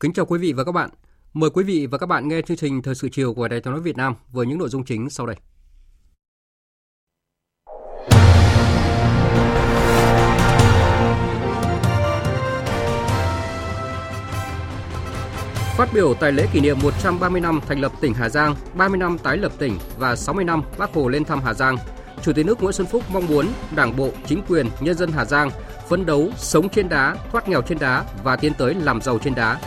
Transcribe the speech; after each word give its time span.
Kính 0.00 0.12
chào 0.12 0.26
quý 0.26 0.38
vị 0.38 0.52
và 0.52 0.64
các 0.64 0.72
bạn. 0.72 0.90
Mời 1.32 1.50
quý 1.50 1.64
vị 1.64 1.86
và 1.86 1.98
các 1.98 2.06
bạn 2.06 2.28
nghe 2.28 2.42
chương 2.42 2.56
trình 2.56 2.82
Thời 2.82 2.94
sự 2.94 3.08
chiều 3.12 3.34
của 3.34 3.48
Đài 3.48 3.60
Tiếng 3.60 3.72
nói 3.72 3.80
Việt 3.80 3.96
Nam 3.96 4.14
với 4.32 4.46
những 4.46 4.58
nội 4.58 4.68
dung 4.68 4.84
chính 4.84 5.10
sau 5.10 5.26
đây. 5.26 5.36
Phát 15.76 15.88
biểu 15.94 16.14
tại 16.14 16.32
lễ 16.32 16.46
kỷ 16.52 16.60
niệm 16.60 16.76
130 16.82 17.40
năm 17.40 17.60
thành 17.66 17.80
lập 17.80 17.92
tỉnh 18.00 18.14
Hà 18.14 18.28
Giang, 18.28 18.54
30 18.74 18.98
năm 18.98 19.18
tái 19.18 19.36
lập 19.36 19.52
tỉnh 19.58 19.78
và 19.98 20.16
60 20.16 20.44
năm 20.44 20.62
Bác 20.78 20.94
Hồ 20.94 21.08
lên 21.08 21.24
thăm 21.24 21.40
Hà 21.44 21.54
Giang, 21.54 21.76
Chủ 22.22 22.32
tịch 22.32 22.46
nước 22.46 22.62
Nguyễn 22.62 22.72
Xuân 22.72 22.86
Phúc 22.86 23.02
mong 23.12 23.26
muốn 23.26 23.46
Đảng 23.76 23.96
bộ, 23.96 24.10
chính 24.26 24.42
quyền, 24.48 24.66
nhân 24.80 24.96
dân 24.96 25.10
Hà 25.12 25.24
Giang 25.24 25.50
phấn 25.88 26.06
đấu 26.06 26.30
sống 26.36 26.68
trên 26.68 26.88
đá, 26.88 27.16
thoát 27.32 27.48
nghèo 27.48 27.62
trên 27.62 27.78
đá 27.78 28.04
và 28.24 28.36
tiến 28.36 28.52
tới 28.58 28.74
làm 28.74 29.00
giàu 29.00 29.18
trên 29.18 29.34
đá. 29.34 29.60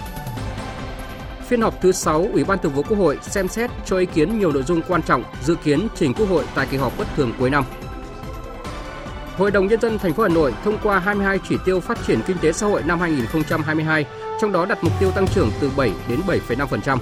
Phiên 1.47 1.61
họp 1.61 1.81
thứ 1.81 1.91
6 1.91 2.27
Ủy 2.33 2.43
ban 2.43 2.59
Thường 2.59 2.73
vụ 2.73 2.83
Quốc 2.83 2.97
hội 2.97 3.17
xem 3.21 3.47
xét 3.47 3.71
cho 3.85 3.97
ý 3.97 4.05
kiến 4.05 4.39
nhiều 4.39 4.51
nội 4.51 4.63
dung 4.63 4.81
quan 4.87 5.03
trọng 5.03 5.23
dự 5.43 5.55
kiến 5.55 5.87
trình 5.95 6.13
Quốc 6.13 6.29
hội 6.29 6.45
tại 6.55 6.67
kỳ 6.71 6.77
họp 6.77 6.97
bất 6.97 7.07
thường 7.15 7.33
cuối 7.39 7.49
năm. 7.49 7.63
Hội 9.37 9.51
đồng 9.51 9.67
nhân 9.67 9.81
dân 9.81 9.97
thành 9.97 10.13
phố 10.13 10.23
Hà 10.23 10.29
Nội 10.29 10.53
thông 10.63 10.77
qua 10.83 10.99
22 10.99 11.39
chỉ 11.49 11.55
tiêu 11.65 11.79
phát 11.79 11.97
triển 12.07 12.21
kinh 12.27 12.37
tế 12.37 12.51
xã 12.51 12.67
hội 12.67 12.83
năm 12.83 12.99
2022, 12.99 14.05
trong 14.41 14.51
đó 14.51 14.65
đặt 14.65 14.83
mục 14.83 14.93
tiêu 14.99 15.11
tăng 15.11 15.27
trưởng 15.27 15.51
từ 15.59 15.71
7 15.77 15.91
đến 16.09 16.19
7,5%. 16.27 16.97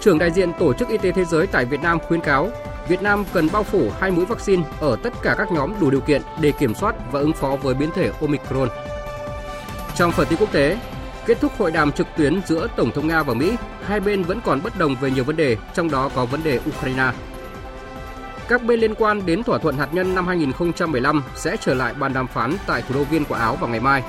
Trưởng 0.00 0.18
đại 0.18 0.30
diện 0.30 0.52
Tổ 0.58 0.72
chức 0.72 0.88
Y 0.88 0.98
tế 0.98 1.12
Thế 1.12 1.24
giới 1.24 1.46
tại 1.46 1.64
Việt 1.64 1.80
Nam 1.82 1.98
khuyến 2.08 2.20
cáo 2.20 2.50
Việt 2.88 3.02
Nam 3.02 3.24
cần 3.32 3.48
bao 3.52 3.62
phủ 3.62 3.90
hai 4.00 4.10
mũi 4.10 4.24
vaccine 4.24 4.62
ở 4.80 4.96
tất 5.02 5.12
cả 5.22 5.34
các 5.38 5.52
nhóm 5.52 5.74
đủ 5.80 5.90
điều 5.90 6.00
kiện 6.00 6.22
để 6.40 6.52
kiểm 6.52 6.74
soát 6.74 6.94
và 7.12 7.20
ứng 7.20 7.32
phó 7.32 7.56
với 7.62 7.74
biến 7.74 7.90
thể 7.94 8.10
Omicron. 8.20 8.68
Trong 9.96 10.12
phần 10.12 10.26
tin 10.30 10.38
quốc 10.38 10.52
tế, 10.52 10.78
kết 11.26 11.40
thúc 11.40 11.52
hội 11.58 11.70
đàm 11.70 11.92
trực 11.92 12.06
tuyến 12.16 12.40
giữa 12.46 12.66
Tổng 12.76 12.90
thống 12.90 13.08
Nga 13.08 13.22
và 13.22 13.34
Mỹ, 13.34 13.56
hai 13.86 14.00
bên 14.00 14.22
vẫn 14.22 14.40
còn 14.44 14.62
bất 14.62 14.78
đồng 14.78 14.96
về 15.00 15.10
nhiều 15.10 15.24
vấn 15.24 15.36
đề, 15.36 15.56
trong 15.74 15.90
đó 15.90 16.10
có 16.14 16.24
vấn 16.24 16.42
đề 16.44 16.60
Ukraine. 16.68 17.12
Các 18.48 18.64
bên 18.64 18.80
liên 18.80 18.94
quan 18.94 19.26
đến 19.26 19.42
thỏa 19.42 19.58
thuận 19.58 19.76
hạt 19.76 19.88
nhân 19.92 20.14
năm 20.14 20.26
2015 20.26 21.22
sẽ 21.34 21.56
trở 21.60 21.74
lại 21.74 21.94
bàn 21.94 22.12
đàm 22.12 22.26
phán 22.26 22.52
tại 22.66 22.82
thủ 22.82 22.94
đô 22.94 23.04
Viên 23.04 23.24
của 23.24 23.34
Áo 23.34 23.56
vào 23.56 23.70
ngày 23.70 23.80
mai. 23.80 24.02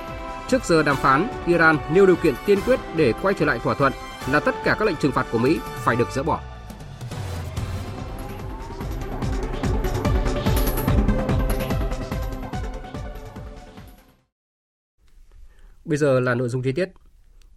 Trước 0.48 0.66
giờ 0.66 0.84
đàm 0.84 0.96
phán, 0.96 1.28
Iran 1.46 1.78
nêu 1.94 2.06
điều 2.06 2.16
kiện 2.16 2.34
tiên 2.46 2.60
quyết 2.66 2.80
để 2.96 3.14
quay 3.22 3.34
trở 3.40 3.46
lại 3.46 3.60
thỏa 3.64 3.74
thuận 3.74 3.94
là 4.32 4.40
tất 4.40 4.56
cả 4.64 4.76
các 4.80 4.86
lệnh 4.86 4.96
trừng 4.96 5.12
phạt 5.12 5.26
của 5.32 5.38
Mỹ 5.38 5.60
phải 5.84 5.96
được 5.96 6.12
dỡ 6.12 6.24
bỏ. 6.24 6.40
Bây 15.94 15.98
giờ 15.98 16.20
là 16.20 16.36
nội 16.36 16.50
dung 16.50 16.62
chi 16.62 16.72
tiết. 16.72 16.90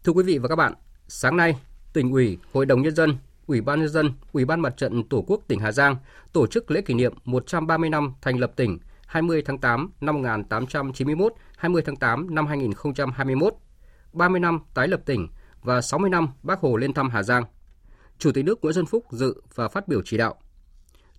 Thưa 0.04 0.12
quý 0.12 0.24
vị 0.24 0.38
và 0.38 0.48
các 0.48 0.56
bạn, 0.56 0.72
sáng 1.08 1.36
nay, 1.36 1.56
tỉnh 1.92 2.12
ủy, 2.12 2.38
hội 2.52 2.66
đồng 2.66 2.82
nhân 2.82 2.94
dân, 2.94 3.16
ủy 3.46 3.60
ban 3.60 3.80
nhân 3.80 3.88
dân, 3.88 4.12
ủy 4.32 4.44
ban 4.44 4.60
mặt 4.60 4.76
trận 4.76 5.08
tổ 5.08 5.24
quốc 5.26 5.40
tỉnh 5.48 5.60
Hà 5.60 5.72
Giang 5.72 5.96
tổ 6.32 6.46
chức 6.46 6.70
lễ 6.70 6.80
kỷ 6.80 6.94
niệm 6.94 7.14
130 7.24 7.90
năm 7.90 8.14
thành 8.22 8.38
lập 8.38 8.52
tỉnh 8.56 8.78
20 9.06 9.42
tháng 9.42 9.58
8 9.58 9.90
năm 10.00 10.14
1891, 10.14 11.32
20 11.56 11.82
tháng 11.86 11.96
8 11.96 12.34
năm 12.34 12.46
2021, 12.46 13.54
30 14.12 14.40
năm 14.40 14.60
tái 14.74 14.88
lập 14.88 15.00
tỉnh 15.06 15.28
và 15.62 15.80
60 15.80 16.10
năm 16.10 16.28
Bác 16.42 16.60
Hồ 16.60 16.76
lên 16.76 16.92
thăm 16.92 17.10
Hà 17.10 17.22
Giang. 17.22 17.44
Chủ 18.18 18.32
tịch 18.32 18.44
nước 18.44 18.58
Nguyễn 18.62 18.74
Xuân 18.74 18.86
Phúc 18.86 19.04
dự 19.10 19.42
và 19.54 19.68
phát 19.68 19.88
biểu 19.88 20.02
chỉ 20.04 20.16
đạo. 20.16 20.34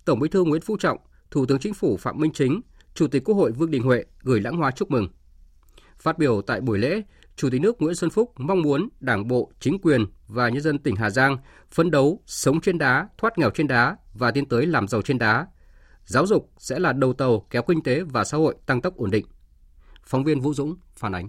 Tổng 0.04 0.20
Bí 0.20 0.28
thư 0.28 0.44
Nguyễn 0.44 0.62
Phú 0.62 0.76
Trọng, 0.76 0.98
Thủ 1.30 1.46
tướng 1.46 1.58
Chính 1.58 1.74
phủ 1.74 1.96
Phạm 1.96 2.20
Minh 2.20 2.32
Chính, 2.32 2.60
Chủ 2.94 3.06
tịch 3.06 3.24
Quốc 3.24 3.34
hội 3.34 3.52
Vương 3.52 3.70
Đình 3.70 3.82
Huệ 3.82 4.04
gửi 4.22 4.40
lãng 4.40 4.56
hoa 4.56 4.70
chúc 4.70 4.90
mừng. 4.90 5.08
Phát 5.98 6.18
biểu 6.18 6.42
tại 6.42 6.60
buổi 6.60 6.78
lễ, 6.78 7.02
Chủ 7.36 7.50
tịch 7.50 7.60
nước 7.60 7.82
Nguyễn 7.82 7.94
Xuân 7.94 8.10
Phúc 8.10 8.32
mong 8.36 8.62
muốn 8.62 8.88
Đảng 9.00 9.28
bộ, 9.28 9.52
chính 9.60 9.78
quyền 9.78 10.06
và 10.28 10.48
nhân 10.48 10.62
dân 10.62 10.78
tỉnh 10.78 10.96
Hà 10.96 11.10
Giang 11.10 11.36
phấn 11.70 11.90
đấu 11.90 12.22
sống 12.26 12.60
trên 12.60 12.78
đá, 12.78 13.08
thoát 13.18 13.38
nghèo 13.38 13.50
trên 13.50 13.68
đá 13.68 13.96
và 14.14 14.30
tiến 14.30 14.46
tới 14.46 14.66
làm 14.66 14.88
giàu 14.88 15.02
trên 15.02 15.18
đá. 15.18 15.46
Giáo 16.04 16.26
dục 16.26 16.50
sẽ 16.58 16.78
là 16.78 16.92
đầu 16.92 17.12
tàu 17.12 17.46
kéo 17.50 17.62
kinh 17.62 17.82
tế 17.82 18.00
và 18.00 18.24
xã 18.24 18.36
hội 18.36 18.54
tăng 18.66 18.80
tốc 18.80 18.96
ổn 18.96 19.10
định. 19.10 19.26
Phóng 20.04 20.24
viên 20.24 20.40
Vũ 20.40 20.54
Dũng 20.54 20.76
phản 20.96 21.14
ánh. 21.14 21.28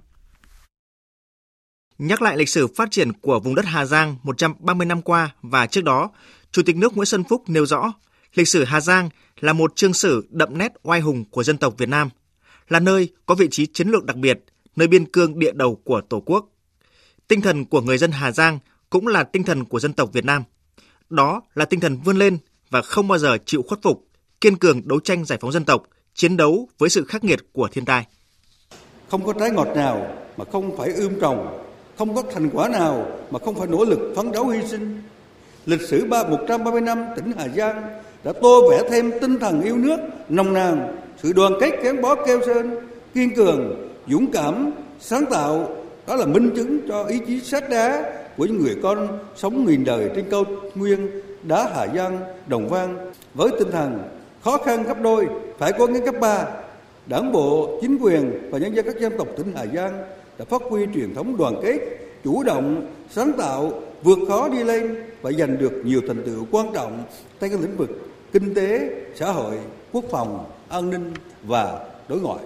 Nhắc 1.97 2.22
lại 2.22 2.38
lịch 2.38 2.50
sử 2.50 2.68
phát 2.68 2.91
triển 2.91 3.13
của 3.13 3.40
vùng 3.40 3.56
đất 3.56 3.66
Hà 3.66 3.86
Giang 3.86 4.16
130 4.24 4.86
năm 4.86 5.01
qua 5.01 5.36
và 5.41 5.68
trước 5.68 5.84
đó, 5.84 6.12
Chủ 6.51 6.62
tịch 6.66 6.75
nước 6.75 6.94
Nguyễn 6.96 7.06
Xuân 7.06 7.24
Phúc 7.24 7.44
nêu 7.47 7.66
rõ, 7.66 7.94
lịch 8.34 8.47
sử 8.47 8.63
Hà 8.63 8.81
Giang 8.81 9.09
là 9.40 9.53
một 9.53 9.75
chương 9.75 9.94
sử 9.94 10.28
đậm 10.30 10.57
nét 10.57 10.74
oai 10.84 11.00
hùng 11.00 11.25
của 11.25 11.44
dân 11.44 11.57
tộc 11.57 11.74
Việt 11.78 11.90
Nam, 11.90 12.09
là 12.68 12.80
nơi 12.80 13.09
có 13.25 13.36
vị 13.36 13.47
trí 13.51 13.66
chiến 13.66 13.88
lược 13.88 14.06
đặc 14.06 14.18
biệt, 14.18 14.40
nơi 14.75 14.88
biên 14.88 15.06
cương 15.06 15.40
địa 15.40 15.52
đầu 15.52 15.75
của 15.84 16.02
Tổ 16.02 16.19
quốc. 16.19 16.50
Tinh 17.28 17.41
thần 17.41 17.66
của 17.66 17.81
người 17.81 17.97
dân 17.97 18.12
Hà 18.12 18.31
Giang 18.31 18.59
cũng 18.90 19.07
là 19.07 19.24
tinh 19.24 19.44
thần 19.44 19.66
của 19.66 19.80
dân 19.80 19.94
tộc 19.94 20.13
Việt 20.13 20.25
Nam. 20.25 20.44
Đó 21.09 21.41
là 21.56 21.66
tinh 21.66 21.80
thần 21.80 21.97
vươn 22.06 22.18
lên 22.18 22.38
và 22.69 22.81
không 22.81 23.07
bao 23.07 23.18
giờ 23.18 23.38
chịu 23.46 23.62
khuất 23.68 23.81
phục, 23.81 24.07
kiên 24.41 24.57
cường 24.57 24.88
đấu 24.88 25.00
tranh 25.00 25.25
giải 25.25 25.40
phóng 25.41 25.52
dân 25.52 25.66
tộc, 25.66 25.84
chiến 26.13 26.38
đấu 26.38 26.69
với 26.78 26.90
sự 26.90 27.06
khắc 27.06 27.24
nghiệt 27.24 27.40
của 27.53 27.68
thiên 27.72 27.85
tai. 27.85 28.06
Không 29.09 29.25
có 29.25 29.34
trái 29.40 29.52
ngọt 29.52 29.68
nào 29.75 30.18
mà 30.38 30.46
không 30.52 30.78
phải 30.78 30.94
ươm 30.94 31.19
trồng, 31.22 31.63
không 31.97 32.16
có 32.16 32.24
thành 32.34 32.50
quả 32.53 32.69
nào 32.69 33.19
mà 33.31 33.40
không 33.40 33.56
phải 33.56 33.68
nỗ 33.68 33.86
lực 33.86 34.13
phấn 34.16 34.31
đấu 34.31 34.47
hy 34.47 34.68
sinh. 34.68 35.01
Lịch 35.66 35.81
sử 35.81 36.06
ba 36.06 36.24
130 36.24 36.81
năm 36.81 37.06
tỉnh 37.16 37.31
Hà 37.38 37.47
Giang 37.47 38.01
đã 38.24 38.34
tô 38.41 38.69
vẽ 38.69 38.90
thêm 38.90 39.12
tinh 39.22 39.40
thần 39.40 39.62
yêu 39.62 39.78
nước, 39.78 39.97
nồng 40.30 40.53
nàn, 40.53 41.01
sự 41.24 41.34
đoàn 41.34 41.53
kết 41.62 41.72
gắn 41.84 42.01
bó 42.01 42.16
keo 42.25 42.41
sơn, 42.46 42.75
kiên 43.13 43.36
cường, 43.36 43.89
dũng 44.09 44.31
cảm, 44.31 44.72
sáng 45.00 45.25
tạo, 45.25 45.70
đó 46.08 46.16
là 46.16 46.25
minh 46.25 46.52
chứng 46.56 46.80
cho 46.88 47.03
ý 47.03 47.20
chí 47.28 47.40
sắt 47.40 47.70
đá 47.70 48.14
của 48.38 48.46
những 48.46 48.64
người 48.64 48.75
con 48.84 49.20
sống 49.36 49.66
nghìn 49.66 49.84
đời 49.84 50.09
trên 50.16 50.25
cao 50.31 50.44
nguyên 50.75 51.09
đá 51.44 51.70
Hà 51.75 51.88
Giang, 51.96 52.19
Đồng 52.48 52.68
Văn 52.68 53.12
với 53.34 53.50
tinh 53.59 53.72
thần 53.72 54.00
khó 54.44 54.58
khăn 54.58 54.84
gấp 54.84 55.02
đôi, 55.02 55.28
phải 55.58 55.72
có 55.72 55.86
gắng 55.86 56.03
gấp 56.03 56.19
ba. 56.19 56.46
Đảng 57.06 57.31
bộ, 57.31 57.80
chính 57.81 57.98
quyền 58.02 58.50
và 58.52 58.59
nhân 58.59 58.75
dân 58.75 58.86
các 58.86 59.00
dân 59.00 59.14
tộc 59.18 59.28
tỉnh 59.38 59.53
Hà 59.56 59.66
Giang 59.66 60.03
đã 60.38 60.46
phát 60.46 60.62
huy 60.69 60.86
truyền 60.96 61.16
thống 61.16 61.38
đoàn 61.38 61.56
kết, 61.64 61.80
chủ 62.24 62.44
động, 62.44 62.92
sáng 63.09 63.31
tạo, 63.38 63.72
vượt 64.03 64.19
khó 64.28 64.50
đi 64.50 64.64
lên 64.64 65.03
và 65.22 65.31
giành 65.31 65.58
được 65.58 65.72
nhiều 65.84 66.02
thành 66.08 66.24
tựu 66.25 66.46
quan 66.52 66.68
trọng 66.74 67.03
trên 67.42 67.52
các 67.52 67.59
lĩnh 67.62 67.78
vực 67.78 67.90
kinh 68.31 68.53
tế, 68.53 68.90
xã 69.16 69.31
hội, 69.31 69.58
quốc 69.92 70.06
phòng, 70.12 70.46
an 70.69 70.90
ninh 70.90 71.14
và 71.44 71.80
đối 72.08 72.19
ngoại. 72.19 72.40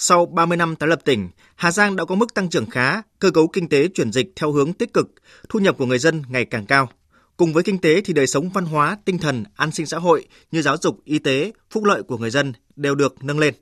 Sau 0.00 0.26
30 0.26 0.56
năm 0.56 0.76
tái 0.76 0.88
lập 0.88 1.00
tỉnh, 1.04 1.28
Hà 1.54 1.70
Giang 1.70 1.96
đã 1.96 2.04
có 2.04 2.14
mức 2.14 2.34
tăng 2.34 2.48
trưởng 2.48 2.70
khá, 2.70 3.02
cơ 3.18 3.30
cấu 3.30 3.48
kinh 3.48 3.68
tế 3.68 3.88
chuyển 3.88 4.12
dịch 4.12 4.32
theo 4.36 4.52
hướng 4.52 4.72
tích 4.72 4.92
cực, 4.92 5.10
thu 5.48 5.58
nhập 5.58 5.76
của 5.78 5.86
người 5.86 5.98
dân 5.98 6.22
ngày 6.28 6.44
càng 6.44 6.66
cao. 6.66 6.88
Cùng 7.36 7.52
với 7.52 7.62
kinh 7.62 7.78
tế 7.78 8.00
thì 8.00 8.12
đời 8.12 8.26
sống 8.26 8.50
văn 8.50 8.64
hóa, 8.64 8.98
tinh 9.04 9.18
thần, 9.18 9.44
an 9.56 9.72
sinh 9.72 9.86
xã 9.86 9.98
hội 9.98 10.26
như 10.50 10.62
giáo 10.62 10.76
dục, 10.76 11.00
y 11.04 11.18
tế, 11.18 11.52
phúc 11.70 11.84
lợi 11.84 12.02
của 12.02 12.18
người 12.18 12.30
dân 12.30 12.52
đều 12.76 12.94
được 12.94 13.24
nâng 13.24 13.38
lên. 13.38 13.54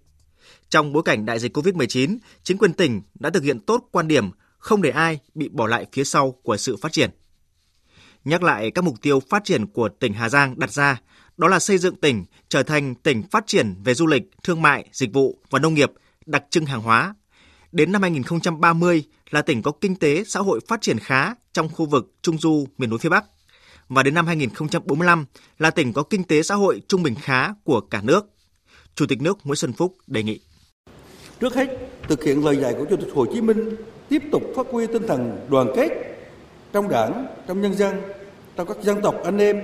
Trong 0.69 0.93
bối 0.93 1.03
cảnh 1.03 1.27
đại 1.27 1.39
dịch 1.39 1.57
COVID-19, 1.57 2.17
chính 2.43 2.59
quyền 2.59 2.73
tỉnh 2.73 3.03
đã 3.15 3.31
thực 3.31 3.43
hiện 3.43 3.61
tốt 3.61 3.89
quan 3.91 4.09
điểm 4.09 4.31
không 4.59 4.83
để 4.83 4.91
ai 4.91 5.19
bị 5.35 5.49
bỏ 5.49 5.67
lại 5.67 5.87
phía 5.93 6.05
sau 6.05 6.35
của 6.43 6.57
sự 6.57 6.77
phát 6.77 6.93
triển. 6.93 7.11
Nhắc 8.25 8.43
lại 8.43 8.71
các 8.71 8.85
mục 8.85 8.95
tiêu 9.03 9.21
phát 9.31 9.45
triển 9.45 9.67
của 9.67 9.89
tỉnh 9.89 10.13
Hà 10.13 10.29
Giang 10.29 10.59
đặt 10.59 10.73
ra, 10.73 11.01
đó 11.37 11.49
là 11.49 11.59
xây 11.59 11.79
dựng 11.79 11.97
tỉnh 11.97 12.25
trở 12.49 12.63
thành 12.63 12.95
tỉnh 12.95 13.23
phát 13.31 13.47
triển 13.47 13.75
về 13.85 13.95
du 13.95 14.07
lịch, 14.07 14.23
thương 14.43 14.63
mại, 14.63 14.89
dịch 14.93 15.13
vụ 15.13 15.39
và 15.51 15.59
nông 15.59 15.75
nghiệp– 15.75 15.91
đặc 16.27 16.45
trưng 16.51 16.67
hàng 16.67 16.81
hóa. 16.81 17.15
Đến 17.73 17.93
năm 17.93 18.03
2030 18.03 19.05
là 19.31 19.43
tỉnh 19.43 19.63
có 19.63 19.73
kinh 19.81 19.97
tế 19.97 20.25
xã 20.25 20.41
hội 20.41 20.61
phát 20.69 20.81
triển 20.81 20.99
khá 20.99 21.35
trong 21.53 21.69
khu 21.69 21.87
vực 21.87 22.15
Trung 22.23 22.39
Du 22.39 22.67
miền 22.79 22.91
núi 22.91 22.99
phía 22.99 23.09
Bắc. 23.09 23.25
Và 23.89 24.03
đến 24.03 24.15
năm 24.15 24.27
2045 24.27 25.25
là 25.59 25.71
tỉnh 25.71 25.93
có 25.93 26.03
kinh 26.03 26.25
tế 26.25 26.43
xã 26.43 26.55
hội 26.55 26.83
trung 26.89 27.03
bình 27.03 27.15
khá 27.15 27.55
của 27.65 27.81
cả 27.81 28.01
nước. 28.03 28.27
Chủ 28.95 29.07
tịch 29.07 29.23
nước 29.23 29.39
Nguyễn 29.45 29.57
Xuân 29.57 29.73
Phúc 29.73 29.97
đề 30.07 30.23
nghị. 30.23 30.41
Trước 31.41 31.55
hết, 31.55 31.79
thực 32.09 32.25
hiện 32.25 32.45
lời 32.45 32.57
dạy 32.57 32.75
của 32.79 32.85
Chủ 32.91 32.97
tịch 32.97 33.09
Hồ 33.15 33.27
Chí 33.35 33.41
Minh, 33.41 33.77
tiếp 34.09 34.23
tục 34.33 34.43
phát 34.57 34.67
huy 34.71 34.87
tinh 34.87 35.03
thần 35.09 35.47
đoàn 35.51 35.69
kết 35.77 35.89
trong 36.73 36.89
đảng, 36.89 37.27
trong 37.47 37.61
nhân 37.61 37.75
dân, 37.75 38.03
trong 38.57 38.69
các 38.69 38.77
dân 38.83 39.03
tộc 39.03 39.15
anh 39.25 39.39
em, 39.39 39.63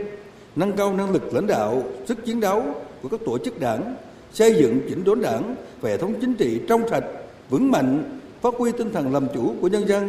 nâng 0.57 0.77
cao 0.77 0.97
năng 0.97 1.11
lực 1.11 1.35
lãnh 1.35 1.47
đạo, 1.47 1.83
sức 2.09 2.27
chiến 2.27 2.41
đấu 2.41 2.85
của 3.03 3.09
các 3.09 3.21
tổ 3.27 3.39
chức 3.39 3.61
đảng, 3.61 3.97
xây 4.33 4.55
dựng 4.55 4.81
chỉnh 4.89 5.05
đốn 5.05 5.21
đảng 5.21 5.55
và 5.81 5.91
hệ 5.91 5.97
thống 5.97 6.15
chính 6.21 6.35
trị 6.35 6.61
trong 6.69 6.89
sạch, 6.89 7.05
vững 7.51 7.71
mạnh, 7.71 8.21
phát 8.41 8.55
huy 8.59 8.73
tinh 8.73 8.93
thần 8.93 9.13
làm 9.13 9.27
chủ 9.35 9.55
của 9.61 9.69
nhân 9.69 9.89
dân, 9.89 10.09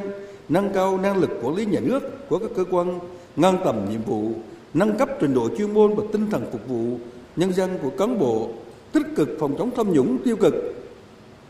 nâng 0.49 0.69
cao 0.73 0.97
năng 0.97 1.17
lực 1.17 1.29
quản 1.41 1.55
lý 1.55 1.65
nhà 1.65 1.79
nước 1.79 2.29
của 2.29 2.39
các 2.39 2.49
cơ 2.55 2.63
quan, 2.71 2.99
ngang 3.35 3.57
tầm 3.65 3.85
nhiệm 3.89 4.01
vụ, 4.01 4.31
nâng 4.73 4.97
cấp 4.97 5.09
trình 5.19 5.33
độ 5.33 5.49
chuyên 5.57 5.73
môn 5.73 5.95
và 5.95 6.03
tinh 6.11 6.29
thần 6.31 6.45
phục 6.51 6.67
vụ 6.67 6.97
nhân 7.35 7.53
dân 7.53 7.77
của 7.81 7.89
cán 7.89 8.19
bộ, 8.19 8.49
tích 8.91 9.05
cực 9.15 9.29
phòng 9.39 9.55
chống 9.57 9.71
tham 9.75 9.93
nhũng 9.93 10.17
tiêu 10.23 10.35
cực. 10.35 10.53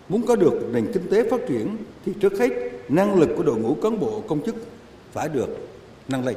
Muốn 0.10 0.22
có 0.28 0.36
được 0.36 0.54
nền 0.72 0.92
kinh 0.94 1.08
tế 1.12 1.30
phát 1.30 1.42
triển 1.48 1.78
thì 2.06 2.14
trước 2.20 2.40
hết 2.40 2.50
năng 2.90 3.20
lực 3.20 3.30
của 3.38 3.44
đội 3.44 3.58
ngũ 3.58 3.74
cán 3.74 4.00
bộ 4.00 4.24
công 4.28 4.46
chức 4.46 4.56
phải 5.12 5.30
được 5.30 5.50
nâng 6.08 6.26
lên. 6.26 6.36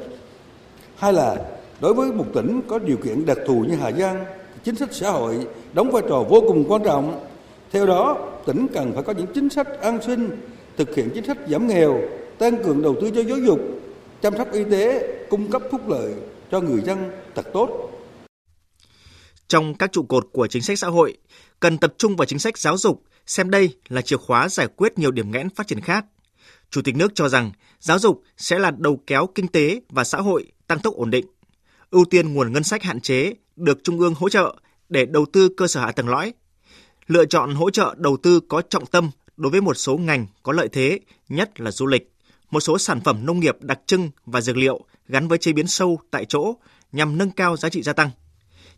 Hai 0.97 1.13
là 1.13 1.37
đối 1.81 1.95
với 1.95 2.13
một 2.13 2.25
tỉnh 2.35 2.61
có 2.69 2.79
điều 2.79 2.97
kiện 2.97 3.27
đặc 3.27 3.39
thù 3.47 3.65
như 3.69 3.75
Hà 3.77 3.93
Giang, 3.93 4.25
chính 4.65 4.77
sách 4.77 4.89
xã 4.93 5.11
hội 5.11 5.47
đóng 5.73 5.91
vai 5.91 6.03
trò 6.09 6.25
vô 6.29 6.45
cùng 6.49 6.65
quan 6.69 6.83
trọng. 6.85 7.27
Theo 7.73 7.87
đó, 7.87 8.19
tỉnh 8.47 8.67
cần 8.75 8.93
phải 8.95 9.03
có 9.03 9.13
những 9.13 9.27
chính 9.35 9.51
sách 9.51 9.81
an 9.81 9.99
sinh, 10.07 10.31
thực 10.77 10.95
hiện 10.95 11.11
chính 11.15 11.25
sách 11.25 11.39
giảm 11.49 11.67
nghèo, 11.67 12.01
tăng 12.39 12.65
cường 12.65 12.83
đầu 12.83 12.97
tư 13.01 13.11
cho 13.15 13.23
giáo 13.23 13.39
dục, 13.39 13.61
chăm 14.23 14.37
sóc 14.37 14.53
y 14.53 14.65
tế, 14.65 15.17
cung 15.31 15.51
cấp 15.51 15.63
phúc 15.71 15.89
lợi 15.89 16.15
cho 16.51 16.61
người 16.61 16.81
dân 16.81 17.11
thật 17.35 17.47
tốt. 17.53 17.91
Trong 19.49 19.75
các 19.75 19.93
trụ 19.93 20.03
cột 20.03 20.29
của 20.33 20.47
chính 20.47 20.63
sách 20.63 20.79
xã 20.79 20.89
hội, 20.89 21.17
cần 21.61 21.79
tập 21.79 21.95
trung 21.99 22.17
vào 22.17 22.27
chính 22.27 22.39
sách 22.39 22.59
giáo 22.59 22.77
dục, 22.77 23.03
xem 23.27 23.51
đây 23.51 23.77
là 23.89 24.03
chìa 24.03 24.17
khóa 24.17 24.49
giải 24.49 24.67
quyết 24.77 24.99
nhiều 24.99 25.11
điểm 25.11 25.31
nghẽn 25.31 25.49
phát 25.51 25.67
triển 25.67 25.81
khác. 25.81 26.05
Chủ 26.71 26.83
tịch 26.83 26.97
nước 26.97 27.13
cho 27.15 27.29
rằng 27.29 27.53
giáo 27.81 27.99
dục 27.99 28.23
sẽ 28.37 28.59
là 28.59 28.71
đầu 28.79 29.01
kéo 29.07 29.29
kinh 29.35 29.49
tế 29.49 29.81
và 29.89 30.05
xã 30.05 30.19
hội 30.19 30.53
tăng 30.67 30.79
tốc 30.79 30.95
ổn 30.95 31.11
định, 31.11 31.27
ưu 31.91 32.05
tiên 32.05 32.35
nguồn 32.35 32.53
ngân 32.53 32.63
sách 32.63 32.83
hạn 32.83 33.01
chế 33.01 33.35
được 33.57 33.79
Trung 33.85 34.01
ương 34.01 34.15
hỗ 34.15 34.29
trợ 34.29 34.57
để 34.89 35.07
đầu 35.07 35.27
tư 35.33 35.49
cơ 35.57 35.67
sở 35.67 35.81
hạ 35.81 35.93
tầng 35.93 36.09
lõi, 36.09 36.33
lựa 37.07 37.25
chọn 37.25 37.55
hỗ 37.55 37.71
trợ 37.71 37.95
đầu 37.99 38.17
tư 38.23 38.41
có 38.49 38.63
trọng 38.63 38.87
tâm 38.87 39.11
đối 39.37 39.51
với 39.51 39.61
một 39.61 39.75
số 39.75 39.97
ngành 39.97 40.27
có 40.43 40.53
lợi 40.53 40.69
thế, 40.73 41.01
nhất 41.29 41.61
là 41.61 41.71
du 41.71 41.87
lịch, 41.87 42.13
một 42.51 42.61
số 42.61 42.79
sản 42.79 43.01
phẩm 43.01 43.27
nông 43.27 43.41
nghiệp 43.41 43.57
đặc 43.61 43.81
trưng 43.87 44.11
và 44.27 44.41
dược 44.41 44.57
liệu 44.57 44.85
gắn 45.09 45.29
với 45.29 45.39
chế 45.39 45.53
biến 45.53 45.67
sâu 45.67 46.01
tại 46.11 46.25
chỗ 46.25 46.55
nhằm 46.93 47.19
nâng 47.19 47.31
cao 47.31 47.57
giá 47.57 47.69
trị 47.69 47.83
gia 47.83 47.93
tăng. 47.93 48.11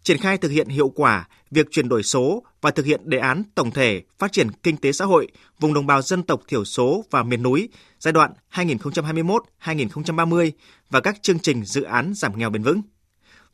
Triển 0.02 0.18
khai 0.18 0.38
thực 0.38 0.48
hiện 0.48 0.68
hiệu 0.68 0.88
quả 0.88 1.28
việc 1.50 1.66
chuyển 1.70 1.88
đổi 1.88 2.02
số 2.02 2.42
và 2.60 2.70
thực 2.70 2.86
hiện 2.86 3.00
đề 3.04 3.18
án 3.18 3.42
tổng 3.54 3.70
thể 3.70 4.02
phát 4.18 4.32
triển 4.32 4.50
kinh 4.62 4.76
tế 4.76 4.92
xã 4.92 5.04
hội 5.04 5.28
vùng 5.60 5.74
đồng 5.74 5.86
bào 5.86 6.02
dân 6.02 6.22
tộc 6.22 6.40
thiểu 6.48 6.64
số 6.64 7.04
và 7.10 7.22
miền 7.22 7.42
núi 7.42 7.68
giai 8.00 8.12
đoạn 8.12 8.32
2021-2030 8.52 10.50
và 10.90 11.00
các 11.00 11.22
chương 11.22 11.38
trình 11.38 11.64
dự 11.64 11.82
án 11.82 12.12
giảm 12.14 12.38
nghèo 12.38 12.50
bền 12.50 12.62
vững. 12.62 12.82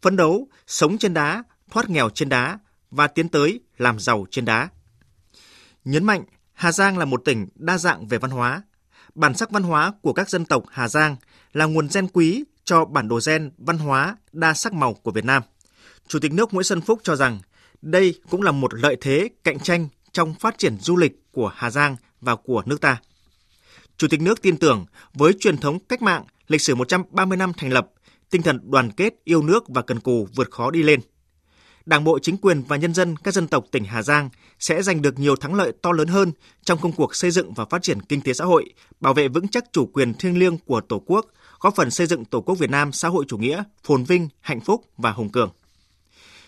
Phấn 0.03 0.17
đấu 0.17 0.49
sống 0.67 0.99
trên 0.99 1.15
đá, 1.15 1.45
thoát 1.71 1.91
nghèo 1.91 2.11
trên 2.11 2.29
đá 2.29 2.59
và 2.91 3.07
tiến 3.07 3.29
tới 3.29 3.61
làm 3.79 3.99
giàu 3.99 4.27
trên 4.31 4.45
đá. 4.45 4.69
Nhấn 5.85 6.05
mạnh 6.05 6.25
Hà 6.53 6.73
Giang 6.73 6.99
là 6.99 7.05
một 7.05 7.23
tỉnh 7.25 7.49
đa 7.55 7.79
dạng 7.79 8.07
về 8.07 8.19
văn 8.19 8.31
hóa. 8.31 8.63
Bản 9.15 9.35
sắc 9.35 9.51
văn 9.51 9.63
hóa 9.63 9.93
của 10.03 10.13
các 10.13 10.31
dân 10.31 10.45
tộc 10.45 10.65
Hà 10.71 10.89
Giang 10.89 11.17
là 11.53 11.65
nguồn 11.65 11.89
gen 11.95 12.09
quý 12.09 12.45
cho 12.65 12.85
bản 12.85 13.09
đồ 13.09 13.21
gen 13.27 13.51
văn 13.59 13.79
hóa 13.79 14.17
đa 14.33 14.55
sắc 14.55 14.73
màu 14.73 14.95
của 14.95 15.11
Việt 15.11 15.25
Nam. 15.25 15.43
Chủ 16.09 16.19
tịch 16.19 16.33
nước 16.33 16.55
Nguyễn 16.55 16.65
Xuân 16.65 16.81
Phúc 16.81 17.01
cho 17.03 17.17
rằng 17.17 17.41
đây 17.83 18.21
cũng 18.31 18.43
là 18.43 18.53
một 18.53 18.75
lợi 18.75 18.97
thế 19.01 19.29
cạnh 19.45 19.59
tranh 19.59 19.89
trong 20.13 20.35
phát 20.35 20.59
triển 20.59 20.79
du 20.81 20.97
lịch 20.97 21.33
của 21.33 21.53
Hà 21.55 21.71
Giang 21.71 21.97
và 22.21 22.37
của 22.37 22.63
nước 22.67 22.81
ta. 22.81 23.01
Chủ 23.97 24.09
tịch 24.09 24.21
nước 24.21 24.43
tin 24.43 24.57
tưởng 24.57 24.87
với 25.15 25.33
truyền 25.41 25.59
thống 25.59 25.79
cách 25.79 26.03
mạng, 26.03 26.25
lịch 26.49 26.61
sử 26.61 26.75
130 26.75 27.37
năm 27.37 27.53
thành 27.57 27.73
lập, 27.73 27.89
tinh 28.31 28.43
thần 28.43 28.71
đoàn 28.71 28.91
kết, 28.91 29.15
yêu 29.25 29.43
nước 29.43 29.65
và 29.69 29.83
cần 29.83 30.01
cù 30.01 30.29
vượt 30.35 30.51
khó 30.51 30.71
đi 30.71 30.83
lên. 30.83 31.01
Đảng 31.87 32.05
bộ, 32.05 32.19
chính 32.19 32.37
quyền 32.37 32.63
và 32.63 32.77
nhân 32.77 32.95
dân 32.95 33.17
các 33.17 33.35
dân 33.35 33.49
tộc 33.49 33.65
tỉnh 33.73 33.85
Hà 33.85 34.03
Giang 34.03 34.31
sẽ 34.59 34.83
giành 34.83 35.03
được 35.03 35.19
nhiều 35.19 35.37
thắng 35.37 35.55
lợi 35.55 35.73
to 35.83 35.93
lớn 35.93 36.09
hơn 36.09 36.33
trong 36.65 36.79
công 36.79 36.93
cuộc 36.93 37.15
xây 37.15 37.31
dựng 37.31 37.55
và 37.55 37.65
phát 37.65 37.83
triển 37.83 38.03
kinh 38.03 38.21
tế 38.21 38.33
xã 38.33 38.45
hội, 38.45 38.73
bảo 39.01 39.15
vệ 39.15 39.29
vững 39.29 39.49
chắc 39.49 39.65
chủ 39.73 39.87
quyền 39.87 40.15
thiêng 40.15 40.39
liêng 40.39 40.59
của 40.59 40.81
Tổ 40.81 41.03
quốc, 41.07 41.27
góp 41.61 41.75
phần 41.77 41.91
xây 41.91 42.07
dựng 42.07 42.25
Tổ 42.25 42.41
quốc 42.41 42.59
Việt 42.59 42.71
Nam 42.71 42.93
xã 42.93 43.09
hội 43.09 43.25
chủ 43.29 43.39
nghĩa, 43.39 43.63
phồn 43.85 44.05
vinh, 44.05 44.29
hạnh 44.41 44.61
phúc 44.61 44.85
và 44.97 45.11
hùng 45.11 45.29
cường. 45.29 45.51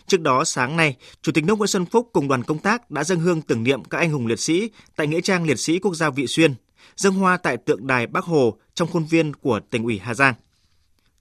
Trước 0.06 0.20
đó 0.20 0.44
sáng 0.44 0.76
nay, 0.76 0.96
Chủ 1.22 1.32
tịch 1.32 1.44
nước 1.44 1.58
Nguyễn 1.58 1.68
Xuân 1.68 1.86
Phúc 1.86 2.10
cùng 2.12 2.28
đoàn 2.28 2.42
công 2.42 2.58
tác 2.58 2.90
đã 2.90 3.04
dâng 3.04 3.20
hương 3.20 3.42
tưởng 3.42 3.62
niệm 3.62 3.84
các 3.84 3.98
anh 3.98 4.10
hùng 4.10 4.26
liệt 4.26 4.40
sĩ 4.40 4.70
tại 4.96 5.06
nghĩa 5.06 5.20
trang 5.20 5.44
liệt 5.44 5.58
sĩ 5.58 5.78
quốc 5.78 5.94
gia 5.94 6.10
Vị 6.10 6.26
Xuyên, 6.26 6.54
dâng 6.96 7.14
hoa 7.14 7.36
tại 7.36 7.56
tượng 7.56 7.86
đài 7.86 8.06
Bắc 8.06 8.24
Hồ 8.24 8.56
trong 8.74 8.88
khuôn 8.88 9.04
viên 9.04 9.34
của 9.34 9.60
tỉnh 9.70 9.84
ủy 9.84 9.98
Hà 9.98 10.14
Giang. 10.14 10.34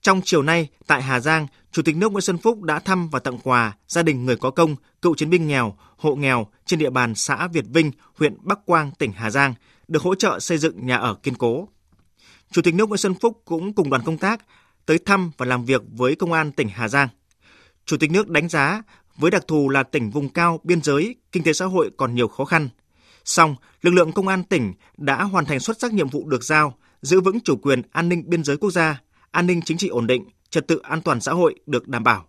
Trong 0.06 0.22
chiều 0.22 0.42
nay, 0.42 0.68
tại 0.88 1.02
Hà 1.02 1.20
Giang, 1.20 1.48
Chủ 1.72 1.82
tịch 1.82 1.96
nước 1.96 2.12
Nguyễn 2.12 2.22
Xuân 2.22 2.38
Phúc 2.38 2.62
đã 2.62 2.80
thăm 2.80 3.10
và 3.10 3.20
tặng 3.20 3.38
quà 3.44 3.74
gia 3.88 4.04
đình 4.04 4.26
người 4.26 4.36
có 4.36 4.52
công, 4.52 4.76
cựu 5.02 5.16
chiến 5.16 5.30
binh 5.30 5.48
nghèo, 5.48 5.76
hộ 5.98 6.16
nghèo 6.16 6.48
trên 6.66 6.80
địa 6.80 6.90
bàn 6.90 7.16
xã 7.16 7.48
Việt 7.48 7.66
Vinh, 7.68 7.92
huyện 8.16 8.38
Bắc 8.42 8.60
Quang, 8.66 8.92
tỉnh 9.00 9.12
Hà 9.12 9.30
Giang, 9.30 9.54
được 9.88 10.02
hỗ 10.02 10.16
trợ 10.16 10.40
xây 10.40 10.58
dựng 10.58 10.86
nhà 10.86 10.98
ở 10.98 11.16
kiên 11.24 11.36
cố. 11.36 11.68
Chủ 12.52 12.62
tịch 12.62 12.74
nước 12.74 12.90
Nguyễn 12.90 12.98
Xuân 12.98 13.14
Phúc 13.22 13.42
cũng 13.46 13.74
cùng 13.74 13.90
đoàn 13.90 14.02
công 14.06 14.18
tác 14.18 14.46
tới 14.86 15.00
thăm 15.06 15.32
và 15.38 15.46
làm 15.46 15.66
việc 15.66 15.82
với 15.92 16.16
Công 16.16 16.34
an 16.34 16.52
tỉnh 16.52 16.70
Hà 16.70 16.88
Giang. 16.88 17.08
Chủ 17.86 17.98
tịch 17.98 18.12
nước 18.12 18.30
đánh 18.30 18.50
giá 18.50 18.82
với 19.18 19.32
đặc 19.32 19.44
thù 19.48 19.70
là 19.70 19.84
tỉnh 19.84 20.10
vùng 20.10 20.30
cao, 20.30 20.60
biên 20.64 20.82
giới, 20.82 21.16
kinh 21.32 21.44
tế 21.44 21.54
xã 21.54 21.66
hội 21.66 21.92
còn 21.98 22.16
nhiều 22.16 22.28
khó 22.28 22.46
khăn. 22.46 22.70
Song, 23.24 23.56
lực 23.82 23.92
lượng 23.92 24.12
công 24.12 24.28
an 24.28 24.44
tỉnh 24.44 24.74
đã 24.98 25.24
hoàn 25.24 25.46
thành 25.46 25.60
xuất 25.60 25.80
sắc 25.80 25.94
nhiệm 25.94 26.10
vụ 26.10 26.30
được 26.30 26.44
giao, 26.44 26.78
giữ 27.02 27.22
vững 27.22 27.40
chủ 27.40 27.56
quyền 27.56 27.82
an 27.92 28.10
ninh 28.10 28.24
biên 28.30 28.44
giới 28.44 28.58
quốc 28.58 28.72
gia, 28.72 29.02
an 29.36 29.48
ninh 29.48 29.62
chính 29.62 29.78
trị 29.78 29.88
ổn 29.88 30.08
định, 30.08 30.26
trật 30.50 30.68
tự 30.68 30.78
an 30.78 31.02
toàn 31.02 31.22
xã 31.22 31.32
hội 31.32 31.56
được 31.66 31.88
đảm 31.88 32.04
bảo. 32.04 32.26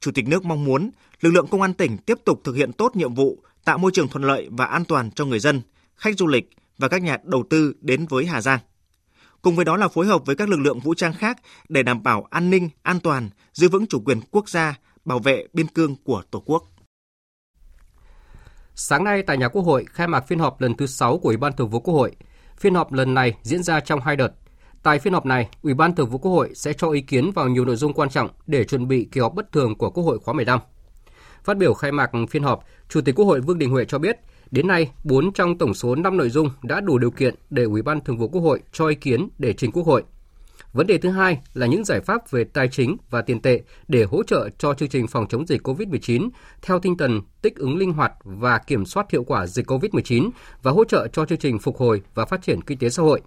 Chủ 0.00 0.10
tịch 0.14 0.28
nước 0.28 0.44
mong 0.44 0.64
muốn 0.64 0.90
lực 1.20 1.30
lượng 1.30 1.46
công 1.46 1.62
an 1.62 1.74
tỉnh 1.74 1.98
tiếp 1.98 2.18
tục 2.24 2.40
thực 2.44 2.52
hiện 2.52 2.72
tốt 2.72 2.96
nhiệm 2.96 3.14
vụ 3.14 3.38
tạo 3.64 3.78
môi 3.78 3.90
trường 3.94 4.08
thuận 4.08 4.24
lợi 4.24 4.48
và 4.50 4.64
an 4.64 4.84
toàn 4.84 5.10
cho 5.10 5.24
người 5.24 5.38
dân, 5.38 5.62
khách 5.96 6.18
du 6.18 6.26
lịch 6.26 6.50
và 6.78 6.88
các 6.88 7.02
nhà 7.02 7.16
đầu 7.24 7.44
tư 7.50 7.72
đến 7.80 8.06
với 8.06 8.26
Hà 8.26 8.40
Giang. 8.40 8.58
Cùng 9.42 9.56
với 9.56 9.64
đó 9.64 9.76
là 9.76 9.88
phối 9.88 10.06
hợp 10.06 10.26
với 10.26 10.36
các 10.36 10.48
lực 10.48 10.60
lượng 10.60 10.80
vũ 10.80 10.94
trang 10.94 11.14
khác 11.14 11.38
để 11.68 11.82
đảm 11.82 12.02
bảo 12.02 12.26
an 12.30 12.50
ninh, 12.50 12.68
an 12.82 13.00
toàn, 13.00 13.30
giữ 13.52 13.68
vững 13.68 13.86
chủ 13.86 14.00
quyền 14.04 14.20
quốc 14.30 14.48
gia, 14.48 14.78
bảo 15.04 15.18
vệ 15.18 15.46
biên 15.52 15.66
cương 15.66 15.96
của 16.04 16.22
Tổ 16.30 16.42
quốc. 16.46 16.64
Sáng 18.74 19.04
nay 19.04 19.22
tại 19.22 19.36
nhà 19.36 19.48
Quốc 19.48 19.62
hội 19.62 19.84
khai 19.88 20.08
mạc 20.08 20.26
phiên 20.28 20.38
họp 20.38 20.60
lần 20.60 20.76
thứ 20.76 20.86
6 20.86 21.18
của 21.18 21.28
Ủy 21.28 21.36
ban 21.36 21.52
Thường 21.52 21.70
vụ 21.70 21.80
Quốc 21.80 21.94
hội. 21.94 22.16
Phiên 22.56 22.74
họp 22.74 22.92
lần 22.92 23.14
này 23.14 23.34
diễn 23.42 23.62
ra 23.62 23.80
trong 23.80 24.00
hai 24.00 24.16
đợt. 24.16 24.32
Tại 24.82 24.98
phiên 24.98 25.12
họp 25.12 25.26
này, 25.26 25.48
Ủy 25.62 25.74
ban 25.74 25.94
Thường 25.94 26.08
vụ 26.08 26.18
Quốc 26.18 26.32
hội 26.32 26.50
sẽ 26.54 26.72
cho 26.72 26.90
ý 26.90 27.00
kiến 27.00 27.30
vào 27.30 27.48
nhiều 27.48 27.64
nội 27.64 27.76
dung 27.76 27.92
quan 27.92 28.08
trọng 28.08 28.30
để 28.46 28.64
chuẩn 28.64 28.88
bị 28.88 29.08
kỳ 29.12 29.20
họp 29.20 29.34
bất 29.34 29.52
thường 29.52 29.78
của 29.78 29.90
Quốc 29.90 30.04
hội 30.04 30.18
khóa 30.18 30.34
15. 30.34 30.60
Phát 31.44 31.56
biểu 31.56 31.74
khai 31.74 31.92
mạc 31.92 32.10
phiên 32.30 32.42
họp, 32.42 32.64
Chủ 32.88 33.00
tịch 33.00 33.14
Quốc 33.14 33.24
hội 33.24 33.40
Vương 33.40 33.58
Đình 33.58 33.70
Huệ 33.70 33.84
cho 33.84 33.98
biết, 33.98 34.18
đến 34.50 34.66
nay 34.66 34.90
4 35.04 35.32
trong 35.32 35.58
tổng 35.58 35.74
số 35.74 35.94
5 35.94 36.16
nội 36.16 36.30
dung 36.30 36.50
đã 36.62 36.80
đủ 36.80 36.98
điều 36.98 37.10
kiện 37.10 37.34
để 37.50 37.62
Ủy 37.62 37.82
ban 37.82 38.00
Thường 38.00 38.18
vụ 38.18 38.28
Quốc 38.28 38.40
hội 38.40 38.60
cho 38.72 38.88
ý 38.88 38.94
kiến 38.94 39.28
để 39.38 39.52
trình 39.52 39.72
Quốc 39.72 39.86
hội. 39.86 40.04
Vấn 40.72 40.86
đề 40.86 40.98
thứ 40.98 41.10
hai 41.10 41.40
là 41.54 41.66
những 41.66 41.84
giải 41.84 42.00
pháp 42.00 42.30
về 42.30 42.44
tài 42.44 42.68
chính 42.68 42.96
và 43.10 43.22
tiền 43.22 43.42
tệ 43.42 43.60
để 43.88 44.04
hỗ 44.04 44.22
trợ 44.22 44.48
cho 44.58 44.74
chương 44.74 44.88
trình 44.88 45.06
phòng 45.06 45.26
chống 45.28 45.46
dịch 45.46 45.68
COVID-19 45.68 46.28
theo 46.62 46.78
tinh 46.78 46.96
thần 46.96 47.20
tích 47.42 47.56
ứng 47.56 47.78
linh 47.78 47.92
hoạt 47.92 48.12
và 48.24 48.58
kiểm 48.58 48.86
soát 48.86 49.10
hiệu 49.10 49.24
quả 49.24 49.46
dịch 49.46 49.70
COVID-19 49.70 50.30
và 50.62 50.70
hỗ 50.70 50.84
trợ 50.84 51.08
cho 51.12 51.26
chương 51.26 51.38
trình 51.38 51.58
phục 51.58 51.76
hồi 51.76 52.02
và 52.14 52.24
phát 52.24 52.42
triển 52.42 52.62
kinh 52.62 52.78
tế 52.78 52.88
xã 52.88 53.02
hội. 53.02 53.20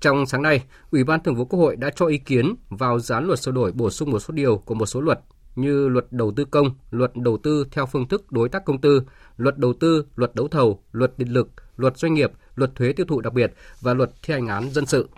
Trong 0.00 0.26
sáng 0.26 0.42
nay, 0.42 0.62
Ủy 0.90 1.04
ban 1.04 1.22
Thường 1.22 1.34
vụ 1.34 1.44
Quốc 1.44 1.58
hội 1.58 1.76
đã 1.76 1.90
cho 1.96 2.06
ý 2.06 2.18
kiến 2.18 2.54
vào 2.68 2.98
dự 2.98 3.14
luật 3.20 3.40
sửa 3.40 3.52
đổi 3.52 3.72
bổ 3.72 3.90
sung 3.90 4.10
một 4.10 4.18
số 4.18 4.34
điều 4.34 4.58
của 4.58 4.74
một 4.74 4.86
số 4.86 5.00
luật 5.00 5.20
như 5.56 5.88
luật 5.88 6.06
đầu 6.10 6.32
tư 6.36 6.44
công, 6.44 6.74
luật 6.90 7.16
đầu 7.16 7.38
tư 7.42 7.66
theo 7.72 7.86
phương 7.86 8.08
thức 8.08 8.32
đối 8.32 8.48
tác 8.48 8.64
công 8.64 8.80
tư, 8.80 9.02
luật 9.36 9.58
đầu 9.58 9.72
tư, 9.72 10.04
luật 10.16 10.34
đấu 10.34 10.48
thầu, 10.48 10.82
luật 10.92 11.18
điện 11.18 11.28
lực, 11.28 11.48
luật 11.76 11.98
doanh 11.98 12.14
nghiệp, 12.14 12.32
luật 12.54 12.74
thuế 12.74 12.92
tiêu 12.92 13.06
thụ 13.06 13.20
đặc 13.20 13.32
biệt 13.32 13.52
và 13.80 13.94
luật 13.94 14.10
thi 14.22 14.34
hành 14.34 14.46
án 14.46 14.70
dân 14.70 14.86
sự. 14.86 15.08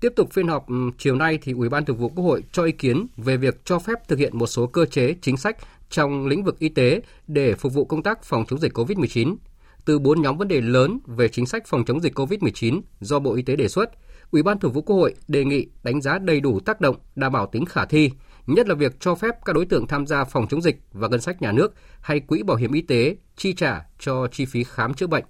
Tiếp 0.00 0.12
tục 0.16 0.32
phiên 0.32 0.48
họp 0.48 0.66
chiều 0.98 1.16
nay 1.16 1.38
thì 1.42 1.52
Ủy 1.52 1.68
ban 1.68 1.84
Thường 1.84 1.96
vụ 1.96 2.08
Quốc 2.08 2.24
hội 2.24 2.42
cho 2.52 2.64
ý 2.64 2.72
kiến 2.72 3.06
về 3.16 3.36
việc 3.36 3.64
cho 3.64 3.78
phép 3.78 4.08
thực 4.08 4.18
hiện 4.18 4.38
một 4.38 4.46
số 4.46 4.66
cơ 4.66 4.86
chế 4.86 5.14
chính 5.20 5.36
sách 5.36 5.56
trong 5.90 6.26
lĩnh 6.26 6.44
vực 6.44 6.58
y 6.58 6.68
tế 6.68 7.00
để 7.26 7.54
phục 7.54 7.74
vụ 7.74 7.84
công 7.84 8.02
tác 8.02 8.24
phòng 8.24 8.44
chống 8.48 8.60
dịch 8.60 8.72
COVID-19. 8.78 9.36
Từ 9.84 9.98
bốn 9.98 10.22
nhóm 10.22 10.38
vấn 10.38 10.48
đề 10.48 10.60
lớn 10.60 10.98
về 11.06 11.28
chính 11.28 11.46
sách 11.46 11.62
phòng 11.66 11.84
chống 11.84 12.00
dịch 12.00 12.18
COVID-19 12.18 12.80
do 13.00 13.18
Bộ 13.18 13.34
Y 13.34 13.42
tế 13.42 13.56
đề 13.56 13.68
xuất, 13.68 13.90
Ủy 14.30 14.42
ban 14.42 14.58
Thường 14.58 14.72
vụ 14.72 14.82
Quốc 14.82 14.96
hội 14.96 15.14
đề 15.28 15.44
nghị 15.44 15.66
đánh 15.82 16.00
giá 16.00 16.18
đầy 16.18 16.40
đủ 16.40 16.60
tác 16.60 16.80
động, 16.80 16.96
đảm 17.14 17.32
bảo 17.32 17.46
tính 17.46 17.64
khả 17.64 17.84
thi, 17.84 18.10
nhất 18.46 18.68
là 18.68 18.74
việc 18.74 19.00
cho 19.00 19.14
phép 19.14 19.34
các 19.44 19.52
đối 19.52 19.66
tượng 19.66 19.86
tham 19.86 20.06
gia 20.06 20.24
phòng 20.24 20.46
chống 20.48 20.62
dịch 20.62 20.80
và 20.92 21.08
ngân 21.08 21.20
sách 21.20 21.42
nhà 21.42 21.52
nước 21.52 21.74
hay 22.00 22.20
quỹ 22.20 22.42
bảo 22.42 22.56
hiểm 22.56 22.72
y 22.72 22.80
tế 22.80 23.16
chi 23.36 23.52
trả 23.52 23.86
cho 23.98 24.26
chi 24.32 24.44
phí 24.44 24.64
khám 24.64 24.94
chữa 24.94 25.06
bệnh. 25.06 25.24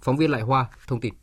Phóng 0.00 0.16
viên 0.16 0.30
Lại 0.30 0.42
Hoa 0.42 0.66
thông 0.86 1.00
tin. 1.00 1.14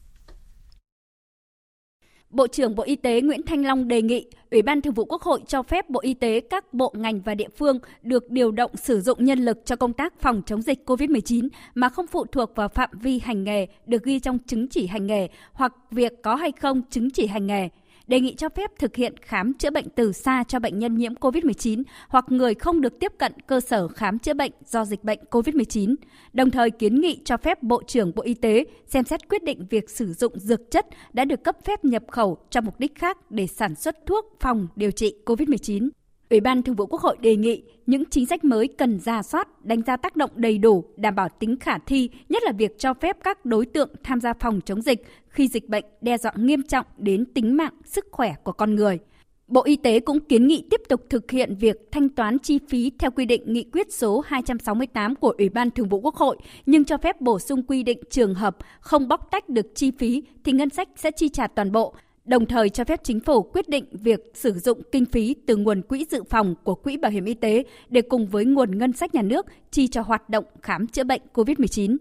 Bộ 2.30 2.48
trưởng 2.48 2.76
Bộ 2.76 2.84
Y 2.84 2.96
tế 2.96 3.22
Nguyễn 3.22 3.44
Thanh 3.46 3.66
Long 3.66 3.88
đề 3.88 4.02
nghị 4.02 4.26
Ủy 4.52 4.62
ban 4.62 4.82
Thường 4.82 4.94
vụ 4.94 5.06
Quốc 5.06 5.22
hội 5.22 5.40
cho 5.48 5.64
phép 5.64 5.90
Bộ 5.90 6.00
Y 6.00 6.14
tế 6.14 6.40
các 6.50 6.74
bộ 6.74 6.94
ngành 6.98 7.22
và 7.22 7.36
địa 7.36 7.50
phương 7.58 7.80
được 8.02 8.30
điều 8.30 8.52
động 8.52 8.72
sử 8.76 9.02
dụng 9.02 9.26
nhân 9.26 9.40
lực 9.40 9.58
cho 9.66 9.76
công 9.76 9.94
tác 9.94 10.14
phòng 10.22 10.42
chống 10.46 10.62
dịch 10.62 10.90
COVID-19 10.90 11.50
mà 11.76 11.90
không 11.90 12.08
phụ 12.08 12.26
thuộc 12.26 12.56
vào 12.56 12.70
phạm 12.70 12.90
vi 13.02 13.20
hành 13.24 13.44
nghề 13.44 13.68
được 13.86 14.04
ghi 14.04 14.20
trong 14.20 14.40
chứng 14.40 14.68
chỉ 14.68 14.88
hành 14.88 15.08
nghề 15.08 15.28
hoặc 15.54 15.74
việc 15.92 16.14
có 16.24 16.36
hay 16.36 16.52
không 16.52 16.82
chứng 16.90 17.12
chỉ 17.12 17.28
hành 17.28 17.48
nghề 17.48 17.70
đề 18.08 18.20
nghị 18.20 18.36
cho 18.36 18.50
phép 18.50 18.72
thực 18.80 18.96
hiện 18.96 19.16
khám 19.22 19.54
chữa 19.54 19.70
bệnh 19.70 19.90
từ 19.90 20.12
xa 20.12 20.44
cho 20.48 20.60
bệnh 20.60 20.80
nhân 20.80 20.96
nhiễm 20.96 21.14
COVID-19 21.14 21.84
hoặc 22.08 22.26
người 22.28 22.54
không 22.54 22.82
được 22.82 23.00
tiếp 23.00 23.12
cận 23.18 23.34
cơ 23.48 23.60
sở 23.60 23.88
khám 23.88 24.20
chữa 24.20 24.34
bệnh 24.34 24.52
do 24.66 24.86
dịch 24.86 25.04
bệnh 25.04 25.20
COVID-19. 25.32 25.96
Đồng 26.34 26.52
thời 26.52 26.72
kiến 26.72 27.02
nghị 27.02 27.22
cho 27.26 27.38
phép 27.38 27.64
Bộ 27.64 27.84
trưởng 27.88 28.12
Bộ 28.16 28.24
Y 28.24 28.34
tế 28.34 28.66
xem 28.86 29.04
xét 29.04 29.30
quyết 29.30 29.44
định 29.44 29.66
việc 29.70 29.90
sử 29.90 30.14
dụng 30.14 30.40
dược 30.40 30.72
chất 30.72 30.86
đã 31.14 31.26
được 31.26 31.44
cấp 31.44 31.56
phép 31.66 31.86
nhập 31.86 32.04
khẩu 32.12 32.38
cho 32.50 32.62
mục 32.62 32.80
đích 32.80 32.96
khác 32.96 33.32
để 33.32 33.48
sản 33.48 33.76
xuất 33.76 33.96
thuốc 34.06 34.36
phòng 34.40 34.68
điều 34.76 34.92
trị 34.92 35.14
COVID-19. 35.26 35.90
Ủy 36.30 36.40
ban 36.40 36.64
Thường 36.64 36.76
vụ 36.76 36.86
Quốc 36.86 37.02
hội 37.02 37.18
đề 37.22 37.36
nghị 37.36 37.64
những 37.86 38.04
chính 38.10 38.26
sách 38.26 38.44
mới 38.44 38.68
cần 38.68 39.00
ra 39.00 39.24
soát, 39.24 39.66
đánh 39.66 39.82
giá 39.82 39.98
tác 39.98 40.16
động 40.16 40.32
đầy 40.36 40.58
đủ, 40.58 40.84
đảm 40.98 41.16
bảo 41.16 41.30
tính 41.30 41.58
khả 41.60 41.78
thi, 41.78 42.10
nhất 42.30 42.44
là 42.44 42.52
việc 42.52 42.80
cho 42.80 42.94
phép 42.94 43.18
các 43.24 43.46
đối 43.46 43.66
tượng 43.66 43.90
tham 44.04 44.22
gia 44.22 44.34
phòng 44.34 44.60
chống 44.66 44.82
dịch 44.82 45.06
khi 45.30 45.48
dịch 45.48 45.70
bệnh 45.70 45.86
đe 46.02 46.18
dọa 46.18 46.32
nghiêm 46.36 46.64
trọng 46.64 46.86
đến 46.98 47.26
tính 47.34 47.58
mạng, 47.58 47.74
sức 47.86 48.06
khỏe 48.12 48.36
của 48.44 48.52
con 48.52 48.76
người. 48.76 49.00
Bộ 49.48 49.64
Y 49.64 49.76
tế 49.76 50.00
cũng 50.00 50.20
kiến 50.20 50.48
nghị 50.48 50.64
tiếp 50.70 50.82
tục 50.90 51.02
thực 51.10 51.32
hiện 51.32 51.56
việc 51.60 51.76
thanh 51.92 52.10
toán 52.10 52.40
chi 52.40 52.60
phí 52.70 52.92
theo 53.00 53.12
quy 53.12 53.26
định 53.26 53.54
nghị 53.54 53.64
quyết 53.64 53.94
số 53.94 54.24
268 54.26 55.16
của 55.16 55.34
Ủy 55.38 55.50
ban 55.50 55.72
Thường 55.72 55.90
vụ 55.90 56.00
Quốc 56.00 56.16
hội, 56.16 56.38
nhưng 56.66 56.86
cho 56.86 56.98
phép 56.98 57.22
bổ 57.22 57.40
sung 57.40 57.64
quy 57.68 57.84
định 57.84 58.00
trường 58.10 58.34
hợp 58.34 58.58
không 58.80 59.08
bóc 59.08 59.28
tách 59.32 59.50
được 59.50 59.66
chi 59.76 59.92
phí 59.92 60.24
thì 60.44 60.52
ngân 60.52 60.70
sách 60.70 60.90
sẽ 60.96 61.12
chi 61.12 61.30
trả 61.30 61.48
toàn 61.48 61.72
bộ, 61.72 61.96
đồng 62.28 62.46
thời 62.46 62.70
cho 62.70 62.84
phép 62.84 63.00
chính 63.04 63.20
phủ 63.20 63.44
quyết 63.44 63.70
định 63.70 63.86
việc 63.92 64.32
sử 64.34 64.54
dụng 64.54 64.82
kinh 64.92 65.06
phí 65.06 65.36
từ 65.48 65.56
nguồn 65.56 65.82
quỹ 65.82 66.06
dự 66.10 66.24
phòng 66.24 66.56
của 66.64 66.76
Quỹ 66.76 66.98
Bảo 66.98 67.12
hiểm 67.12 67.26
Y 67.26 67.34
tế 67.34 67.64
để 67.90 68.02
cùng 68.02 68.28
với 68.28 68.46
nguồn 68.46 68.78
ngân 68.78 68.94
sách 68.94 69.16
nhà 69.16 69.22
nước 69.22 69.46
chi 69.72 69.88
cho 69.88 70.02
hoạt 70.02 70.30
động 70.30 70.46
khám 70.62 70.88
chữa 70.88 71.04
bệnh 71.04 71.22
COVID-19. 71.34 71.98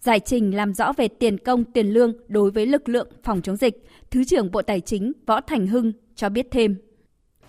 Giải 0.00 0.20
trình 0.20 0.56
làm 0.56 0.74
rõ 0.74 0.92
về 0.96 1.08
tiền 1.08 1.38
công, 1.38 1.64
tiền 1.64 1.86
lương 1.86 2.12
đối 2.28 2.50
với 2.50 2.66
lực 2.66 2.88
lượng 2.88 3.08
phòng 3.22 3.42
chống 3.42 3.56
dịch, 3.56 3.86
Thứ 4.10 4.24
trưởng 4.24 4.50
Bộ 4.50 4.62
Tài 4.62 4.80
chính 4.80 5.12
Võ 5.26 5.40
Thành 5.40 5.66
Hưng 5.66 5.92
cho 6.14 6.28
biết 6.28 6.46
thêm. 6.50 6.76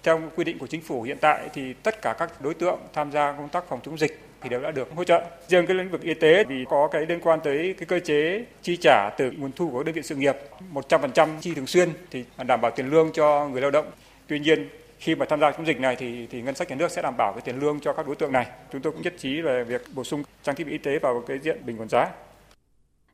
Theo 0.04 0.22
quy 0.36 0.44
định 0.44 0.60
của 0.60 0.68
chính 0.68 0.82
phủ 0.82 1.02
hiện 1.02 1.18
tại 1.22 1.50
thì 1.54 1.74
tất 1.84 2.02
cả 2.02 2.16
các 2.20 2.42
đối 2.42 2.54
tượng 2.54 2.80
tham 2.94 3.12
gia 3.12 3.32
công 3.32 3.50
tác 3.50 3.70
phòng 3.70 3.80
chống 3.84 3.98
dịch 3.98 4.20
thì 4.42 4.50
đều 4.50 4.62
đã 4.62 4.72
được 4.72 4.90
hỗ 4.96 5.04
trợ. 5.04 5.22
Riêng 5.48 5.68
cái 5.68 5.78
lĩnh 5.78 5.90
vực 5.90 6.02
y 6.02 6.14
tế 6.14 6.44
thì 6.50 6.66
có 6.70 6.88
cái 6.92 7.06
liên 7.06 7.20
quan 7.24 7.40
tới 7.44 7.76
cái 7.78 7.86
cơ 7.86 8.00
chế 8.00 8.46
chi 8.62 8.78
trả 8.82 9.10
từ 9.18 9.32
nguồn 9.32 9.52
thu 9.52 9.70
của 9.70 9.84
đơn 9.84 9.96
vị 9.96 10.02
sự 10.02 10.16
nghiệp 10.16 10.38
100% 10.74 11.28
chi 11.42 11.54
thường 11.54 11.68
xuyên 11.68 11.90
thì 12.12 12.26
đảm 12.48 12.62
bảo 12.62 12.72
tiền 12.72 12.90
lương 12.90 13.12
cho 13.14 13.48
người 13.48 13.62
lao 13.62 13.72
động. 13.72 13.86
Tuy 14.28 14.40
nhiên, 14.40 14.70
khi 15.00 15.16
mà 15.16 15.26
tham 15.30 15.40
gia 15.40 15.52
chống 15.52 15.68
dịch 15.68 15.80
này 15.80 15.96
thì 15.96 16.28
thì 16.28 16.42
ngân 16.42 16.56
sách 16.56 16.70
nhà 16.70 16.76
nước 16.76 16.92
sẽ 16.92 17.02
đảm 17.02 17.14
bảo 17.18 17.34
cái 17.34 17.42
tiền 17.42 17.60
lương 17.60 17.80
cho 17.80 17.94
các 17.94 18.08
đối 18.08 18.16
tượng 18.16 18.32
này. 18.32 18.46
Chúng 18.72 18.82
tôi 18.82 18.94
cũng 18.94 19.02
nhất 19.02 19.14
trí 19.18 19.42
về 19.42 19.64
việc 19.64 19.82
bổ 19.96 20.04
sung 20.04 20.24
trang 20.44 20.56
thiết 20.56 20.64
bị 20.64 20.72
y 20.72 20.78
tế 20.78 21.00
vào 21.00 21.24
cái 21.28 21.40
diện 21.40 21.58
bình 21.66 21.78
ổn 21.78 21.90
giá 21.90 22.08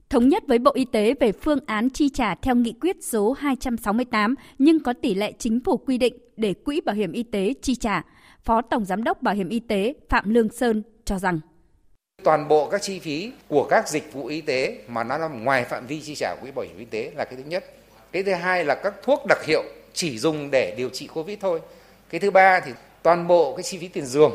thống 0.10 0.30
nhất 0.30 0.44
với 0.48 0.60
Bộ 0.60 0.72
Y 0.74 0.86
tế 0.86 1.14
về 1.20 1.32
phương 1.32 1.60
án 1.66 1.90
chi 1.90 2.10
trả 2.10 2.36
theo 2.36 2.56
nghị 2.56 2.74
quyết 2.82 3.04
số 3.04 3.32
268 3.32 4.36
nhưng 4.60 4.80
có 4.84 4.94
tỷ 4.94 5.16
lệ 5.16 5.34
chính 5.40 5.60
phủ 5.60 5.78
quy 5.78 5.98
định 5.98 6.14
để 6.38 6.54
Quỹ 6.54 6.82
Bảo 6.82 6.96
hiểm 6.96 7.12
Y 7.12 7.24
tế 7.24 7.54
chi 7.62 7.76
trả. 7.76 8.02
Phó 8.44 8.62
Tổng 8.62 8.86
Giám 8.86 9.04
đốc 9.04 9.22
Bảo 9.22 9.36
hiểm 9.36 9.50
Y 9.50 9.60
tế 9.60 9.94
Phạm 10.10 10.30
Lương 10.30 10.50
Sơn 10.50 10.84
cho 11.08 11.20
rằng 11.20 11.40
toàn 12.24 12.48
bộ 12.48 12.70
các 12.70 12.82
chi 12.82 13.00
phí 13.00 13.32
của 13.48 13.68
các 13.70 13.90
dịch 13.90 14.14
vụ 14.14 14.26
y 14.26 14.42
tế 14.42 14.78
mà 14.88 15.04
nó 15.04 15.18
nằm 15.18 15.44
ngoài 15.44 15.64
phạm 15.64 15.88
vi 15.88 16.02
chi 16.02 16.16
trả 16.16 16.36
quỹ 16.42 16.52
bảo 16.52 16.66
hiểm 16.66 16.78
y 16.78 16.86
tế 16.86 17.12
là 17.16 17.26
cái 17.26 17.36
thứ 17.36 17.44
nhất. 17.50 17.66
Cái 18.12 18.24
thứ 18.24 18.34
hai 18.34 18.66
là 18.66 18.76
các 18.76 18.94
thuốc 19.04 19.26
đặc 19.30 19.46
hiệu 19.46 19.64
chỉ 19.94 20.18
dùng 20.18 20.52
để 20.52 20.76
điều 20.78 20.90
trị 20.90 21.08
Covid 21.08 21.38
thôi. 21.42 21.62
Cái 22.10 22.20
thứ 22.20 22.32
ba 22.32 22.60
thì 22.60 22.72
toàn 23.04 23.28
bộ 23.28 23.56
cái 23.56 23.64
chi 23.64 23.78
phí 23.78 23.88
tiền 23.88 24.06
giường, 24.06 24.34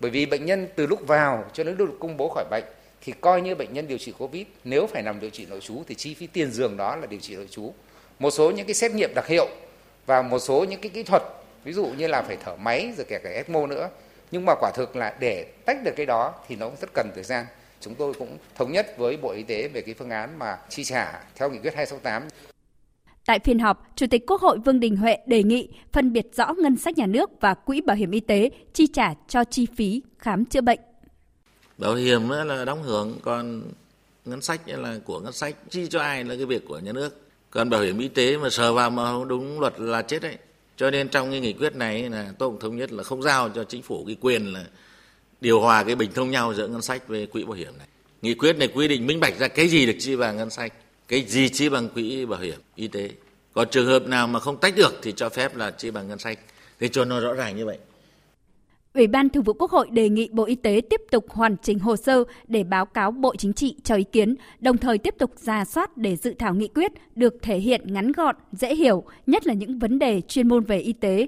bởi 0.00 0.10
vì 0.10 0.26
bệnh 0.26 0.46
nhân 0.46 0.68
từ 0.76 0.86
lúc 0.86 1.06
vào 1.06 1.44
cho 1.52 1.64
đến 1.64 1.76
lúc 1.76 1.96
công 2.00 2.16
bố 2.16 2.28
khỏi 2.28 2.44
bệnh 2.50 2.64
thì 3.00 3.12
coi 3.20 3.40
như 3.40 3.54
bệnh 3.54 3.72
nhân 3.72 3.88
điều 3.88 3.98
trị 3.98 4.12
Covid 4.18 4.46
nếu 4.64 4.86
phải 4.86 5.02
nằm 5.02 5.20
điều 5.20 5.30
trị 5.30 5.46
nội 5.46 5.60
trú 5.60 5.82
thì 5.88 5.94
chi 5.94 6.14
phí 6.14 6.26
tiền 6.26 6.50
giường 6.50 6.76
đó 6.76 6.96
là 6.96 7.06
điều 7.06 7.20
trị 7.20 7.36
nội 7.36 7.48
trú. 7.50 7.72
Một 8.18 8.30
số 8.30 8.50
những 8.50 8.66
cái 8.66 8.74
xét 8.74 8.92
nghiệm 8.92 9.12
đặc 9.14 9.26
hiệu 9.26 9.48
và 10.06 10.22
một 10.22 10.38
số 10.38 10.64
những 10.64 10.80
cái 10.80 10.90
kỹ 10.94 11.02
thuật, 11.02 11.22
ví 11.64 11.72
dụ 11.72 11.86
như 11.86 12.06
là 12.06 12.22
phải 12.22 12.36
thở 12.44 12.56
máy 12.56 12.92
rồi 12.96 13.06
kể 13.08 13.18
cả 13.18 13.30
ECMO 13.30 13.66
nữa 13.66 13.88
nhưng 14.30 14.44
mà 14.44 14.54
quả 14.60 14.70
thực 14.74 14.96
là 14.96 15.16
để 15.20 15.52
tách 15.64 15.84
được 15.84 15.92
cái 15.96 16.06
đó 16.06 16.34
thì 16.48 16.56
nó 16.56 16.66
cũng 16.66 16.76
rất 16.80 16.90
cần 16.94 17.10
thời 17.14 17.24
gian 17.24 17.46
chúng 17.80 17.94
tôi 17.94 18.14
cũng 18.18 18.38
thống 18.54 18.72
nhất 18.72 18.94
với 18.98 19.16
Bộ 19.16 19.30
Y 19.30 19.42
tế 19.42 19.68
về 19.68 19.80
cái 19.80 19.94
phương 19.94 20.10
án 20.10 20.38
mà 20.38 20.58
chi 20.68 20.84
trả 20.84 21.20
theo 21.34 21.50
nghị 21.50 21.58
quyết 21.58 21.74
268. 21.74 22.22
Tại 23.26 23.38
phiên 23.38 23.58
họp, 23.58 23.86
Chủ 23.96 24.06
tịch 24.10 24.26
Quốc 24.26 24.40
hội 24.40 24.58
Vương 24.58 24.80
Đình 24.80 24.96
Huệ 24.96 25.18
đề 25.26 25.42
nghị 25.42 25.68
phân 25.92 26.12
biệt 26.12 26.26
rõ 26.34 26.54
ngân 26.58 26.76
sách 26.76 26.98
nhà 26.98 27.06
nước 27.06 27.30
và 27.40 27.54
quỹ 27.54 27.80
bảo 27.80 27.96
hiểm 27.96 28.10
y 28.10 28.20
tế 28.20 28.50
chi 28.72 28.86
trả 28.86 29.14
cho 29.28 29.44
chi 29.44 29.66
phí 29.76 30.02
khám 30.18 30.44
chữa 30.44 30.60
bệnh. 30.60 30.80
Bảo 31.78 31.94
hiểm 31.94 32.28
là 32.28 32.64
đóng 32.64 32.82
hưởng, 32.82 33.18
còn 33.22 33.62
ngân 34.24 34.40
sách 34.40 34.60
là 34.66 34.98
của 35.04 35.20
ngân 35.20 35.32
sách, 35.32 35.54
chi 35.70 35.86
cho 35.90 36.00
ai 36.00 36.24
là 36.24 36.34
cái 36.36 36.44
việc 36.44 36.64
của 36.68 36.78
nhà 36.78 36.92
nước. 36.92 37.20
Còn 37.50 37.70
bảo 37.70 37.82
hiểm 37.82 37.98
y 37.98 38.08
tế 38.08 38.36
mà 38.36 38.50
sờ 38.50 38.72
vào 38.72 38.90
mà 38.90 39.04
không 39.04 39.28
đúng 39.28 39.60
luật 39.60 39.80
là 39.80 40.02
chết 40.02 40.22
đấy. 40.22 40.38
Cho 40.78 40.90
nên 40.90 41.08
trong 41.08 41.30
cái 41.30 41.40
nghị 41.40 41.52
quyết 41.52 41.74
này 41.74 42.10
là 42.10 42.32
tôi 42.38 42.48
cũng 42.48 42.60
thống 42.60 42.76
nhất 42.76 42.92
là 42.92 43.02
không 43.02 43.22
giao 43.22 43.48
cho 43.48 43.64
chính 43.64 43.82
phủ 43.82 44.04
cái 44.06 44.16
quyền 44.20 44.52
là 44.52 44.64
điều 45.40 45.60
hòa 45.60 45.84
cái 45.84 45.94
bình 45.94 46.10
thông 46.14 46.30
nhau 46.30 46.54
giữa 46.54 46.68
ngân 46.68 46.82
sách 46.82 47.08
với 47.08 47.26
quỹ 47.26 47.44
bảo 47.44 47.52
hiểm 47.52 47.78
này. 47.78 47.86
Nghị 48.22 48.34
quyết 48.34 48.56
này 48.56 48.68
quy 48.68 48.88
định 48.88 49.06
minh 49.06 49.20
bạch 49.20 49.38
ra 49.38 49.48
cái 49.48 49.68
gì 49.68 49.86
được 49.86 49.96
chi 49.98 50.16
bằng 50.16 50.36
ngân 50.36 50.50
sách, 50.50 50.72
cái 51.08 51.24
gì 51.28 51.48
chi 51.48 51.68
bằng 51.68 51.88
quỹ 51.88 52.26
bảo 52.26 52.40
hiểm 52.40 52.60
y 52.76 52.88
tế. 52.88 53.10
Còn 53.52 53.68
trường 53.70 53.86
hợp 53.86 54.06
nào 54.06 54.26
mà 54.26 54.40
không 54.40 54.56
tách 54.56 54.76
được 54.76 54.98
thì 55.02 55.12
cho 55.16 55.28
phép 55.28 55.56
là 55.56 55.70
chi 55.70 55.90
bằng 55.90 56.08
ngân 56.08 56.18
sách. 56.18 56.38
thì 56.80 56.88
cho 56.88 57.04
nó 57.04 57.20
rõ 57.20 57.32
ràng 57.34 57.56
như 57.56 57.66
vậy. 57.66 57.78
Ủy 58.94 59.06
ban 59.06 59.28
Thường 59.28 59.42
vụ 59.42 59.52
Quốc 59.52 59.70
hội 59.70 59.88
đề 59.90 60.08
nghị 60.08 60.28
Bộ 60.32 60.44
Y 60.44 60.54
tế 60.54 60.80
tiếp 60.90 61.00
tục 61.10 61.30
hoàn 61.30 61.56
chỉnh 61.56 61.78
hồ 61.78 61.96
sơ 61.96 62.24
để 62.46 62.64
báo 62.64 62.86
cáo 62.86 63.10
Bộ 63.10 63.36
Chính 63.36 63.52
trị 63.52 63.74
cho 63.84 63.94
ý 63.94 64.04
kiến, 64.04 64.34
đồng 64.60 64.78
thời 64.78 64.98
tiếp 64.98 65.14
tục 65.18 65.30
ra 65.36 65.64
soát 65.64 65.96
để 65.96 66.16
dự 66.16 66.34
thảo 66.38 66.54
nghị 66.54 66.68
quyết 66.68 66.92
được 67.14 67.34
thể 67.42 67.58
hiện 67.58 67.80
ngắn 67.92 68.12
gọn, 68.12 68.36
dễ 68.52 68.74
hiểu, 68.74 69.04
nhất 69.26 69.46
là 69.46 69.54
những 69.54 69.78
vấn 69.78 69.98
đề 69.98 70.20
chuyên 70.20 70.48
môn 70.48 70.64
về 70.64 70.78
y 70.78 70.92
tế. 70.92 71.26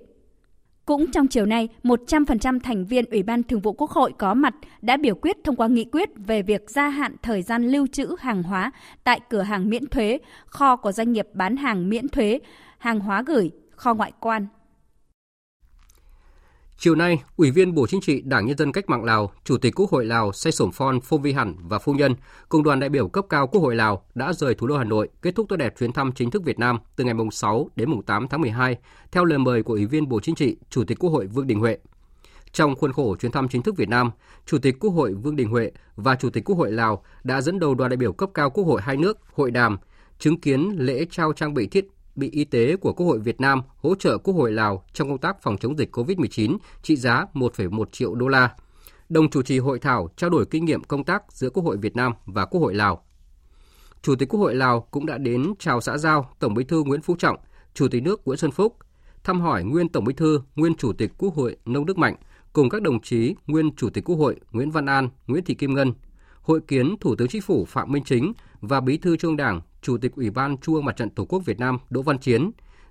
Cũng 0.86 1.10
trong 1.10 1.26
chiều 1.26 1.46
nay, 1.46 1.68
100% 1.82 2.60
thành 2.60 2.84
viên 2.84 3.04
Ủy 3.10 3.22
ban 3.22 3.42
Thường 3.42 3.60
vụ 3.60 3.72
Quốc 3.72 3.90
hội 3.90 4.12
có 4.18 4.34
mặt 4.34 4.54
đã 4.82 4.96
biểu 4.96 5.14
quyết 5.14 5.36
thông 5.44 5.56
qua 5.56 5.68
nghị 5.68 5.84
quyết 5.84 6.08
về 6.16 6.42
việc 6.42 6.70
gia 6.70 6.88
hạn 6.88 7.16
thời 7.22 7.42
gian 7.42 7.68
lưu 7.68 7.86
trữ 7.86 8.14
hàng 8.18 8.42
hóa 8.42 8.70
tại 9.04 9.20
cửa 9.30 9.42
hàng 9.42 9.70
miễn 9.70 9.86
thuế, 9.86 10.18
kho 10.46 10.76
của 10.76 10.92
doanh 10.92 11.12
nghiệp 11.12 11.28
bán 11.32 11.56
hàng 11.56 11.88
miễn 11.88 12.08
thuế, 12.08 12.38
hàng 12.78 13.00
hóa 13.00 13.22
gửi, 13.26 13.50
kho 13.70 13.94
ngoại 13.94 14.12
quan, 14.20 14.46
Chiều 16.82 16.94
nay, 16.94 17.22
Ủy 17.36 17.50
viên 17.50 17.74
Bộ 17.74 17.86
Chính 17.86 18.00
trị 18.00 18.22
Đảng 18.24 18.46
Nhân 18.46 18.56
dân 18.56 18.72
Cách 18.72 18.88
mạng 18.88 19.04
Lào, 19.04 19.32
Chủ 19.44 19.58
tịch 19.58 19.74
Quốc 19.74 19.90
hội 19.90 20.04
Lào 20.04 20.32
Say 20.32 20.52
Sổm 20.52 20.72
Phon 20.72 21.00
Phôm 21.00 21.22
Vi 21.22 21.32
Hẳn 21.32 21.54
và 21.62 21.78
phu 21.78 21.92
nhân 21.94 22.14
cùng 22.48 22.62
đoàn 22.62 22.80
đại 22.80 22.90
biểu 22.90 23.08
cấp 23.08 23.24
cao 23.28 23.46
Quốc 23.46 23.60
hội 23.60 23.74
Lào 23.74 24.04
đã 24.14 24.32
rời 24.32 24.54
thủ 24.54 24.66
đô 24.66 24.76
Hà 24.76 24.84
Nội 24.84 25.08
kết 25.22 25.34
thúc 25.34 25.46
tốt 25.48 25.56
đẹp 25.56 25.74
chuyến 25.78 25.92
thăm 25.92 26.12
chính 26.12 26.30
thức 26.30 26.44
Việt 26.44 26.58
Nam 26.58 26.78
từ 26.96 27.04
ngày 27.04 27.14
6 27.32 27.68
đến 27.76 28.02
8 28.06 28.28
tháng 28.28 28.40
12 28.40 28.76
theo 29.12 29.24
lời 29.24 29.38
mời 29.38 29.62
của 29.62 29.72
Ủy 29.72 29.86
viên 29.86 30.08
Bộ 30.08 30.20
Chính 30.20 30.34
trị, 30.34 30.56
Chủ 30.70 30.84
tịch 30.84 30.98
Quốc 30.98 31.10
hội 31.10 31.26
Vương 31.26 31.46
Đình 31.46 31.60
Huệ. 31.60 31.78
Trong 32.52 32.76
khuôn 32.76 32.92
khổ 32.92 33.16
chuyến 33.16 33.32
thăm 33.32 33.48
chính 33.48 33.62
thức 33.62 33.76
Việt 33.76 33.88
Nam, 33.88 34.10
Chủ 34.46 34.58
tịch 34.58 34.76
Quốc 34.80 34.90
hội 34.90 35.14
Vương 35.14 35.36
Đình 35.36 35.48
Huệ 35.48 35.70
và 35.96 36.16
Chủ 36.16 36.30
tịch 36.30 36.44
Quốc 36.44 36.56
hội 36.56 36.72
Lào 36.72 37.04
đã 37.24 37.40
dẫn 37.40 37.58
đầu 37.58 37.74
đoàn 37.74 37.90
đại 37.90 37.96
biểu 37.96 38.12
cấp 38.12 38.30
cao 38.34 38.50
Quốc 38.50 38.64
hội 38.64 38.82
hai 38.82 38.96
nước 38.96 39.18
hội 39.32 39.50
đàm, 39.50 39.78
chứng 40.18 40.40
kiến 40.40 40.76
lễ 40.78 41.06
trao 41.10 41.32
trang 41.32 41.54
bị 41.54 41.66
thiết 41.66 41.88
bị 42.14 42.30
y 42.30 42.44
tế 42.44 42.76
của 42.76 42.92
Quốc 42.92 43.06
hội 43.06 43.18
Việt 43.18 43.40
Nam 43.40 43.62
hỗ 43.76 43.94
trợ 43.94 44.18
Quốc 44.18 44.34
hội 44.34 44.52
Lào 44.52 44.84
trong 44.92 45.08
công 45.08 45.18
tác 45.18 45.42
phòng 45.42 45.56
chống 45.56 45.78
dịch 45.78 45.96
COVID-19 45.96 46.56
trị 46.82 46.96
giá 46.96 47.26
1,1 47.34 47.84
triệu 47.92 48.14
đô 48.14 48.28
la. 48.28 48.54
Đồng 49.08 49.30
chủ 49.30 49.42
trì 49.42 49.58
hội 49.58 49.78
thảo 49.78 50.08
trao 50.16 50.30
đổi 50.30 50.46
kinh 50.46 50.64
nghiệm 50.64 50.84
công 50.84 51.04
tác 51.04 51.22
giữa 51.32 51.50
Quốc 51.50 51.64
hội 51.64 51.76
Việt 51.76 51.96
Nam 51.96 52.12
và 52.26 52.44
Quốc 52.46 52.60
hội 52.60 52.74
Lào. 52.74 53.04
Chủ 54.02 54.14
tịch 54.14 54.28
Quốc 54.28 54.40
hội 54.40 54.54
Lào 54.54 54.80
cũng 54.80 55.06
đã 55.06 55.18
đến 55.18 55.52
chào 55.58 55.80
xã 55.80 55.98
giao 55.98 56.30
Tổng 56.38 56.54
Bí 56.54 56.64
thư 56.64 56.82
Nguyễn 56.82 57.02
Phú 57.02 57.16
Trọng, 57.18 57.36
Chủ 57.74 57.88
tịch 57.88 58.02
nước 58.02 58.20
Nguyễn 58.24 58.38
Xuân 58.38 58.50
Phúc, 58.50 58.76
thăm 59.24 59.40
hỏi 59.40 59.64
nguyên 59.64 59.88
Tổng 59.88 60.04
Bí 60.04 60.14
thư, 60.14 60.40
nguyên 60.56 60.74
Chủ 60.74 60.92
tịch 60.92 61.12
Quốc 61.18 61.34
hội 61.34 61.56
Nông 61.64 61.86
Đức 61.86 61.98
Mạnh 61.98 62.14
cùng 62.52 62.70
các 62.70 62.82
đồng 62.82 63.00
chí 63.00 63.34
nguyên 63.46 63.74
Chủ 63.76 63.90
tịch 63.90 64.04
Quốc 64.04 64.16
hội 64.16 64.36
Nguyễn 64.52 64.70
Văn 64.70 64.86
An, 64.86 65.08
Nguyễn 65.26 65.44
Thị 65.44 65.54
Kim 65.54 65.74
Ngân, 65.74 65.92
hội 66.42 66.60
kiến 66.60 66.96
Thủ 67.00 67.16
tướng 67.16 67.28
Chính 67.28 67.42
phủ 67.42 67.64
Phạm 67.64 67.92
Minh 67.92 68.04
Chính 68.04 68.32
và 68.60 68.80
Bí 68.80 68.98
thư 68.98 69.16
Trung 69.16 69.36
đảng 69.36 69.60
Chủ 69.82 69.98
tịch 69.98 70.12
Ủy 70.16 70.30
ban 70.30 70.56
Trung 70.58 70.74
ương 70.74 70.84
Mặt 70.84 70.96
trận 70.96 71.10
Tổ 71.10 71.24
quốc 71.24 71.42
Việt 71.44 71.58
Nam 71.58 71.78
Đỗ 71.90 72.02
Văn 72.02 72.18
Chiến 72.18 72.50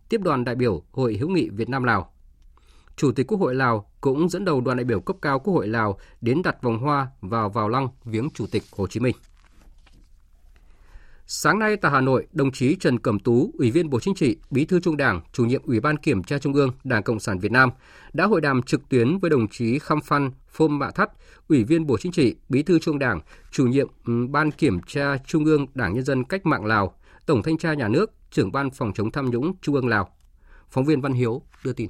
tiếp 0.09 0.21
đoàn 0.21 0.43
đại 0.43 0.55
biểu 0.55 0.83
Hội 0.91 1.17
hữu 1.17 1.29
nghị 1.29 1.49
Việt 1.49 1.69
Nam 1.69 1.83
Lào. 1.83 2.13
Chủ 2.95 3.11
tịch 3.11 3.27
Quốc 3.27 3.37
hội 3.37 3.55
Lào 3.55 3.91
cũng 4.01 4.29
dẫn 4.29 4.45
đầu 4.45 4.61
đoàn 4.61 4.77
đại 4.77 4.83
biểu 4.83 4.99
cấp 4.99 5.15
cao 5.21 5.39
Quốc 5.39 5.53
hội 5.53 5.67
Lào 5.67 5.99
đến 6.21 6.41
đặt 6.41 6.61
vòng 6.61 6.79
hoa 6.79 7.07
vào 7.21 7.49
vào 7.49 7.69
lăng 7.69 7.87
viếng 8.05 8.29
Chủ 8.33 8.45
tịch 8.51 8.63
Hồ 8.71 8.87
Chí 8.87 8.99
Minh. 8.99 9.15
Sáng 11.31 11.59
nay 11.59 11.77
tại 11.77 11.91
Hà 11.91 12.01
Nội, 12.01 12.27
đồng 12.31 12.51
chí 12.51 12.75
Trần 12.75 12.99
Cẩm 12.99 13.19
Tú, 13.19 13.51
Ủy 13.57 13.71
viên 13.71 13.89
Bộ 13.89 13.99
Chính 13.99 14.15
trị, 14.15 14.37
Bí 14.49 14.65
thư 14.65 14.79
Trung 14.79 14.97
Đảng, 14.97 15.21
Chủ 15.33 15.45
nhiệm 15.45 15.61
Ủy 15.63 15.79
ban 15.79 15.97
Kiểm 15.97 16.23
tra 16.23 16.37
Trung 16.37 16.53
ương, 16.53 16.71
Đảng 16.83 17.03
Cộng 17.03 17.19
sản 17.19 17.39
Việt 17.39 17.51
Nam 17.51 17.69
đã 18.13 18.25
hội 18.25 18.41
đàm 18.41 18.61
trực 18.61 18.89
tuyến 18.89 19.17
với 19.17 19.29
đồng 19.29 19.47
chí 19.47 19.79
Khăm 19.79 20.01
Phan 20.01 20.31
Phôm 20.47 20.79
Mạ 20.79 20.91
Thắt, 20.91 21.09
Ủy 21.49 21.63
viên 21.63 21.87
Bộ 21.87 21.97
Chính 21.97 22.11
trị, 22.11 22.35
Bí 22.49 22.63
thư 22.63 22.79
Trung 22.79 22.99
Đảng, 22.99 23.21
Chủ 23.51 23.67
nhiệm 23.67 23.87
Ban 24.31 24.51
Kiểm 24.51 24.79
tra 24.87 25.17
Trung 25.17 25.45
ương 25.45 25.67
Đảng 25.73 25.93
Nhân 25.93 26.03
dân 26.03 26.23
Cách 26.23 26.45
mạng 26.45 26.65
Lào, 26.65 26.95
Tổng 27.25 27.43
Thanh 27.43 27.57
tra 27.57 27.73
Nhà 27.73 27.87
nước, 27.87 28.11
trưởng 28.31 28.51
ban 28.51 28.71
phòng 28.71 28.91
chống 28.95 29.11
tham 29.11 29.29
nhũng 29.29 29.53
Trung 29.61 29.75
ương 29.75 29.87
Lào. 29.87 30.15
Phóng 30.69 30.85
viên 30.85 31.01
Văn 31.01 31.13
Hiếu 31.13 31.41
đưa 31.63 31.73
tin. 31.73 31.89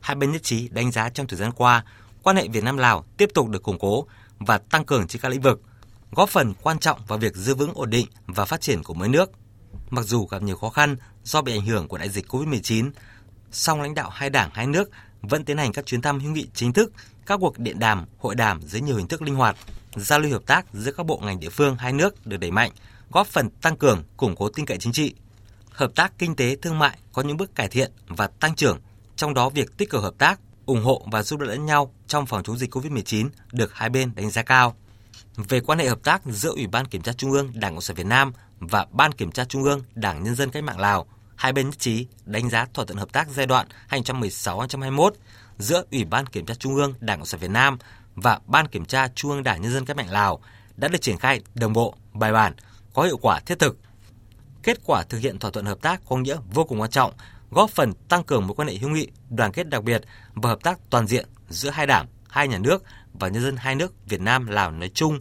Hai 0.00 0.14
bên 0.14 0.32
nhất 0.32 0.42
trí 0.42 0.68
đánh 0.68 0.92
giá 0.92 1.08
trong 1.08 1.26
thời 1.26 1.38
gian 1.38 1.52
qua, 1.52 1.84
quan 2.22 2.36
hệ 2.36 2.48
Việt 2.48 2.64
Nam 2.64 2.76
Lào 2.76 3.04
tiếp 3.16 3.30
tục 3.34 3.48
được 3.48 3.62
củng 3.62 3.78
cố 3.78 4.06
và 4.38 4.58
tăng 4.58 4.84
cường 4.84 5.06
trên 5.06 5.22
các 5.22 5.28
lĩnh 5.28 5.40
vực, 5.40 5.62
góp 6.10 6.28
phần 6.28 6.54
quan 6.62 6.78
trọng 6.78 7.00
vào 7.08 7.18
việc 7.18 7.36
giữ 7.36 7.54
vững 7.54 7.74
ổn 7.74 7.90
định 7.90 8.06
và 8.26 8.44
phát 8.44 8.60
triển 8.60 8.82
của 8.82 8.94
mỗi 8.94 9.08
nước. 9.08 9.30
Mặc 9.90 10.02
dù 10.02 10.26
gặp 10.26 10.42
nhiều 10.42 10.56
khó 10.56 10.68
khăn 10.68 10.96
do 11.22 11.42
bị 11.42 11.52
ảnh 11.52 11.66
hưởng 11.66 11.88
của 11.88 11.98
đại 11.98 12.08
dịch 12.08 12.26
COVID-19, 12.28 12.90
song 13.50 13.80
lãnh 13.82 13.94
đạo 13.94 14.10
hai 14.10 14.30
đảng 14.30 14.50
hai 14.52 14.66
nước 14.66 14.90
vẫn 15.22 15.44
tiến 15.44 15.58
hành 15.58 15.72
các 15.72 15.86
chuyến 15.86 16.02
thăm 16.02 16.20
hữu 16.20 16.32
nghị 16.32 16.46
chính 16.54 16.72
thức, 16.72 16.92
các 17.26 17.38
cuộc 17.40 17.58
điện 17.58 17.78
đàm, 17.78 18.06
hội 18.18 18.34
đàm 18.34 18.62
dưới 18.62 18.80
nhiều 18.80 18.96
hình 18.96 19.08
thức 19.08 19.22
linh 19.22 19.34
hoạt, 19.34 19.56
giao 19.96 20.20
lưu 20.20 20.32
hợp 20.32 20.42
tác 20.46 20.66
giữa 20.72 20.92
các 20.92 21.06
bộ 21.06 21.20
ngành 21.22 21.40
địa 21.40 21.48
phương 21.48 21.76
hai 21.76 21.92
nước 21.92 22.26
được 22.26 22.36
đẩy 22.36 22.50
mạnh, 22.50 22.70
góp 23.10 23.26
phần 23.26 23.50
tăng 23.50 23.76
cường, 23.76 24.02
củng 24.16 24.36
cố 24.36 24.48
tin 24.48 24.66
cậy 24.66 24.78
chính 24.78 24.92
trị. 24.92 25.14
Hợp 25.70 25.94
tác 25.94 26.12
kinh 26.18 26.36
tế 26.36 26.56
thương 26.56 26.78
mại 26.78 26.98
có 27.12 27.22
những 27.22 27.36
bước 27.36 27.54
cải 27.54 27.68
thiện 27.68 27.92
và 28.08 28.26
tăng 28.26 28.54
trưởng, 28.54 28.80
trong 29.16 29.34
đó 29.34 29.48
việc 29.48 29.76
tích 29.76 29.90
cực 29.90 30.02
hợp 30.02 30.14
tác, 30.18 30.40
ủng 30.66 30.84
hộ 30.84 31.06
và 31.12 31.22
giúp 31.22 31.40
đỡ 31.40 31.46
lẫn 31.46 31.66
nhau 31.66 31.94
trong 32.06 32.26
phòng 32.26 32.42
chống 32.42 32.58
dịch 32.58 32.74
COVID-19 32.74 33.28
được 33.52 33.74
hai 33.74 33.88
bên 33.88 34.14
đánh 34.14 34.30
giá 34.30 34.42
cao. 34.42 34.76
Về 35.36 35.60
quan 35.60 35.78
hệ 35.78 35.88
hợp 35.88 36.02
tác 36.02 36.22
giữa 36.26 36.50
Ủy 36.50 36.66
ban 36.66 36.86
Kiểm 36.86 37.02
tra 37.02 37.12
Trung 37.12 37.32
ương 37.32 37.52
Đảng 37.54 37.72
Cộng 37.72 37.80
sản 37.80 37.96
Việt 37.96 38.06
Nam 38.06 38.32
và 38.60 38.86
Ban 38.90 39.12
Kiểm 39.12 39.32
tra 39.32 39.44
Trung 39.44 39.62
ương 39.62 39.82
Đảng 39.94 40.22
Nhân 40.22 40.34
dân 40.34 40.50
Cách 40.50 40.64
mạng 40.64 40.80
Lào, 40.80 41.06
hai 41.42 41.52
bên 41.52 41.66
nhất 41.66 41.78
trí 41.78 42.06
đánh 42.24 42.50
giá 42.50 42.66
thỏa 42.74 42.84
thuận 42.84 42.98
hợp 42.98 43.12
tác 43.12 43.28
giai 43.30 43.46
đoạn 43.46 43.66
2016-2021 43.88 45.10
giữa 45.58 45.84
Ủy 45.90 46.04
ban 46.04 46.26
Kiểm 46.26 46.46
tra 46.46 46.54
Trung 46.54 46.74
ương 46.74 46.94
Đảng 47.00 47.18
Cộng 47.18 47.26
sản 47.26 47.40
Việt 47.40 47.50
Nam 47.50 47.78
và 48.14 48.40
Ban 48.46 48.68
Kiểm 48.68 48.84
tra 48.84 49.08
Trung 49.14 49.30
ương 49.30 49.42
Đảng 49.42 49.62
Nhân 49.62 49.72
dân 49.72 49.84
Cách 49.84 49.96
mạng 49.96 50.10
Lào 50.10 50.40
đã 50.76 50.88
được 50.88 51.00
triển 51.00 51.18
khai 51.18 51.40
đồng 51.54 51.72
bộ, 51.72 51.94
bài 52.12 52.32
bản, 52.32 52.54
có 52.94 53.02
hiệu 53.02 53.16
quả 53.22 53.40
thiết 53.46 53.58
thực. 53.58 53.78
Kết 54.62 54.78
quả 54.84 55.02
thực 55.08 55.18
hiện 55.18 55.38
thỏa 55.38 55.50
thuận 55.50 55.66
hợp 55.66 55.82
tác 55.82 56.00
có 56.08 56.16
nghĩa 56.16 56.36
vô 56.52 56.64
cùng 56.64 56.80
quan 56.80 56.90
trọng, 56.90 57.12
góp 57.50 57.70
phần 57.70 57.92
tăng 58.08 58.24
cường 58.24 58.46
mối 58.46 58.54
quan 58.54 58.68
hệ 58.68 58.74
hữu 58.74 58.90
nghị, 58.90 59.08
đoàn 59.30 59.52
kết 59.52 59.68
đặc 59.68 59.84
biệt 59.84 60.02
và 60.34 60.50
hợp 60.50 60.62
tác 60.62 60.78
toàn 60.90 61.06
diện 61.06 61.26
giữa 61.48 61.70
hai 61.70 61.86
đảng, 61.86 62.06
hai 62.28 62.48
nhà 62.48 62.58
nước 62.58 62.82
và 63.12 63.28
nhân 63.28 63.42
dân 63.42 63.56
hai 63.56 63.74
nước 63.74 63.92
Việt 64.08 64.20
Nam 64.20 64.46
Lào 64.46 64.70
nói 64.70 64.90
chung, 64.94 65.18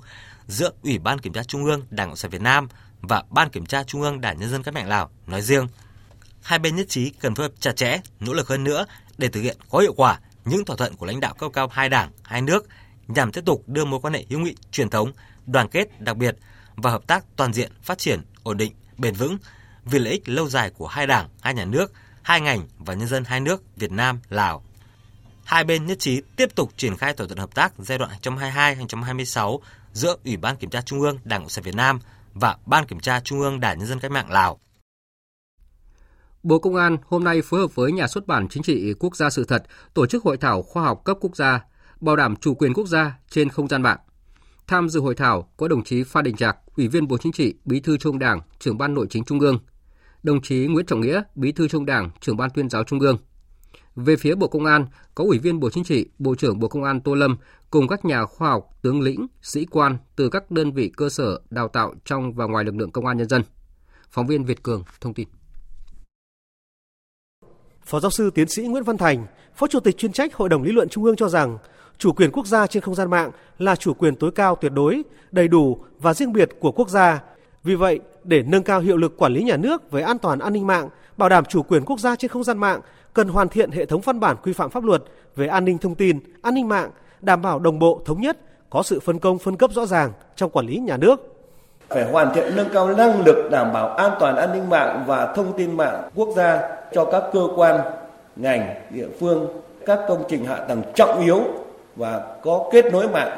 giữa 0.48 0.72
Ủy 0.84 1.00
ban 1.00 1.20
Kiểm 1.20 1.34
tra 1.34 1.44
Trung 1.44 1.66
ương 1.66 1.82
Đảng 1.90 2.08
Cộng 2.08 2.18
sản 2.18 2.32
Việt 2.32 2.42
Nam 2.42 2.68
và 3.02 3.24
Ban 3.30 3.50
Kiểm 3.50 3.66
tra 3.66 3.84
Trung 3.84 4.02
ương 4.02 4.22
Đảng 4.22 4.40
Nhân 4.40 4.50
dân 4.50 4.64
Cách 4.64 4.74
mạng 4.74 4.88
Lào 4.88 5.10
nói 5.28 5.42
riêng. 5.42 5.68
Hai 6.42 6.60
bên 6.60 6.76
nhất 6.76 6.90
trí 6.90 7.10
cần 7.10 7.36
phối 7.36 7.46
hợp 7.46 7.54
chặt 7.60 7.76
chẽ, 7.76 8.00
nỗ 8.20 8.34
lực 8.34 8.48
hơn 8.48 8.64
nữa 8.64 8.86
để 9.18 9.28
thực 9.28 9.42
hiện 9.42 9.58
có 9.70 9.80
hiệu 9.80 9.94
quả 9.94 10.20
những 10.46 10.66
thỏa 10.66 10.76
thuận 10.76 10.96
của 10.96 11.06
lãnh 11.06 11.20
đạo 11.20 11.34
cấp 11.34 11.52
cao 11.54 11.68
hai 11.68 11.90
đảng, 11.90 12.12
hai 12.24 12.42
nước 12.42 12.68
nhằm 13.08 13.32
tiếp 13.32 13.46
tục 13.46 13.64
đưa 13.68 13.86
mối 13.86 14.00
quan 14.00 14.14
hệ 14.14 14.26
hữu 14.30 14.40
nghị 14.40 14.56
truyền 14.72 14.90
thống, 14.90 15.12
đoàn 15.46 15.68
kết 15.68 16.02
đặc 16.02 16.18
biệt 16.18 16.36
và 16.76 16.92
hợp 16.92 17.08
tác 17.08 17.26
toàn 17.36 17.54
diện 17.54 17.72
phát 17.84 17.98
triển 17.98 18.22
ổn 18.44 18.58
định, 18.58 18.74
bền 18.98 19.14
vững 19.14 19.38
vì 19.86 20.00
lợi 20.00 20.14
ích 20.14 20.30
lâu 20.30 20.50
dài 20.50 20.70
của 20.70 20.88
hai 20.88 21.08
đảng, 21.08 21.30
hai 21.42 21.54
nhà 21.54 21.66
nước, 21.66 21.94
hai 22.22 22.42
ngành 22.42 22.68
và 22.78 22.94
nhân 22.94 23.08
dân 23.08 23.24
hai 23.24 23.40
nước 23.40 23.64
Việt 23.76 23.92
Nam, 23.92 24.20
Lào. 24.30 24.64
Hai 25.44 25.64
bên 25.64 25.86
nhất 25.86 26.00
trí 26.00 26.22
tiếp 26.36 26.56
tục 26.56 26.74
triển 26.78 26.98
khai 26.98 27.14
thỏa 27.14 27.28
thuận 27.28 27.40
hợp 27.40 27.56
tác 27.56 27.74
giai 27.78 27.98
đoạn 27.98 28.12
2022-2026 28.22 29.60
giữa 29.94 30.16
Ủy 30.26 30.38
ban 30.38 30.58
Kiểm 30.58 30.70
tra 30.70 30.82
Trung 30.82 31.02
ương 31.02 31.18
Đảng 31.24 31.42
Cộng 31.42 31.50
sản 31.50 31.64
Việt 31.64 31.76
Nam 31.76 32.00
và 32.34 32.58
Ban 32.66 32.86
Kiểm 32.86 33.00
tra 33.00 33.20
Trung 33.20 33.40
ương 33.40 33.60
Đảng 33.60 33.80
Nhân 33.80 33.88
dân 33.88 34.00
Cách 34.00 34.12
mạng 34.12 34.32
Lào. 34.32 34.60
Bộ 36.44 36.60
Công 36.60 36.76
an 36.76 36.98
hôm 37.08 37.24
nay 37.24 37.42
phối 37.42 37.60
hợp 37.60 37.76
với 37.76 37.92
Nhà 37.92 38.08
xuất 38.08 38.28
bản 38.28 38.48
Chính 38.48 38.64
trị 38.64 38.94
Quốc 39.00 39.16
gia 39.16 39.30
sự 39.30 39.44
thật 39.44 39.64
tổ 39.94 40.06
chức 40.06 40.24
hội 40.24 40.38
thảo 40.38 40.62
khoa 40.62 40.84
học 40.84 41.02
cấp 41.06 41.18
quốc 41.22 41.36
gia, 41.36 41.66
bảo 42.00 42.16
đảm 42.16 42.36
chủ 42.36 42.54
quyền 42.54 42.74
quốc 42.74 42.88
gia 42.88 43.20
trên 43.30 43.50
không 43.50 43.68
gian 43.68 43.82
mạng. 43.82 43.98
Tham 44.68 44.90
dự 44.90 45.00
hội 45.00 45.16
thảo 45.16 45.50
có 45.58 45.68
đồng 45.68 45.84
chí 45.84 46.04
Phan 46.04 46.24
Đình 46.24 46.36
Trạc, 46.36 46.58
Ủy 46.78 46.88
viên 46.88 47.08
Bộ 47.08 47.18
Chính 47.18 47.32
trị, 47.32 47.54
Bí 47.66 47.80
thư 47.80 47.98
Trung 47.98 48.20
Đảng, 48.20 48.42
trưởng 48.60 48.78
ban 48.78 48.94
Nội 48.94 49.08
chính 49.10 49.24
Trung 49.24 49.40
ương, 49.40 49.60
đồng 50.24 50.42
chí 50.42 50.68
Nguyễn 50.68 50.86
Trọng 50.86 51.02
Nghĩa, 51.02 51.22
Bí 51.36 51.52
thư 51.52 51.68
Trung 51.68 51.86
Đảng, 51.86 52.10
trưởng 52.20 52.38
ban 52.38 52.50
Tuyên 52.50 52.70
giáo 52.70 52.84
Trung 52.84 53.00
ương. 53.00 53.18
Về 53.96 54.16
phía 54.16 54.36
Bộ 54.36 54.48
Công 54.48 54.66
an, 54.66 54.86
có 55.16 55.24
Ủy 55.24 55.40
viên 55.40 55.60
Bộ 55.60 55.70
Chính 55.70 55.84
trị, 55.84 56.06
Bộ 56.20 56.36
trưởng 56.36 56.60
Bộ 56.60 56.68
Công 56.68 56.84
an 56.84 57.02
Tô 57.02 57.16
Lâm 57.16 57.38
cùng 57.70 57.88
các 57.88 58.06
nhà 58.06 58.26
khoa 58.26 58.50
học, 58.50 58.70
tướng 58.82 59.02
lĩnh, 59.02 59.28
sĩ 59.42 59.66
quan 59.66 59.98
từ 60.16 60.30
các 60.30 60.52
đơn 60.52 60.72
vị 60.72 60.92
cơ 60.98 61.10
sở 61.10 61.42
đào 61.50 61.68
tạo 61.68 61.94
trong 62.06 62.34
và 62.34 62.46
ngoài 62.46 62.66
lực 62.66 62.76
lượng 62.76 62.92
công 62.92 63.06
an 63.06 63.18
nhân 63.18 63.30
dân. 63.30 63.42
Phóng 64.10 64.28
viên 64.28 64.44
Việt 64.44 64.64
Cường 64.64 64.84
thông 65.02 65.14
tin. 65.14 65.28
Phó 67.86 68.00
giáo 68.00 68.12
sư 68.12 68.30
tiến 68.30 68.50
sĩ 68.50 68.64
Nguyễn 68.64 68.84
Văn 68.84 68.98
Thành, 68.98 69.26
Phó 69.56 69.68
Chủ 69.68 69.80
tịch 69.80 69.98
chuyên 69.98 70.12
trách 70.12 70.36
Hội 70.36 70.50
đồng 70.50 70.64
Lý 70.64 70.72
luận 70.72 70.90
Trung 70.90 71.04
ương 71.04 71.16
cho 71.16 71.30
rằng, 71.30 71.58
chủ 71.98 72.14
quyền 72.14 72.32
quốc 72.32 72.48
gia 72.48 72.68
trên 72.68 72.84
không 72.84 72.96
gian 72.96 73.10
mạng 73.10 73.32
là 73.58 73.76
chủ 73.76 73.94
quyền 73.94 74.16
tối 74.16 74.32
cao 74.32 74.56
tuyệt 74.56 74.72
đối, 74.72 75.04
đầy 75.32 75.48
đủ 75.48 75.78
và 76.00 76.14
riêng 76.14 76.34
biệt 76.34 76.50
của 76.60 76.72
quốc 76.72 76.90
gia. 76.90 77.22
Vì 77.64 77.76
vậy, 77.76 78.00
để 78.24 78.44
nâng 78.44 78.64
cao 78.64 78.80
hiệu 78.80 78.98
lực 78.98 79.18
quản 79.18 79.34
lý 79.34 79.44
nhà 79.44 79.58
nước 79.58 79.92
về 79.92 80.02
an 80.02 80.18
toàn 80.18 80.40
an 80.40 80.54
ninh 80.54 80.68
mạng, 80.68 80.90
bảo 81.18 81.30
đảm 81.30 81.46
chủ 81.46 81.64
quyền 81.64 81.86
quốc 81.86 82.00
gia 82.00 82.16
trên 82.16 82.32
không 82.32 82.44
gian 82.44 82.58
mạng, 82.58 82.82
cần 83.14 83.28
hoàn 83.28 83.50
thiện 83.50 83.72
hệ 83.72 83.86
thống 83.86 84.02
văn 84.02 84.20
bản 84.20 84.38
quy 84.44 84.54
phạm 84.54 84.70
pháp 84.70 84.84
luật 84.84 85.04
về 85.36 85.48
an 85.48 85.66
ninh 85.66 85.78
thông 85.78 85.96
tin, 85.96 86.20
an 86.42 86.54
ninh 86.54 86.68
mạng, 86.68 86.92
đảm 87.22 87.42
bảo 87.42 87.60
đồng 87.60 87.80
bộ 87.80 88.02
thống 88.06 88.22
nhất, 88.22 88.38
có 88.70 88.84
sự 88.84 89.00
phân 89.00 89.20
công 89.20 89.40
phân 89.40 89.58
cấp 89.58 89.72
rõ 89.74 89.86
ràng 89.86 90.12
trong 90.36 90.50
quản 90.50 90.68
lý 90.68 90.78
nhà 90.78 90.98
nước 90.98 91.41
phải 91.94 92.04
hoàn 92.04 92.34
thiện 92.34 92.56
nâng 92.56 92.70
cao 92.74 92.88
năng 92.88 93.26
lực 93.26 93.52
đảm 93.52 93.74
bảo 93.74 93.88
an 93.88 94.12
toàn 94.20 94.36
an 94.36 94.50
ninh 94.54 94.70
mạng 94.70 95.04
và 95.08 95.34
thông 95.36 95.54
tin 95.58 95.78
mạng 95.78 96.10
quốc 96.16 96.30
gia 96.36 96.62
cho 96.92 97.06
các 97.06 97.24
cơ 97.34 97.42
quan, 97.56 97.80
ngành, 98.36 98.76
địa 98.90 99.08
phương, 99.20 99.48
các 99.86 100.00
công 100.08 100.24
trình 100.30 100.46
hạ 100.46 100.56
tầng 100.56 100.82
trọng 100.96 101.22
yếu 101.22 101.40
và 101.96 102.22
có 102.42 102.70
kết 102.72 102.86
nối 102.86 103.08
mạng. 103.08 103.38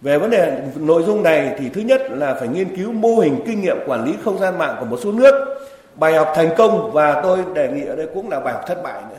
Về 0.00 0.18
vấn 0.18 0.30
đề 0.30 0.58
nội 0.76 1.02
dung 1.02 1.22
này 1.22 1.54
thì 1.58 1.68
thứ 1.68 1.80
nhất 1.80 2.00
là 2.10 2.34
phải 2.34 2.48
nghiên 2.48 2.76
cứu 2.76 2.92
mô 2.92 3.16
hình 3.16 3.42
kinh 3.46 3.60
nghiệm 3.60 3.78
quản 3.86 4.04
lý 4.04 4.14
không 4.24 4.38
gian 4.38 4.58
mạng 4.58 4.76
của 4.80 4.86
một 4.86 4.98
số 5.02 5.12
nước, 5.12 5.58
bài 5.94 6.14
học 6.14 6.32
thành 6.34 6.50
công 6.56 6.90
và 6.92 7.20
tôi 7.22 7.38
đề 7.54 7.68
nghị 7.68 7.84
ở 7.86 7.96
đây 7.96 8.06
cũng 8.14 8.30
là 8.30 8.40
bài 8.40 8.54
học 8.54 8.62
thất 8.66 8.82
bại 8.82 9.02
nữa. 9.10 9.16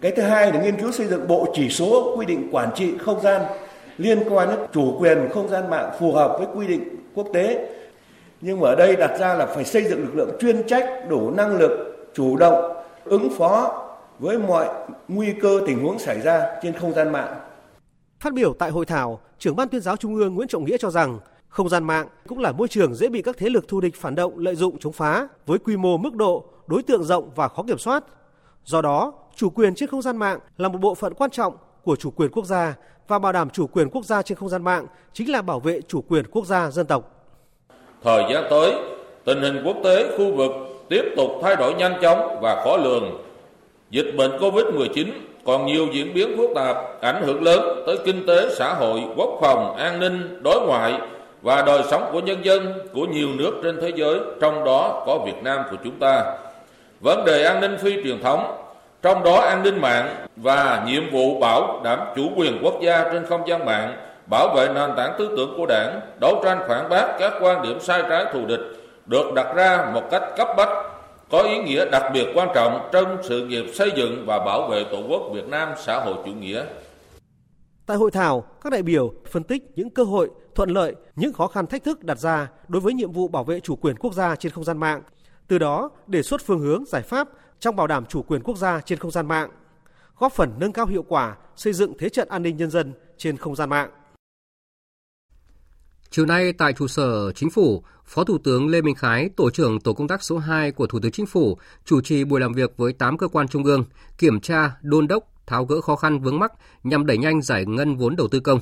Cái 0.00 0.12
thứ 0.12 0.22
hai 0.22 0.52
là 0.52 0.60
nghiên 0.60 0.76
cứu 0.76 0.92
xây 0.92 1.06
dựng 1.06 1.28
bộ 1.28 1.46
chỉ 1.54 1.68
số 1.68 2.16
quy 2.16 2.26
định 2.26 2.48
quản 2.52 2.68
trị 2.74 2.94
không 3.04 3.20
gian 3.20 3.40
liên 3.98 4.18
quan 4.30 4.48
đến 4.48 4.58
chủ 4.72 4.96
quyền 5.00 5.28
không 5.34 5.48
gian 5.48 5.70
mạng 5.70 5.90
phù 6.00 6.12
hợp 6.12 6.36
với 6.38 6.46
quy 6.54 6.66
định 6.66 6.84
quốc 7.14 7.26
tế 7.34 7.68
nhưng 8.46 8.60
mà 8.60 8.68
ở 8.68 8.74
đây 8.74 8.96
đặt 8.96 9.18
ra 9.18 9.34
là 9.34 9.46
phải 9.46 9.64
xây 9.64 9.84
dựng 9.84 10.00
lực 10.00 10.14
lượng 10.14 10.30
chuyên 10.40 10.66
trách 10.66 10.88
đủ 11.08 11.30
năng 11.30 11.58
lực 11.58 11.70
chủ 12.14 12.36
động 12.36 12.76
ứng 13.04 13.30
phó 13.38 13.82
với 14.18 14.38
mọi 14.38 14.68
nguy 15.08 15.34
cơ 15.42 15.60
tình 15.66 15.82
huống 15.82 15.98
xảy 15.98 16.20
ra 16.20 16.58
trên 16.62 16.72
không 16.72 16.92
gian 16.92 17.12
mạng. 17.12 17.34
Phát 18.20 18.34
biểu 18.34 18.54
tại 18.58 18.70
hội 18.70 18.86
thảo, 18.86 19.20
trưởng 19.38 19.56
ban 19.56 19.68
tuyên 19.68 19.80
giáo 19.80 19.96
Trung 19.96 20.14
ương 20.14 20.34
Nguyễn 20.34 20.48
Trọng 20.48 20.64
Nghĩa 20.64 20.76
cho 20.76 20.90
rằng 20.90 21.18
không 21.48 21.68
gian 21.68 21.84
mạng 21.84 22.08
cũng 22.28 22.38
là 22.38 22.52
môi 22.52 22.68
trường 22.68 22.94
dễ 22.94 23.08
bị 23.08 23.22
các 23.22 23.36
thế 23.38 23.48
lực 23.48 23.68
thù 23.68 23.80
địch 23.80 23.94
phản 23.96 24.14
động 24.14 24.38
lợi 24.38 24.54
dụng 24.54 24.78
chống 24.78 24.92
phá 24.92 25.28
với 25.46 25.58
quy 25.58 25.76
mô 25.76 25.96
mức 25.96 26.14
độ, 26.14 26.44
đối 26.66 26.82
tượng 26.82 27.04
rộng 27.04 27.30
và 27.34 27.48
khó 27.48 27.62
kiểm 27.62 27.78
soát. 27.78 28.04
Do 28.64 28.82
đó, 28.82 29.12
chủ 29.36 29.50
quyền 29.50 29.74
trên 29.74 29.88
không 29.88 30.02
gian 30.02 30.16
mạng 30.16 30.38
là 30.56 30.68
một 30.68 30.78
bộ 30.80 30.94
phận 30.94 31.14
quan 31.14 31.30
trọng 31.30 31.56
của 31.84 31.96
chủ 31.96 32.10
quyền 32.10 32.30
quốc 32.30 32.46
gia 32.46 32.74
và 33.08 33.18
bảo 33.18 33.32
đảm 33.32 33.50
chủ 33.50 33.66
quyền 33.66 33.90
quốc 33.90 34.04
gia 34.04 34.22
trên 34.22 34.38
không 34.38 34.48
gian 34.48 34.64
mạng 34.64 34.86
chính 35.12 35.30
là 35.32 35.42
bảo 35.42 35.60
vệ 35.60 35.80
chủ 35.88 36.02
quyền 36.08 36.24
quốc 36.30 36.46
gia 36.46 36.70
dân 36.70 36.86
tộc. 36.86 37.15
Thời 38.06 38.24
gian 38.30 38.44
tới, 38.50 38.72
tình 39.24 39.42
hình 39.42 39.62
quốc 39.64 39.76
tế, 39.84 40.06
khu 40.18 40.32
vực 40.32 40.50
tiếp 40.88 41.04
tục 41.16 41.30
thay 41.42 41.56
đổi 41.56 41.74
nhanh 41.74 41.94
chóng 42.02 42.38
và 42.40 42.62
khó 42.64 42.76
lường. 42.76 43.18
Dịch 43.90 44.12
bệnh 44.16 44.30
COVID-19 44.38 45.06
còn 45.46 45.66
nhiều 45.66 45.86
diễn 45.92 46.14
biến 46.14 46.36
phức 46.36 46.50
tạp, 46.54 46.76
ảnh 47.00 47.22
hưởng 47.22 47.42
lớn 47.42 47.82
tới 47.86 47.96
kinh 48.04 48.26
tế, 48.26 48.48
xã 48.58 48.74
hội, 48.74 49.00
quốc 49.16 49.38
phòng, 49.40 49.76
an 49.76 50.00
ninh, 50.00 50.42
đối 50.42 50.60
ngoại 50.60 50.94
và 51.42 51.62
đời 51.62 51.82
sống 51.90 52.08
của 52.12 52.20
nhân 52.20 52.44
dân 52.44 52.72
của 52.94 53.06
nhiều 53.06 53.28
nước 53.38 53.52
trên 53.62 53.80
thế 53.80 53.92
giới, 53.96 54.18
trong 54.40 54.64
đó 54.64 55.02
có 55.06 55.18
Việt 55.18 55.42
Nam 55.42 55.62
của 55.70 55.76
chúng 55.84 55.98
ta. 56.00 56.24
Vấn 57.00 57.24
đề 57.24 57.44
an 57.44 57.60
ninh 57.60 57.76
phi 57.78 58.02
truyền 58.04 58.22
thống, 58.22 58.56
trong 59.02 59.24
đó 59.24 59.36
an 59.40 59.62
ninh 59.62 59.80
mạng 59.80 60.16
và 60.36 60.84
nhiệm 60.86 61.10
vụ 61.12 61.38
bảo 61.40 61.80
đảm 61.84 61.98
chủ 62.16 62.22
quyền 62.36 62.58
quốc 62.62 62.74
gia 62.82 63.04
trên 63.12 63.26
không 63.26 63.48
gian 63.48 63.64
mạng 63.64 63.96
bảo 64.30 64.54
vệ 64.56 64.68
nền 64.74 64.90
tảng 64.96 65.16
tư 65.18 65.34
tưởng 65.36 65.54
của 65.56 65.66
đảng, 65.66 66.00
đấu 66.20 66.40
tranh 66.44 66.64
phản 66.68 66.88
bác 66.88 67.16
các 67.18 67.32
quan 67.40 67.62
điểm 67.62 67.80
sai 67.80 68.02
trái 68.08 68.26
thù 68.32 68.46
địch 68.46 68.60
được 69.06 69.32
đặt 69.34 69.54
ra 69.56 69.90
một 69.94 70.02
cách 70.10 70.22
cấp 70.36 70.48
bách, 70.56 70.68
có 71.30 71.42
ý 71.42 71.58
nghĩa 71.58 71.90
đặc 71.90 72.12
biệt 72.14 72.26
quan 72.34 72.48
trọng 72.54 72.88
trong 72.92 73.18
sự 73.22 73.46
nghiệp 73.46 73.64
xây 73.74 73.92
dựng 73.96 74.24
và 74.26 74.38
bảo 74.38 74.68
vệ 74.68 74.84
Tổ 74.92 75.02
quốc 75.08 75.22
Việt 75.34 75.48
Nam 75.48 75.68
xã 75.78 76.00
hội 76.00 76.14
chủ 76.26 76.32
nghĩa. 76.32 76.64
Tại 77.86 77.96
hội 77.96 78.10
thảo, 78.10 78.44
các 78.60 78.72
đại 78.72 78.82
biểu 78.82 79.12
phân 79.30 79.42
tích 79.42 79.62
những 79.74 79.90
cơ 79.90 80.04
hội, 80.04 80.30
thuận 80.54 80.70
lợi, 80.70 80.94
những 81.16 81.32
khó 81.32 81.46
khăn 81.46 81.66
thách 81.66 81.84
thức 81.84 82.04
đặt 82.04 82.18
ra 82.18 82.48
đối 82.68 82.80
với 82.80 82.94
nhiệm 82.94 83.12
vụ 83.12 83.28
bảo 83.28 83.44
vệ 83.44 83.60
chủ 83.60 83.76
quyền 83.76 83.96
quốc 83.96 84.14
gia 84.14 84.36
trên 84.36 84.52
không 84.52 84.64
gian 84.64 84.78
mạng, 84.78 85.02
từ 85.48 85.58
đó 85.58 85.90
đề 86.06 86.22
xuất 86.22 86.40
phương 86.46 86.60
hướng 86.60 86.84
giải 86.86 87.02
pháp 87.02 87.28
trong 87.60 87.76
bảo 87.76 87.86
đảm 87.86 88.06
chủ 88.06 88.22
quyền 88.22 88.42
quốc 88.42 88.56
gia 88.56 88.80
trên 88.80 88.98
không 88.98 89.10
gian 89.10 89.28
mạng, 89.28 89.50
góp 90.18 90.32
phần 90.32 90.52
nâng 90.58 90.72
cao 90.72 90.86
hiệu 90.86 91.04
quả 91.08 91.36
xây 91.56 91.72
dựng 91.72 91.92
thế 91.98 92.08
trận 92.08 92.28
an 92.28 92.42
ninh 92.42 92.56
nhân 92.56 92.70
dân 92.70 92.92
trên 93.16 93.36
không 93.36 93.56
gian 93.56 93.70
mạng. 93.70 93.90
Chiều 96.10 96.26
nay 96.26 96.52
tại 96.52 96.72
trụ 96.72 96.88
sở 96.88 97.32
Chính 97.32 97.50
phủ, 97.50 97.84
Phó 98.04 98.24
Thủ 98.24 98.38
tướng 98.38 98.68
Lê 98.68 98.82
Minh 98.82 98.94
Khái, 98.94 99.28
Tổ 99.36 99.50
trưởng 99.50 99.80
Tổ 99.80 99.92
công 99.92 100.08
tác 100.08 100.22
số 100.22 100.38
2 100.38 100.72
của 100.72 100.86
Thủ 100.86 101.00
tướng 101.00 101.12
Chính 101.12 101.26
phủ, 101.26 101.58
chủ 101.84 102.00
trì 102.00 102.24
buổi 102.24 102.40
làm 102.40 102.52
việc 102.52 102.76
với 102.76 102.92
8 102.92 103.18
cơ 103.18 103.28
quan 103.28 103.48
trung 103.48 103.64
ương, 103.64 103.84
kiểm 104.18 104.40
tra, 104.40 104.76
đôn 104.82 105.08
đốc, 105.08 105.24
tháo 105.46 105.64
gỡ 105.64 105.80
khó 105.80 105.96
khăn 105.96 106.20
vướng 106.20 106.38
mắc 106.38 106.52
nhằm 106.84 107.06
đẩy 107.06 107.18
nhanh 107.18 107.42
giải 107.42 107.64
ngân 107.66 107.96
vốn 107.96 108.16
đầu 108.16 108.28
tư 108.28 108.40
công. 108.40 108.60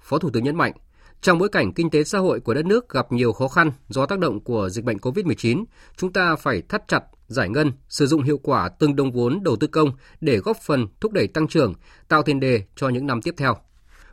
Phó 0.00 0.18
Thủ 0.18 0.30
tướng 0.30 0.44
nhấn 0.44 0.56
mạnh, 0.56 0.72
Trong 1.20 1.38
bối 1.38 1.48
cảnh 1.48 1.72
kinh 1.72 1.90
tế 1.90 2.04
xã 2.04 2.18
hội 2.18 2.40
của 2.40 2.54
đất 2.54 2.66
nước 2.66 2.88
gặp 2.88 3.12
nhiều 3.12 3.32
khó 3.32 3.48
khăn 3.48 3.72
do 3.88 4.06
tác 4.06 4.18
động 4.18 4.40
của 4.40 4.68
dịch 4.68 4.84
bệnh 4.84 4.96
COVID-19, 4.96 5.64
chúng 5.96 6.12
ta 6.12 6.36
phải 6.36 6.62
thắt 6.62 6.88
chặt 6.88 7.04
giải 7.26 7.48
ngân, 7.48 7.72
sử 7.88 8.06
dụng 8.06 8.22
hiệu 8.22 8.38
quả 8.38 8.68
từng 8.68 8.96
đồng 8.96 9.12
vốn 9.12 9.42
đầu 9.42 9.56
tư 9.56 9.66
công 9.66 9.90
để 10.20 10.38
góp 10.38 10.56
phần 10.66 10.86
thúc 11.00 11.12
đẩy 11.12 11.26
tăng 11.26 11.48
trưởng, 11.48 11.74
tạo 12.08 12.22
tiền 12.22 12.40
đề 12.40 12.62
cho 12.76 12.88
những 12.88 13.06
năm 13.06 13.22
tiếp 13.22 13.34
theo. 13.36 13.56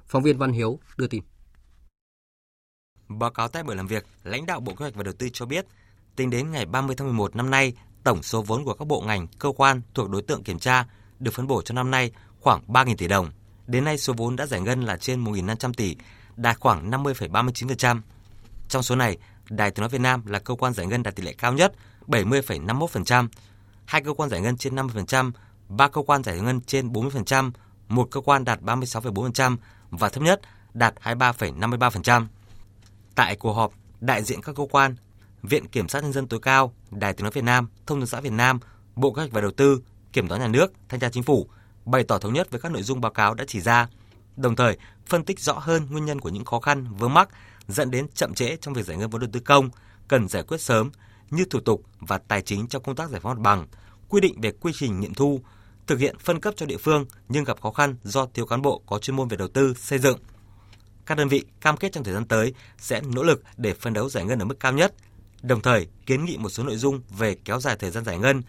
Phóng 0.06 0.24
viên 0.24 0.38
Văn 0.38 0.52
Hiếu 0.52 0.80
đưa 0.98 1.08
tin. 1.08 1.24
Báo 3.20 3.30
cáo 3.30 3.48
tại 3.48 3.64
buổi 3.64 3.76
làm 3.76 3.88
việc, 3.88 4.06
lãnh 4.24 4.46
đạo 4.46 4.60
Bộ 4.60 4.72
Kế 4.72 4.78
hoạch 4.80 4.96
và 4.96 5.04
Đầu 5.04 5.14
tư 5.14 5.30
cho 5.34 5.46
biết, 5.46 5.66
tính 6.16 6.30
đến 6.30 6.52
ngày 6.52 6.66
30 6.66 6.96
tháng 6.96 7.08
11 7.08 7.36
năm 7.36 7.50
nay, 7.50 7.74
tổng 8.04 8.24
số 8.24 8.42
vốn 8.42 8.66
của 8.66 8.74
các 8.74 8.88
bộ 8.88 9.02
ngành, 9.02 9.28
cơ 9.40 9.52
quan 9.58 9.82
thuộc 9.94 10.10
đối 10.10 10.22
tượng 10.22 10.44
kiểm 10.44 10.60
tra 10.60 10.86
được 11.20 11.34
phân 11.34 11.48
bổ 11.48 11.62
cho 11.62 11.74
năm 11.74 11.92
nay 11.92 12.12
khoảng 12.40 12.62
3.000 12.68 12.96
tỷ 12.96 13.08
đồng. 13.08 13.32
Đến 13.68 13.86
nay 13.86 13.98
số 13.98 14.14
vốn 14.18 14.36
đã 14.36 14.46
giải 14.46 14.62
ngân 14.62 14.82
là 14.82 14.98
trên 14.98 15.24
1.500 15.24 15.74
tỷ, 15.74 15.96
đạt 16.36 16.60
khoảng 16.60 16.92
50,39%. 16.92 18.02
Trong 18.68 18.84
số 18.84 18.96
này, 18.96 19.18
Đài 19.50 19.72
Tiếng 19.72 19.82
nói 19.82 19.90
Việt 19.90 20.02
Nam 20.02 20.26
là 20.26 20.40
cơ 20.40 20.56
quan 20.56 20.74
giải 20.74 20.88
ngân 20.88 21.04
đạt 21.04 21.16
tỷ 21.16 21.24
lệ 21.24 21.34
cao 21.38 21.54
nhất, 21.54 21.74
70,51%, 22.08 23.28
hai 23.86 24.02
cơ 24.02 24.14
quan 24.14 24.30
giải 24.30 24.42
ngân 24.42 24.58
trên 24.58 24.76
50%, 24.76 25.32
ba 25.70 25.88
cơ 25.88 26.02
quan 26.02 26.24
giải 26.24 26.40
ngân 26.40 26.62
trên 26.62 26.90
40%, 26.90 27.52
một 27.88 28.08
cơ 28.12 28.22
quan 28.22 28.46
đạt 28.46 28.62
36,4% 28.62 29.58
và 29.90 30.10
thấp 30.10 30.24
nhất 30.24 30.42
đạt 30.74 30.94
23,53%. 31.04 32.26
Tại 33.16 33.36
cuộc 33.36 33.54
họp, 33.54 33.74
đại 34.02 34.24
diện 34.24 34.42
các 34.42 34.56
cơ 34.56 34.64
quan, 34.72 34.96
Viện 35.44 35.68
Kiểm 35.68 35.88
sát 35.88 36.04
Nhân 36.04 36.14
dân 36.14 36.28
tối 36.28 36.40
cao, 36.40 36.74
Đài 36.92 37.14
Tiếng 37.14 37.24
nói 37.24 37.32
Việt 37.32 37.44
Nam, 37.44 37.68
Thông 37.86 38.00
tấn 38.00 38.08
xã 38.08 38.20
Việt 38.22 38.34
Nam, 38.34 38.60
Bộ 38.96 39.12
Kế 39.12 39.22
hoạch 39.22 39.32
và 39.32 39.42
Đầu 39.42 39.52
tư, 39.52 39.82
Kiểm 40.14 40.28
toán 40.28 40.42
Nhà 40.42 40.48
nước, 40.48 40.74
Thanh 40.90 41.00
tra 41.00 41.10
Chính 41.10 41.24
phủ 41.24 41.48
bày 41.86 42.04
tỏ 42.04 42.20
thống 42.20 42.34
nhất 42.34 42.52
với 42.52 42.62
các 42.62 42.72
nội 42.72 42.84
dung 42.84 43.02
báo 43.02 43.12
cáo 43.12 43.34
đã 43.34 43.46
chỉ 43.48 43.62
ra, 43.62 43.88
đồng 44.38 44.56
thời 44.56 44.78
phân 45.06 45.26
tích 45.26 45.40
rõ 45.40 45.54
hơn 45.54 45.88
nguyên 45.90 46.06
nhân 46.06 46.20
của 46.20 46.30
những 46.30 46.46
khó 46.46 46.60
khăn 46.60 46.86
vướng 46.98 47.14
mắc 47.14 47.30
dẫn 47.68 47.92
đến 47.92 48.08
chậm 48.14 48.34
trễ 48.34 48.56
trong 48.62 48.74
việc 48.74 48.86
giải 48.86 48.98
ngân 48.98 49.10
vốn 49.10 49.22
đầu 49.22 49.30
tư 49.34 49.40
công 49.40 49.70
cần 50.08 50.28
giải 50.28 50.44
quyết 50.44 50.62
sớm 50.62 50.92
như 51.32 51.46
thủ 51.50 51.60
tục 51.60 51.84
và 52.00 52.18
tài 52.18 52.42
chính 52.42 52.68
trong 52.68 52.84
công 52.84 52.96
tác 52.96 53.10
giải 53.10 53.20
phóng 53.20 53.34
mặt 53.36 53.42
bằng, 53.42 53.68
quy 54.10 54.22
định 54.22 54.42
về 54.42 54.52
quy 54.52 54.72
trình 54.76 55.00
nghiệm 55.00 55.14
thu, 55.14 55.42
thực 55.88 56.00
hiện 56.00 56.18
phân 56.20 56.40
cấp 56.40 56.54
cho 56.58 56.66
địa 56.66 56.78
phương 56.78 57.06
nhưng 57.30 57.44
gặp 57.44 57.62
khó 57.62 57.72
khăn 57.72 57.96
do 58.04 58.26
thiếu 58.34 58.46
cán 58.46 58.62
bộ 58.62 58.82
có 58.86 59.00
chuyên 59.00 59.16
môn 59.16 59.28
về 59.28 59.38
đầu 59.38 59.48
tư, 59.48 59.74
xây 59.78 60.00
dựng. 60.00 60.20
Các 61.06 61.18
đơn 61.18 61.28
vị 61.28 61.46
cam 61.62 61.78
kết 61.78 61.92
trong 61.92 62.04
thời 62.04 62.14
gian 62.14 62.26
tới 62.26 62.54
sẽ 62.78 63.02
nỗ 63.02 63.24
lực 63.24 63.44
để 63.58 63.74
phân 63.74 63.94
đấu 63.94 64.10
giải 64.10 64.26
ngân 64.26 64.40
ở 64.40 64.46
mức 64.46 64.60
cao 64.60 64.72
nhất, 64.72 64.94
đồng 65.42 65.62
thời 65.62 65.88
kiến 66.06 66.26
nghị 66.26 66.38
một 66.38 66.50
số 66.50 66.64
nội 66.64 66.78
dung 66.78 67.02
về 67.18 67.36
kéo 67.46 67.60
dài 67.60 67.76
thời 67.80 67.92
gian 67.92 68.06
giải 68.06 68.18
ngân, 68.18 68.42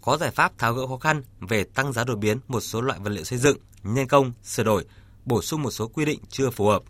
có 0.00 0.16
giải 0.16 0.30
pháp 0.30 0.58
tháo 0.58 0.74
gỡ 0.74 0.86
khó 0.86 0.96
khăn 0.96 1.22
về 1.40 1.64
tăng 1.64 1.92
giá 1.92 2.04
đột 2.04 2.16
biến 2.16 2.38
một 2.48 2.60
số 2.60 2.80
loại 2.80 2.98
vật 3.02 3.10
liệu 3.10 3.24
xây 3.24 3.38
dựng, 3.38 3.58
nhân 3.82 4.08
công, 4.08 4.32
sửa 4.44 4.62
đổi, 4.62 4.84
bổ 5.24 5.42
sung 5.42 5.62
một 5.62 5.70
số 5.70 5.88
quy 5.88 6.04
định 6.04 6.20
chưa 6.28 6.50
phù 6.50 6.66
hợp. 6.66 6.82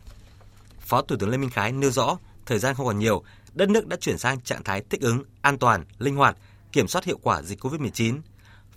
Phó 0.81 1.03
Thủ 1.03 1.17
tướng 1.17 1.31
Lê 1.31 1.37
Minh 1.37 1.51
Khái 1.51 1.73
nêu 1.73 1.91
rõ, 1.91 2.19
thời 2.47 2.59
gian 2.59 2.75
không 2.75 2.87
còn 2.87 2.99
nhiều, 2.99 3.23
đất 3.55 3.69
nước 3.69 3.87
đã 3.87 3.97
chuyển 4.01 4.19
sang 4.19 4.41
trạng 4.41 4.65
thái 4.65 4.83
thích 4.91 5.01
ứng, 5.01 5.23
an 5.43 5.59
toàn, 5.59 5.85
linh 5.99 6.17
hoạt, 6.17 6.37
kiểm 6.73 6.89
soát 6.89 7.05
hiệu 7.05 7.19
quả 7.23 7.43
dịch 7.43 7.65
COVID-19. 7.65 8.21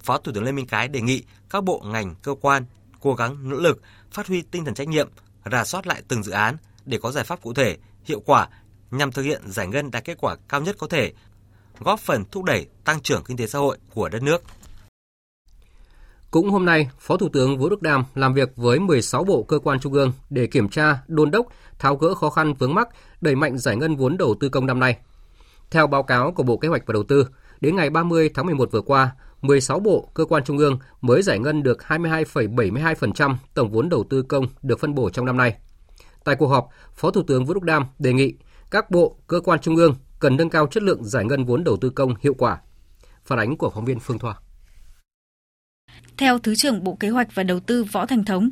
Phó 0.03 0.17
Thủ 0.17 0.31
tướng 0.31 0.43
Lê 0.43 0.51
Minh 0.51 0.67
Khái 0.67 0.87
đề 0.87 1.01
nghị 1.01 1.23
các 1.49 1.63
bộ 1.63 1.83
ngành, 1.85 2.15
cơ 2.15 2.35
quan 2.41 2.65
cố 2.99 3.13
gắng 3.13 3.49
nỗ 3.49 3.57
lực 3.57 3.81
phát 4.11 4.27
huy 4.27 4.41
tinh 4.41 4.65
thần 4.65 4.73
trách 4.73 4.87
nhiệm, 4.87 5.09
rà 5.51 5.65
soát 5.65 5.87
lại 5.87 6.01
từng 6.07 6.23
dự 6.23 6.31
án 6.31 6.57
để 6.85 6.99
có 7.01 7.11
giải 7.11 7.23
pháp 7.23 7.41
cụ 7.41 7.53
thể, 7.53 7.77
hiệu 8.03 8.19
quả 8.25 8.47
nhằm 8.91 9.11
thực 9.11 9.21
hiện 9.21 9.41
giải 9.45 9.67
ngân 9.67 9.91
đạt 9.91 10.05
kết 10.05 10.17
quả 10.21 10.35
cao 10.49 10.61
nhất 10.61 10.75
có 10.79 10.87
thể, 10.87 11.13
góp 11.79 11.99
phần 11.99 12.23
thúc 12.31 12.43
đẩy 12.43 12.67
tăng 12.85 12.99
trưởng 12.99 13.23
kinh 13.23 13.37
tế 13.37 13.47
xã 13.47 13.59
hội 13.59 13.77
của 13.93 14.09
đất 14.09 14.23
nước. 14.23 14.43
Cũng 16.31 16.49
hôm 16.49 16.65
nay, 16.65 16.89
Phó 16.99 17.17
Thủ 17.17 17.29
tướng 17.33 17.57
Vũ 17.57 17.69
Đức 17.69 17.81
Đam 17.81 18.03
làm 18.15 18.33
việc 18.33 18.49
với 18.55 18.79
16 18.79 19.23
bộ 19.23 19.43
cơ 19.43 19.59
quan 19.59 19.79
trung 19.79 19.93
ương 19.93 20.13
để 20.29 20.47
kiểm 20.47 20.69
tra, 20.69 21.01
đôn 21.07 21.31
đốc, 21.31 21.47
tháo 21.79 21.95
gỡ 21.95 22.15
khó 22.15 22.29
khăn 22.29 22.53
vướng 22.53 22.73
mắc, 22.73 22.89
đẩy 23.21 23.35
mạnh 23.35 23.57
giải 23.57 23.75
ngân 23.75 23.95
vốn 23.95 24.17
đầu 24.17 24.35
tư 24.39 24.49
công 24.49 24.65
năm 24.65 24.79
nay. 24.79 24.97
Theo 25.71 25.87
báo 25.87 26.03
cáo 26.03 26.31
của 26.31 26.43
Bộ 26.43 26.57
Kế 26.57 26.67
hoạch 26.67 26.83
và 26.85 26.91
Đầu 26.93 27.03
tư, 27.03 27.27
đến 27.61 27.75
ngày 27.75 27.89
30 27.89 28.29
tháng 28.33 28.45
11 28.45 28.71
vừa 28.71 28.81
qua, 28.81 29.11
16 29.41 29.79
bộ 29.79 30.09
cơ 30.13 30.25
quan 30.25 30.43
trung 30.43 30.57
ương 30.57 30.79
mới 31.01 31.21
giải 31.21 31.39
ngân 31.39 31.63
được 31.63 31.77
22,72% 31.87 33.35
tổng 33.53 33.71
vốn 33.71 33.89
đầu 33.89 34.03
tư 34.09 34.21
công 34.21 34.45
được 34.61 34.79
phân 34.79 34.95
bổ 34.95 35.09
trong 35.09 35.25
năm 35.25 35.37
nay. 35.37 35.55
Tại 36.23 36.35
cuộc 36.35 36.47
họp, 36.47 36.69
Phó 36.95 37.11
Thủ 37.11 37.23
tướng 37.27 37.45
Vũ 37.45 37.53
Đức 37.53 37.63
Đam 37.63 37.85
đề 37.99 38.13
nghị 38.13 38.33
các 38.71 38.91
bộ, 38.91 39.17
cơ 39.27 39.39
quan 39.39 39.59
trung 39.59 39.75
ương 39.75 39.95
cần 40.19 40.37
nâng 40.37 40.49
cao 40.49 40.67
chất 40.67 40.83
lượng 40.83 41.03
giải 41.03 41.25
ngân 41.25 41.45
vốn 41.45 41.63
đầu 41.63 41.77
tư 41.77 41.89
công 41.89 42.13
hiệu 42.21 42.33
quả. 42.33 42.61
Phản 43.23 43.39
ánh 43.39 43.57
của 43.57 43.69
phóng 43.69 43.85
viên 43.85 43.99
Phương 43.99 44.19
Thoa. 44.19 44.35
Theo 46.17 46.39
Thứ 46.39 46.55
trưởng 46.55 46.83
Bộ 46.83 46.97
Kế 46.99 47.09
hoạch 47.09 47.35
và 47.35 47.43
Đầu 47.43 47.59
tư 47.59 47.83
Võ 47.83 48.05
Thành 48.05 48.25
Thống, 48.25 48.49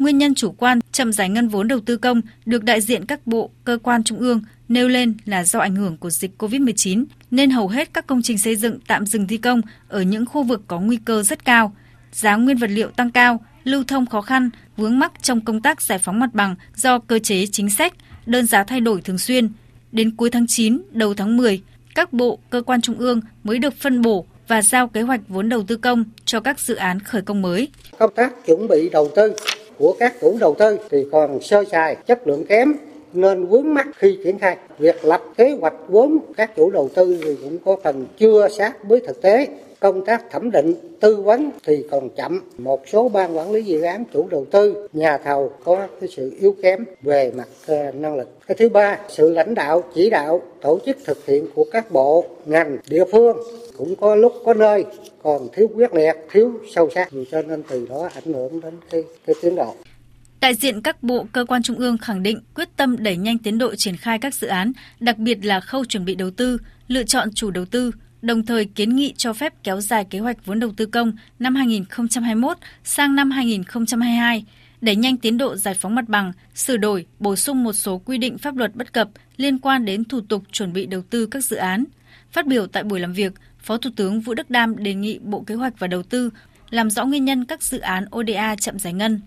nguyên 0.00 0.18
nhân 0.18 0.34
chủ 0.34 0.52
quan 0.52 0.78
chậm 0.92 1.12
giải 1.12 1.28
ngân 1.28 1.48
vốn 1.48 1.68
đầu 1.68 1.80
tư 1.80 1.96
công 1.96 2.20
được 2.46 2.64
đại 2.64 2.80
diện 2.80 3.06
các 3.06 3.26
bộ, 3.26 3.50
cơ 3.64 3.78
quan 3.82 4.04
trung 4.04 4.18
ương 4.18 4.40
nêu 4.68 4.88
lên 4.88 5.14
là 5.24 5.44
do 5.44 5.58
ảnh 5.58 5.76
hưởng 5.76 5.96
của 5.96 6.10
dịch 6.10 6.30
COVID-19 6.38 7.04
nên 7.30 7.50
hầu 7.50 7.68
hết 7.68 7.94
các 7.94 8.06
công 8.06 8.22
trình 8.22 8.38
xây 8.38 8.56
dựng 8.56 8.78
tạm 8.86 9.06
dừng 9.06 9.26
thi 9.26 9.36
công 9.36 9.60
ở 9.88 10.02
những 10.02 10.26
khu 10.26 10.42
vực 10.42 10.62
có 10.66 10.80
nguy 10.80 10.98
cơ 11.04 11.22
rất 11.22 11.44
cao. 11.44 11.76
Giá 12.12 12.36
nguyên 12.36 12.56
vật 12.56 12.70
liệu 12.70 12.88
tăng 12.88 13.10
cao, 13.10 13.40
lưu 13.64 13.84
thông 13.84 14.06
khó 14.06 14.20
khăn, 14.20 14.50
vướng 14.76 14.98
mắc 14.98 15.12
trong 15.22 15.40
công 15.40 15.60
tác 15.60 15.82
giải 15.82 15.98
phóng 15.98 16.20
mặt 16.20 16.30
bằng 16.34 16.54
do 16.76 16.98
cơ 16.98 17.18
chế 17.18 17.46
chính 17.46 17.70
sách, 17.70 17.92
đơn 18.26 18.46
giá 18.46 18.64
thay 18.64 18.80
đổi 18.80 19.00
thường 19.00 19.18
xuyên. 19.18 19.48
Đến 19.92 20.16
cuối 20.16 20.30
tháng 20.30 20.46
9, 20.46 20.82
đầu 20.90 21.14
tháng 21.14 21.36
10, 21.36 21.62
các 21.94 22.12
bộ, 22.12 22.38
cơ 22.50 22.62
quan 22.62 22.80
trung 22.80 22.98
ương 22.98 23.20
mới 23.44 23.58
được 23.58 23.74
phân 23.76 24.02
bổ 24.02 24.26
và 24.48 24.62
giao 24.62 24.88
kế 24.88 25.02
hoạch 25.02 25.20
vốn 25.28 25.48
đầu 25.48 25.62
tư 25.62 25.76
công 25.76 26.04
cho 26.24 26.40
các 26.40 26.60
dự 26.60 26.74
án 26.74 27.00
khởi 27.00 27.22
công 27.22 27.42
mới. 27.42 27.68
Công 27.98 28.14
tác 28.14 28.32
chuẩn 28.46 28.68
bị 28.68 28.88
đầu 28.92 29.10
tư 29.16 29.34
của 29.80 29.94
các 29.98 30.14
chủ 30.20 30.36
đầu 30.40 30.54
tư 30.58 30.78
thì 30.90 31.06
còn 31.12 31.40
sơ 31.40 31.64
sài, 31.70 31.96
chất 32.06 32.26
lượng 32.26 32.44
kém 32.46 32.74
nên 33.12 33.46
vướng 33.46 33.74
mắt 33.74 33.86
khi 33.96 34.18
triển 34.24 34.38
khai. 34.38 34.56
Việc 34.78 35.04
lập 35.04 35.22
kế 35.36 35.56
hoạch 35.60 35.74
vốn 35.88 36.18
các 36.36 36.56
chủ 36.56 36.70
đầu 36.70 36.88
tư 36.94 37.18
thì 37.24 37.36
cũng 37.44 37.58
có 37.64 37.76
phần 37.82 38.06
chưa 38.18 38.48
sát 38.48 38.84
với 38.84 39.00
thực 39.06 39.22
tế. 39.22 39.46
Công 39.80 40.04
tác 40.04 40.30
thẩm 40.30 40.50
định, 40.50 40.74
tư 41.00 41.16
vấn 41.16 41.50
thì 41.66 41.84
còn 41.90 42.08
chậm. 42.10 42.40
Một 42.58 42.88
số 42.88 43.08
ban 43.08 43.36
quản 43.36 43.52
lý 43.52 43.62
dự 43.62 43.80
án 43.80 44.04
chủ 44.12 44.26
đầu 44.30 44.44
tư, 44.50 44.88
nhà 44.92 45.18
thầu 45.18 45.50
có 45.64 45.86
cái 46.00 46.08
sự 46.16 46.32
yếu 46.40 46.54
kém 46.62 46.84
về 47.02 47.32
mặt 47.36 47.48
ờ, 47.66 47.90
năng 47.92 48.16
lực. 48.16 48.28
Cái 48.46 48.54
thứ 48.58 48.68
ba, 48.68 48.98
sự 49.08 49.30
lãnh 49.30 49.54
đạo, 49.54 49.82
chỉ 49.94 50.10
đạo, 50.10 50.42
tổ 50.60 50.78
chức 50.86 50.96
thực 51.04 51.26
hiện 51.26 51.46
của 51.54 51.64
các 51.72 51.90
bộ, 51.90 52.24
ngành, 52.46 52.78
địa 52.88 53.04
phương 53.12 53.36
cũng 53.78 53.96
có 53.96 54.14
lúc 54.14 54.32
có 54.44 54.54
nơi 54.54 54.84
còn 55.22 55.48
thiếu 55.52 55.68
quyết 55.74 55.94
liệt, 55.94 56.16
thiếu 56.30 56.60
sâu 56.74 56.90
sắc, 56.94 57.08
cho 57.30 57.42
nên 57.42 57.62
từ 57.68 57.86
đó 57.90 58.08
ảnh 58.14 58.32
hưởng 58.34 58.60
đến 58.60 58.74
cái, 58.90 59.02
cái 59.26 59.36
tiến 59.42 59.56
độ. 59.56 59.76
Đại 60.40 60.54
diện 60.54 60.82
các 60.82 61.02
bộ 61.02 61.26
cơ 61.32 61.44
quan 61.44 61.62
trung 61.62 61.76
ương 61.76 61.98
khẳng 61.98 62.22
định 62.22 62.40
quyết 62.54 62.68
tâm 62.76 62.96
đẩy 62.98 63.16
nhanh 63.16 63.38
tiến 63.38 63.58
độ 63.58 63.74
triển 63.74 63.96
khai 63.96 64.18
các 64.18 64.34
dự 64.34 64.46
án, 64.46 64.72
đặc 65.00 65.18
biệt 65.18 65.44
là 65.44 65.60
khâu 65.60 65.84
chuẩn 65.84 66.04
bị 66.04 66.14
đầu 66.14 66.30
tư, 66.30 66.58
lựa 66.88 67.02
chọn 67.02 67.28
chủ 67.34 67.50
đầu 67.50 67.64
tư, 67.64 67.90
đồng 68.22 68.46
thời 68.46 68.64
kiến 68.64 68.96
nghị 68.96 69.14
cho 69.16 69.32
phép 69.32 69.54
kéo 69.62 69.80
dài 69.80 70.04
kế 70.10 70.18
hoạch 70.18 70.46
vốn 70.46 70.60
đầu 70.60 70.70
tư 70.76 70.86
công 70.86 71.12
năm 71.38 71.54
2021 71.54 72.56
sang 72.84 73.14
năm 73.14 73.30
2022, 73.30 74.44
đẩy 74.80 74.96
nhanh 74.96 75.16
tiến 75.16 75.38
độ 75.38 75.56
giải 75.56 75.74
phóng 75.74 75.94
mặt 75.94 76.04
bằng, 76.08 76.32
sửa 76.54 76.76
đổi, 76.76 77.06
bổ 77.18 77.36
sung 77.36 77.64
một 77.64 77.72
số 77.72 77.98
quy 77.98 78.18
định 78.18 78.38
pháp 78.38 78.56
luật 78.56 78.74
bất 78.74 78.92
cập 78.92 79.08
liên 79.36 79.58
quan 79.58 79.84
đến 79.84 80.04
thủ 80.04 80.20
tục 80.28 80.42
chuẩn 80.52 80.72
bị 80.72 80.86
đầu 80.86 81.02
tư 81.10 81.26
các 81.26 81.44
dự 81.44 81.56
án. 81.56 81.84
Phát 82.32 82.46
biểu 82.46 82.66
tại 82.66 82.84
buổi 82.84 83.00
làm 83.00 83.12
việc, 83.12 83.32
Phó 83.58 83.76
Thủ 83.76 83.90
tướng 83.96 84.20
Vũ 84.20 84.34
Đức 84.34 84.50
Đam 84.50 84.76
đề 84.76 84.94
nghị 84.94 85.18
Bộ 85.18 85.40
Kế 85.40 85.54
hoạch 85.54 85.78
và 85.78 85.86
Đầu 85.86 86.02
tư 86.02 86.30
làm 86.70 86.90
rõ 86.90 87.04
nguyên 87.04 87.24
nhân 87.24 87.44
các 87.44 87.62
dự 87.62 87.78
án 87.78 88.04
ODA 88.16 88.56
chậm 88.56 88.78
giải 88.78 88.92
ngân. 88.92 89.20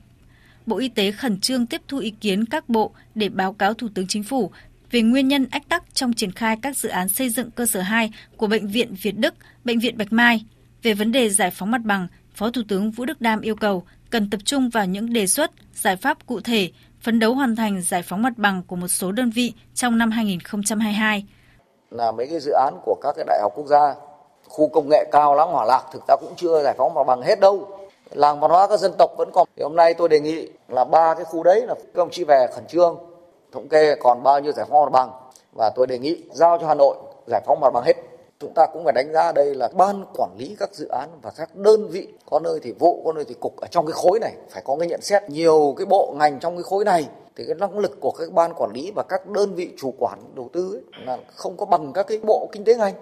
Bộ 0.65 0.77
Y 0.77 0.89
tế 0.89 1.11
khẩn 1.11 1.39
trương 1.39 1.65
tiếp 1.65 1.81
thu 1.87 1.97
ý 1.97 2.09
kiến 2.09 2.45
các 2.45 2.69
bộ 2.69 2.91
để 3.15 3.29
báo 3.29 3.53
cáo 3.53 3.73
Thủ 3.73 3.87
tướng 3.93 4.07
Chính 4.07 4.23
phủ 4.23 4.51
về 4.91 5.01
nguyên 5.01 5.27
nhân 5.27 5.47
ách 5.51 5.69
tắc 5.69 5.83
trong 5.93 6.13
triển 6.13 6.31
khai 6.31 6.57
các 6.61 6.77
dự 6.77 6.89
án 6.89 7.09
xây 7.09 7.29
dựng 7.29 7.51
cơ 7.51 7.65
sở 7.65 7.81
2 7.81 8.11
của 8.37 8.47
Bệnh 8.47 8.67
viện 8.67 8.95
Việt 9.01 9.17
Đức, 9.17 9.33
Bệnh 9.65 9.79
viện 9.79 9.97
Bạch 9.97 10.13
Mai. 10.13 10.45
Về 10.83 10.93
vấn 10.93 11.11
đề 11.11 11.29
giải 11.29 11.51
phóng 11.51 11.71
mặt 11.71 11.81
bằng, 11.83 12.07
Phó 12.35 12.49
Thủ 12.49 12.61
tướng 12.67 12.91
Vũ 12.91 13.05
Đức 13.05 13.21
Đam 13.21 13.41
yêu 13.41 13.55
cầu 13.55 13.85
cần 14.09 14.29
tập 14.29 14.41
trung 14.45 14.69
vào 14.69 14.85
những 14.85 15.13
đề 15.13 15.27
xuất, 15.27 15.51
giải 15.73 15.95
pháp 15.95 16.25
cụ 16.25 16.39
thể, 16.39 16.71
phấn 17.01 17.19
đấu 17.19 17.35
hoàn 17.35 17.55
thành 17.55 17.81
giải 17.81 18.03
phóng 18.03 18.21
mặt 18.21 18.37
bằng 18.37 18.63
của 18.63 18.75
một 18.75 18.87
số 18.87 19.11
đơn 19.11 19.29
vị 19.29 19.53
trong 19.73 19.97
năm 19.97 20.11
2022. 20.11 21.25
Là 21.93 22.11
mấy 22.11 22.27
cái 22.27 22.39
dự 22.39 22.51
án 22.51 22.79
của 22.85 22.95
các 23.01 23.15
cái 23.15 23.25
đại 23.27 23.39
học 23.41 23.51
quốc 23.55 23.67
gia. 23.67 23.95
Khu 24.47 24.67
công 24.67 24.89
nghệ 24.89 25.05
cao 25.11 25.35
lắm 25.35 25.49
hỏa 25.49 25.65
lạc, 25.65 25.83
thực 25.93 26.01
ra 26.07 26.15
cũng 26.15 26.33
chưa 26.35 26.63
giải 26.63 26.73
phóng 26.77 26.93
mặt 26.93 27.03
bằng 27.03 27.21
hết 27.21 27.39
đâu. 27.39 27.59
Làng 28.11 28.39
văn 28.39 28.51
hóa 28.51 28.67
các 28.67 28.79
dân 28.79 28.93
tộc 28.97 29.11
vẫn 29.17 29.29
còn. 29.33 29.47
Thì 29.55 29.63
hôm 29.63 29.75
nay 29.75 29.93
tôi 29.93 30.09
đề 30.09 30.19
nghị 30.19 30.49
là 30.67 30.83
ba 30.83 31.13
cái 31.13 31.25
khu 31.25 31.43
đấy 31.43 31.65
là 31.67 31.75
các 31.75 32.01
ông 32.01 32.09
về 32.27 32.47
khẩn 32.55 32.65
trương, 32.67 32.97
thống 33.51 33.67
kê 33.67 33.95
còn 33.95 34.23
bao 34.23 34.39
nhiêu 34.39 34.51
giải 34.51 34.65
phóng 34.69 34.83
mặt 34.83 34.89
bằng. 34.91 35.11
Và 35.53 35.69
tôi 35.69 35.87
đề 35.87 35.99
nghị 35.99 36.23
giao 36.33 36.57
cho 36.57 36.67
hà 36.67 36.73
nội 36.73 36.95
giải 37.27 37.41
phóng 37.45 37.59
mặt 37.59 37.69
bằng 37.73 37.83
hết. 37.83 37.93
Chúng 38.39 38.53
ta 38.55 38.67
cũng 38.73 38.83
phải 38.83 38.93
đánh 38.93 39.13
giá 39.13 39.31
đây 39.31 39.55
là 39.55 39.69
ban 39.73 40.05
quản 40.17 40.29
lý 40.37 40.55
các 40.59 40.73
dự 40.73 40.87
án 40.87 41.09
và 41.21 41.31
các 41.37 41.55
đơn 41.55 41.87
vị 41.87 42.07
có 42.29 42.39
nơi 42.39 42.59
thì 42.63 42.71
vụ, 42.71 43.01
có 43.05 43.13
nơi 43.13 43.25
thì 43.27 43.33
cục 43.33 43.59
ở 43.61 43.67
trong 43.71 43.85
cái 43.85 43.93
khối 43.93 44.19
này. 44.19 44.33
Phải 44.49 44.61
có 44.65 44.75
cái 44.79 44.87
nhận 44.87 45.01
xét. 45.01 45.29
Nhiều 45.29 45.73
cái 45.77 45.85
bộ 45.85 46.13
ngành 46.17 46.39
trong 46.39 46.55
cái 46.55 46.63
khối 46.63 46.85
này 46.85 47.07
thì 47.35 47.43
cái 47.47 47.55
năng 47.55 47.79
lực 47.79 47.97
của 47.99 48.11
các 48.11 48.33
ban 48.33 48.53
quản 48.53 48.71
lý 48.73 48.91
và 48.95 49.03
các 49.09 49.27
đơn 49.27 49.55
vị 49.55 49.73
chủ 49.77 49.95
quản 49.97 50.19
đầu 50.35 50.49
tư 50.53 50.73
ấy, 50.73 51.05
là 51.05 51.17
không 51.35 51.57
có 51.57 51.65
bằng 51.65 51.93
các 51.93 52.05
cái 52.07 52.19
bộ 52.23 52.49
kinh 52.53 52.65
tế 52.65 52.75
ngành 52.75 52.93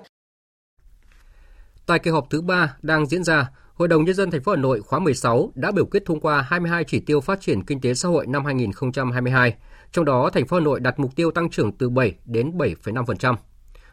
Tại 1.85 1.99
kỳ 1.99 2.11
họp 2.11 2.29
thứ 2.29 2.41
ba 2.41 2.77
đang 2.81 3.05
diễn 3.05 3.23
ra, 3.23 3.51
Hội 3.73 3.87
đồng 3.87 4.05
nhân 4.05 4.15
dân 4.15 4.31
thành 4.31 4.41
phố 4.41 4.51
Hà 4.51 4.57
Nội 4.61 4.81
khóa 4.81 4.99
16 4.99 5.51
đã 5.55 5.71
biểu 5.71 5.85
quyết 5.85 6.03
thông 6.05 6.19
qua 6.19 6.41
22 6.41 6.83
chỉ 6.83 6.99
tiêu 6.99 7.21
phát 7.21 7.41
triển 7.41 7.65
kinh 7.65 7.81
tế 7.81 7.93
xã 7.93 8.09
hội 8.09 8.27
năm 8.27 8.45
2022, 8.45 9.55
Trong 9.91 10.05
đó, 10.05 10.29
thành 10.33 10.47
phố 10.47 10.57
Hà 10.57 10.63
Nội 10.63 10.79
đặt 10.79 10.99
mục 10.99 11.11
tiêu 11.15 11.31
tăng 11.31 11.49
trưởng 11.49 11.77
từ 11.77 11.89
7 11.89 12.15
đến 12.25 12.51
7,5%. 12.57 13.35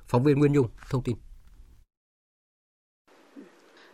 Phóng 0.06 0.22
viên 0.24 0.38
Nguyên 0.38 0.52
Nhung 0.52 0.68
thông 0.90 1.02
tin. 1.02 1.16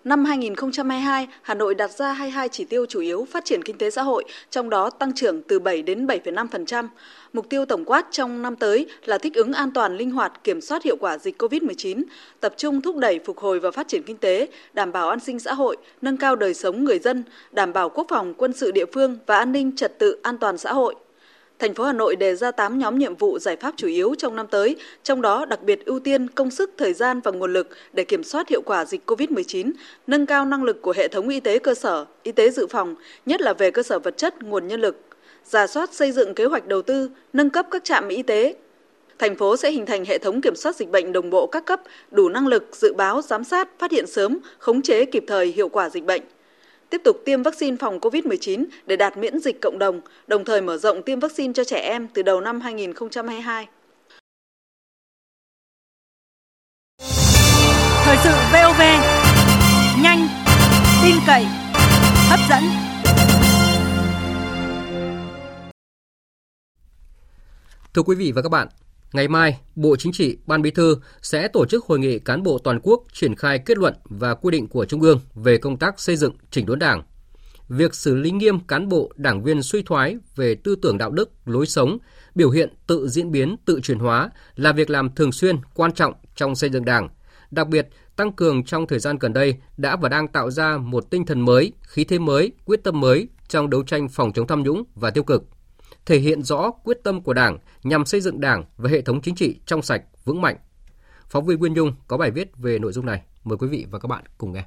Năm 0.05 0.25
2022, 0.25 1.29
Hà 1.43 1.55
Nội 1.55 1.75
đặt 1.75 1.91
ra 1.91 2.13
22 2.13 2.49
chỉ 2.49 2.65
tiêu 2.65 2.87
chủ 2.87 3.01
yếu 3.01 3.27
phát 3.31 3.45
triển 3.45 3.63
kinh 3.63 3.79
tế 3.79 3.91
xã 3.91 4.03
hội, 4.03 4.25
trong 4.51 4.71
đó 4.71 4.91
tăng 4.91 5.13
trưởng 5.15 5.43
từ 5.43 5.59
7 5.59 5.83
đến 5.83 6.07
7,5%. 6.07 6.89
Mục 7.33 7.49
tiêu 7.49 7.67
tổng 7.67 7.85
quát 7.85 8.07
trong 8.11 8.43
năm 8.43 8.57
tới 8.57 8.87
là 9.05 9.19
thích 9.19 9.35
ứng 9.35 9.53
an 9.53 9.71
toàn, 9.71 9.97
linh 9.97 10.11
hoạt, 10.11 10.45
kiểm 10.45 10.61
soát 10.61 10.83
hiệu 10.83 10.97
quả 11.01 11.19
dịch 11.19 11.43
COVID-19, 11.43 12.03
tập 12.41 12.55
trung 12.57 12.81
thúc 12.81 12.97
đẩy 12.97 13.21
phục 13.25 13.39
hồi 13.39 13.61
và 13.61 13.71
phát 13.71 13.89
triển 13.89 14.03
kinh 14.03 14.17
tế, 14.17 14.49
đảm 14.73 14.93
bảo 14.93 15.09
an 15.09 15.21
sinh 15.21 15.39
xã 15.39 15.55
hội, 15.55 15.77
nâng 16.03 16.17
cao 16.17 16.37
đời 16.37 16.55
sống 16.55 16.85
người 16.85 16.99
dân, 16.99 17.25
đảm 17.53 17.73
bảo 17.73 17.89
quốc 17.89 18.07
phòng, 18.09 18.35
quân 18.35 18.53
sự 18.53 18.71
địa 18.71 18.87
phương 18.93 19.19
và 19.27 19.39
an 19.39 19.53
ninh 19.53 19.77
trật 19.77 19.99
tự 19.99 20.19
an 20.23 20.39
toàn 20.39 20.59
xã 20.59 20.73
hội. 20.73 20.95
Thành 21.65 21.75
phố 21.75 21.85
Hà 21.85 21.93
Nội 21.93 22.17
đề 22.17 22.35
ra 22.35 22.51
8 22.51 22.79
nhóm 22.79 22.99
nhiệm 22.99 23.15
vụ 23.15 23.39
giải 23.39 23.57
pháp 23.57 23.75
chủ 23.77 23.89
yếu 23.89 24.15
trong 24.19 24.37
năm 24.37 24.47
tới, 24.47 24.77
trong 25.03 25.23
đó 25.23 25.45
đặc 25.45 25.63
biệt 25.63 25.85
ưu 25.85 26.01
tiên 26.01 26.29
công 26.29 26.51
sức, 26.51 26.71
thời 26.77 26.93
gian 26.93 27.21
và 27.21 27.31
nguồn 27.31 27.53
lực 27.53 27.69
để 27.93 28.05
kiểm 28.05 28.25
soát 28.25 28.49
hiệu 28.49 28.63
quả 28.63 28.85
dịch 28.85 29.11
COVID-19, 29.11 29.73
nâng 30.07 30.27
cao 30.27 30.45
năng 30.45 30.65
lực 30.65 30.83
của 30.83 30.93
hệ 30.97 31.09
thống 31.09 31.29
y 31.29 31.41
tế 31.41 31.59
cơ 31.59 31.75
sở, 31.75 32.07
y 32.23 32.33
tế 32.33 32.51
dự 32.51 32.67
phòng, 32.67 32.95
nhất 33.27 33.41
là 33.41 33.53
về 33.53 33.71
cơ 33.71 33.83
sở 33.83 33.99
vật 33.99 34.17
chất, 34.17 34.43
nguồn 34.43 34.67
nhân 34.69 34.81
lực, 34.81 34.97
giả 35.45 35.67
soát 35.67 35.95
xây 35.95 36.13
dựng 36.13 36.35
kế 36.35 36.45
hoạch 36.45 36.67
đầu 36.67 36.83
tư, 36.83 37.11
nâng 37.33 37.51
cấp 37.51 37.67
các 37.71 37.85
trạm 37.85 38.09
y 38.09 38.23
tế. 38.23 38.55
Thành 39.19 39.37
phố 39.37 39.57
sẽ 39.57 39.71
hình 39.71 39.87
thành 39.87 40.05
hệ 40.05 40.19
thống 40.19 40.41
kiểm 40.41 40.57
soát 40.57 40.77
dịch 40.77 40.91
bệnh 40.91 41.13
đồng 41.13 41.31
bộ 41.31 41.47
các 41.47 41.65
cấp, 41.65 41.83
đủ 42.11 42.29
năng 42.29 42.47
lực 42.47 42.69
dự 42.73 42.95
báo, 42.95 43.23
giám 43.23 43.45
sát, 43.45 43.69
phát 43.79 43.93
hiện 43.93 44.07
sớm, 44.07 44.39
khống 44.59 44.83
chế 44.83 45.05
kịp 45.05 45.25
thời 45.27 45.47
hiệu 45.47 45.69
quả 45.69 45.91
dịch 45.91 46.05
bệnh 46.05 46.23
tiếp 46.95 47.01
tục 47.05 47.23
tiêm 47.25 47.43
vaccine 47.43 47.77
phòng 47.81 47.99
COVID-19 47.99 48.65
để 48.87 48.97
đạt 48.97 49.17
miễn 49.17 49.41
dịch 49.41 49.61
cộng 49.63 49.79
đồng, 49.79 50.01
đồng 50.27 50.45
thời 50.45 50.61
mở 50.61 50.77
rộng 50.77 51.03
tiêm 51.03 51.21
vaccine 51.21 51.53
cho 51.53 51.65
trẻ 51.65 51.81
em 51.81 52.09
từ 52.09 52.23
đầu 52.23 52.41
năm 52.41 52.61
2022. 52.61 53.67
Thời 58.05 58.17
sự 58.25 58.31
VOV, 58.53 58.81
nhanh, 60.03 60.29
tin 61.03 61.15
cậy, 61.27 61.45
hấp 62.29 62.41
dẫn. 62.51 62.63
Thưa 67.95 68.03
quý 68.03 68.17
vị 68.17 68.33
và 68.35 68.43
các 68.43 68.49
bạn, 68.49 68.69
Ngày 69.15 69.29
mai, 69.29 69.61
Bộ 69.75 69.97
Chính 69.97 70.13
trị, 70.13 70.37
Ban 70.47 70.63
Bí 70.63 70.71
thư 70.71 70.97
sẽ 71.23 71.49
tổ 71.49 71.67
chức 71.67 71.85
hội 71.85 71.99
nghị 71.99 72.19
cán 72.19 72.43
bộ 72.43 72.59
toàn 72.59 72.81
quốc 72.83 73.03
triển 73.13 73.35
khai 73.35 73.59
kết 73.59 73.79
luận 73.79 73.95
và 74.05 74.35
quy 74.35 74.51
định 74.51 74.67
của 74.69 74.85
Trung 74.85 75.01
ương 75.01 75.21
về 75.35 75.59
công 75.59 75.77
tác 75.77 76.01
xây 76.01 76.17
dựng 76.17 76.33
chỉnh 76.51 76.67
đốn 76.67 76.79
Đảng. 76.79 77.03
Việc 77.69 77.95
xử 77.95 78.15
lý 78.15 78.31
nghiêm 78.31 78.61
cán 78.61 78.89
bộ, 78.89 79.13
đảng 79.17 79.43
viên 79.43 79.63
suy 79.63 79.83
thoái 79.83 80.17
về 80.37 80.55
tư 80.55 80.77
tưởng 80.83 80.99
đạo 80.99 81.11
đức, 81.11 81.31
lối 81.45 81.67
sống, 81.67 81.99
biểu 82.35 82.51
hiện 82.51 82.69
tự 82.87 83.09
diễn 83.09 83.31
biến, 83.31 83.57
tự 83.65 83.81
chuyển 83.81 83.99
hóa 83.99 84.31
là 84.57 84.73
việc 84.73 84.91
làm 84.91 85.15
thường 85.15 85.33
xuyên, 85.33 85.57
quan 85.75 85.93
trọng 85.93 86.15
trong 86.37 86.55
xây 86.55 86.71
dựng 86.71 86.85
Đảng. 86.85 87.09
Đặc 87.51 87.69
biệt, 87.69 87.89
tăng 88.17 88.33
cường 88.33 88.65
trong 88.65 88.87
thời 88.87 88.99
gian 88.99 89.19
gần 89.19 89.33
đây 89.33 89.55
đã 89.77 89.97
và 89.97 90.09
đang 90.09 90.29
tạo 90.29 90.51
ra 90.51 90.77
một 90.77 91.11
tinh 91.11 91.27
thần 91.27 91.41
mới, 91.41 91.73
khí 91.83 92.05
thế 92.05 92.19
mới, 92.19 92.53
quyết 92.65 92.85
tâm 92.85 93.01
mới 93.01 93.29
trong 93.49 93.71
đấu 93.71 93.83
tranh 93.83 94.09
phòng 94.09 94.33
chống 94.33 94.47
tham 94.47 94.63
nhũng 94.63 94.85
và 94.95 95.11
tiêu 95.11 95.25
cực 95.25 95.45
thể 96.07 96.19
hiện 96.19 96.43
rõ 96.43 96.71
quyết 96.71 96.99
tâm 97.03 97.23
của 97.23 97.33
Đảng 97.33 97.59
nhằm 97.83 98.07
xây 98.07 98.21
dựng 98.21 98.41
Đảng 98.41 98.65
và 98.77 98.91
hệ 98.91 99.01
thống 99.01 99.23
chính 99.23 99.35
trị 99.35 99.61
trong 99.67 99.83
sạch, 99.83 100.03
vững 100.25 100.41
mạnh. 100.41 100.57
Phóng 101.29 101.47
viên 101.47 101.59
Nguyên 101.59 101.75
Nhung 101.75 101.95
có 102.09 102.17
bài 102.17 102.31
viết 102.31 102.49
về 102.57 102.79
nội 102.79 102.93
dung 102.93 103.07
này. 103.07 103.23
Mời 103.45 103.59
quý 103.59 103.69
vị 103.69 103.87
và 103.91 103.99
các 103.99 104.09
bạn 104.09 104.25
cùng 104.39 104.53
nghe. 104.53 104.65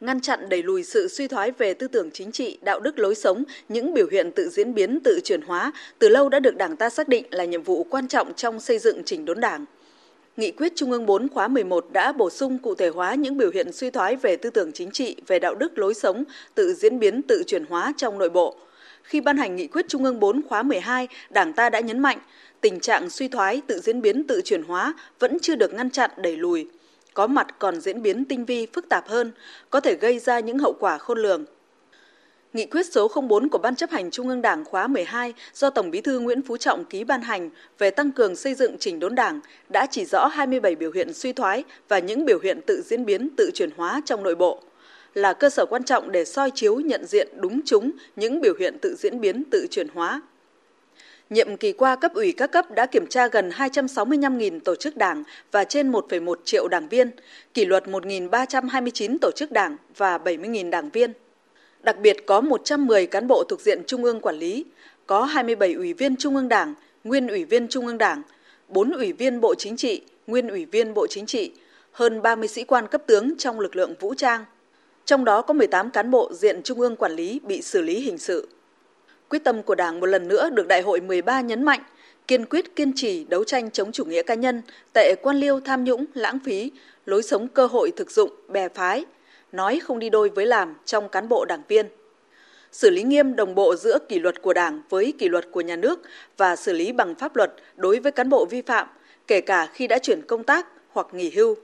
ngăn 0.00 0.20
chặn 0.20 0.48
đẩy 0.48 0.62
lùi 0.62 0.84
sự 0.84 1.08
suy 1.08 1.28
thoái 1.28 1.50
về 1.50 1.74
tư 1.74 1.88
tưởng 1.88 2.10
chính 2.10 2.32
trị, 2.32 2.58
đạo 2.62 2.80
đức 2.80 2.98
lối 2.98 3.14
sống, 3.14 3.44
những 3.68 3.94
biểu 3.94 4.06
hiện 4.10 4.32
tự 4.32 4.48
diễn 4.48 4.74
biến, 4.74 4.98
tự 5.04 5.20
chuyển 5.24 5.42
hóa, 5.42 5.72
từ 5.98 6.08
lâu 6.08 6.28
đã 6.28 6.40
được 6.40 6.56
Đảng 6.56 6.76
ta 6.76 6.90
xác 6.90 7.08
định 7.08 7.26
là 7.30 7.44
nhiệm 7.44 7.62
vụ 7.62 7.86
quan 7.90 8.08
trọng 8.08 8.34
trong 8.34 8.60
xây 8.60 8.78
dựng 8.78 9.02
chỉnh 9.04 9.24
đốn 9.24 9.40
Đảng. 9.40 9.64
Nghị 10.38 10.50
quyết 10.50 10.72
Trung 10.76 10.90
ương 10.90 11.06
4 11.06 11.28
khóa 11.28 11.48
11 11.48 11.86
đã 11.92 12.12
bổ 12.12 12.30
sung 12.30 12.58
cụ 12.58 12.74
thể 12.74 12.88
hóa 12.88 13.14
những 13.14 13.36
biểu 13.36 13.50
hiện 13.54 13.72
suy 13.72 13.90
thoái 13.90 14.16
về 14.16 14.36
tư 14.36 14.50
tưởng 14.50 14.72
chính 14.72 14.90
trị, 14.90 15.16
về 15.26 15.38
đạo 15.38 15.54
đức 15.54 15.78
lối 15.78 15.94
sống, 15.94 16.24
tự 16.54 16.74
diễn 16.74 16.98
biến, 16.98 17.22
tự 17.22 17.42
chuyển 17.46 17.64
hóa 17.68 17.92
trong 17.96 18.18
nội 18.18 18.30
bộ. 18.30 18.56
Khi 19.02 19.20
ban 19.20 19.36
hành 19.36 19.56
nghị 19.56 19.66
quyết 19.66 19.88
Trung 19.88 20.04
ương 20.04 20.20
4 20.20 20.42
khóa 20.48 20.62
12, 20.62 21.08
Đảng 21.30 21.52
ta 21.52 21.70
đã 21.70 21.80
nhấn 21.80 21.98
mạnh 21.98 22.18
tình 22.60 22.80
trạng 22.80 23.10
suy 23.10 23.28
thoái, 23.28 23.62
tự 23.66 23.80
diễn 23.80 24.00
biến, 24.00 24.24
tự 24.24 24.40
chuyển 24.44 24.62
hóa 24.62 24.94
vẫn 25.18 25.38
chưa 25.42 25.54
được 25.54 25.74
ngăn 25.74 25.90
chặn 25.90 26.10
đẩy 26.16 26.36
lùi. 26.36 26.68
Có 27.14 27.26
mặt 27.26 27.46
còn 27.58 27.80
diễn 27.80 28.02
biến 28.02 28.24
tinh 28.24 28.44
vi, 28.44 28.66
phức 28.72 28.88
tạp 28.88 29.08
hơn, 29.08 29.32
có 29.70 29.80
thể 29.80 29.94
gây 29.94 30.18
ra 30.18 30.40
những 30.40 30.58
hậu 30.58 30.72
quả 30.72 30.98
khôn 30.98 31.18
lường. 31.18 31.44
Nghị 32.52 32.66
quyết 32.66 32.86
số 32.92 33.08
04 33.28 33.48
của 33.48 33.58
Ban 33.58 33.76
chấp 33.76 33.90
hành 33.90 34.10
Trung 34.10 34.28
ương 34.28 34.42
Đảng 34.42 34.64
khóa 34.64 34.86
12 34.86 35.34
do 35.54 35.70
Tổng 35.70 35.90
Bí 35.90 36.00
thư 36.00 36.20
Nguyễn 36.20 36.42
Phú 36.42 36.56
Trọng 36.56 36.84
ký 36.84 37.04
ban 37.04 37.22
hành 37.22 37.50
về 37.78 37.90
tăng 37.90 38.12
cường 38.12 38.36
xây 38.36 38.54
dựng 38.54 38.78
chỉnh 38.78 39.00
đốn 39.00 39.14
Đảng 39.14 39.40
đã 39.68 39.86
chỉ 39.90 40.04
rõ 40.04 40.26
27 40.26 40.74
biểu 40.74 40.92
hiện 40.92 41.12
suy 41.12 41.32
thoái 41.32 41.64
và 41.88 41.98
những 41.98 42.24
biểu 42.24 42.38
hiện 42.42 42.60
tự 42.66 42.82
diễn 42.86 43.04
biến, 43.04 43.28
tự 43.36 43.50
chuyển 43.54 43.70
hóa 43.76 44.00
trong 44.04 44.22
nội 44.22 44.34
bộ 44.34 44.62
là 45.14 45.32
cơ 45.32 45.50
sở 45.50 45.66
quan 45.66 45.84
trọng 45.84 46.12
để 46.12 46.24
soi 46.24 46.50
chiếu 46.54 46.80
nhận 46.80 47.06
diện 47.06 47.28
đúng 47.36 47.60
chúng 47.64 47.90
những 48.16 48.40
biểu 48.40 48.54
hiện 48.58 48.78
tự 48.82 48.94
diễn 48.98 49.20
biến, 49.20 49.44
tự 49.50 49.66
chuyển 49.70 49.88
hóa. 49.88 50.22
Nhiệm 51.30 51.56
kỳ 51.56 51.72
qua, 51.72 51.96
cấp 51.96 52.14
ủy 52.14 52.32
các 52.32 52.52
cấp 52.52 52.70
đã 52.70 52.86
kiểm 52.86 53.06
tra 53.06 53.28
gần 53.28 53.50
265.000 53.50 54.60
tổ 54.60 54.74
chức 54.74 54.96
đảng 54.96 55.24
và 55.52 55.64
trên 55.64 55.92
1,1 55.92 56.34
triệu 56.44 56.68
đảng 56.68 56.88
viên, 56.88 57.10
kỷ 57.54 57.64
luật 57.64 57.84
1.329 57.84 59.16
tổ 59.20 59.30
chức 59.36 59.52
đảng 59.52 59.76
và 59.96 60.18
70.000 60.18 60.70
đảng 60.70 60.90
viên. 60.90 61.12
Đặc 61.82 61.98
biệt 61.98 62.26
có 62.26 62.40
110 62.40 63.06
cán 63.06 63.26
bộ 63.26 63.44
thuộc 63.48 63.60
diện 63.60 63.82
Trung 63.86 64.04
ương 64.04 64.20
quản 64.20 64.36
lý, 64.36 64.64
có 65.06 65.24
27 65.24 65.72
ủy 65.72 65.92
viên 65.92 66.16
Trung 66.16 66.36
ương 66.36 66.48
Đảng, 66.48 66.74
nguyên 67.04 67.28
ủy 67.28 67.44
viên 67.44 67.68
Trung 67.68 67.86
ương 67.86 67.98
Đảng, 67.98 68.22
4 68.68 68.90
ủy 68.90 69.12
viên 69.12 69.40
Bộ 69.40 69.54
Chính 69.54 69.76
trị, 69.76 70.02
nguyên 70.26 70.48
ủy 70.48 70.64
viên 70.64 70.94
Bộ 70.94 71.06
Chính 71.06 71.26
trị, 71.26 71.52
hơn 71.92 72.22
30 72.22 72.48
sĩ 72.48 72.64
quan 72.64 72.86
cấp 72.86 73.02
tướng 73.06 73.38
trong 73.38 73.60
lực 73.60 73.76
lượng 73.76 73.94
vũ 74.00 74.14
trang. 74.14 74.44
Trong 75.04 75.24
đó 75.24 75.42
có 75.42 75.54
18 75.54 75.90
cán 75.90 76.10
bộ 76.10 76.32
diện 76.32 76.62
Trung 76.62 76.80
ương 76.80 76.96
quản 76.96 77.12
lý 77.12 77.40
bị 77.44 77.62
xử 77.62 77.82
lý 77.82 78.00
hình 78.00 78.18
sự. 78.18 78.48
Quyết 79.28 79.44
tâm 79.44 79.62
của 79.62 79.74
Đảng 79.74 80.00
một 80.00 80.06
lần 80.06 80.28
nữa 80.28 80.50
được 80.50 80.68
Đại 80.68 80.82
hội 80.82 81.00
13 81.00 81.40
nhấn 81.40 81.62
mạnh, 81.62 81.80
kiên 82.26 82.46
quyết 82.46 82.76
kiên 82.76 82.92
trì 82.96 83.24
đấu 83.24 83.44
tranh 83.44 83.70
chống 83.70 83.92
chủ 83.92 84.04
nghĩa 84.04 84.22
cá 84.22 84.34
nhân, 84.34 84.62
tệ 84.92 85.14
quan 85.22 85.36
liêu 85.36 85.60
tham 85.60 85.84
nhũng, 85.84 86.04
lãng 86.14 86.38
phí, 86.44 86.70
lối 87.06 87.22
sống 87.22 87.48
cơ 87.48 87.66
hội 87.66 87.92
thực 87.96 88.10
dụng, 88.10 88.30
bè 88.48 88.68
phái, 88.68 89.04
nói 89.52 89.80
không 89.84 89.98
đi 89.98 90.10
đôi 90.10 90.28
với 90.28 90.46
làm 90.46 90.74
trong 90.84 91.08
cán 91.08 91.28
bộ 91.28 91.44
đảng 91.44 91.62
viên. 91.68 91.86
Xử 92.72 92.90
lý 92.90 93.02
nghiêm 93.02 93.36
đồng 93.36 93.54
bộ 93.54 93.76
giữa 93.76 93.98
kỷ 94.08 94.18
luật 94.18 94.42
của 94.42 94.52
Đảng 94.52 94.82
với 94.88 95.12
kỷ 95.18 95.28
luật 95.28 95.44
của 95.52 95.60
nhà 95.60 95.76
nước 95.76 96.00
và 96.36 96.56
xử 96.56 96.72
lý 96.72 96.92
bằng 96.92 97.14
pháp 97.14 97.36
luật 97.36 97.52
đối 97.76 98.00
với 98.00 98.12
cán 98.12 98.28
bộ 98.28 98.44
vi 98.44 98.62
phạm, 98.62 98.88
kể 99.26 99.40
cả 99.40 99.66
khi 99.72 99.86
đã 99.86 99.98
chuyển 99.98 100.22
công 100.22 100.44
tác 100.44 100.66
hoặc 100.92 101.06
nghỉ 101.12 101.30
hưu. 101.30 101.56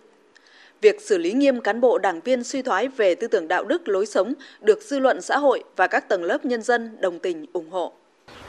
Việc 0.80 1.00
xử 1.00 1.18
lý 1.18 1.32
nghiêm 1.32 1.60
cán 1.60 1.80
bộ 1.80 1.98
đảng 1.98 2.20
viên 2.20 2.44
suy 2.44 2.62
thoái 2.62 2.88
về 2.88 3.14
tư 3.14 3.26
tưởng 3.26 3.48
đạo 3.48 3.64
đức 3.64 3.88
lối 3.88 4.06
sống 4.06 4.34
được 4.60 4.82
dư 4.82 4.98
luận 4.98 5.22
xã 5.22 5.38
hội 5.38 5.64
và 5.76 5.86
các 5.86 6.08
tầng 6.08 6.24
lớp 6.24 6.44
nhân 6.44 6.62
dân 6.62 6.96
đồng 7.00 7.18
tình 7.18 7.46
ủng 7.52 7.70
hộ. 7.70 7.92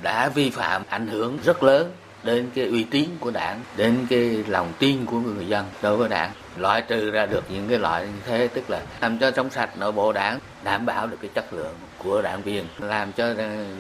Đã 0.04 0.30
vi 0.36 0.50
phạm 0.50 0.84
ảnh 0.90 1.08
hưởng 1.08 1.38
rất 1.46 1.64
lớn 1.64 1.92
đến 2.26 2.50
cái 2.56 2.66
uy 2.66 2.84
tín 2.84 3.06
của 3.20 3.32
đảng, 3.32 3.60
đến 3.78 3.96
cái 4.10 4.44
lòng 4.48 4.68
tin 4.80 5.06
của 5.06 5.18
người 5.18 5.48
dân 5.48 5.66
đối 5.82 5.98
với 5.98 6.10
đảng 6.10 6.32
loại 6.58 6.82
trừ 6.82 7.12
ra 7.12 7.26
được 7.26 7.44
những 7.50 7.66
cái 7.70 7.80
loại 7.80 8.06
như 8.06 8.22
thế 8.26 8.48
tức 8.54 8.70
là 8.70 8.82
làm 9.02 9.18
cho 9.18 9.32
trong 9.32 9.50
sạch 9.50 9.70
nội 9.80 9.92
bộ 9.92 10.12
đảng 10.12 10.40
đảm 10.64 10.86
bảo 10.86 11.08
được 11.08 11.18
cái 11.22 11.30
chất 11.34 11.54
lượng 11.54 11.74
của 12.04 12.22
đảng 12.22 12.42
viên 12.42 12.66
làm 12.80 13.12
cho 13.12 13.34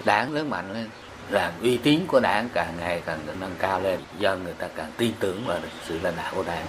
đảng 0.05 0.34
lớn 0.34 0.49
mạnh 0.49 0.73
lên. 0.73 0.86
Làm 1.29 1.51
uy 1.62 1.77
tín 1.77 1.99
của 2.08 2.19
đảng 2.19 2.49
càng 2.53 2.73
ngày 2.79 3.01
càng 3.05 3.17
được 3.27 3.34
nâng 3.41 3.55
cao 3.60 3.81
lên 3.81 3.99
do 4.19 4.36
người 4.36 4.53
ta 4.60 4.67
càng 4.75 4.91
tin 4.97 5.12
tưởng 5.19 5.43
vào 5.47 5.58
sự 5.88 5.99
lãnh 6.03 6.13
đạo 6.17 6.34
của 6.36 6.43
đảng. 6.47 6.65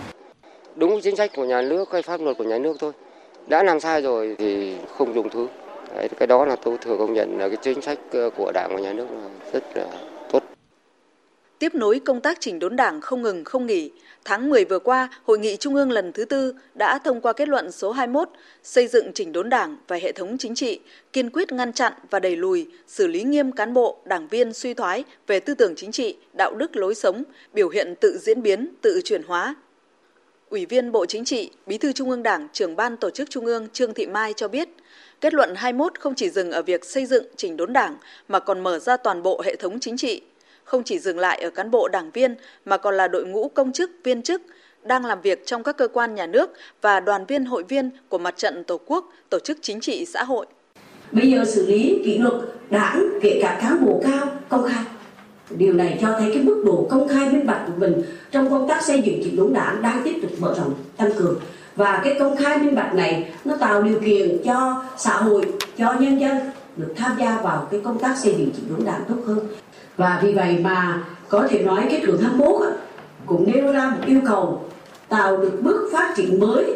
Đúng 0.77 1.01
chính 1.03 1.17
sách 1.17 1.31
của 1.37 1.45
nhà 1.45 1.63
nước 1.63 1.93
hay 1.93 2.03
pháp 2.03 2.21
luật 2.21 2.39
của 2.39 2.45
nhà 2.45 2.59
nước 2.59 2.77
thôi. 2.81 2.93
Đã 3.47 3.63
làm 3.63 3.81
sai 3.81 4.03
rồi 4.03 4.37
thì 4.39 4.77
không 4.99 5.15
dùng 5.15 5.29
thứ. 5.31 5.47
Đấy, 5.97 6.09
cái 6.19 6.27
đó 6.27 6.45
là 6.45 6.57
tôi 6.57 6.79
thừa 6.81 6.97
công 6.99 7.15
nhận 7.15 7.39
là 7.39 7.49
cái 7.49 7.57
chính 7.63 7.83
sách 7.83 7.99
ờ, 8.13 8.31
của 8.31 8.53
đảng 8.55 8.71
và 8.75 8.81
nhà 8.81 8.93
nước 8.93 9.07
là 9.11 9.29
rất 9.53 9.65
là 9.75 9.87
Tiếp 11.59 11.75
nối 11.75 12.01
công 12.01 12.21
tác 12.21 12.41
chỉnh 12.41 12.59
đốn 12.59 12.77
đảng 12.77 13.01
không 13.01 13.23
ngừng 13.23 13.45
không 13.45 13.67
nghỉ, 13.67 13.91
tháng 14.25 14.51
10 14.51 14.65
vừa 14.65 14.79
qua, 14.79 15.09
Hội 15.25 15.39
nghị 15.39 15.57
Trung 15.57 15.75
ương 15.75 15.91
lần 15.91 16.13
thứ 16.13 16.25
tư 16.25 16.55
đã 16.75 16.99
thông 16.99 17.21
qua 17.21 17.33
kết 17.33 17.49
luận 17.49 17.73
số 17.73 17.93
21 17.93 18.29
xây 18.63 18.89
dựng 18.89 19.13
chỉnh 19.13 19.33
đốn 19.33 19.49
đảng 19.49 19.77
và 19.89 19.97
hệ 19.97 20.13
thống 20.13 20.39
chính 20.39 20.55
trị, 20.55 20.81
kiên 21.13 21.31
quyết 21.31 21.53
ngăn 21.53 21.73
chặn 21.73 21.93
và 22.11 22.21
đẩy 22.21 22.37
lùi, 22.37 22.67
xử 22.87 23.07
lý 23.07 23.23
nghiêm 23.23 23.53
cán 23.53 23.75
bộ, 23.75 23.99
đảng 24.05 24.29
viên 24.29 24.53
suy 24.53 24.75
thoái 24.75 25.05
về 25.27 25.41
tư 25.41 25.55
tưởng 25.55 25.75
chính 25.77 25.93
trị, 25.93 26.17
đạo 26.33 26.55
đức 26.55 26.77
lối 26.77 26.95
sống, 26.95 27.23
biểu 27.53 27.69
hiện 27.69 27.95
tự 28.01 28.19
diễn 28.19 28.43
biến, 28.43 28.69
tự 28.83 29.01
chuyển 29.05 29.23
hóa. 29.23 29.55
Ủy 30.51 30.67
viên 30.67 30.93
Bộ 30.93 31.07
Chính 31.07 31.25
trị, 31.25 31.51
Bí 31.67 31.79
thư 31.79 31.93
Trung 31.93 32.11
ương 32.11 32.23
Đảng, 32.23 32.49
trưởng 32.53 32.77
ban 32.77 32.97
tổ 32.97 33.11
chức 33.11 33.31
Trung 33.31 33.47
ương 33.47 33.69
Trương 33.73 33.95
Thị 33.95 34.07
Mai 34.07 34.33
cho 34.37 34.49
biết, 34.49 34.69
kết 35.21 35.35
luận 35.35 35.55
21 35.57 36.01
không 36.01 36.15
chỉ 36.15 36.31
dừng 36.31 36.53
ở 36.53 36.63
việc 36.63 36.85
xây 36.85 37.07
dựng 37.07 37.25
chỉnh 37.37 37.57
đốn 37.57 37.73
đảng 37.73 37.97
mà 38.29 38.41
còn 38.41 38.61
mở 38.61 38.79
ra 38.79 38.97
toàn 38.97 39.23
bộ 39.23 39.43
hệ 39.45 39.57
thống 39.57 39.81
chính 39.81 39.97
trị, 39.97 40.23
không 40.67 40.83
chỉ 40.83 40.99
dừng 40.99 41.19
lại 41.19 41.43
ở 41.43 41.51
cán 41.51 41.71
bộ 41.71 41.89
đảng 41.89 42.11
viên 42.11 42.35
mà 42.65 42.77
còn 42.77 42.97
là 42.97 43.09
đội 43.09 43.25
ngũ 43.25 43.49
công 43.49 43.73
chức, 43.73 43.91
viên 44.05 44.23
chức 44.23 44.43
đang 44.83 45.05
làm 45.05 45.21
việc 45.21 45.47
trong 45.47 45.63
các 45.63 45.77
cơ 45.77 45.89
quan 45.89 46.15
nhà 46.15 46.27
nước 46.27 46.51
và 46.83 47.01
đoàn 47.01 47.27
viên 47.27 47.45
hội 47.45 47.63
viên 47.69 47.91
của 48.09 48.19
mặt 48.19 48.37
trận 48.37 48.65
Tổ 48.65 48.81
quốc, 48.87 49.13
tổ 49.31 49.39
chức 49.39 49.59
chính 49.63 49.81
trị 49.81 50.07
xã 50.07 50.25
hội. 50.25 50.47
Bây 51.13 51.31
giờ 51.31 51.45
xử 51.45 51.67
lý 51.67 52.03
kỷ 52.05 52.19
luật 52.19 52.35
đảng 52.71 53.09
kể 53.23 53.39
cả 53.43 53.59
cán 53.61 53.85
bộ 53.85 54.03
cao 54.05 54.27
công 54.49 54.69
khai. 54.69 54.85
Điều 55.51 55.73
này 55.73 55.99
cho 56.01 56.17
thấy 56.19 56.31
cái 56.35 56.43
mức 56.43 56.63
độ 56.67 56.87
công 56.91 57.09
khai 57.09 57.31
minh 57.31 57.47
bạch 57.47 57.63
của 57.67 57.73
mình 57.77 58.03
trong 58.31 58.51
công 58.51 58.69
tác 58.69 58.83
xây 58.83 59.03
dựng 59.03 59.21
chỉnh 59.25 59.37
đốn 59.37 59.53
đảng 59.53 59.83
đang 59.83 60.03
tiếp 60.05 60.15
tục 60.23 60.31
mở 60.39 60.55
rộng 60.59 60.75
tăng 60.97 61.13
cường 61.13 61.41
và 61.77 62.01
cái 62.05 62.17
công 62.19 62.37
khai 62.37 62.59
minh 62.59 62.75
bạch 62.75 62.95
này 62.95 63.33
nó 63.45 63.57
tạo 63.57 63.83
điều 63.83 64.01
kiện 64.01 64.39
cho 64.45 64.85
xã 64.97 65.17
hội 65.17 65.53
cho 65.79 65.95
nhân 66.01 66.21
dân 66.21 66.37
được 66.77 66.95
tham 66.97 67.17
gia 67.21 67.41
vào 67.41 67.69
cái 67.71 67.81
công 67.85 67.99
tác 67.99 68.17
xây 68.19 68.35
dựng 68.39 68.51
chỉnh 68.57 68.65
đốn 68.71 68.87
đảng 68.87 69.01
tốt 69.09 69.17
hơn 69.27 69.39
và 69.97 70.21
vì 70.23 70.33
vậy 70.33 70.59
mà 70.63 71.05
có 71.29 71.49
thể 71.51 71.63
nói 71.63 71.87
kết 71.91 72.05
luận 72.05 72.21
21 72.23 72.63
cũng 73.27 73.53
nêu 73.53 73.73
ra 73.73 73.91
một 73.91 74.07
yêu 74.07 74.21
cầu 74.27 74.65
tạo 75.09 75.37
được 75.37 75.59
bước 75.63 75.89
phát 75.93 76.15
triển 76.17 76.41
mới 76.41 76.75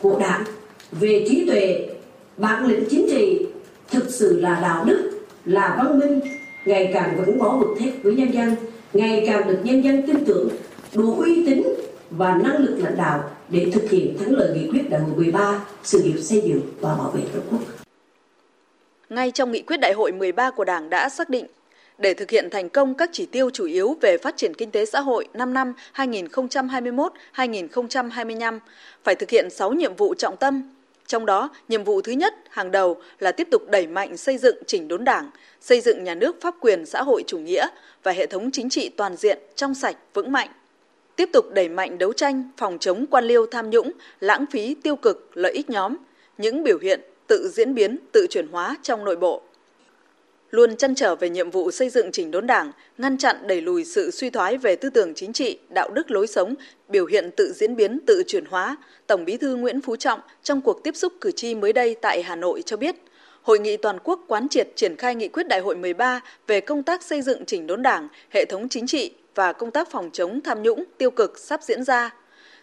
của 0.00 0.18
đảng 0.18 0.44
về 0.92 1.26
trí 1.28 1.46
tuệ, 1.46 1.88
bản 2.36 2.66
lĩnh 2.66 2.84
chính 2.90 3.06
trị, 3.10 3.46
thực 3.90 4.10
sự 4.10 4.40
là 4.40 4.58
đạo 4.62 4.84
đức, 4.84 5.10
là 5.44 5.74
văn 5.78 5.98
minh, 5.98 6.20
ngày 6.66 6.90
càng 6.94 7.16
vững 7.16 7.38
bó 7.38 7.56
vực 7.56 7.68
thép 7.78 8.02
với 8.02 8.14
nhân 8.14 8.34
dân, 8.34 8.54
ngày 8.92 9.24
càng 9.26 9.48
được 9.48 9.58
nhân 9.62 9.84
dân 9.84 10.06
tin 10.06 10.24
tưởng, 10.24 10.48
đủ 10.94 11.14
uy 11.18 11.46
tín 11.46 11.62
và 12.10 12.36
năng 12.44 12.56
lực 12.56 12.78
lãnh 12.78 12.96
đạo 12.96 13.30
để 13.48 13.70
thực 13.72 13.90
hiện 13.90 14.18
thắng 14.18 14.32
lợi 14.32 14.58
nghị 14.58 14.68
quyết 14.70 14.90
đại 14.90 15.00
hội 15.00 15.10
13 15.16 15.60
sự 15.82 16.02
nghiệp 16.02 16.18
xây 16.20 16.40
dựng 16.40 16.60
và 16.80 16.94
bảo 16.94 17.10
vệ 17.10 17.22
tổ 17.34 17.40
quốc. 17.50 17.60
Ngay 19.10 19.30
trong 19.30 19.52
nghị 19.52 19.62
quyết 19.62 19.76
đại 19.76 19.92
hội 19.92 20.12
13 20.12 20.50
của 20.50 20.64
Đảng 20.64 20.90
đã 20.90 21.08
xác 21.08 21.30
định 21.30 21.46
để 22.02 22.14
thực 22.14 22.30
hiện 22.30 22.50
thành 22.50 22.68
công 22.68 22.94
các 22.94 23.10
chỉ 23.12 23.26
tiêu 23.26 23.50
chủ 23.50 23.64
yếu 23.64 23.96
về 24.00 24.18
phát 24.18 24.36
triển 24.36 24.54
kinh 24.54 24.70
tế 24.70 24.84
xã 24.84 25.00
hội 25.00 25.28
5 25.34 25.54
năm 25.54 25.72
2021-2025 25.94 28.58
phải 29.04 29.14
thực 29.14 29.30
hiện 29.30 29.50
6 29.50 29.72
nhiệm 29.72 29.96
vụ 29.96 30.14
trọng 30.14 30.36
tâm. 30.36 30.62
Trong 31.06 31.26
đó, 31.26 31.48
nhiệm 31.68 31.84
vụ 31.84 32.00
thứ 32.00 32.12
nhất 32.12 32.34
hàng 32.50 32.70
đầu 32.70 32.96
là 33.18 33.32
tiếp 33.32 33.48
tục 33.50 33.62
đẩy 33.70 33.86
mạnh 33.86 34.16
xây 34.16 34.38
dựng 34.38 34.56
chỉnh 34.66 34.88
đốn 34.88 35.04
Đảng, 35.04 35.30
xây 35.60 35.80
dựng 35.80 36.04
nhà 36.04 36.14
nước 36.14 36.36
pháp 36.40 36.54
quyền 36.60 36.86
xã 36.86 37.02
hội 37.02 37.24
chủ 37.26 37.38
nghĩa 37.38 37.66
và 38.02 38.12
hệ 38.12 38.26
thống 38.26 38.50
chính 38.50 38.70
trị 38.70 38.88
toàn 38.88 39.16
diện 39.16 39.38
trong 39.56 39.74
sạch 39.74 39.96
vững 40.14 40.32
mạnh 40.32 40.48
tiếp 41.16 41.28
tục 41.32 41.44
đẩy 41.52 41.68
mạnh 41.68 41.98
đấu 41.98 42.12
tranh 42.12 42.50
phòng 42.56 42.78
chống 42.78 43.06
quan 43.10 43.24
liêu 43.24 43.46
tham 43.46 43.70
nhũng, 43.70 43.92
lãng 44.20 44.44
phí 44.50 44.74
tiêu 44.74 44.96
cực, 44.96 45.36
lợi 45.36 45.52
ích 45.52 45.70
nhóm, 45.70 45.96
những 46.38 46.62
biểu 46.62 46.78
hiện 46.78 47.00
tự 47.26 47.48
diễn 47.48 47.74
biến, 47.74 47.98
tự 48.12 48.26
chuyển 48.30 48.48
hóa 48.48 48.76
trong 48.82 49.04
nội 49.04 49.16
bộ. 49.16 49.42
Luôn 50.52 50.76
chăn 50.76 50.94
trở 50.94 51.14
về 51.14 51.30
nhiệm 51.30 51.50
vụ 51.50 51.70
xây 51.70 51.90
dựng 51.90 52.12
chỉnh 52.12 52.30
đốn 52.30 52.46
đảng, 52.46 52.72
ngăn 52.98 53.18
chặn 53.18 53.36
đẩy 53.46 53.60
lùi 53.60 53.84
sự 53.84 54.10
suy 54.10 54.30
thoái 54.30 54.58
về 54.58 54.76
tư 54.76 54.90
tưởng 54.90 55.14
chính 55.14 55.32
trị, 55.32 55.58
đạo 55.68 55.90
đức 55.90 56.10
lối 56.10 56.26
sống, 56.26 56.54
biểu 56.88 57.06
hiện 57.06 57.30
tự 57.36 57.52
diễn 57.52 57.76
biến, 57.76 58.00
tự 58.06 58.22
chuyển 58.26 58.44
hóa, 58.44 58.76
Tổng 59.06 59.24
bí 59.24 59.36
thư 59.36 59.56
Nguyễn 59.56 59.80
Phú 59.80 59.96
Trọng 59.96 60.20
trong 60.42 60.60
cuộc 60.60 60.84
tiếp 60.84 60.96
xúc 60.96 61.12
cử 61.20 61.30
tri 61.30 61.54
mới 61.54 61.72
đây 61.72 61.96
tại 62.02 62.22
Hà 62.22 62.36
Nội 62.36 62.62
cho 62.66 62.76
biết, 62.76 62.96
Hội 63.42 63.58
nghị 63.58 63.76
toàn 63.76 63.98
quốc 64.04 64.20
quán 64.28 64.48
triệt 64.48 64.68
triển 64.76 64.96
khai 64.96 65.14
nghị 65.14 65.28
quyết 65.28 65.48
đại 65.48 65.60
hội 65.60 65.76
13 65.76 66.20
về 66.46 66.60
công 66.60 66.82
tác 66.82 67.02
xây 67.02 67.22
dựng 67.22 67.44
chỉnh 67.44 67.66
đốn 67.66 67.82
đảng, 67.82 68.08
hệ 68.30 68.44
thống 68.44 68.68
chính 68.68 68.86
trị, 68.86 69.14
và 69.34 69.52
công 69.52 69.70
tác 69.70 69.90
phòng 69.90 70.10
chống 70.12 70.40
tham 70.40 70.62
nhũng 70.62 70.84
tiêu 70.98 71.10
cực 71.10 71.38
sắp 71.38 71.62
diễn 71.62 71.84
ra. 71.84 72.14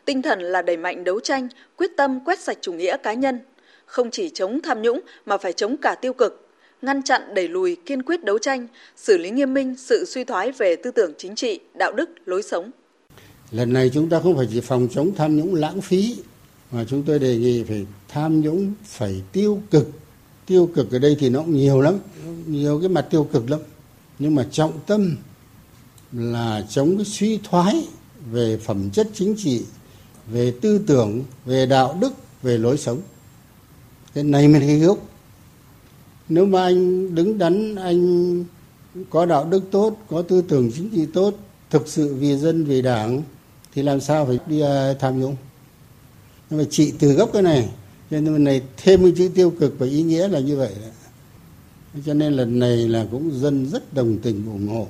Tinh 0.05 0.21
thần 0.21 0.41
là 0.41 0.61
đẩy 0.61 0.77
mạnh 0.77 1.03
đấu 1.03 1.19
tranh, 1.19 1.47
quyết 1.77 1.91
tâm 1.97 2.19
quét 2.25 2.39
sạch 2.39 2.57
chủ 2.61 2.73
nghĩa 2.73 2.97
cá 2.97 3.13
nhân, 3.13 3.39
không 3.85 4.11
chỉ 4.11 4.29
chống 4.29 4.61
tham 4.61 4.81
nhũng 4.81 4.99
mà 5.25 5.37
phải 5.37 5.53
chống 5.53 5.77
cả 5.77 5.95
tiêu 5.95 6.13
cực, 6.13 6.48
ngăn 6.81 7.01
chặn 7.03 7.21
đẩy 7.33 7.47
lùi 7.47 7.75
kiên 7.85 8.03
quyết 8.03 8.23
đấu 8.23 8.37
tranh, 8.37 8.67
xử 8.95 9.17
lý 9.17 9.29
nghiêm 9.29 9.53
minh 9.53 9.75
sự 9.77 10.05
suy 10.05 10.23
thoái 10.23 10.51
về 10.51 10.75
tư 10.75 10.91
tưởng 10.91 11.13
chính 11.17 11.35
trị, 11.35 11.59
đạo 11.73 11.91
đức, 11.93 12.09
lối 12.25 12.43
sống. 12.43 12.71
Lần 13.51 13.73
này 13.73 13.91
chúng 13.93 14.09
ta 14.09 14.19
không 14.19 14.37
phải 14.37 14.47
chỉ 14.51 14.61
phòng 14.61 14.87
chống 14.91 15.15
tham 15.15 15.37
nhũng 15.37 15.55
lãng 15.55 15.81
phí 15.81 16.15
mà 16.71 16.85
chúng 16.89 17.03
tôi 17.03 17.19
đề 17.19 17.37
nghị 17.37 17.63
phải 17.63 17.85
tham 18.07 18.41
nhũng 18.41 18.73
phải 18.83 19.21
tiêu 19.31 19.61
cực. 19.71 19.87
Tiêu 20.45 20.69
cực 20.75 20.91
ở 20.91 20.99
đây 20.99 21.15
thì 21.19 21.29
nó 21.29 21.39
cũng 21.39 21.53
nhiều 21.53 21.81
lắm, 21.81 21.97
nhiều 22.47 22.79
cái 22.79 22.89
mặt 22.89 23.07
tiêu 23.09 23.27
cực 23.33 23.49
lắm. 23.49 23.59
Nhưng 24.19 24.35
mà 24.35 24.47
trọng 24.51 24.79
tâm 24.87 25.17
là 26.11 26.65
chống 26.69 26.97
cái 26.97 27.05
suy 27.05 27.39
thoái 27.43 27.87
về 28.31 28.57
phẩm 28.57 28.89
chất 28.89 29.07
chính 29.13 29.35
trị 29.37 29.63
về 30.31 30.53
tư 30.61 30.81
tưởng 30.87 31.23
về 31.45 31.65
đạo 31.65 31.97
đức 32.01 32.13
về 32.41 32.57
lối 32.57 32.77
sống 32.77 33.01
cái 34.13 34.23
này 34.23 34.47
mới 34.47 34.61
là 34.61 34.85
gốc 34.85 34.97
nếu 36.29 36.45
mà 36.45 36.63
anh 36.63 37.15
đứng 37.15 37.37
đắn, 37.37 37.75
anh 37.75 38.43
có 39.09 39.25
đạo 39.25 39.45
đức 39.45 39.63
tốt, 39.71 39.97
có 40.09 40.21
tư 40.21 40.41
tưởng 40.41 40.71
chính 40.75 40.89
trị 40.89 41.05
tốt, 41.13 41.33
thực 41.69 41.87
sự 41.87 42.15
vì 42.15 42.37
dân, 42.37 42.63
vì 42.63 42.81
đảng, 42.81 43.21
thì 43.73 43.81
làm 43.81 44.01
sao 44.01 44.25
phải 44.25 44.39
đi 44.47 44.59
à, 44.59 44.93
tham 44.99 45.21
nhũng 45.21 45.35
nhưng 46.49 46.59
mà 46.59 46.65
trị 46.69 46.93
từ 46.99 47.13
gốc 47.13 47.29
cái 47.33 47.41
này, 47.41 47.69
cho 48.11 48.19
nên 48.19 48.43
này 48.43 48.61
thêm 48.77 49.03
cái 49.03 49.13
chữ 49.17 49.29
tiêu 49.35 49.53
cực 49.59 49.75
và 49.79 49.85
ý 49.85 50.03
nghĩa 50.03 50.27
là 50.27 50.39
như 50.39 50.57
vậy 50.57 50.71
đó. 50.81 50.89
cho 52.05 52.13
nên 52.13 52.33
lần 52.33 52.59
này 52.59 52.87
là 52.87 53.05
cũng 53.11 53.31
dân 53.39 53.69
rất 53.69 53.93
đồng 53.93 54.17
tình, 54.17 54.45
ủng 54.45 54.67
hộ 54.67 54.87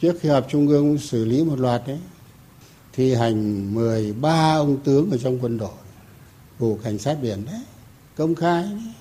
trước 0.00 0.16
khi 0.20 0.28
họp 0.28 0.46
trung 0.50 0.68
ương 0.68 0.98
xử 0.98 1.24
lý 1.24 1.44
một 1.44 1.58
loạt 1.58 1.82
đấy 1.86 1.98
thi 2.92 3.14
hành 3.14 3.74
13 3.74 4.54
ông 4.54 4.76
tướng 4.84 5.10
ở 5.10 5.18
trong 5.18 5.38
quân 5.42 5.58
đội, 5.58 5.70
vụ 6.58 6.78
cảnh 6.82 6.98
sát 6.98 7.18
biển 7.22 7.44
đấy, 7.46 7.60
công 8.16 8.34
khai 8.34 8.62
đấy 8.62 8.92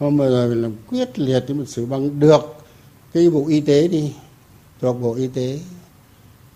hôm 0.00 0.16
vừa 0.16 0.30
rồi 0.30 0.56
làm 0.56 0.72
quyết 0.88 1.18
liệt 1.18 1.44
thì 1.48 1.54
một 1.54 1.64
xử 1.66 1.86
bằng 1.86 2.20
được 2.20 2.56
cái 3.12 3.30
bộ 3.30 3.44
y 3.48 3.60
tế 3.60 3.88
đi, 3.88 4.12
thuộc 4.80 5.00
bộ 5.00 5.14
y 5.14 5.26
tế. 5.26 5.58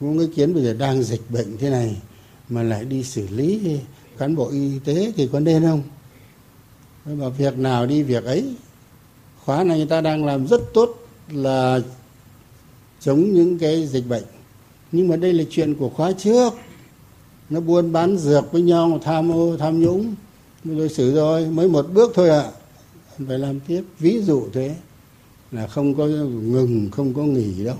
Cũng 0.00 0.18
ý 0.18 0.26
kiến 0.36 0.54
bây 0.54 0.62
giờ 0.62 0.74
đang 0.74 1.02
dịch 1.02 1.20
bệnh 1.28 1.58
thế 1.58 1.70
này 1.70 1.96
mà 2.48 2.62
lại 2.62 2.84
đi 2.84 3.02
xử 3.02 3.28
lý 3.30 3.78
cán 4.18 4.36
bộ 4.36 4.48
y 4.48 4.78
tế 4.84 5.12
thì 5.16 5.28
có 5.32 5.40
nên 5.40 5.62
không? 5.62 5.82
Mà 7.04 7.28
việc 7.28 7.58
nào 7.58 7.86
đi 7.86 8.02
việc 8.02 8.24
ấy, 8.24 8.54
khóa 9.44 9.64
này 9.64 9.78
người 9.78 9.86
ta 9.86 10.00
đang 10.00 10.24
làm 10.24 10.46
rất 10.46 10.60
tốt 10.74 11.06
là 11.28 11.80
chống 13.00 13.32
những 13.32 13.58
cái 13.58 13.86
dịch 13.86 14.08
bệnh. 14.08 14.24
Nhưng 14.92 15.08
mà 15.08 15.16
đây 15.16 15.32
là 15.32 15.44
chuyện 15.50 15.74
của 15.74 15.88
khóa 15.88 16.12
trước. 16.12 16.52
Nó 17.50 17.60
buôn 17.60 17.92
bán 17.92 18.16
dược 18.18 18.52
với 18.52 18.62
nhau, 18.62 19.00
tham 19.02 19.32
ô, 19.32 19.56
tham 19.56 19.80
nhũng. 19.80 20.14
Rồi 20.64 20.88
xử 20.88 21.14
rồi, 21.14 21.46
mới 21.46 21.68
một 21.68 21.86
bước 21.92 22.12
thôi 22.14 22.28
ạ. 22.30 22.40
à 22.40 22.63
phải 23.28 23.38
làm 23.38 23.60
tiếp. 23.68 23.82
Ví 23.98 24.20
dụ 24.22 24.48
thế 24.52 24.74
là 25.52 25.66
không 25.66 25.94
có 25.94 26.04
ngừng 26.06 26.88
không 26.92 27.14
có 27.14 27.22
nghỉ 27.22 27.64
đâu. 27.64 27.76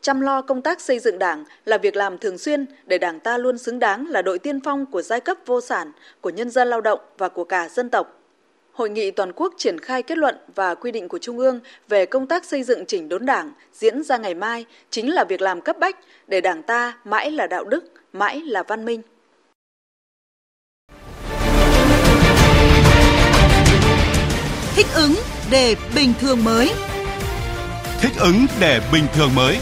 Chăm 0.00 0.20
lo 0.20 0.42
công 0.42 0.62
tác 0.62 0.80
xây 0.80 0.98
dựng 0.98 1.18
đảng 1.18 1.44
là 1.64 1.78
việc 1.78 1.96
làm 1.96 2.18
thường 2.18 2.38
xuyên 2.38 2.66
để 2.86 2.98
đảng 2.98 3.20
ta 3.20 3.38
luôn 3.38 3.58
xứng 3.58 3.78
đáng 3.78 4.06
là 4.06 4.22
đội 4.22 4.38
tiên 4.38 4.60
phong 4.60 4.86
của 4.86 5.02
giai 5.02 5.20
cấp 5.20 5.36
vô 5.46 5.60
sản 5.60 5.92
của 6.20 6.30
nhân 6.30 6.50
dân 6.50 6.68
lao 6.68 6.80
động 6.80 7.00
và 7.18 7.28
của 7.28 7.44
cả 7.44 7.68
dân 7.68 7.90
tộc. 7.90 8.18
Hội 8.72 8.90
nghị 8.90 9.10
toàn 9.10 9.32
quốc 9.32 9.54
triển 9.58 9.78
khai 9.78 10.02
kết 10.02 10.18
luận 10.18 10.36
và 10.54 10.74
quy 10.74 10.92
định 10.92 11.08
của 11.08 11.18
Trung 11.18 11.38
ương 11.38 11.60
về 11.88 12.06
công 12.06 12.26
tác 12.26 12.44
xây 12.44 12.62
dựng 12.62 12.86
chỉnh 12.86 13.08
đốn 13.08 13.26
đảng 13.26 13.52
diễn 13.72 14.02
ra 14.02 14.16
ngày 14.18 14.34
mai 14.34 14.66
chính 14.90 15.14
là 15.14 15.24
việc 15.28 15.40
làm 15.40 15.60
cấp 15.60 15.76
bách 15.78 15.98
để 16.26 16.40
đảng 16.40 16.62
ta 16.62 16.98
mãi 17.04 17.30
là 17.30 17.46
đạo 17.46 17.64
đức, 17.64 17.84
mãi 18.12 18.40
là 18.40 18.62
văn 18.62 18.84
minh. 18.84 19.02
Thích 24.82 24.94
ứng 24.94 25.14
để 25.50 25.76
bình 25.96 26.12
thường 26.20 26.44
mới. 26.44 26.72
Thích 28.00 28.12
ứng 28.18 28.46
để 28.60 28.90
bình 28.92 29.04
thường 29.14 29.34
mới. 29.34 29.58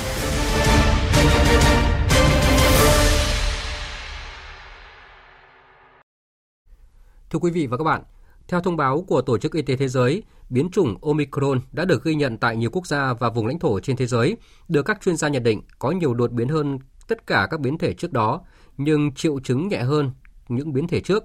Thưa 7.31 7.39
quý 7.39 7.51
vị 7.51 7.67
và 7.67 7.77
các 7.77 7.85
bạn, 7.85 8.03
theo 8.49 8.61
thông 8.61 8.77
báo 8.77 9.05
của 9.09 9.23
Tổ 9.23 9.39
chức 9.39 9.53
Y 9.53 9.63
tế 9.63 9.77
Thế 9.77 9.89
giới, 9.89 10.23
biến 10.51 10.69
chủng 10.73 10.97
Omicron 11.03 11.61
đã 11.73 11.85
được 11.85 12.05
ghi 12.05 12.15
nhận 12.15 12.39
tại 12.39 12.57
nhiều 12.57 12.71
quốc 12.73 12.87
gia 12.87 13.13
và 13.13 13.31
vùng 13.31 13.47
lãnh 13.47 13.59
thổ 13.59 13.81
trên 13.81 13.97
thế 13.97 14.07
giới, 14.07 14.37
được 14.69 14.83
các 14.83 15.01
chuyên 15.05 15.17
gia 15.17 15.29
nhận 15.29 15.43
định 15.43 15.63
có 15.79 15.91
nhiều 15.91 16.15
đột 16.15 16.33
biến 16.33 16.49
hơn 16.49 16.79
tất 17.09 17.27
cả 17.27 17.49
các 17.51 17.61
biến 17.61 17.79
thể 17.79 17.93
trước 17.93 18.13
đó, 18.13 18.41
nhưng 18.77 19.15
triệu 19.15 19.41
chứng 19.41 19.69
nhẹ 19.69 19.79
hơn 19.79 20.11
những 20.49 20.73
biến 20.73 20.89
thể 20.89 21.01
trước. 21.01 21.25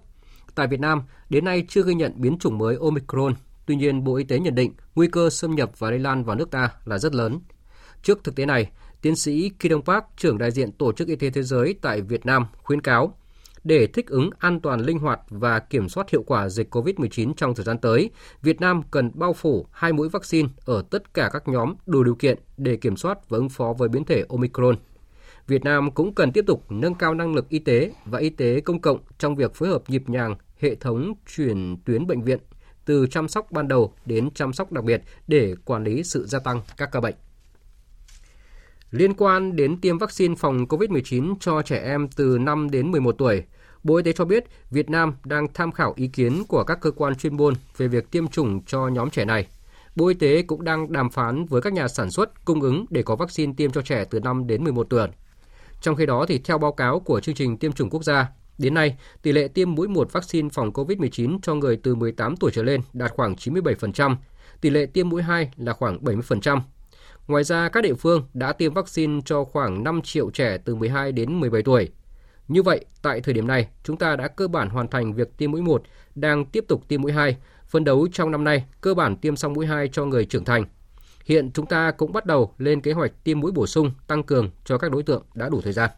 Tại 0.55 0.67
Việt 0.67 0.79
Nam, 0.79 1.01
đến 1.29 1.45
nay 1.45 1.65
chưa 1.67 1.83
ghi 1.83 1.93
nhận 1.93 2.13
biến 2.15 2.37
chủng 2.39 2.57
mới 2.57 2.77
Omicron, 2.81 3.33
tuy 3.65 3.75
nhiên 3.75 4.03
Bộ 4.03 4.15
Y 4.15 4.23
tế 4.23 4.39
nhận 4.39 4.55
định 4.55 4.73
nguy 4.95 5.07
cơ 5.07 5.29
xâm 5.29 5.55
nhập 5.55 5.71
và 5.79 5.89
lây 5.89 5.99
lan 5.99 6.23
vào 6.23 6.35
nước 6.35 6.51
ta 6.51 6.69
là 6.85 6.97
rất 6.97 7.15
lớn. 7.15 7.39
Trước 8.03 8.23
thực 8.23 8.35
tế 8.35 8.45
này, 8.45 8.71
tiến 9.01 9.15
sĩ 9.15 9.49
Ki 9.59 9.69
Dong 9.69 9.85
Park, 9.85 10.03
trưởng 10.17 10.37
đại 10.37 10.51
diện 10.51 10.71
Tổ 10.71 10.91
chức 10.91 11.07
Y 11.07 11.15
tế 11.15 11.29
Thế 11.29 11.43
giới 11.43 11.75
tại 11.81 12.01
Việt 12.01 12.25
Nam 12.25 12.45
khuyến 12.63 12.81
cáo 12.81 13.17
để 13.63 13.87
thích 13.87 14.07
ứng 14.07 14.29
an 14.39 14.59
toàn 14.59 14.79
linh 14.79 14.99
hoạt 14.99 15.19
và 15.29 15.59
kiểm 15.59 15.89
soát 15.89 16.09
hiệu 16.09 16.23
quả 16.23 16.49
dịch 16.49 16.75
COVID-19 16.75 17.33
trong 17.33 17.55
thời 17.55 17.65
gian 17.65 17.77
tới, 17.77 18.09
Việt 18.41 18.61
Nam 18.61 18.81
cần 18.91 19.11
bao 19.13 19.33
phủ 19.33 19.67
hai 19.71 19.93
mũi 19.93 20.09
vaccine 20.09 20.49
ở 20.65 20.83
tất 20.89 21.13
cả 21.13 21.29
các 21.33 21.47
nhóm 21.47 21.73
đủ 21.85 22.03
điều 22.03 22.15
kiện 22.15 22.37
để 22.57 22.75
kiểm 22.75 22.95
soát 22.97 23.29
và 23.29 23.37
ứng 23.37 23.49
phó 23.49 23.73
với 23.77 23.89
biến 23.89 24.03
thể 24.03 24.23
Omicron. 24.29 24.75
Việt 25.47 25.63
Nam 25.63 25.91
cũng 25.91 26.15
cần 26.15 26.31
tiếp 26.31 26.43
tục 26.47 26.71
nâng 26.71 26.95
cao 26.95 27.13
năng 27.13 27.35
lực 27.35 27.49
y 27.49 27.59
tế 27.59 27.91
và 28.05 28.19
y 28.19 28.29
tế 28.29 28.59
công 28.59 28.81
cộng 28.81 28.99
trong 29.17 29.35
việc 29.35 29.55
phối 29.55 29.69
hợp 29.69 29.81
nhịp 29.87 30.03
nhàng 30.09 30.35
hệ 30.59 30.75
thống 30.75 31.13
chuyển 31.35 31.77
tuyến 31.85 32.07
bệnh 32.07 32.21
viện 32.21 32.39
từ 32.85 33.07
chăm 33.07 33.27
sóc 33.27 33.51
ban 33.51 33.67
đầu 33.67 33.93
đến 34.05 34.29
chăm 34.35 34.53
sóc 34.53 34.71
đặc 34.71 34.83
biệt 34.83 35.01
để 35.27 35.55
quản 35.65 35.83
lý 35.83 36.03
sự 36.03 36.25
gia 36.25 36.39
tăng 36.39 36.61
các 36.77 36.91
ca 36.91 37.01
bệnh. 37.01 37.15
Liên 38.91 39.13
quan 39.13 39.55
đến 39.55 39.81
tiêm 39.81 39.97
vaccine 39.97 40.35
phòng 40.35 40.65
COVID-19 40.65 41.35
cho 41.39 41.61
trẻ 41.61 41.81
em 41.83 42.07
từ 42.07 42.37
5 42.37 42.69
đến 42.71 42.91
11 42.91 43.15
tuổi, 43.17 43.43
Bộ 43.83 43.95
Y 43.95 44.03
tế 44.03 44.13
cho 44.13 44.25
biết 44.25 44.45
Việt 44.71 44.89
Nam 44.89 45.13
đang 45.25 45.47
tham 45.53 45.71
khảo 45.71 45.93
ý 45.95 46.07
kiến 46.07 46.43
của 46.47 46.63
các 46.63 46.79
cơ 46.81 46.91
quan 46.91 47.15
chuyên 47.15 47.37
môn 47.37 47.53
về 47.77 47.87
việc 47.87 48.11
tiêm 48.11 48.27
chủng 48.27 48.63
cho 48.65 48.87
nhóm 48.87 49.09
trẻ 49.09 49.25
này. 49.25 49.47
Bộ 49.95 50.07
Y 50.07 50.13
tế 50.13 50.41
cũng 50.41 50.63
đang 50.63 50.91
đàm 50.91 51.09
phán 51.09 51.45
với 51.45 51.61
các 51.61 51.73
nhà 51.73 51.87
sản 51.87 52.11
xuất 52.11 52.45
cung 52.45 52.61
ứng 52.61 52.85
để 52.89 53.03
có 53.03 53.15
vaccine 53.15 53.53
tiêm 53.57 53.71
cho 53.71 53.81
trẻ 53.81 54.05
từ 54.09 54.19
5 54.19 54.47
đến 54.47 54.63
11 54.63 54.87
tuổi. 54.89 55.07
Trong 55.81 55.95
khi 55.95 56.05
đó 56.05 56.25
thì 56.27 56.39
theo 56.39 56.57
báo 56.57 56.71
cáo 56.71 56.99
của 56.99 57.19
chương 57.19 57.35
trình 57.35 57.57
tiêm 57.57 57.71
chủng 57.71 57.89
quốc 57.89 58.03
gia, 58.03 58.27
đến 58.57 58.73
nay 58.73 58.97
tỷ 59.21 59.31
lệ 59.31 59.47
tiêm 59.47 59.75
mũi 59.75 59.87
1 59.87 60.11
vaccine 60.11 60.49
phòng 60.53 60.71
COVID-19 60.71 61.39
cho 61.41 61.55
người 61.55 61.77
từ 61.83 61.95
18 61.95 62.37
tuổi 62.37 62.51
trở 62.53 62.63
lên 62.63 62.81
đạt 62.93 63.11
khoảng 63.11 63.33
97%, 63.33 64.15
tỷ 64.61 64.69
lệ 64.69 64.85
tiêm 64.85 65.09
mũi 65.09 65.21
2 65.21 65.51
là 65.57 65.73
khoảng 65.73 66.03
70%. 66.03 66.59
Ngoài 67.27 67.43
ra, 67.43 67.69
các 67.69 67.81
địa 67.81 67.93
phương 67.93 68.23
đã 68.33 68.53
tiêm 68.53 68.73
vaccine 68.73 69.21
cho 69.25 69.43
khoảng 69.43 69.83
5 69.83 70.01
triệu 70.01 70.29
trẻ 70.29 70.57
từ 70.65 70.75
12 70.75 71.11
đến 71.11 71.39
17 71.39 71.61
tuổi. 71.61 71.91
Như 72.47 72.63
vậy, 72.63 72.85
tại 73.01 73.21
thời 73.21 73.33
điểm 73.33 73.47
này, 73.47 73.67
chúng 73.83 73.97
ta 73.97 74.15
đã 74.15 74.27
cơ 74.27 74.47
bản 74.47 74.69
hoàn 74.69 74.87
thành 74.87 75.13
việc 75.13 75.37
tiêm 75.37 75.51
mũi 75.51 75.61
1, 75.61 75.83
đang 76.15 76.45
tiếp 76.45 76.65
tục 76.67 76.87
tiêm 76.87 77.01
mũi 77.01 77.11
2, 77.11 77.37
phân 77.67 77.83
đấu 77.83 78.07
trong 78.11 78.31
năm 78.31 78.43
nay 78.43 78.65
cơ 78.81 78.93
bản 78.93 79.17
tiêm 79.17 79.35
xong 79.35 79.53
mũi 79.53 79.65
2 79.65 79.87
cho 79.87 80.05
người 80.05 80.25
trưởng 80.25 80.45
thành. 80.45 80.65
Hiện 81.25 81.51
chúng 81.51 81.65
ta 81.65 81.91
cũng 81.91 82.13
bắt 82.13 82.25
đầu 82.25 82.53
lên 82.57 82.81
kế 82.81 82.93
hoạch 82.93 83.23
tiêm 83.23 83.39
mũi 83.39 83.51
bổ 83.51 83.67
sung 83.67 83.91
tăng 84.07 84.23
cường 84.23 84.49
cho 84.65 84.77
các 84.77 84.91
đối 84.91 85.03
tượng 85.03 85.23
đã 85.33 85.49
đủ 85.49 85.61
thời 85.61 85.73
gian. 85.73 85.89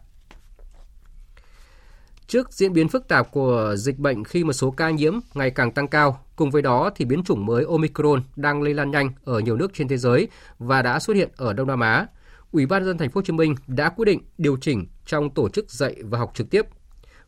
Trước 2.28 2.52
diễn 2.52 2.72
biến 2.72 2.88
phức 2.88 3.08
tạp 3.08 3.30
của 3.30 3.74
dịch 3.78 3.98
bệnh 3.98 4.24
khi 4.24 4.44
một 4.44 4.52
số 4.52 4.70
ca 4.70 4.90
nhiễm 4.90 5.18
ngày 5.34 5.50
càng 5.50 5.72
tăng 5.72 5.88
cao, 5.88 6.24
cùng 6.36 6.50
với 6.50 6.62
đó 6.62 6.90
thì 6.96 7.04
biến 7.04 7.22
chủng 7.24 7.46
mới 7.46 7.64
Omicron 7.68 8.22
đang 8.36 8.62
lây 8.62 8.74
lan 8.74 8.90
nhanh 8.90 9.10
ở 9.24 9.40
nhiều 9.40 9.56
nước 9.56 9.74
trên 9.74 9.88
thế 9.88 9.96
giới 9.96 10.28
và 10.58 10.82
đã 10.82 10.98
xuất 10.98 11.16
hiện 11.16 11.28
ở 11.36 11.52
Đông 11.52 11.66
Nam 11.66 11.80
Á. 11.80 12.06
Ủy 12.52 12.66
ban 12.66 12.84
dân 12.84 12.98
thành 12.98 13.10
phố 13.10 13.18
Hồ 13.18 13.22
Chí 13.22 13.32
Minh 13.32 13.54
đã 13.66 13.88
quyết 13.88 14.04
định 14.04 14.20
điều 14.38 14.56
chỉnh 14.60 14.86
trong 15.06 15.30
tổ 15.30 15.48
chức 15.48 15.70
dạy 15.70 15.94
và 16.02 16.18
học 16.18 16.32
trực 16.34 16.50
tiếp. 16.50 16.66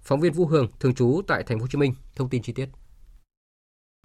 Phóng 0.01 0.21
viên 0.21 0.33
Vũ 0.33 0.47
Hường 0.47 0.69
thường 0.81 0.95
trú 0.95 1.21
tại 1.27 1.43
thành 1.43 1.59
phố 1.59 1.63
Hồ 1.63 1.69
Chí 1.71 1.79
Minh 1.79 1.95
thông 2.17 2.29
tin 2.29 2.43
chi 2.43 2.53
tiết. 2.53 2.67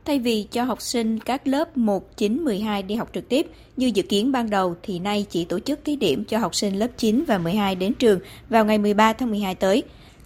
Thay 0.05 0.19
vì 0.19 0.47
cho 0.51 0.63
học 0.63 0.81
sinh 0.81 1.19
các 1.19 1.47
lớp 1.47 1.77
1, 1.77 2.17
9, 2.17 2.37
12 2.43 2.83
đi 2.83 2.95
học 2.95 3.09
trực 3.13 3.29
tiếp 3.29 3.47
như 3.77 3.91
dự 3.93 4.03
kiến 4.03 4.31
ban 4.31 4.49
đầu 4.49 4.75
thì 4.83 4.99
nay 4.99 5.25
chỉ 5.29 5.45
tổ 5.45 5.59
chức 5.59 5.79
thí 5.85 5.95
điểm 5.95 6.25
cho 6.25 6.37
học 6.37 6.55
sinh 6.55 6.75
lớp 6.75 6.87
9 6.97 7.23
và 7.27 7.37
12 7.37 7.75
đến 7.75 7.93
trường 7.93 8.19
vào 8.49 8.65
ngày 8.65 8.77
13 8.77 9.13
tháng 9.13 9.29
12 9.29 9.55
tới. 9.55 9.83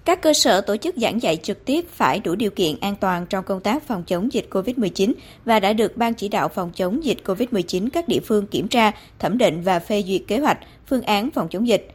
Các 0.10 0.22
cơ 0.22 0.34
sở 0.34 0.62
tổ 0.62 0.78
chức 0.78 0.95
giảng 0.97 1.22
dạy 1.22 1.38
trực 1.38 1.66
tiếp 1.66 1.86
phải 1.89 2.20
đủ 2.20 2.36
điều 2.36 2.51
kiện 2.51 2.76
an 2.82 2.95
toàn 2.95 3.26
trong 3.26 3.43
công 3.45 3.60
tác 3.62 3.84
phòng 3.84 4.03
chống 4.07 4.34
dịch 4.34 4.47
COVID-19 4.51 5.14
và 5.45 5.60
đã 5.60 5.74
được 5.74 5.97
Ban 5.97 6.14
chỉ 6.14 6.28
đạo 6.28 6.49
phòng 6.49 6.72
chống 6.76 7.03
dịch 7.03 7.18
COVID-19 7.26 7.89
các 7.93 8.07
địa 8.07 8.20
phương 8.20 8.47
kiểm 8.47 8.68
tra, 8.68 8.91
thẩm 9.20 9.38
định 9.38 9.62
và 9.62 9.80
phê 9.80 10.03
duyệt 10.07 10.22
kế 10.28 10.38
hoạch, 10.39 10.57
phương 10.88 11.01
án 11.01 11.32
phòng 11.32 11.47
chống 11.49 11.68
dịch. 11.68 11.91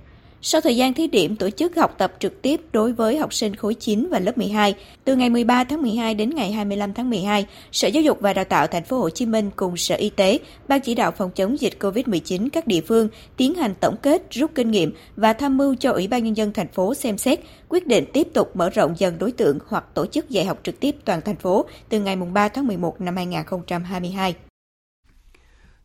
Sau 0.47 0.61
thời 0.61 0.76
gian 0.76 0.95
thí 0.95 1.07
điểm 1.07 1.36
tổ 1.36 1.51
chức 1.51 1.76
học 1.76 1.95
tập 1.99 2.12
trực 2.18 2.42
tiếp 2.42 2.61
đối 2.72 2.92
với 2.92 3.18
học 3.18 3.34
sinh 3.34 3.57
khối 3.57 3.74
9 3.74 4.09
và 4.11 4.18
lớp 4.18 4.38
12, 4.38 4.74
từ 5.05 5.16
ngày 5.16 5.30
13 5.30 5.64
tháng 5.64 5.82
12 5.82 6.14
đến 6.14 6.30
ngày 6.30 6.53
25 6.53 6.95
tháng 6.95 7.11
12, 7.11 7.47
Sở 7.72 7.88
Giáo 7.88 8.03
dục 8.03 8.20
và 8.20 8.32
Đào 8.32 8.45
tạo 8.45 8.66
Thành 8.66 8.84
phố 8.84 8.99
Hồ 8.99 9.11
Chí 9.11 9.26
Minh 9.26 9.51
cùng 9.57 9.76
Sở 9.76 9.95
Y 9.95 10.11
tế, 10.11 10.38
Ban 10.68 10.80
chỉ 10.80 10.95
đạo 10.95 11.11
phòng 11.11 11.30
chống 11.30 11.61
dịch 11.61 11.72
COVID-19 11.80 12.49
các 12.53 12.66
địa 12.66 12.80
phương 12.80 13.09
tiến 13.36 13.55
hành 13.55 13.74
tổng 13.80 13.97
kết, 14.03 14.22
rút 14.30 14.51
kinh 14.55 14.70
nghiệm 14.70 14.92
và 15.16 15.32
tham 15.32 15.57
mưu 15.57 15.74
cho 15.74 15.92
Ủy 15.92 16.09
ban 16.09 16.24
nhân 16.24 16.36
dân 16.36 16.53
thành 16.53 16.68
phố 16.68 16.95
xem 16.95 17.18
xét 17.18 17.40
quyết 17.68 17.86
định 17.86 18.05
tiếp 18.12 18.28
tục 18.34 18.57
mở 18.57 18.70
rộng 18.70 18.95
dần 18.99 19.18
đối 19.18 19.32
tượng 19.32 19.59
hoặc 19.68 19.84
tổ 19.95 20.07
chức 20.07 20.30
dạy 20.30 20.45
học 20.45 20.59
trực 20.62 20.80
tiếp 20.80 20.97
toàn 21.05 21.20
thành 21.24 21.36
phố 21.36 21.66
từ 21.88 22.01
ngày 22.01 22.16
3 22.16 22.49
tháng 22.49 22.66
11 22.66 23.01
năm 23.01 23.16
2022. 23.16 24.34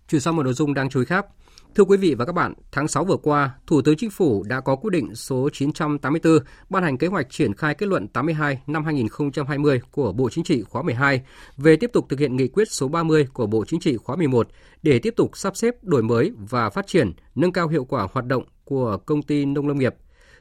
Chuyển 0.10 0.22
sang 0.22 0.36
một 0.36 0.44
nội 0.44 0.54
dung 0.54 0.74
đáng 0.74 0.90
chú 0.90 1.00
ý 1.00 1.06
khác, 1.06 1.26
Thưa 1.76 1.84
quý 1.84 1.98
vị 1.98 2.16
và 2.16 2.26
các 2.26 2.34
bạn, 2.34 2.54
tháng 2.72 2.88
6 2.88 3.06
vừa 3.06 3.18
qua, 3.18 3.52
Thủ 3.68 3.82
tướng 3.82 3.98
Chính 3.98 4.10
phủ 4.10 4.44
đã 4.44 4.60
có 4.60 4.76
quyết 4.76 4.90
định 4.92 5.16
số 5.16 5.50
984 5.54 6.40
ban 6.70 6.84
hành 6.84 6.98
kế 6.98 7.08
hoạch 7.08 7.30
triển 7.30 7.54
khai 7.54 7.76
kết 7.76 7.86
luận 7.86 8.08
82 8.08 8.62
năm 8.68 8.86
2020 8.86 9.82
của 9.92 10.12
Bộ 10.12 10.30
Chính 10.30 10.44
trị 10.44 10.62
khóa 10.62 10.82
12 10.82 11.22
về 11.58 11.76
tiếp 11.76 11.90
tục 11.94 12.06
thực 12.10 12.20
hiện 12.20 12.36
nghị 12.36 12.48
quyết 12.48 12.72
số 12.72 12.88
30 12.88 13.28
của 13.34 13.48
Bộ 13.48 13.66
Chính 13.66 13.80
trị 13.80 13.98
khóa 13.98 14.16
11 14.16 14.48
để 14.84 15.00
tiếp 15.00 15.14
tục 15.18 15.38
sắp 15.38 15.58
xếp 15.58 15.84
đổi 15.84 16.04
mới 16.04 16.32
và 16.50 16.70
phát 16.70 16.88
triển, 16.88 17.14
nâng 17.36 17.52
cao 17.52 17.68
hiệu 17.68 17.86
quả 17.86 18.08
hoạt 18.14 18.26
động 18.26 18.44
của 18.64 18.98
công 19.06 19.22
ty 19.22 19.46
nông 19.46 19.68
lâm 19.68 19.78
nghiệp. 19.78 19.96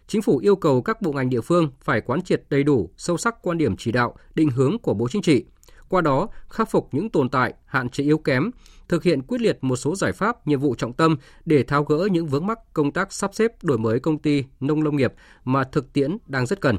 Chính 0.07 0.23
phủ 0.23 0.39
yêu 0.39 0.57
cầu 0.57 0.83
các 0.83 1.03
bộ 1.03 1.13
ngành 1.13 1.31
địa 1.31 1.41
phương 1.41 1.71
phải 1.81 2.01
quán 2.01 2.23
triệt 2.23 2.43
đầy 2.51 2.63
đủ, 2.63 2.91
sâu 2.97 3.17
sắc 3.17 3.43
quan 3.43 3.59
điểm 3.59 3.77
chỉ 3.77 3.93
đạo, 3.93 4.17
định 4.35 4.51
hướng 4.51 4.79
của 4.79 4.95
Bộ 4.95 5.09
Chính 5.09 5.23
trị, 5.23 5.45
qua 5.89 6.01
đó 6.01 6.29
khắc 6.49 6.71
phục 6.71 6.89
những 6.93 7.11
tồn 7.11 7.29
tại, 7.29 7.55
hạn 7.67 7.89
chế 7.89 8.05
yếu 8.05 8.19
kém, 8.19 8.51
thực 8.89 9.03
hiện 9.03 9.23
quyết 9.23 9.41
liệt 9.41 9.59
một 9.61 9.77
số 9.77 9.97
giải 9.97 10.13
pháp, 10.13 10.47
nhiệm 10.47 10.61
vụ 10.61 10.75
trọng 10.75 10.93
tâm 10.93 11.17
để 11.45 11.63
tháo 11.63 11.85
gỡ 11.85 12.09
những 12.13 12.27
vướng 12.27 12.47
mắc 12.47 12.59
công 12.73 12.93
tác 12.93 13.13
sắp 13.13 13.35
xếp 13.35 13.53
đổi 13.63 13.79
mới 13.79 14.01
công 14.01 14.19
ty 14.19 14.45
nông 14.61 14.83
lâm 14.83 14.97
nghiệp 14.97 15.13
mà 15.45 15.65
thực 15.65 15.93
tiễn 15.93 16.17
đang 16.27 16.47
rất 16.47 16.61
cần. 16.61 16.77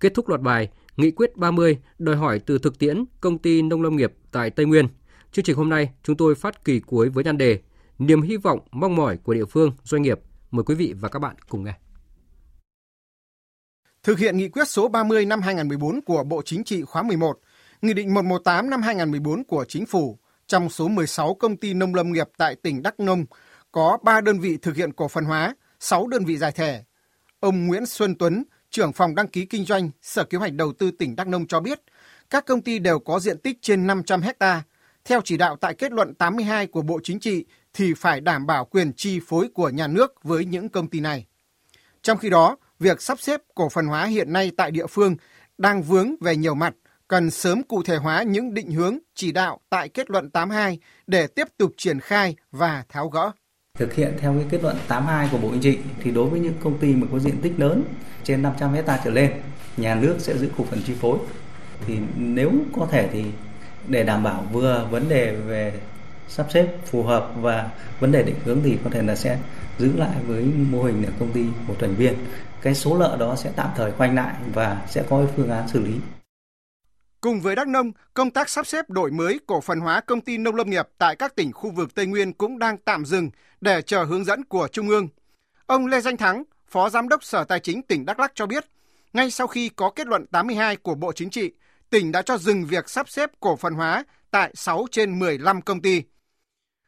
Kết 0.00 0.14
thúc 0.14 0.28
loạt 0.28 0.40
bài, 0.40 0.70
Nghị 0.96 1.10
quyết 1.10 1.36
30 1.36 1.78
đòi 1.98 2.16
hỏi 2.16 2.38
từ 2.38 2.58
thực 2.58 2.78
tiễn 2.78 3.04
công 3.20 3.38
ty 3.38 3.62
nông 3.62 3.82
lâm 3.82 3.96
nghiệp 3.96 4.12
tại 4.32 4.50
Tây 4.50 4.66
Nguyên. 4.66 4.88
Chương 5.32 5.44
trình 5.44 5.56
hôm 5.56 5.68
nay 5.68 5.90
chúng 6.02 6.16
tôi 6.16 6.34
phát 6.34 6.64
kỳ 6.64 6.80
cuối 6.80 7.08
với 7.08 7.24
nhan 7.24 7.38
đề 7.38 7.60
Niềm 7.98 8.22
hy 8.22 8.36
vọng 8.36 8.60
mong 8.70 8.96
mỏi 8.96 9.16
của 9.16 9.34
địa 9.34 9.44
phương, 9.44 9.72
doanh 9.82 10.02
nghiệp. 10.02 10.20
Mời 10.50 10.64
quý 10.64 10.74
vị 10.74 10.94
và 11.00 11.08
các 11.08 11.18
bạn 11.18 11.36
cùng 11.48 11.64
nghe. 11.64 11.72
Thực 14.02 14.18
hiện 14.18 14.36
nghị 14.36 14.48
quyết 14.48 14.68
số 14.68 14.88
30 14.88 15.26
năm 15.26 15.40
2014 15.40 16.00
của 16.00 16.24
Bộ 16.24 16.42
Chính 16.44 16.64
trị 16.64 16.82
khóa 16.82 17.02
11, 17.02 17.38
Nghị 17.82 17.94
định 17.94 18.14
118 18.14 18.70
năm 18.70 18.82
2014 18.82 19.44
của 19.44 19.64
Chính 19.68 19.86
phủ 19.86 20.18
trong 20.46 20.70
số 20.70 20.88
16 20.88 21.34
công 21.34 21.56
ty 21.56 21.74
nông 21.74 21.94
lâm 21.94 22.12
nghiệp 22.12 22.28
tại 22.36 22.56
tỉnh 22.62 22.82
Đắk 22.82 23.00
Nông 23.00 23.24
có 23.72 23.98
3 24.02 24.20
đơn 24.20 24.40
vị 24.40 24.56
thực 24.62 24.76
hiện 24.76 24.92
cổ 24.92 25.08
phần 25.08 25.24
hóa, 25.24 25.54
6 25.80 26.06
đơn 26.06 26.24
vị 26.24 26.36
giải 26.36 26.52
thể. 26.52 26.84
Ông 27.40 27.66
Nguyễn 27.66 27.86
Xuân 27.86 28.14
Tuấn, 28.18 28.44
trưởng 28.70 28.92
phòng 28.92 29.14
đăng 29.14 29.28
ký 29.28 29.46
kinh 29.46 29.64
doanh 29.64 29.90
Sở 30.02 30.24
Kế 30.24 30.38
hoạch 30.38 30.52
Đầu 30.52 30.72
tư 30.72 30.90
tỉnh 30.90 31.16
Đắk 31.16 31.28
Nông 31.28 31.46
cho 31.46 31.60
biết, 31.60 31.80
các 32.30 32.46
công 32.46 32.62
ty 32.62 32.78
đều 32.78 32.98
có 32.98 33.20
diện 33.20 33.38
tích 33.38 33.58
trên 33.62 33.86
500 33.86 34.22
hecta. 34.22 34.62
Theo 35.04 35.20
chỉ 35.24 35.36
đạo 35.36 35.56
tại 35.56 35.74
kết 35.74 35.92
luận 35.92 36.14
82 36.14 36.66
của 36.66 36.82
Bộ 36.82 37.00
Chính 37.02 37.20
trị 37.20 37.44
thì 37.74 37.94
phải 37.94 38.20
đảm 38.20 38.46
bảo 38.46 38.64
quyền 38.64 38.92
chi 38.92 39.20
phối 39.26 39.48
của 39.54 39.68
nhà 39.68 39.86
nước 39.86 40.14
với 40.22 40.44
những 40.44 40.68
công 40.68 40.90
ty 40.90 41.00
này. 41.00 41.26
Trong 42.02 42.18
khi 42.18 42.30
đó, 42.30 42.56
việc 42.78 43.02
sắp 43.02 43.20
xếp 43.20 43.40
cổ 43.54 43.68
phần 43.68 43.86
hóa 43.86 44.04
hiện 44.04 44.32
nay 44.32 44.52
tại 44.56 44.70
địa 44.70 44.86
phương 44.86 45.16
đang 45.58 45.82
vướng 45.82 46.14
về 46.20 46.36
nhiều 46.36 46.54
mặt, 46.54 46.74
cần 47.08 47.30
sớm 47.30 47.62
cụ 47.62 47.82
thể 47.82 47.96
hóa 47.96 48.22
những 48.22 48.54
định 48.54 48.70
hướng, 48.70 48.98
chỉ 49.14 49.32
đạo 49.32 49.60
tại 49.70 49.88
kết 49.88 50.10
luận 50.10 50.30
82 50.30 50.78
để 51.06 51.26
tiếp 51.26 51.48
tục 51.58 51.72
triển 51.76 52.00
khai 52.00 52.36
và 52.52 52.84
tháo 52.88 53.08
gỡ. 53.08 53.30
Thực 53.78 53.94
hiện 53.94 54.14
theo 54.20 54.34
cái 54.34 54.46
kết 54.50 54.62
luận 54.62 54.76
82 54.88 55.28
của 55.32 55.38
Bộ 55.38 55.50
Chính 55.50 55.60
trị 55.60 55.78
thì 56.02 56.10
đối 56.10 56.28
với 56.28 56.40
những 56.40 56.54
công 56.60 56.78
ty 56.78 56.94
mà 56.94 57.06
có 57.12 57.18
diện 57.18 57.40
tích 57.42 57.52
lớn 57.56 57.82
trên 58.24 58.42
500 58.42 58.72
hecta 58.72 59.00
trở 59.04 59.10
lên, 59.10 59.32
nhà 59.76 59.94
nước 59.94 60.16
sẽ 60.18 60.38
giữ 60.38 60.50
cổ 60.58 60.64
phần 60.64 60.82
chi 60.86 60.94
phối. 61.00 61.18
Thì 61.86 61.98
nếu 62.16 62.52
có 62.72 62.86
thể 62.90 63.08
thì 63.12 63.24
để 63.88 64.02
đảm 64.02 64.22
bảo 64.22 64.46
vừa 64.52 64.88
vấn 64.90 65.08
đề 65.08 65.36
về 65.36 65.72
sắp 66.28 66.46
xếp 66.50 66.66
phù 66.86 67.02
hợp 67.02 67.30
và 67.40 67.70
vấn 68.00 68.12
đề 68.12 68.22
định 68.22 68.36
hướng 68.44 68.60
thì 68.64 68.78
có 68.84 68.90
thể 68.90 69.02
là 69.02 69.16
sẽ 69.16 69.38
giữ 69.78 69.96
lại 69.96 70.16
với 70.26 70.44
mô 70.44 70.82
hình 70.82 71.02
là 71.02 71.10
công 71.20 71.32
ty 71.32 71.44
một 71.68 71.74
thành 71.80 71.94
viên. 71.94 72.14
Cái 72.62 72.74
số 72.74 72.98
nợ 72.98 73.16
đó 73.20 73.36
sẽ 73.36 73.50
tạm 73.56 73.68
thời 73.76 73.92
khoanh 73.92 74.14
lại 74.14 74.34
và 74.54 74.82
sẽ 74.90 75.02
có 75.08 75.26
phương 75.36 75.50
án 75.50 75.68
xử 75.68 75.80
lý. 75.80 75.92
Cùng 77.26 77.40
với 77.40 77.56
Đắk 77.56 77.68
Nông, 77.68 77.92
công 78.14 78.30
tác 78.30 78.48
sắp 78.48 78.66
xếp 78.66 78.90
đổi 78.90 79.10
mới 79.10 79.40
cổ 79.46 79.60
phần 79.60 79.80
hóa 79.80 80.00
công 80.00 80.20
ty 80.20 80.38
nông 80.38 80.54
lâm 80.54 80.70
nghiệp 80.70 80.88
tại 80.98 81.16
các 81.16 81.36
tỉnh 81.36 81.52
khu 81.52 81.70
vực 81.70 81.94
Tây 81.94 82.06
Nguyên 82.06 82.32
cũng 82.32 82.58
đang 82.58 82.78
tạm 82.78 83.04
dừng 83.04 83.30
để 83.60 83.82
chờ 83.82 84.04
hướng 84.04 84.24
dẫn 84.24 84.44
của 84.44 84.68
Trung 84.72 84.88
ương. 84.88 85.08
Ông 85.66 85.86
Lê 85.86 86.00
Danh 86.00 86.16
Thắng, 86.16 86.42
Phó 86.68 86.90
Giám 86.90 87.08
đốc 87.08 87.24
Sở 87.24 87.44
Tài 87.44 87.60
chính 87.60 87.82
tỉnh 87.82 88.04
Đắk 88.06 88.20
lắc 88.20 88.32
cho 88.34 88.46
biết, 88.46 88.64
ngay 89.12 89.30
sau 89.30 89.46
khi 89.46 89.68
có 89.68 89.90
kết 89.90 90.06
luận 90.06 90.26
82 90.26 90.76
của 90.76 90.94
Bộ 90.94 91.12
Chính 91.12 91.30
trị, 91.30 91.52
tỉnh 91.90 92.12
đã 92.12 92.22
cho 92.22 92.38
dừng 92.38 92.64
việc 92.64 92.88
sắp 92.88 93.08
xếp 93.08 93.30
cổ 93.40 93.56
phần 93.56 93.74
hóa 93.74 94.04
tại 94.30 94.50
6 94.54 94.86
trên 94.90 95.18
15 95.18 95.62
công 95.62 95.82
ty. 95.82 96.02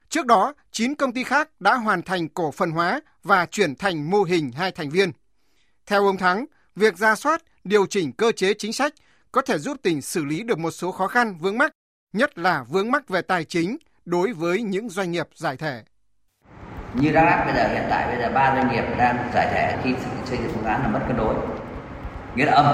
Trước 0.09 0.27
đó, 0.27 0.55
9 0.73 0.95
công 0.95 1.13
ty 1.13 1.25
khác 1.25 1.61
đã 1.61 1.75
hoàn 1.75 2.03
thành 2.03 2.29
cổ 2.29 2.51
phần 2.51 2.71
hóa 2.71 3.01
và 3.23 3.47
chuyển 3.47 3.75
thành 3.75 4.11
mô 4.11 4.23
hình 4.23 4.53
hai 4.53 4.73
thành 4.73 4.91
viên. 4.91 5.13
Theo 5.87 6.07
ông 6.07 6.17
Thắng, 6.17 6.47
việc 6.77 6.97
ra 6.97 7.15
soát, 7.15 7.43
điều 7.65 7.87
chỉnh 7.87 8.13
cơ 8.13 8.33
chế 8.33 8.55
chính 8.55 8.73
sách– 8.73 8.95
có 9.33 9.43
thể 9.43 9.59
giúp 9.59 9.77
tỉnh 9.83 10.03
xử 10.03 10.25
lý 10.25 10.43
được 10.43 10.59
một 10.59 10.71
số 10.71 10.93
khó 10.93 11.07
khăn 11.07 11.39
vướng 11.41 11.59
mắc, 11.59 11.73
nhất 12.13 12.39
là 12.39 12.65
vướng 12.69 12.91
mắc 12.91 13.09
về 13.09 13.23
tài 13.23 13.45
chính 13.45 13.77
đối 14.05 14.33
với 14.33 14.63
những 14.63 14.89
doanh 14.89 15.11
nghiệp 15.11 15.29
giải 15.35 15.57
thể. 15.57 15.83
Như 16.95 17.13
Đắk 17.13 17.25
Lắk 17.25 17.47
bây 17.47 17.55
giờ 17.55 17.69
hiện 17.69 17.83
tại 17.91 18.07
bây 18.07 18.23
giờ 18.23 18.31
ba 18.35 18.55
doanh 18.57 18.73
nghiệp 18.73 18.85
đang 18.99 19.31
giải 19.35 19.49
thể 19.53 19.79
khi 19.85 19.95
xây 20.25 20.39
dựng 20.39 20.53
phương 20.55 20.65
án 20.65 20.83
là 20.83 20.89
mất 20.89 21.01
cân 21.09 21.17
đối. 21.17 21.35
Nghĩa 22.35 22.45
là 22.45 22.53
âm, 22.53 22.67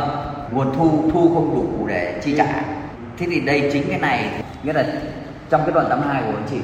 nguồn 0.53 0.75
thu 0.77 1.11
thu 1.13 1.35
không 1.35 1.55
đủ 1.55 1.87
để 1.87 2.21
chi 2.25 2.35
trả. 2.37 2.63
Thế 3.19 3.27
thì 3.31 3.41
đây 3.41 3.71
chính 3.73 3.89
cái 3.89 3.99
này, 3.99 4.43
nghĩa 4.63 4.73
là 4.73 4.87
trong 5.51 5.61
cái 5.65 5.73
đoạn 5.73 5.87
82 5.91 6.23
của 6.23 6.39
anh 6.39 6.47
chị 6.51 6.61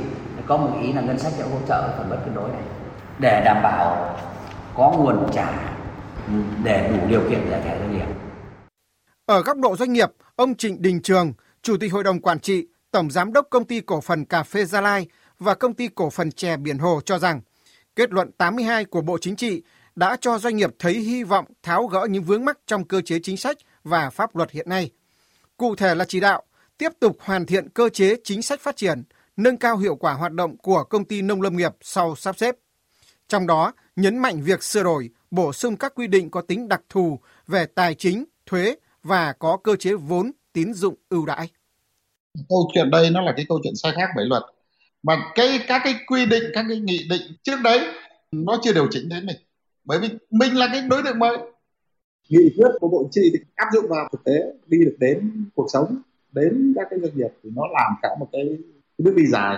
có 0.47 0.57
một 0.57 0.79
ý 0.83 0.93
là 0.93 1.01
ngân 1.01 1.19
sách 1.19 1.33
sẽ 1.33 1.43
hỗ 1.43 1.59
trợ 1.69 1.95
phần 1.99 2.11
mất 2.11 2.17
cân 2.25 2.35
đối 2.35 2.49
này 2.49 2.63
để 3.19 3.43
đảm 3.45 3.63
bảo 3.63 4.17
có 4.75 4.91
nguồn 4.91 5.31
trả 5.33 5.49
để 6.65 6.89
đủ 6.89 7.09
điều 7.09 7.31
kiện 7.31 7.51
giải 7.51 7.61
thể 7.65 7.79
doanh 7.79 7.93
nghiệp. 7.97 8.30
Ở 9.31 9.43
góc 9.43 9.59
độ 9.59 9.77
doanh 9.77 9.93
nghiệp, 9.93 10.09
ông 10.37 10.57
Trịnh 10.57 10.83
Đình 10.83 11.03
Trường, 11.03 11.33
Chủ 11.63 11.77
tịch 11.77 11.93
Hội 11.93 12.05
đồng 12.05 12.21
Quản 12.21 12.41
trị, 12.41 12.67
Tổng 12.91 13.11
Giám 13.11 13.33
đốc 13.33 13.47
Công 13.51 13.65
ty 13.65 13.81
Cổ 13.81 14.01
phần 14.01 14.25
Cà 14.25 14.43
phê 14.43 14.65
Gia 14.65 14.81
Lai 14.81 15.07
và 15.39 15.55
Công 15.55 15.75
ty 15.75 15.89
Cổ 15.89 16.11
phần 16.11 16.33
Chè 16.33 16.57
Biển 16.57 16.79
Hồ 16.79 17.01
cho 17.05 17.19
rằng, 17.19 17.41
kết 17.97 18.13
luận 18.13 18.33
82 18.33 18.85
của 18.85 19.01
Bộ 19.01 19.19
Chính 19.19 19.37
trị 19.37 19.63
đã 19.95 20.17
cho 20.21 20.39
doanh 20.39 20.57
nghiệp 20.57 20.71
thấy 20.79 20.95
hy 20.95 21.23
vọng 21.23 21.45
tháo 21.63 21.87
gỡ 21.87 22.07
những 22.11 22.23
vướng 22.23 22.45
mắc 22.45 22.59
trong 22.67 22.85
cơ 22.85 23.01
chế 23.01 23.19
chính 23.23 23.37
sách 23.37 23.57
và 23.85 24.11
pháp 24.11 24.37
luật 24.37 24.51
hiện 24.51 24.69
nay. 24.69 24.91
Cụ 25.57 25.77
thể 25.77 25.95
là 25.95 26.05
chỉ 26.05 26.21
đạo 26.21 26.43
tiếp 26.79 26.93
tục 27.01 27.17
hoàn 27.21 27.47
thiện 27.47 27.69
cơ 27.69 27.89
chế 27.89 28.17
chính 28.25 28.43
sách 28.43 28.61
phát 28.61 28.77
triển, 28.77 29.03
nâng 29.37 29.57
cao 29.57 29.77
hiệu 29.77 29.97
quả 29.97 30.13
hoạt 30.13 30.33
động 30.33 30.57
của 30.57 30.85
công 30.85 31.05
ty 31.05 31.23
nông 31.23 31.43
lâm 31.43 31.57
nghiệp 31.57 31.73
sau 31.81 32.17
sắp 32.17 32.39
xếp. 32.39 32.57
Trong 33.29 33.47
đó, 33.47 33.73
nhấn 33.97 34.19
mạnh 34.19 34.43
việc 34.43 34.63
sửa 34.63 34.83
đổi, 34.83 35.11
bổ 35.31 35.53
sung 35.53 35.77
các 35.77 35.93
quy 35.95 36.07
định 36.07 36.31
có 36.31 36.41
tính 36.41 36.69
đặc 36.69 36.81
thù 36.89 37.21
về 37.47 37.67
tài 37.67 37.95
chính, 37.95 38.25
thuế 38.47 38.75
và 39.03 39.33
có 39.33 39.57
cơ 39.57 39.77
chế 39.77 39.95
vốn 39.95 40.31
tín 40.53 40.75
dụng 40.75 40.95
ưu 41.09 41.27
đãi. 41.27 41.49
Câu 42.49 42.71
chuyện 42.75 42.91
đây 42.91 43.11
nó 43.11 43.21
là 43.21 43.33
cái 43.37 43.47
câu 43.49 43.61
chuyện 43.63 43.77
sai 43.77 43.93
khác 43.97 44.11
bởi 44.17 44.27
luật. 44.27 44.43
Mà 45.03 45.33
cái 45.35 45.61
các 45.69 45.81
cái 45.85 45.95
quy 46.07 46.27
định, 46.27 46.43
các 46.55 46.65
cái 46.69 46.81
nghị 46.81 47.07
định 47.11 47.23
trước 47.43 47.57
đấy 47.65 47.81
nó 48.33 48.59
chưa 48.63 48.73
điều 48.73 48.89
chỉnh 48.91 49.09
đến 49.09 49.27
mình. 49.27 49.37
Bởi 49.85 49.99
vì 49.99 50.09
mình 50.31 50.57
là 50.57 50.69
cái 50.73 50.83
đối 50.83 51.03
tượng 51.03 51.19
mới. 51.19 51.39
Nghị 52.29 52.51
quyết 52.57 52.69
của 52.81 52.89
Bộ 52.89 53.09
Trị 53.13 53.21
thì 53.33 53.39
áp 53.55 53.67
dụng 53.73 53.89
vào 53.89 54.09
thực 54.13 54.25
tế, 54.25 54.33
đi 54.67 54.79
được 54.85 54.97
đến 54.99 55.47
cuộc 55.55 55.67
sống, 55.73 56.03
đến 56.33 56.73
các 56.77 56.87
cái 56.91 56.99
doanh 57.03 57.17
nghiệp 57.17 57.31
thì 57.43 57.51
nó 57.55 57.63
làm 57.73 57.93
cả 58.03 58.09
một 58.21 58.29
cái 58.33 58.43
bước 58.99 59.15
đi 59.17 59.27
dài. 59.27 59.57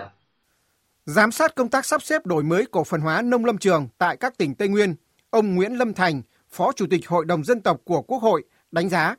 Giám 1.06 1.32
sát 1.32 1.54
công 1.54 1.68
tác 1.68 1.86
sắp 1.86 2.02
xếp 2.02 2.26
đổi 2.26 2.42
mới 2.42 2.66
cổ 2.70 2.84
phần 2.84 3.00
hóa 3.00 3.22
nông 3.22 3.44
lâm 3.44 3.58
trường 3.58 3.88
tại 3.98 4.16
các 4.16 4.38
tỉnh 4.38 4.54
Tây 4.54 4.68
Nguyên, 4.68 4.94
ông 5.30 5.54
Nguyễn 5.54 5.72
Lâm 5.72 5.94
Thành, 5.94 6.22
Phó 6.50 6.72
Chủ 6.72 6.86
tịch 6.90 7.08
Hội 7.08 7.24
đồng 7.24 7.44
Dân 7.44 7.60
tộc 7.60 7.80
của 7.84 8.02
Quốc 8.02 8.22
hội, 8.22 8.44
đánh 8.70 8.88
giá 8.88 9.16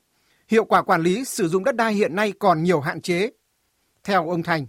hiệu 0.48 0.66
quả 0.66 0.82
quản 0.82 1.02
lý 1.02 1.26
sử 1.26 1.48
dụng 1.48 1.64
đất 1.64 1.76
đai 1.76 1.94
hiện 1.94 2.16
nay 2.16 2.34
còn 2.40 2.64
nhiều 2.64 2.80
hạn 2.80 3.02
chế. 3.02 3.30
Theo 4.04 4.30
ông 4.30 4.44
Thành, 4.44 4.66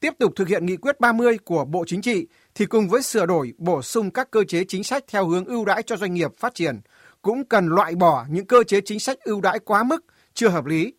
tiếp 0.00 0.14
tục 0.18 0.32
thực 0.36 0.48
hiện 0.48 0.66
nghị 0.66 0.76
quyết 0.76 1.00
30 1.00 1.38
của 1.38 1.64
Bộ 1.64 1.84
Chính 1.86 2.02
trị 2.02 2.26
thì 2.54 2.66
cùng 2.66 2.88
với 2.88 3.02
sửa 3.02 3.26
đổi 3.26 3.52
bổ 3.58 3.82
sung 3.82 4.10
các 4.10 4.30
cơ 4.30 4.44
chế 4.44 4.64
chính 4.68 4.84
sách 4.84 5.04
theo 5.08 5.26
hướng 5.26 5.44
ưu 5.44 5.64
đãi 5.64 5.82
cho 5.82 5.96
doanh 5.96 6.14
nghiệp 6.14 6.30
phát 6.36 6.54
triển, 6.54 6.80
cũng 7.22 7.44
cần 7.44 7.66
loại 7.66 7.94
bỏ 7.94 8.26
những 8.30 8.46
cơ 8.46 8.64
chế 8.64 8.80
chính 8.84 9.00
sách 9.00 9.18
ưu 9.20 9.40
đãi 9.40 9.58
quá 9.58 9.82
mức, 9.82 10.04
chưa 10.34 10.48
hợp 10.48 10.66
lý. 10.66 10.94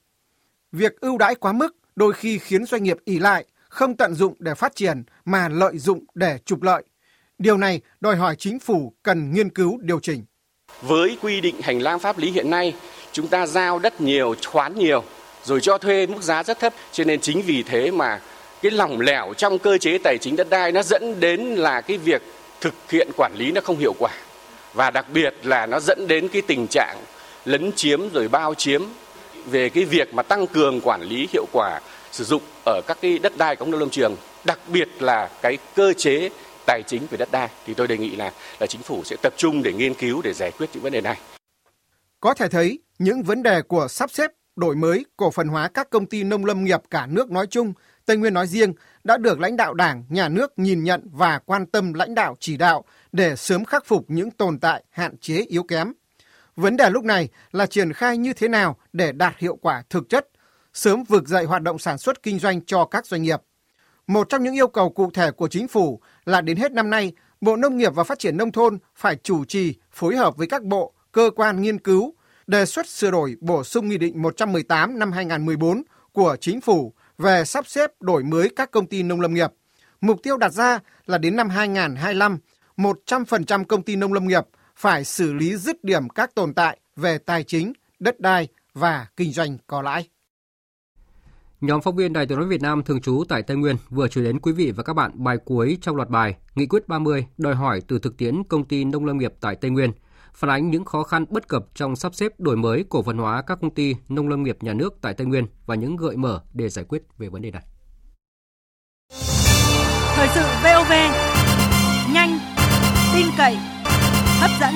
Việc 0.71 0.99
ưu 1.01 1.17
đãi 1.17 1.36
quá 1.36 1.53
mức 1.53 1.76
đôi 1.95 2.13
khi 2.13 2.38
khiến 2.38 2.65
doanh 2.65 2.84
nghiệp 2.84 2.97
ỉ 3.05 3.19
lại, 3.19 3.45
không 3.69 3.97
tận 3.97 4.13
dụng 4.13 4.34
để 4.39 4.55
phát 4.55 4.76
triển 4.76 5.03
mà 5.26 5.49
lợi 5.49 5.78
dụng 5.78 6.05
để 6.13 6.39
trục 6.45 6.61
lợi. 6.61 6.84
Điều 7.38 7.57
này 7.57 7.82
đòi 7.99 8.15
hỏi 8.15 8.36
chính 8.36 8.59
phủ 8.59 8.93
cần 9.03 9.32
nghiên 9.34 9.49
cứu 9.49 9.78
điều 9.82 9.99
chỉnh. 9.99 10.26
Với 10.82 11.17
quy 11.21 11.41
định 11.41 11.55
hành 11.61 11.80
lang 11.80 11.99
pháp 11.99 12.17
lý 12.17 12.32
hiện 12.32 12.49
nay, 12.49 12.76
chúng 13.16 13.28
ta 13.28 13.47
giao 13.47 13.80
đất 13.80 14.01
nhiều, 14.01 14.36
khoán 14.45 14.76
nhiều, 14.76 15.03
rồi 15.43 15.61
cho 15.61 15.78
thuê 15.78 16.07
mức 16.07 16.22
giá 16.22 16.43
rất 16.43 16.59
thấp. 16.59 16.74
Cho 16.91 17.03
nên 17.03 17.22
chính 17.22 17.41
vì 17.41 17.63
thế 17.63 17.91
mà 17.91 18.20
cái 18.61 18.72
lỏng 18.72 18.99
lẻo 18.99 19.34
trong 19.38 19.59
cơ 19.59 19.78
chế 19.78 19.97
tài 20.03 20.18
chính 20.22 20.36
đất 20.36 20.49
đai 20.49 20.72
nó 20.72 20.84
dẫn 20.84 21.20
đến 21.20 21.41
là 21.41 21.82
cái 21.82 21.97
việc 21.97 22.22
thực 22.61 22.74
hiện 22.91 23.09
quản 23.18 23.32
lý 23.36 23.51
nó 23.51 23.61
không 23.61 23.78
hiệu 23.78 23.93
quả. 23.99 24.11
Và 24.74 24.91
đặc 24.91 25.05
biệt 25.13 25.36
là 25.43 25.66
nó 25.66 25.80
dẫn 25.80 26.07
đến 26.07 26.28
cái 26.28 26.41
tình 26.41 26.68
trạng 26.68 26.97
lấn 27.45 27.72
chiếm 27.72 28.09
rồi 28.13 28.28
bao 28.28 28.53
chiếm 28.53 28.84
về 29.45 29.70
cái 29.70 29.86
việc 29.86 30.13
mà 30.13 30.24
tăng 30.24 30.47
cường 30.47 30.82
quản 30.82 31.01
lý 31.01 31.28
hiệu 31.34 31.45
quả 31.51 31.82
sử 32.11 32.24
dụng 32.24 32.41
ở 32.66 32.82
các 32.88 32.97
cái 33.01 33.20
đất 33.20 33.38
đai 33.38 33.55
công 33.55 33.72
nông 33.72 33.80
lâm 33.80 33.89
trường, 33.89 34.16
đặc 34.43 34.59
biệt 34.68 34.89
là 34.99 35.30
cái 35.41 35.57
cơ 35.76 35.93
chế 35.93 36.30
tài 36.66 36.82
chính 36.88 37.07
về 37.11 37.18
đất 37.18 37.32
đai 37.32 37.49
thì 37.68 37.74
tôi 37.74 37.88
đề 37.88 37.97
nghị 37.97 38.16
là 38.16 38.32
là 38.59 38.68
chính 38.68 38.82
phủ 38.82 39.01
sẽ 39.05 39.16
tập 39.22 39.34
trung 39.38 39.63
để 39.63 39.74
nghiên 39.74 39.93
cứu 39.93 40.22
để 40.22 40.34
giải 40.34 40.51
quyết 40.51 40.70
những 40.74 40.84
vấn 40.84 40.93
đề 40.93 41.01
này. 41.01 41.18
Có 42.20 42.34
thể 42.34 42.47
thấy 42.47 42.80
những 42.99 43.23
vấn 43.23 43.43
đề 43.43 43.61
của 43.61 43.87
sắp 43.87 44.11
xếp, 44.11 44.31
đổi 44.55 44.75
mới, 44.75 45.05
cổ 45.17 45.31
phần 45.31 45.47
hóa 45.47 45.67
các 45.67 45.89
công 45.89 46.05
ty 46.05 46.23
nông 46.23 46.45
lâm 46.45 46.63
nghiệp 46.63 46.81
cả 46.89 47.07
nước 47.07 47.31
nói 47.31 47.47
chung, 47.47 47.73
Tây 48.05 48.17
Nguyên 48.17 48.33
nói 48.33 48.47
riêng 48.47 48.73
đã 49.03 49.17
được 49.17 49.39
lãnh 49.39 49.57
đạo 49.57 49.73
Đảng, 49.73 50.03
Nhà 50.09 50.29
nước 50.29 50.59
nhìn 50.59 50.83
nhận 50.83 51.01
và 51.11 51.39
quan 51.39 51.65
tâm 51.65 51.93
lãnh 51.93 52.15
đạo 52.15 52.35
chỉ 52.39 52.57
đạo 52.57 52.83
để 53.11 53.35
sớm 53.35 53.65
khắc 53.65 53.85
phục 53.85 54.05
những 54.07 54.31
tồn 54.31 54.59
tại, 54.59 54.83
hạn 54.89 55.17
chế 55.17 55.45
yếu 55.47 55.63
kém. 55.63 55.93
Vấn 56.55 56.77
đề 56.77 56.89
lúc 56.89 57.03
này 57.03 57.29
là 57.51 57.65
triển 57.65 57.93
khai 57.93 58.17
như 58.17 58.33
thế 58.33 58.47
nào 58.47 58.77
để 58.93 59.11
đạt 59.11 59.33
hiệu 59.37 59.55
quả 59.61 59.83
thực 59.89 60.09
chất, 60.09 60.27
sớm 60.73 61.03
vực 61.03 61.27
dậy 61.27 61.45
hoạt 61.45 61.61
động 61.61 61.79
sản 61.79 61.97
xuất 61.97 62.23
kinh 62.23 62.39
doanh 62.39 62.65
cho 62.65 62.85
các 62.85 63.05
doanh 63.05 63.23
nghiệp. 63.23 63.41
Một 64.07 64.29
trong 64.29 64.43
những 64.43 64.53
yêu 64.53 64.67
cầu 64.67 64.89
cụ 64.89 65.11
thể 65.13 65.31
của 65.31 65.47
chính 65.47 65.67
phủ 65.67 66.01
là 66.25 66.41
đến 66.41 66.57
hết 66.57 66.71
năm 66.71 66.89
nay, 66.89 67.13
Bộ 67.41 67.55
Nông 67.55 67.77
nghiệp 67.77 67.95
và 67.95 68.03
Phát 68.03 68.19
triển 68.19 68.37
Nông 68.37 68.51
thôn 68.51 68.77
phải 68.95 69.15
chủ 69.23 69.45
trì 69.45 69.75
phối 69.91 70.15
hợp 70.15 70.37
với 70.37 70.47
các 70.47 70.63
bộ, 70.63 70.93
cơ 71.11 71.29
quan 71.35 71.61
nghiên 71.61 71.79
cứu, 71.79 72.13
đề 72.47 72.65
xuất 72.65 72.87
sửa 72.87 73.11
đổi 73.11 73.35
bổ 73.41 73.63
sung 73.63 73.89
Nghị 73.89 73.97
định 73.97 74.21
118 74.21 74.99
năm 74.99 75.11
2014 75.11 75.83
của 76.11 76.37
Chính 76.41 76.61
phủ 76.61 76.93
về 77.17 77.45
sắp 77.45 77.67
xếp 77.67 77.91
đổi 77.99 78.23
mới 78.23 78.49
các 78.55 78.71
công 78.71 78.87
ty 78.87 79.03
nông 79.03 79.21
lâm 79.21 79.33
nghiệp. 79.33 79.51
Mục 80.01 80.19
tiêu 80.23 80.37
đặt 80.37 80.53
ra 80.53 80.79
là 81.05 81.17
đến 81.17 81.35
năm 81.35 81.49
2025, 81.49 82.37
100% 82.77 83.63
công 83.65 83.83
ty 83.83 83.95
nông 83.95 84.13
lâm 84.13 84.27
nghiệp 84.27 84.43
phải 84.75 85.03
xử 85.03 85.33
lý 85.33 85.57
dứt 85.57 85.83
điểm 85.83 86.09
các 86.09 86.35
tồn 86.35 86.53
tại 86.53 86.79
về 86.95 87.17
tài 87.17 87.43
chính, 87.43 87.73
đất 87.99 88.19
đai 88.19 88.47
và 88.73 89.07
kinh 89.17 89.31
doanh 89.31 89.57
có 89.67 89.81
lãi. 89.81 90.09
Nhóm 91.61 91.81
phóng 91.81 91.95
viên 91.95 92.13
Đài 92.13 92.25
Tiếng 92.25 92.37
nói 92.37 92.47
Việt 92.47 92.61
Nam 92.61 92.83
thường 92.83 93.01
trú 93.01 93.23
tại 93.29 93.43
Tây 93.43 93.57
Nguyên 93.57 93.75
vừa 93.89 94.07
chuyển 94.07 94.25
đến 94.25 94.39
quý 94.39 94.51
vị 94.51 94.71
và 94.71 94.83
các 94.83 94.93
bạn 94.93 95.11
bài 95.13 95.37
cuối 95.45 95.77
trong 95.81 95.95
loạt 95.95 96.09
bài 96.09 96.35
Nghị 96.55 96.65
quyết 96.65 96.87
30 96.87 97.25
đòi 97.37 97.55
hỏi 97.55 97.81
từ 97.87 97.99
thực 97.99 98.17
tiễn 98.17 98.43
công 98.43 98.65
ty 98.65 98.83
nông 98.83 99.05
lâm 99.05 99.17
nghiệp 99.17 99.33
tại 99.41 99.55
Tây 99.55 99.71
Nguyên, 99.71 99.91
phản 100.36 100.49
ánh 100.49 100.69
những 100.69 100.86
khó 100.86 101.03
khăn 101.03 101.25
bất 101.29 101.47
cập 101.47 101.65
trong 101.75 101.95
sắp 101.95 102.15
xếp 102.15 102.39
đổi 102.39 102.57
mới 102.57 102.86
cổ 102.89 103.03
phần 103.03 103.17
hóa 103.17 103.41
các 103.41 103.57
công 103.61 103.73
ty 103.73 103.95
nông 104.09 104.27
lâm 104.27 104.43
nghiệp 104.43 104.57
nhà 104.61 104.73
nước 104.73 104.93
tại 105.01 105.13
Tây 105.13 105.27
Nguyên 105.27 105.45
và 105.65 105.75
những 105.75 105.95
gợi 105.95 106.17
mở 106.17 106.41
để 106.53 106.69
giải 106.69 106.86
quyết 106.86 107.01
về 107.17 107.29
vấn 107.29 107.41
đề 107.41 107.51
này. 107.51 107.63
Thời 110.15 110.27
sự 110.36 110.41
VOV, 110.63 110.91
nhanh, 112.13 112.39
tin 113.15 113.25
cậy, 113.38 113.55
hấp 114.39 114.51
dẫn. 114.61 114.73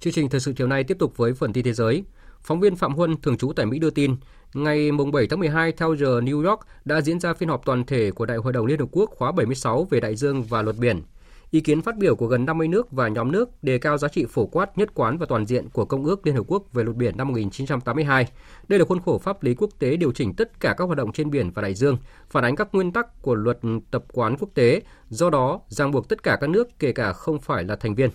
Chương 0.00 0.12
trình 0.12 0.28
thời 0.28 0.40
sự 0.40 0.52
chiều 0.56 0.66
nay 0.66 0.84
tiếp 0.84 0.96
tục 0.98 1.16
với 1.16 1.34
phần 1.34 1.52
tin 1.52 1.64
thế 1.64 1.72
giới. 1.72 2.04
Phóng 2.42 2.60
viên 2.60 2.76
Phạm 2.76 2.94
Huân, 2.94 3.20
thường 3.20 3.36
trú 3.36 3.52
tại 3.52 3.66
Mỹ 3.66 3.78
đưa 3.78 3.90
tin, 3.90 4.16
ngày 4.54 4.90
7 5.12 5.26
tháng 5.30 5.40
12 5.40 5.72
theo 5.72 5.96
giờ 5.96 6.20
New 6.20 6.48
York 6.48 6.60
đã 6.84 7.00
diễn 7.00 7.20
ra 7.20 7.34
phiên 7.34 7.48
họp 7.48 7.64
toàn 7.64 7.84
thể 7.84 8.10
của 8.10 8.26
Đại 8.26 8.36
hội 8.36 8.52
đồng 8.52 8.66
Liên 8.66 8.80
Hợp 8.80 8.88
Quốc 8.92 9.10
khóa 9.10 9.32
76 9.32 9.86
về 9.90 10.00
đại 10.00 10.16
dương 10.16 10.42
và 10.42 10.62
luật 10.62 10.76
biển. 10.76 11.02
Ý 11.50 11.60
kiến 11.60 11.82
phát 11.82 11.96
biểu 11.96 12.16
của 12.16 12.26
gần 12.26 12.44
50 12.44 12.68
nước 12.68 12.92
và 12.92 13.08
nhóm 13.08 13.32
nước 13.32 13.62
đề 13.62 13.78
cao 13.78 13.98
giá 13.98 14.08
trị 14.08 14.26
phổ 14.30 14.46
quát, 14.46 14.78
nhất 14.78 14.90
quán 14.94 15.18
và 15.18 15.26
toàn 15.26 15.46
diện 15.46 15.68
của 15.68 15.84
Công 15.84 16.04
ước 16.04 16.26
Liên 16.26 16.34
Hợp 16.34 16.44
Quốc 16.46 16.72
về 16.72 16.84
luật 16.84 16.96
biển 16.96 17.16
năm 17.16 17.28
1982. 17.28 18.26
Đây 18.68 18.78
là 18.78 18.84
khuôn 18.84 19.00
khổ 19.00 19.18
pháp 19.18 19.42
lý 19.42 19.54
quốc 19.54 19.70
tế 19.78 19.96
điều 19.96 20.12
chỉnh 20.12 20.34
tất 20.34 20.60
cả 20.60 20.74
các 20.78 20.84
hoạt 20.84 20.98
động 20.98 21.12
trên 21.12 21.30
biển 21.30 21.50
và 21.50 21.62
đại 21.62 21.74
dương, 21.74 21.96
phản 22.30 22.44
ánh 22.44 22.56
các 22.56 22.68
nguyên 22.72 22.92
tắc 22.92 23.22
của 23.22 23.34
luật 23.34 23.58
tập 23.90 24.04
quán 24.12 24.36
quốc 24.36 24.48
tế, 24.54 24.82
do 25.08 25.30
đó 25.30 25.60
ràng 25.68 25.90
buộc 25.90 26.08
tất 26.08 26.22
cả 26.22 26.38
các 26.40 26.50
nước 26.50 26.68
kể 26.78 26.92
cả 26.92 27.12
không 27.12 27.38
phải 27.38 27.64
là 27.64 27.76
thành 27.76 27.94
viên. 27.94 28.10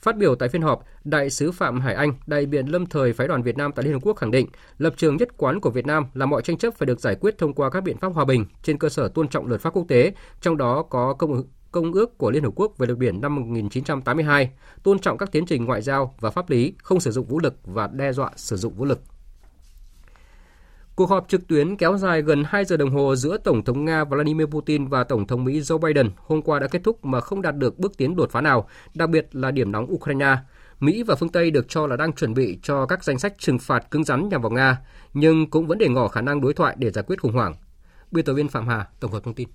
Phát 0.00 0.16
biểu 0.16 0.34
tại 0.34 0.48
phiên 0.48 0.62
họp, 0.62 0.84
Đại 1.04 1.30
sứ 1.30 1.52
Phạm 1.52 1.80
Hải 1.80 1.94
Anh, 1.94 2.12
đại 2.26 2.46
biện 2.46 2.66
lâm 2.66 2.86
thời 2.86 3.12
phái 3.12 3.28
đoàn 3.28 3.42
Việt 3.42 3.56
Nam 3.56 3.72
tại 3.72 3.84
Liên 3.84 3.94
Hợp 3.94 4.00
Quốc 4.02 4.16
khẳng 4.16 4.30
định, 4.30 4.46
lập 4.78 4.94
trường 4.96 5.16
nhất 5.16 5.28
quán 5.36 5.60
của 5.60 5.70
Việt 5.70 5.86
Nam 5.86 6.04
là 6.14 6.26
mọi 6.26 6.42
tranh 6.42 6.58
chấp 6.58 6.74
phải 6.74 6.86
được 6.86 7.00
giải 7.00 7.16
quyết 7.20 7.38
thông 7.38 7.54
qua 7.54 7.70
các 7.70 7.80
biện 7.80 7.96
pháp 7.96 8.08
hòa 8.08 8.24
bình 8.24 8.46
trên 8.62 8.78
cơ 8.78 8.88
sở 8.88 9.08
tôn 9.08 9.28
trọng 9.28 9.46
luật 9.46 9.60
pháp 9.60 9.70
quốc 9.70 9.84
tế, 9.88 10.12
trong 10.40 10.56
đó 10.56 10.82
có 10.82 11.14
công 11.14 11.44
Công 11.76 11.92
ước 11.92 12.18
của 12.18 12.30
Liên 12.30 12.42
Hợp 12.42 12.50
Quốc 12.56 12.78
về 12.78 12.86
luật 12.86 12.98
biển 12.98 13.20
năm 13.20 13.34
1982, 13.34 14.50
tôn 14.82 14.98
trọng 14.98 15.18
các 15.18 15.32
tiến 15.32 15.46
trình 15.46 15.64
ngoại 15.64 15.82
giao 15.82 16.14
và 16.20 16.30
pháp 16.30 16.50
lý, 16.50 16.74
không 16.82 17.00
sử 17.00 17.10
dụng 17.10 17.26
vũ 17.26 17.38
lực 17.38 17.54
và 17.64 17.86
đe 17.86 18.12
dọa 18.12 18.30
sử 18.36 18.56
dụng 18.56 18.74
vũ 18.74 18.84
lực. 18.84 19.00
Cuộc 20.94 21.10
họp 21.10 21.28
trực 21.28 21.48
tuyến 21.48 21.76
kéo 21.76 21.98
dài 21.98 22.22
gần 22.22 22.44
2 22.46 22.64
giờ 22.64 22.76
đồng 22.76 22.90
hồ 22.90 23.16
giữa 23.16 23.36
Tổng 23.36 23.64
thống 23.64 23.84
Nga 23.84 24.04
Vladimir 24.04 24.46
Putin 24.46 24.86
và 24.86 25.04
Tổng 25.04 25.26
thống 25.26 25.44
Mỹ 25.44 25.60
Joe 25.60 25.78
Biden 25.78 26.10
hôm 26.16 26.42
qua 26.42 26.58
đã 26.58 26.66
kết 26.66 26.80
thúc 26.84 27.04
mà 27.04 27.20
không 27.20 27.42
đạt 27.42 27.56
được 27.56 27.78
bước 27.78 27.96
tiến 27.96 28.16
đột 28.16 28.30
phá 28.30 28.40
nào, 28.40 28.68
đặc 28.94 29.10
biệt 29.10 29.28
là 29.32 29.50
điểm 29.50 29.72
nóng 29.72 29.92
Ukraine. 29.92 30.36
Mỹ 30.80 31.02
và 31.02 31.14
phương 31.14 31.28
Tây 31.28 31.50
được 31.50 31.68
cho 31.68 31.86
là 31.86 31.96
đang 31.96 32.12
chuẩn 32.12 32.34
bị 32.34 32.58
cho 32.62 32.86
các 32.86 33.04
danh 33.04 33.18
sách 33.18 33.34
trừng 33.38 33.58
phạt 33.58 33.90
cứng 33.90 34.04
rắn 34.04 34.28
nhằm 34.28 34.42
vào 34.42 34.50
Nga, 34.50 34.78
nhưng 35.14 35.50
cũng 35.50 35.66
vẫn 35.66 35.78
để 35.78 35.88
ngỏ 35.88 36.08
khả 36.08 36.20
năng 36.20 36.40
đối 36.40 36.54
thoại 36.54 36.76
để 36.78 36.90
giải 36.90 37.04
quyết 37.06 37.20
khủng 37.20 37.32
hoảng. 37.32 37.54
Biên 38.10 38.24
tập 38.24 38.32
viên 38.32 38.48
Phạm 38.48 38.68
Hà 38.68 38.86
tổng 39.00 39.12
hợp 39.12 39.24
thông 39.24 39.34
tin. 39.34 39.48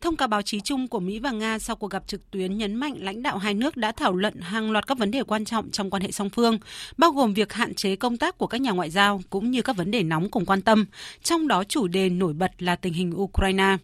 Thông 0.00 0.16
cáo 0.16 0.28
báo 0.28 0.42
chí 0.42 0.60
chung 0.60 0.88
của 0.88 1.00
Mỹ 1.00 1.18
và 1.18 1.30
Nga 1.30 1.58
sau 1.58 1.76
cuộc 1.76 1.90
gặp 1.90 2.02
trực 2.06 2.30
tuyến 2.30 2.58
nhấn 2.58 2.74
mạnh 2.74 2.94
lãnh 2.98 3.22
đạo 3.22 3.38
hai 3.38 3.54
nước 3.54 3.76
đã 3.76 3.92
thảo 3.92 4.12
luận 4.12 4.40
hàng 4.40 4.70
loạt 4.70 4.86
các 4.86 4.98
vấn 4.98 5.10
đề 5.10 5.22
quan 5.22 5.44
trọng 5.44 5.70
trong 5.70 5.90
quan 5.90 6.02
hệ 6.02 6.12
song 6.12 6.30
phương, 6.30 6.58
bao 6.96 7.10
gồm 7.10 7.34
việc 7.34 7.52
hạn 7.52 7.74
chế 7.74 7.96
công 7.96 8.16
tác 8.16 8.38
của 8.38 8.46
các 8.46 8.60
nhà 8.60 8.70
ngoại 8.70 8.90
giao 8.90 9.20
cũng 9.30 9.50
như 9.50 9.62
các 9.62 9.76
vấn 9.76 9.90
đề 9.90 10.02
nóng 10.02 10.30
cùng 10.30 10.46
quan 10.46 10.62
tâm, 10.62 10.86
trong 11.22 11.48
đó 11.48 11.64
chủ 11.64 11.86
đề 11.86 12.08
nổi 12.08 12.32
bật 12.32 12.62
là 12.62 12.76
tình 12.76 12.92
hình 12.92 13.12
Ukraine. 13.16 13.76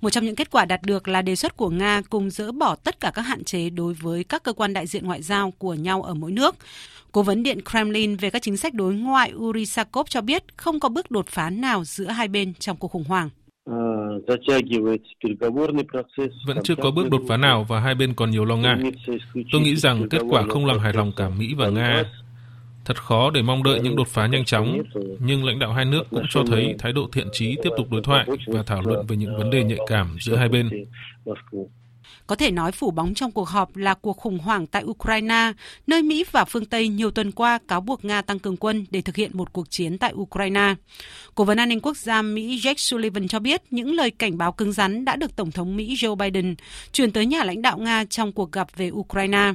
Một 0.00 0.10
trong 0.10 0.24
những 0.24 0.36
kết 0.36 0.50
quả 0.50 0.64
đạt 0.64 0.82
được 0.82 1.08
là 1.08 1.22
đề 1.22 1.36
xuất 1.36 1.56
của 1.56 1.70
Nga 1.70 2.02
cùng 2.10 2.30
dỡ 2.30 2.52
bỏ 2.52 2.76
tất 2.76 3.00
cả 3.00 3.10
các 3.14 3.22
hạn 3.22 3.44
chế 3.44 3.70
đối 3.70 3.94
với 3.94 4.24
các 4.24 4.42
cơ 4.42 4.52
quan 4.52 4.72
đại 4.72 4.86
diện 4.86 5.06
ngoại 5.06 5.22
giao 5.22 5.50
của 5.50 5.74
nhau 5.74 6.02
ở 6.02 6.14
mỗi 6.14 6.30
nước. 6.30 6.56
Cố 7.12 7.22
vấn 7.22 7.42
Điện 7.42 7.58
Kremlin 7.70 8.16
về 8.16 8.30
các 8.30 8.42
chính 8.42 8.56
sách 8.56 8.74
đối 8.74 8.94
ngoại 8.94 9.32
Uri 9.36 9.66
Sakov 9.66 10.06
cho 10.10 10.20
biết 10.20 10.44
không 10.56 10.80
có 10.80 10.88
bước 10.88 11.10
đột 11.10 11.26
phá 11.28 11.50
nào 11.50 11.84
giữa 11.84 12.08
hai 12.08 12.28
bên 12.28 12.54
trong 12.54 12.76
cuộc 12.76 12.88
khủng 12.88 13.04
hoảng. 13.04 13.30
Vẫn 16.46 16.58
chưa 16.64 16.74
có 16.74 16.90
bước 16.90 17.10
đột 17.10 17.22
phá 17.28 17.36
nào 17.36 17.64
và 17.68 17.80
hai 17.80 17.94
bên 17.94 18.14
còn 18.14 18.30
nhiều 18.30 18.44
lo 18.44 18.56
ngại. 18.56 18.78
Tôi 19.52 19.60
nghĩ 19.60 19.76
rằng 19.76 20.08
kết 20.08 20.22
quả 20.30 20.44
không 20.48 20.66
làm 20.66 20.78
hài 20.78 20.92
lòng 20.92 21.12
cả 21.16 21.28
Mỹ 21.28 21.54
và 21.56 21.68
Nga. 21.68 22.04
Thật 22.84 23.02
khó 23.02 23.30
để 23.30 23.42
mong 23.42 23.62
đợi 23.62 23.80
những 23.80 23.96
đột 23.96 24.08
phá 24.08 24.26
nhanh 24.26 24.44
chóng, 24.44 24.82
nhưng 25.18 25.44
lãnh 25.44 25.58
đạo 25.58 25.72
hai 25.72 25.84
nước 25.84 26.02
cũng 26.10 26.24
cho 26.30 26.42
thấy 26.46 26.74
thái 26.78 26.92
độ 26.92 27.08
thiện 27.12 27.26
trí 27.32 27.56
tiếp 27.62 27.70
tục 27.76 27.86
đối 27.90 28.02
thoại 28.02 28.26
và 28.46 28.62
thảo 28.62 28.82
luận 28.82 29.06
về 29.06 29.16
những 29.16 29.36
vấn 29.36 29.50
đề 29.50 29.64
nhạy 29.64 29.78
cảm 29.86 30.16
giữa 30.20 30.36
hai 30.36 30.48
bên. 30.48 30.70
Có 32.26 32.36
thể 32.36 32.50
nói 32.50 32.72
phủ 32.72 32.90
bóng 32.90 33.14
trong 33.14 33.32
cuộc 33.32 33.48
họp 33.48 33.76
là 33.76 33.94
cuộc 33.94 34.16
khủng 34.16 34.38
hoảng 34.38 34.66
tại 34.66 34.84
Ukraine, 34.84 35.52
nơi 35.86 36.02
Mỹ 36.02 36.24
và 36.32 36.44
phương 36.44 36.64
Tây 36.64 36.88
nhiều 36.88 37.10
tuần 37.10 37.32
qua 37.32 37.58
cáo 37.68 37.80
buộc 37.80 38.04
Nga 38.04 38.22
tăng 38.22 38.38
cường 38.38 38.56
quân 38.56 38.86
để 38.90 39.02
thực 39.02 39.16
hiện 39.16 39.30
một 39.34 39.52
cuộc 39.52 39.70
chiến 39.70 39.98
tại 39.98 40.12
Ukraine. 40.14 40.74
Cố 41.34 41.44
vấn 41.44 41.58
an 41.58 41.68
ninh 41.68 41.80
quốc 41.80 41.96
gia 41.96 42.22
Mỹ 42.22 42.60
Jake 42.62 42.74
Sullivan 42.76 43.28
cho 43.28 43.38
biết 43.38 43.62
những 43.70 43.94
lời 43.94 44.10
cảnh 44.10 44.38
báo 44.38 44.52
cứng 44.52 44.72
rắn 44.72 45.04
đã 45.04 45.16
được 45.16 45.36
Tổng 45.36 45.50
thống 45.50 45.76
Mỹ 45.76 45.94
Joe 45.94 46.14
Biden 46.14 46.54
truyền 46.92 47.12
tới 47.12 47.26
nhà 47.26 47.44
lãnh 47.44 47.62
đạo 47.62 47.78
Nga 47.78 48.04
trong 48.04 48.32
cuộc 48.32 48.52
gặp 48.52 48.68
về 48.76 48.90
Ukraine. 48.90 49.52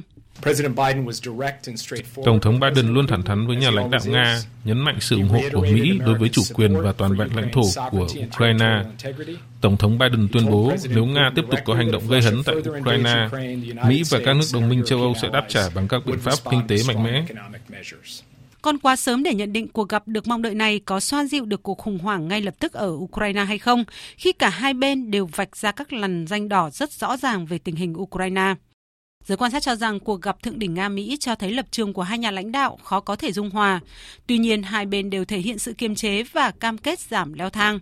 Tổng 2.24 2.40
thống 2.40 2.60
Biden 2.60 2.94
luôn 2.94 3.06
thẳng 3.06 3.22
thắn 3.22 3.46
với 3.46 3.56
nhà 3.56 3.70
lãnh 3.70 3.90
đạo 3.90 4.00
Nga, 4.06 4.40
nhấn 4.64 4.78
mạnh 4.78 4.96
sự 5.00 5.16
ủng 5.16 5.28
hộ 5.28 5.40
của 5.52 5.60
Mỹ 5.60 5.98
đối 6.06 6.18
với 6.18 6.28
chủ 6.28 6.42
quyền 6.54 6.76
và 6.82 6.92
toàn 6.92 7.16
vẹn 7.16 7.36
lãnh 7.36 7.52
thổ 7.52 7.62
của 7.90 8.08
Ukraine. 8.26 8.82
Tổng 9.60 9.76
thống 9.76 9.98
Biden 9.98 10.28
tuyên 10.32 10.50
bố 10.50 10.72
nếu 10.88 11.04
Nga 11.04 11.30
tiếp 11.34 11.42
tục 11.50 11.60
có 11.64 11.74
hành 11.74 11.90
động 11.90 12.02
gây 12.08 12.22
hấn 12.22 12.42
tại 12.44 12.56
Ukraine, 12.56 13.28
Mỹ 13.88 14.02
và 14.10 14.18
các 14.24 14.36
nước 14.36 14.46
đồng 14.52 14.68
minh 14.68 14.82
châu 14.86 15.00
Âu 15.00 15.14
sẽ 15.22 15.28
đáp 15.32 15.44
trả 15.48 15.68
bằng 15.74 15.88
các 15.88 16.06
biện 16.06 16.18
pháp 16.18 16.34
kinh 16.50 16.60
tế 16.68 16.76
mạnh 16.88 17.04
mẽ. 17.04 17.24
Còn 18.62 18.78
quá 18.78 18.96
sớm 18.96 19.22
để 19.22 19.34
nhận 19.34 19.52
định 19.52 19.68
cuộc 19.68 19.88
gặp 19.88 20.08
được 20.08 20.26
mong 20.26 20.42
đợi 20.42 20.54
này 20.54 20.80
có 20.84 21.00
xoa 21.00 21.24
dịu 21.24 21.44
được 21.44 21.62
cuộc 21.62 21.78
khủng 21.78 21.98
hoảng 21.98 22.28
ngay 22.28 22.40
lập 22.40 22.54
tức 22.58 22.72
ở 22.72 22.88
Ukraine 22.90 23.44
hay 23.44 23.58
không, 23.58 23.84
khi 24.16 24.32
cả 24.32 24.48
hai 24.48 24.74
bên 24.74 25.10
đều 25.10 25.26
vạch 25.26 25.56
ra 25.56 25.72
các 25.72 25.92
lằn 25.92 26.26
danh 26.26 26.48
đỏ 26.48 26.70
rất 26.70 26.92
rõ 26.92 27.16
ràng 27.16 27.46
về 27.46 27.58
tình 27.58 27.76
hình 27.76 27.94
Ukraine. 27.96 28.54
Giới 29.24 29.36
quan 29.36 29.50
sát 29.50 29.62
cho 29.62 29.74
rằng 29.74 30.00
cuộc 30.00 30.22
gặp 30.22 30.42
thượng 30.42 30.58
đỉnh 30.58 30.74
Nga-Mỹ 30.74 31.16
cho 31.20 31.34
thấy 31.34 31.50
lập 31.50 31.66
trường 31.70 31.92
của 31.92 32.02
hai 32.02 32.18
nhà 32.18 32.30
lãnh 32.30 32.52
đạo 32.52 32.78
khó 32.84 33.00
có 33.00 33.16
thể 33.16 33.32
dung 33.32 33.50
hòa. 33.50 33.80
Tuy 34.26 34.38
nhiên, 34.38 34.62
hai 34.62 34.86
bên 34.86 35.10
đều 35.10 35.24
thể 35.24 35.38
hiện 35.38 35.58
sự 35.58 35.72
kiềm 35.72 35.94
chế 35.94 36.22
và 36.22 36.50
cam 36.50 36.78
kết 36.78 37.00
giảm 37.00 37.32
leo 37.32 37.50
thang. 37.50 37.78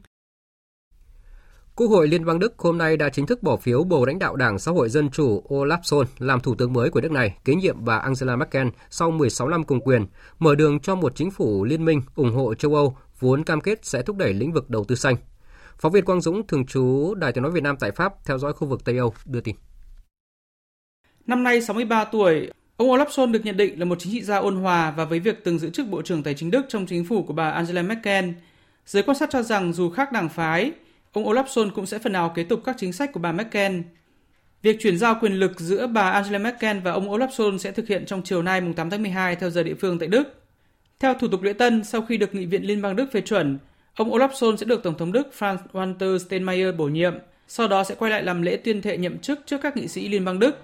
Quốc 1.74 1.88
hội 1.88 2.08
Liên 2.08 2.24
bang 2.24 2.38
Đức 2.38 2.58
hôm 2.58 2.78
nay 2.78 2.96
đã 2.96 3.08
chính 3.08 3.26
thức 3.26 3.42
bỏ 3.42 3.56
phiếu 3.56 3.84
bầu 3.84 4.04
lãnh 4.04 4.18
đạo 4.18 4.36
Đảng 4.36 4.58
Xã 4.58 4.72
hội 4.72 4.88
Dân 4.88 5.10
chủ 5.10 5.42
Olaf 5.48 5.80
Scholz 5.80 6.04
làm 6.18 6.40
thủ 6.40 6.54
tướng 6.54 6.72
mới 6.72 6.90
của 6.90 7.00
nước 7.00 7.12
này, 7.12 7.36
kế 7.44 7.54
nhiệm 7.54 7.84
bà 7.84 7.96
Angela 7.96 8.36
Merkel 8.36 8.68
sau 8.90 9.10
16 9.10 9.48
năm 9.48 9.64
cùng 9.64 9.80
quyền, 9.80 10.06
mở 10.38 10.54
đường 10.54 10.80
cho 10.80 10.94
một 10.94 11.16
chính 11.16 11.30
phủ 11.30 11.64
liên 11.64 11.84
minh 11.84 12.02
ủng 12.14 12.34
hộ 12.34 12.54
châu 12.54 12.74
Âu 12.74 12.96
vốn 13.20 13.44
cam 13.44 13.60
kết 13.60 13.84
sẽ 13.84 14.02
thúc 14.02 14.16
đẩy 14.16 14.34
lĩnh 14.34 14.52
vực 14.52 14.70
đầu 14.70 14.84
tư 14.84 14.94
xanh. 14.94 15.16
Phóng 15.78 15.92
viên 15.92 16.04
Quang 16.04 16.20
Dũng, 16.20 16.46
thường 16.46 16.66
trú 16.66 17.14
Đài 17.14 17.32
tiếng 17.32 17.42
nói 17.42 17.52
Việt 17.52 17.62
Nam 17.62 17.76
tại 17.80 17.90
Pháp, 17.90 18.12
theo 18.24 18.38
dõi 18.38 18.52
khu 18.52 18.68
vực 18.68 18.84
Tây 18.84 18.98
Âu, 18.98 19.14
đưa 19.24 19.40
tin. 19.40 19.56
Năm 21.30 21.42
nay 21.42 21.60
63 21.60 22.04
tuổi, 22.04 22.50
ông 22.76 22.88
Olaf 22.88 23.06
Scholz 23.06 23.32
được 23.32 23.44
nhận 23.44 23.56
định 23.56 23.78
là 23.78 23.84
một 23.84 23.98
chính 23.98 24.12
trị 24.12 24.22
gia 24.22 24.36
ôn 24.36 24.56
hòa 24.56 24.90
và 24.90 25.04
với 25.04 25.20
việc 25.20 25.44
từng 25.44 25.58
giữ 25.58 25.70
chức 25.70 25.88
Bộ 25.88 26.02
trưởng 26.02 26.22
Tài 26.22 26.34
chính 26.34 26.50
Đức 26.50 26.66
trong 26.68 26.86
chính 26.86 27.04
phủ 27.04 27.22
của 27.22 27.32
bà 27.32 27.50
Angela 27.50 27.82
Merkel. 27.82 28.24
Giới 28.86 29.02
quan 29.02 29.16
sát 29.16 29.30
cho 29.30 29.42
rằng 29.42 29.72
dù 29.72 29.90
khác 29.90 30.12
đảng 30.12 30.28
phái, 30.28 30.72
ông 31.12 31.24
Olaf 31.24 31.44
Scholz 31.44 31.70
cũng 31.70 31.86
sẽ 31.86 31.98
phần 31.98 32.12
nào 32.12 32.32
kế 32.34 32.44
tục 32.44 32.60
các 32.64 32.76
chính 32.78 32.92
sách 32.92 33.12
của 33.12 33.20
bà 33.20 33.32
Merkel. 33.32 33.80
Việc 34.62 34.76
chuyển 34.80 34.98
giao 34.98 35.18
quyền 35.20 35.32
lực 35.32 35.60
giữa 35.60 35.86
bà 35.86 36.10
Angela 36.10 36.38
Merkel 36.38 36.78
và 36.78 36.92
ông 36.92 37.10
Olaf 37.10 37.28
Scholz 37.28 37.58
sẽ 37.58 37.72
thực 37.72 37.88
hiện 37.88 38.06
trong 38.06 38.22
chiều 38.22 38.42
nay 38.42 38.62
8 38.76 38.90
tháng 38.90 39.02
12 39.02 39.36
theo 39.36 39.50
giờ 39.50 39.62
địa 39.62 39.74
phương 39.74 39.98
tại 39.98 40.08
Đức. 40.08 40.42
Theo 41.00 41.14
thủ 41.14 41.28
tục 41.28 41.42
lễ 41.42 41.52
tân, 41.52 41.84
sau 41.84 42.02
khi 42.02 42.16
được 42.16 42.34
Nghị 42.34 42.46
viện 42.46 42.62
Liên 42.62 42.82
bang 42.82 42.96
Đức 42.96 43.12
phê 43.12 43.20
chuẩn, 43.20 43.58
ông 43.94 44.10
Olaf 44.10 44.30
Scholz 44.30 44.56
sẽ 44.56 44.66
được 44.66 44.82
Tổng 44.82 44.98
thống 44.98 45.12
Đức 45.12 45.30
Frank-Walter 45.38 46.18
Steinmeier 46.18 46.74
bổ 46.76 46.84
nhiệm, 46.84 47.14
sau 47.48 47.68
đó 47.68 47.84
sẽ 47.84 47.94
quay 47.94 48.10
lại 48.10 48.22
làm 48.22 48.42
lễ 48.42 48.56
tuyên 48.56 48.82
thệ 48.82 48.96
nhậm 48.96 49.18
chức 49.18 49.40
trước 49.46 49.60
các 49.62 49.76
nghị 49.76 49.88
sĩ 49.88 50.08
Liên 50.08 50.24
bang 50.24 50.38
Đức. 50.38 50.56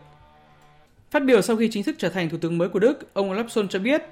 Phát 1.11 1.25
biểu 1.25 1.43
sau 1.43 1.57
khi 1.57 1.69
chính 1.69 1.83
thức 1.83 1.95
trở 1.99 2.09
thành 2.09 2.29
thủ 2.29 2.39
tướng 2.39 2.59
mới 2.59 2.69
của 2.69 2.79
Đức, 2.79 3.15
ông 3.15 3.31
Olaf 3.31 3.47
Scholz 3.47 3.69
cho 3.69 3.79
biết, 3.79 4.03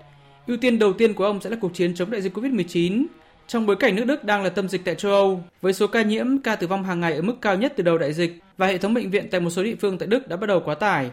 ưu 0.47 0.57
tiên 0.57 0.79
đầu 0.79 0.93
tiên 0.93 1.15
của 1.15 1.25
ông 1.25 1.41
sẽ 1.41 1.51
là 1.51 1.57
cuộc 1.61 1.75
chiến 1.75 1.95
chống 1.95 2.11
đại 2.11 2.23
dịch 2.23 2.37
COVID-19, 2.37 3.07
trong 3.47 3.67
bối 3.67 3.77
cảnh 3.77 3.97
nước 3.97 4.05
Đức 4.05 4.25
đang 4.25 4.43
là 4.43 4.49
tâm 4.49 4.69
dịch 4.69 4.85
tại 4.85 4.95
châu 4.95 5.13
Âu, 5.13 5.45
với 5.61 5.73
số 5.73 5.87
ca 5.87 6.03
nhiễm, 6.03 6.39
ca 6.39 6.57
tử 6.57 6.67
vong 6.67 6.85
hàng 6.85 7.01
ngày 7.01 7.15
ở 7.15 7.23
mức 7.23 7.35
cao 7.41 7.57
nhất 7.57 7.73
từ 7.77 7.83
đầu 7.85 7.99
đại 7.99 8.13
dịch 8.13 8.41
và 8.57 8.67
hệ 8.67 8.79
thống 8.79 8.95
bệnh 8.95 9.11
viện 9.11 9.29
tại 9.31 9.41
một 9.41 9.51
số 9.51 9.63
địa 9.63 9.75
phương 9.81 9.99
tại 9.99 10.07
Đức 10.07 10.29
đã 10.29 10.37
bắt 10.37 10.47
đầu 10.47 10.63
quá 10.65 10.75
tải. 10.75 11.11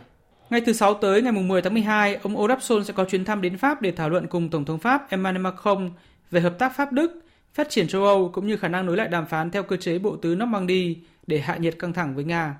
Ngay 0.49 0.61
từ 0.61 0.73
6 0.73 0.93
tới 0.93 1.21
ngày 1.21 1.31
10 1.31 1.61
tháng 1.61 1.73
12, 1.73 2.15
ông 2.15 2.35
Olaf 2.35 2.57
Scholz 2.57 2.83
sẽ 2.83 2.93
có 2.93 3.05
chuyến 3.05 3.25
thăm 3.25 3.41
đến 3.41 3.57
Pháp 3.57 3.81
để 3.81 3.91
thảo 3.91 4.09
luận 4.09 4.27
cùng 4.27 4.49
Tổng 4.49 4.65
thống 4.65 4.79
Pháp 4.79 5.09
Emmanuel 5.09 5.43
Macron 5.43 5.91
về 6.31 6.41
hợp 6.41 6.59
tác 6.59 6.75
Pháp-Đức, 6.75 7.21
phát 7.53 7.69
triển 7.69 7.87
châu 7.87 8.05
Âu 8.05 8.29
cũng 8.33 8.47
như 8.47 8.57
khả 8.57 8.67
năng 8.67 8.85
nối 8.85 8.97
lại 8.97 9.07
đàm 9.07 9.25
phán 9.25 9.51
theo 9.51 9.63
cơ 9.63 9.77
chế 9.77 9.99
bộ 9.99 10.15
tứ 10.15 10.35
Normandy 10.35 10.97
để 11.27 11.39
hạ 11.39 11.57
nhiệt 11.57 11.79
căng 11.79 11.93
thẳng 11.93 12.15
với 12.15 12.23
Nga. 12.23 12.55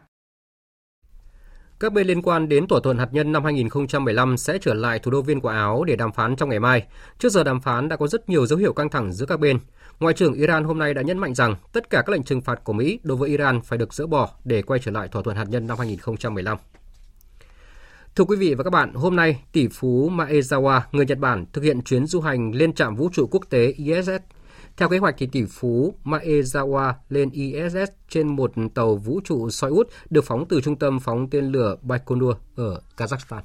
Các 1.82 1.94
bên 1.94 2.08
liên 2.08 2.22
quan 2.22 2.50
đến 2.50 2.68
thỏa 2.68 2.80
thuận 2.84 2.98
hạt 2.98 3.08
nhân 3.12 3.32
năm 3.32 3.44
2015 3.44 4.38
sẽ 4.38 4.58
trở 4.62 4.74
lại 4.74 5.00
thủ 5.00 5.12
đô 5.12 5.22
Viên 5.22 5.40
của 5.40 5.50
Áo 5.50 5.84
để 5.84 5.96
đàm 5.96 6.12
phán 6.12 6.36
trong 6.36 6.50
ngày 6.50 6.60
mai. 6.60 6.86
Trước 7.20 7.30
giờ 7.30 7.44
đàm 7.44 7.62
phán 7.62 7.90
đã 7.90 7.96
có 7.96 8.08
rất 8.08 8.30
nhiều 8.30 8.46
dấu 8.46 8.60
hiệu 8.60 8.74
căng 8.74 8.90
thẳng 8.90 9.14
giữa 9.14 9.26
các 9.26 9.40
bên. 9.40 9.60
Ngoại 10.00 10.14
trưởng 10.14 10.34
Iran 10.34 10.64
hôm 10.64 10.80
nay 10.80 10.94
đã 10.94 11.02
nhấn 11.02 11.18
mạnh 11.18 11.36
rằng 11.36 11.56
tất 11.74 11.90
cả 11.90 12.02
các 12.02 12.10
lệnh 12.10 12.24
trừng 12.24 12.42
phạt 12.42 12.64
của 12.64 12.74
Mỹ 12.74 13.00
đối 13.04 13.18
với 13.18 13.30
Iran 13.30 13.62
phải 13.62 13.78
được 13.78 13.94
dỡ 13.94 14.08
bỏ 14.08 14.30
để 14.44 14.62
quay 14.62 14.80
trở 14.84 14.92
lại 14.92 15.08
thỏa 15.08 15.22
thuận 15.22 15.38
hạt 15.38 15.46
nhân 15.50 15.68
năm 15.68 15.78
2015. 15.78 16.58
Thưa 18.16 18.24
quý 18.24 18.38
vị 18.38 18.54
và 18.54 18.64
các 18.64 18.70
bạn, 18.70 18.94
hôm 18.94 19.16
nay 19.16 19.44
tỷ 19.52 19.68
phú 19.68 20.10
Maezawa, 20.10 20.82
người 20.92 21.06
Nhật 21.06 21.18
Bản, 21.18 21.46
thực 21.54 21.64
hiện 21.64 21.82
chuyến 21.82 22.06
du 22.06 22.22
hành 22.22 22.56
lên 22.56 22.74
trạm 22.74 22.96
vũ 22.96 23.10
trụ 23.14 23.28
quốc 23.32 23.46
tế 23.50 23.74
ISS 23.78 24.10
theo 24.78 24.90
kế 24.90 24.98
hoạch 24.98 25.16
thì 25.18 25.28
tỷ 25.28 25.46
phú 25.46 25.96
Maezawa 26.04 26.94
lên 27.10 27.30
ISS 27.30 27.92
trên 28.10 28.28
một 28.28 28.52
tàu 28.74 28.96
vũ 28.96 29.20
trụ 29.24 29.48
Soyuz 29.48 29.84
được 30.10 30.26
phóng 30.26 30.46
từ 30.50 30.62
trung 30.62 30.80
tâm 30.80 31.00
phóng 31.00 31.30
tên 31.30 31.46
lửa 31.46 31.76
Baikonur 31.82 32.36
ở 32.56 32.82
Kazakhstan. 32.98 33.42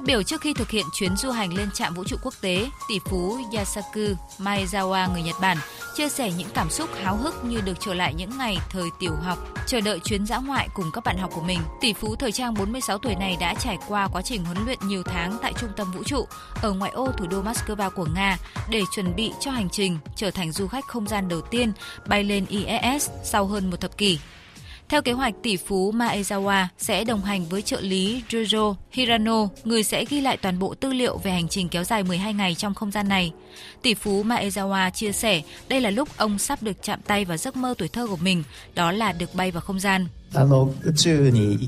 Phát 0.00 0.06
biểu 0.06 0.22
trước 0.22 0.40
khi 0.40 0.54
thực 0.54 0.70
hiện 0.70 0.86
chuyến 0.92 1.16
du 1.16 1.30
hành 1.30 1.54
lên 1.54 1.70
trạm 1.74 1.94
vũ 1.94 2.04
trụ 2.04 2.16
quốc 2.22 2.34
tế, 2.40 2.68
tỷ 2.88 2.98
phú 3.04 3.38
Yasaku 3.56 4.14
Maezawa 4.38 5.12
người 5.12 5.22
Nhật 5.22 5.36
Bản 5.40 5.56
chia 5.94 6.08
sẻ 6.08 6.32
những 6.38 6.48
cảm 6.54 6.70
xúc 6.70 6.88
háo 7.02 7.16
hức 7.16 7.44
như 7.44 7.60
được 7.60 7.80
trở 7.80 7.94
lại 7.94 8.14
những 8.14 8.38
ngày 8.38 8.56
thời 8.70 8.88
tiểu 8.98 9.12
học, 9.22 9.38
chờ 9.66 9.80
đợi 9.80 9.98
chuyến 10.04 10.26
dã 10.26 10.38
ngoại 10.38 10.68
cùng 10.74 10.90
các 10.92 11.04
bạn 11.04 11.18
học 11.18 11.30
của 11.34 11.40
mình. 11.40 11.58
Tỷ 11.80 11.92
phú 11.92 12.16
thời 12.16 12.32
trang 12.32 12.54
46 12.54 12.98
tuổi 12.98 13.14
này 13.14 13.36
đã 13.40 13.54
trải 13.54 13.78
qua 13.88 14.08
quá 14.12 14.22
trình 14.22 14.44
huấn 14.44 14.58
luyện 14.66 14.78
nhiều 14.84 15.02
tháng 15.02 15.38
tại 15.42 15.52
trung 15.60 15.70
tâm 15.76 15.92
vũ 15.92 16.02
trụ 16.04 16.26
ở 16.62 16.72
ngoại 16.72 16.92
ô 16.92 17.08
thủ 17.18 17.26
đô 17.26 17.42
Moscow 17.42 17.90
của 17.90 18.06
Nga 18.14 18.38
để 18.70 18.82
chuẩn 18.94 19.16
bị 19.16 19.32
cho 19.40 19.50
hành 19.50 19.70
trình 19.70 19.98
trở 20.16 20.30
thành 20.30 20.52
du 20.52 20.66
khách 20.68 20.86
không 20.86 21.08
gian 21.08 21.28
đầu 21.28 21.40
tiên 21.40 21.72
bay 22.06 22.24
lên 22.24 22.46
ISS 22.46 23.10
sau 23.24 23.46
hơn 23.46 23.70
một 23.70 23.80
thập 23.80 23.96
kỷ. 23.96 24.18
Theo 24.90 25.02
kế 25.02 25.12
hoạch, 25.12 25.34
tỷ 25.42 25.56
phú 25.56 25.92
Maezawa 25.92 26.66
sẽ 26.78 27.04
đồng 27.04 27.24
hành 27.24 27.44
với 27.44 27.62
trợ 27.62 27.80
lý 27.80 28.22
Jojo 28.28 28.74
Hirano, 28.92 29.48
người 29.64 29.82
sẽ 29.82 30.04
ghi 30.04 30.20
lại 30.20 30.36
toàn 30.36 30.58
bộ 30.58 30.74
tư 30.74 30.92
liệu 30.92 31.18
về 31.18 31.30
hành 31.30 31.48
trình 31.48 31.68
kéo 31.68 31.84
dài 31.84 32.02
12 32.02 32.34
ngày 32.34 32.54
trong 32.54 32.74
không 32.74 32.90
gian 32.90 33.08
này. 33.08 33.32
Tỷ 33.82 33.94
phú 33.94 34.24
Maezawa 34.24 34.90
chia 34.90 35.12
sẻ 35.12 35.42
đây 35.68 35.80
là 35.80 35.90
lúc 35.90 36.08
ông 36.16 36.38
sắp 36.38 36.62
được 36.62 36.82
chạm 36.82 37.00
tay 37.02 37.24
vào 37.24 37.36
giấc 37.36 37.56
mơ 37.56 37.74
tuổi 37.78 37.88
thơ 37.88 38.06
của 38.06 38.16
mình, 38.16 38.42
đó 38.74 38.92
là 38.92 39.12
được 39.12 39.34
bay 39.34 39.50
vào 39.50 39.60
không 39.60 39.80
gian. 39.80 40.06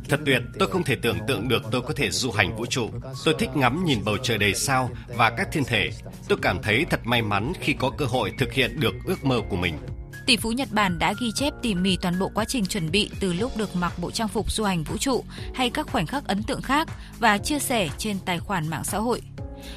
Thật 0.08 0.20
tuyệt, 0.26 0.42
tôi 0.58 0.68
không 0.68 0.84
thể 0.84 0.96
tưởng 1.02 1.18
tượng 1.28 1.48
được 1.48 1.62
tôi 1.70 1.82
có 1.82 1.94
thể 1.96 2.10
du 2.10 2.30
hành 2.30 2.56
vũ 2.56 2.66
trụ. 2.66 2.88
Tôi 3.24 3.34
thích 3.38 3.50
ngắm 3.54 3.84
nhìn 3.84 4.04
bầu 4.04 4.16
trời 4.22 4.38
đầy 4.38 4.54
sao 4.54 4.90
và 5.16 5.30
các 5.30 5.48
thiên 5.52 5.64
thể. 5.64 5.90
Tôi 6.28 6.38
cảm 6.42 6.62
thấy 6.62 6.86
thật 6.90 7.00
may 7.04 7.22
mắn 7.22 7.52
khi 7.60 7.72
có 7.72 7.90
cơ 7.90 8.04
hội 8.04 8.32
thực 8.38 8.52
hiện 8.52 8.80
được 8.80 8.94
ước 9.04 9.24
mơ 9.24 9.40
của 9.50 9.56
mình. 9.56 9.74
Tỷ 10.26 10.36
phú 10.36 10.52
Nhật 10.52 10.68
Bản 10.72 10.98
đã 10.98 11.14
ghi 11.20 11.32
chép 11.34 11.52
tỉ 11.62 11.74
mỉ 11.74 11.96
toàn 11.96 12.18
bộ 12.18 12.30
quá 12.34 12.44
trình 12.44 12.66
chuẩn 12.66 12.90
bị 12.90 13.10
từ 13.20 13.32
lúc 13.32 13.56
được 13.56 13.76
mặc 13.76 13.92
bộ 13.98 14.10
trang 14.10 14.28
phục 14.28 14.52
du 14.52 14.64
hành 14.64 14.82
vũ 14.82 14.96
trụ 14.98 15.24
hay 15.54 15.70
các 15.70 15.86
khoảnh 15.92 16.06
khắc 16.06 16.24
ấn 16.24 16.42
tượng 16.42 16.62
khác 16.62 16.88
và 17.18 17.38
chia 17.38 17.58
sẻ 17.58 17.88
trên 17.98 18.18
tài 18.18 18.38
khoản 18.38 18.68
mạng 18.68 18.84
xã 18.84 18.98
hội. 18.98 19.22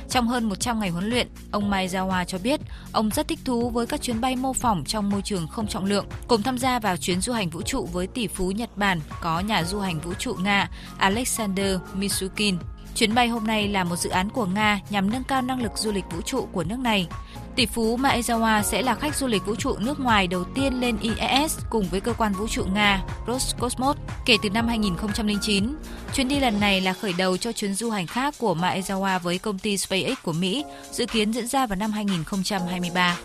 Trong 0.10 0.28
hơn 0.28 0.50
100 0.50 0.80
ngày 0.80 0.90
huấn 0.90 1.10
luyện, 1.10 1.28
ông 1.52 1.72
Maezawa 1.72 2.26
cho 2.26 2.38
biết 2.38 2.62
ông 2.92 3.10
rất 3.10 3.28
thích 3.28 3.40
thú 3.46 3.70
với 3.70 3.86
các 3.86 4.02
chuyến 4.02 4.22
bay 4.22 4.36
mô 4.36 4.54
phỏng 4.54 4.84
trong 4.86 5.10
môi 5.10 5.22
trường 5.22 5.48
không 5.48 5.68
trọng 5.68 5.86
lượng. 5.86 6.06
Cùng 6.28 6.42
tham 6.42 6.58
gia 6.58 6.80
vào 6.80 6.98
chuyến 6.98 7.22
du 7.22 7.34
hành 7.34 7.50
vũ 7.50 7.62
trụ 7.62 7.86
với 7.86 8.08
tỷ 8.08 8.28
phú 8.28 8.52
Nhật 8.52 8.78
Bản 8.78 9.00
có 9.22 9.40
nhà 9.40 9.64
du 9.64 9.80
hành 9.80 10.00
vũ 10.00 10.14
trụ 10.14 10.34
Nga 10.34 10.70
Alexander 10.98 11.78
Misukin. 11.94 12.58
Chuyến 12.96 13.16
bay 13.16 13.28
hôm 13.28 13.48
nay 13.48 13.68
là 13.68 13.84
một 13.84 13.96
dự 13.96 14.10
án 14.10 14.30
của 14.30 14.46
Nga 14.46 14.80
nhằm 14.90 15.12
nâng 15.12 15.24
cao 15.24 15.42
năng 15.42 15.64
lực 15.64 15.72
du 15.76 15.92
lịch 15.92 16.06
vũ 16.12 16.22
trụ 16.22 16.48
của 16.52 16.64
nước 16.64 16.80
này. 16.80 17.08
Tỷ 17.56 17.66
phú 17.66 17.98
Maezawa 17.98 18.62
sẽ 18.62 18.82
là 18.82 18.96
khách 18.96 19.16
du 19.16 19.28
lịch 19.28 19.46
vũ 19.46 19.56
trụ 19.56 19.76
nước 19.80 20.00
ngoài 20.00 20.28
đầu 20.28 20.44
tiên 20.44 20.74
lên 20.74 20.98
ISS 20.98 21.60
cùng 21.70 21.86
với 21.92 22.02
cơ 22.02 22.14
quan 22.14 22.34
vũ 22.34 22.48
trụ 22.48 22.66
Nga 22.74 23.04
Roscosmos 23.28 23.98
kể 24.26 24.38
từ 24.44 24.50
năm 24.50 24.68
2009. 24.68 25.76
Chuyến 26.14 26.28
đi 26.28 26.40
lần 26.40 26.60
này 26.60 26.82
là 26.82 26.94
khởi 26.94 27.14
đầu 27.18 27.38
cho 27.38 27.52
chuyến 27.52 27.74
du 27.74 27.90
hành 27.90 28.08
khác 28.08 28.36
của 28.40 28.56
Maezawa 28.56 29.20
với 29.20 29.38
công 29.38 29.60
ty 29.60 29.78
SpaceX 29.78 30.18
của 30.24 30.34
Mỹ, 30.34 30.66
dự 30.92 31.06
kiến 31.06 31.34
diễn 31.34 31.48
ra 31.48 31.68
vào 31.68 31.76
năm 31.76 31.92
2023. 31.92 33.18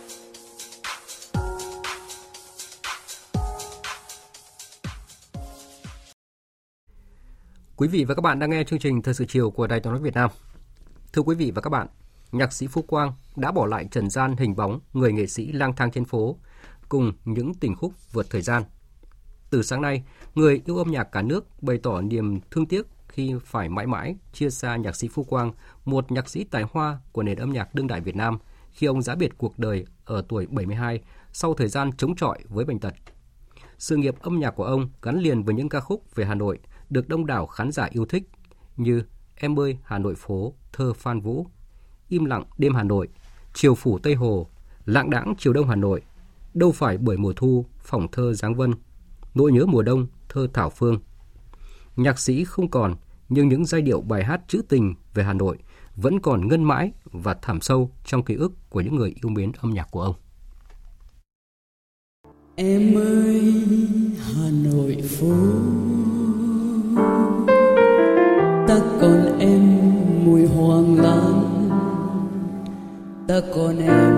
Quý 7.75 7.87
vị 7.87 8.03
và 8.03 8.15
các 8.15 8.21
bạn 8.21 8.39
đang 8.39 8.49
nghe 8.49 8.63
chương 8.63 8.79
trình 8.79 9.01
Thời 9.01 9.13
sự 9.13 9.25
chiều 9.29 9.51
của 9.51 9.67
Đài 9.67 9.79
Tiếng 9.79 9.93
nói 9.93 10.01
Việt 10.01 10.13
Nam. 10.13 10.29
Thưa 11.13 11.21
quý 11.21 11.35
vị 11.35 11.51
và 11.55 11.61
các 11.61 11.69
bạn, 11.69 11.87
nhạc 12.31 12.53
sĩ 12.53 12.67
Phú 12.67 12.81
Quang 12.81 13.13
đã 13.35 13.51
bỏ 13.51 13.65
lại 13.65 13.87
trần 13.91 14.09
gian 14.09 14.35
hình 14.37 14.55
bóng 14.55 14.79
người 14.93 15.13
nghệ 15.13 15.27
sĩ 15.27 15.51
lang 15.51 15.75
thang 15.75 15.91
trên 15.91 16.05
phố 16.05 16.37
cùng 16.89 17.13
những 17.25 17.53
tình 17.53 17.75
khúc 17.75 17.93
vượt 18.11 18.29
thời 18.29 18.41
gian. 18.41 18.63
Từ 19.49 19.63
sáng 19.63 19.81
nay, 19.81 20.03
người 20.35 20.61
yêu 20.65 20.77
âm 20.77 20.91
nhạc 20.91 21.03
cả 21.03 21.21
nước 21.21 21.63
bày 21.63 21.77
tỏ 21.83 22.01
niềm 22.01 22.39
thương 22.51 22.65
tiếc 22.65 22.87
khi 23.07 23.35
phải 23.45 23.69
mãi 23.69 23.87
mãi 23.87 24.15
chia 24.33 24.49
xa 24.49 24.75
nhạc 24.75 24.95
sĩ 24.95 25.07
Phú 25.07 25.23
Quang, 25.23 25.51
một 25.85 26.11
nhạc 26.11 26.29
sĩ 26.29 26.43
tài 26.43 26.63
hoa 26.71 26.99
của 27.11 27.23
nền 27.23 27.37
âm 27.37 27.53
nhạc 27.53 27.75
đương 27.75 27.87
đại 27.87 28.01
Việt 28.01 28.15
Nam, 28.15 28.37
khi 28.71 28.87
ông 28.87 29.01
giã 29.01 29.15
biệt 29.15 29.37
cuộc 29.37 29.59
đời 29.59 29.85
ở 30.05 30.23
tuổi 30.29 30.47
72 30.49 31.01
sau 31.33 31.53
thời 31.53 31.67
gian 31.67 31.91
chống 31.97 32.15
chọi 32.15 32.39
với 32.49 32.65
bệnh 32.65 32.79
tật. 32.79 32.93
sự 33.77 33.95
nghiệp 33.95 34.15
âm 34.21 34.39
nhạc 34.39 34.51
của 34.51 34.63
ông 34.63 34.89
gắn 35.01 35.19
liền 35.19 35.43
với 35.43 35.55
những 35.55 35.69
ca 35.69 35.79
khúc 35.79 36.15
về 36.15 36.25
Hà 36.25 36.35
Nội 36.35 36.59
được 36.89 37.09
đông 37.09 37.25
đảo 37.25 37.47
khán 37.47 37.71
giả 37.71 37.87
yêu 37.91 38.05
thích 38.05 38.23
như 38.77 39.03
Em 39.35 39.59
ơi 39.59 39.77
Hà 39.83 39.97
Nội 39.99 40.15
phố, 40.15 40.53
thơ 40.73 40.93
Phan 40.93 41.21
Vũ, 41.21 41.47
Im 42.11 42.25
lặng 42.25 42.43
đêm 42.57 42.75
Hà 42.75 42.83
Nội, 42.83 43.07
Chiều 43.53 43.75
phủ 43.75 43.99
Tây 43.99 44.15
Hồ, 44.15 44.47
Lạng 44.85 45.09
đãng 45.09 45.33
chiều 45.37 45.53
đông 45.53 45.67
Hà 45.67 45.75
Nội, 45.75 46.01
Đâu 46.53 46.71
phải 46.71 46.97
bởi 46.97 47.17
mùa 47.17 47.33
thu, 47.33 47.65
phòng 47.83 48.07
thơ 48.11 48.33
Giáng 48.33 48.55
Vân, 48.55 48.73
Nỗi 49.33 49.51
nhớ 49.51 49.65
mùa 49.65 49.81
đông, 49.81 50.07
thơ 50.29 50.47
Thảo 50.53 50.69
Phương. 50.69 50.99
Nhạc 51.95 52.19
sĩ 52.19 52.43
không 52.43 52.69
còn, 52.69 52.95
nhưng 53.29 53.47
những 53.47 53.65
giai 53.65 53.81
điệu 53.81 54.01
bài 54.01 54.23
hát 54.23 54.41
trữ 54.47 54.61
tình 54.69 54.95
về 55.13 55.23
Hà 55.23 55.33
Nội 55.33 55.57
vẫn 55.95 56.19
còn 56.19 56.47
ngân 56.47 56.63
mãi 56.63 56.91
và 57.05 57.33
thẳm 57.33 57.61
sâu 57.61 57.91
trong 58.05 58.23
ký 58.23 58.35
ức 58.35 58.51
của 58.69 58.81
những 58.81 58.95
người 58.95 59.13
yêu 59.23 59.29
mến 59.29 59.51
âm 59.61 59.73
nhạc 59.73 59.87
của 59.91 60.01
ông. 60.01 60.15
Em 62.55 62.97
ơi 62.97 63.53
Hà 64.19 64.49
Nội 64.51 64.97
phố 65.09 65.33
Ta 68.67 68.79
còn 69.01 69.39
em 69.39 69.79
mùi 70.25 70.47
hoàng 70.47 70.95
lan 70.95 71.50
Ta 73.31 73.41
còn 73.55 73.77
em 73.79 74.13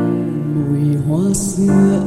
mùi 0.55 0.97
hoa 1.07 1.33
xưa 1.33 2.03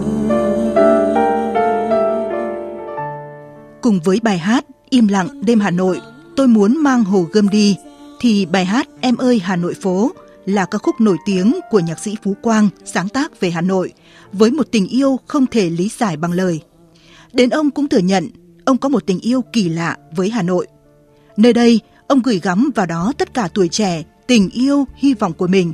Cùng 3.83 4.01
với 4.05 4.21
bài 4.23 4.39
hát 4.39 4.65
Im 4.91 5.09
lặng 5.09 5.29
đêm 5.47 5.61
Hà 5.61 5.71
Nội 5.71 6.01
Tôi 6.37 6.49
muốn 6.49 6.77
mang 6.83 7.05
hồ 7.05 7.25
gươm 7.33 7.49
đi 7.49 7.77
thì 8.21 8.47
bài 8.47 8.65
hát 8.65 8.89
Em 9.01 9.17
ơi 9.17 9.41
Hà 9.45 9.57
Nội 9.57 9.75
phố 9.75 10.13
là 10.45 10.65
ca 10.65 10.79
khúc 10.79 11.01
nổi 11.01 11.17
tiếng 11.27 11.61
của 11.71 11.81
nhạc 11.81 11.99
sĩ 11.99 12.17
Phú 12.23 12.35
Quang 12.43 12.69
sáng 12.85 13.09
tác 13.09 13.41
về 13.41 13.51
Hà 13.51 13.61
Nội 13.61 13.93
với 14.33 14.51
một 14.51 14.67
tình 14.71 14.89
yêu 14.89 15.19
không 15.27 15.47
thể 15.47 15.71
lý 15.71 15.91
giải 15.99 16.17
bằng 16.17 16.33
lời. 16.33 16.61
Đến 17.33 17.51
ông 17.51 17.71
cũng 17.71 17.89
thừa 17.89 17.99
nhận 17.99 18.29
ông 18.65 18.79
có 18.79 18.89
một 18.89 19.07
tình 19.07 19.21
yêu 19.21 19.43
kỳ 19.53 19.69
lạ 19.69 19.97
với 20.17 20.31
Hà 20.31 20.43
Nội. 20.43 20.67
Nơi 21.37 21.53
đây, 21.53 21.81
ông 22.07 22.23
gửi 22.23 22.41
gắm 22.43 22.71
vào 22.75 22.87
đó 22.87 23.13
tất 23.19 23.35
cả 23.35 23.49
tuổi 23.55 23.69
trẻ, 23.69 24.03
tình 24.27 24.51
yêu, 24.51 24.85
hy 24.97 25.15
vọng 25.15 25.33
của 25.33 25.47
mình. 25.47 25.73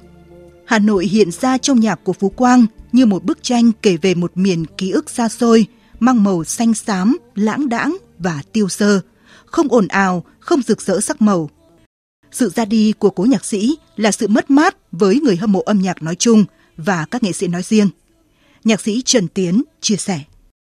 Hà 0.66 0.78
Nội 0.78 1.04
hiện 1.06 1.30
ra 1.30 1.58
trong 1.58 1.80
nhạc 1.80 2.04
của 2.04 2.12
Phú 2.12 2.28
Quang 2.28 2.66
như 2.92 3.06
một 3.06 3.24
bức 3.24 3.42
tranh 3.42 3.72
kể 3.82 3.96
về 4.02 4.14
một 4.14 4.32
miền 4.34 4.64
ký 4.78 4.90
ức 4.90 5.10
xa 5.10 5.28
xôi, 5.28 5.66
mang 6.00 6.24
màu 6.24 6.44
xanh 6.44 6.74
xám, 6.74 7.16
lãng 7.34 7.68
đãng 7.68 7.96
và 8.18 8.42
tiêu 8.52 8.68
sơ, 8.68 9.00
không 9.46 9.68
ồn 9.68 9.88
ào, 9.88 10.24
không 10.40 10.62
rực 10.62 10.80
rỡ 10.80 11.00
sắc 11.00 11.22
màu. 11.22 11.50
Sự 12.30 12.48
ra 12.48 12.64
đi 12.64 12.92
của 12.98 13.10
cố 13.10 13.24
nhạc 13.24 13.44
sĩ 13.44 13.76
là 13.96 14.10
sự 14.10 14.28
mất 14.28 14.50
mát 14.50 14.76
với 14.92 15.20
người 15.20 15.36
hâm 15.36 15.52
mộ 15.52 15.60
âm 15.60 15.78
nhạc 15.78 16.02
nói 16.02 16.14
chung 16.14 16.44
và 16.76 17.06
các 17.10 17.22
nghệ 17.22 17.32
sĩ 17.32 17.48
nói 17.48 17.62
riêng. 17.62 17.88
Nhạc 18.64 18.80
sĩ 18.80 19.02
Trần 19.02 19.28
Tiến 19.28 19.62
chia 19.80 19.96
sẻ. 19.96 20.20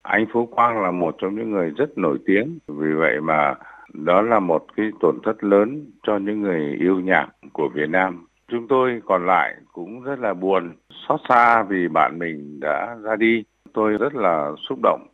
Anh 0.02 0.26
Phú 0.32 0.48
Quang 0.50 0.82
là 0.82 0.90
một 0.90 1.14
trong 1.22 1.36
những 1.36 1.50
người 1.50 1.70
rất 1.70 1.98
nổi 1.98 2.18
tiếng, 2.26 2.58
vì 2.68 2.92
vậy 2.98 3.20
mà 3.22 3.54
đó 3.92 4.22
là 4.22 4.40
một 4.40 4.66
cái 4.76 4.86
tổn 5.00 5.18
thất 5.24 5.44
lớn 5.44 5.90
cho 6.06 6.18
những 6.18 6.42
người 6.42 6.76
yêu 6.80 7.00
nhạc 7.00 7.26
của 7.52 7.68
Việt 7.74 7.88
Nam. 7.88 8.26
Chúng 8.48 8.68
tôi 8.68 9.00
còn 9.06 9.26
lại 9.26 9.54
cũng 9.72 10.02
rất 10.02 10.18
là 10.18 10.34
buồn, 10.34 10.76
xót 11.08 11.20
xa 11.28 11.62
vì 11.62 11.88
bạn 11.88 12.18
mình 12.18 12.60
đã 12.60 12.96
ra 13.02 13.16
đi. 13.16 13.44
Tôi 13.72 13.92
rất 13.92 14.14
là 14.14 14.50
xúc 14.68 14.78
động. 14.82 15.06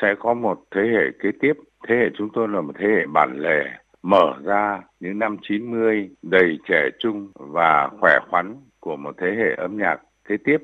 Sẽ 0.00 0.14
có 0.18 0.34
một 0.34 0.64
thế 0.74 0.82
hệ 0.82 1.18
kế 1.22 1.30
tiếp. 1.40 1.52
Thế 1.88 1.94
hệ 1.94 2.10
chúng 2.18 2.28
tôi 2.32 2.48
là 2.48 2.60
một 2.60 2.72
thế 2.78 2.86
hệ 2.86 3.06
bản 3.06 3.36
lề, 3.36 3.64
mở 4.02 4.34
ra 4.44 4.80
những 5.00 5.18
năm 5.18 5.36
90 5.48 6.10
đầy 6.22 6.58
trẻ 6.68 6.88
trung 6.98 7.32
và 7.34 7.88
khỏe 8.00 8.18
khoắn 8.30 8.56
của 8.80 8.96
một 8.96 9.14
thế 9.20 9.26
hệ 9.38 9.54
âm 9.56 9.78
nhạc 9.78 9.96
kế 10.28 10.36
tiếp. 10.44 10.58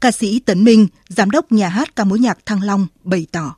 Ca 0.00 0.10
sĩ 0.10 0.40
Tấn 0.46 0.64
Minh, 0.64 0.86
giám 1.08 1.30
đốc 1.30 1.52
nhà 1.52 1.68
hát 1.68 1.88
ca 1.96 2.04
mối 2.04 2.18
nhạc 2.18 2.38
Thăng 2.46 2.58
Long 2.66 2.86
bày 3.04 3.26
tỏ. 3.32 3.56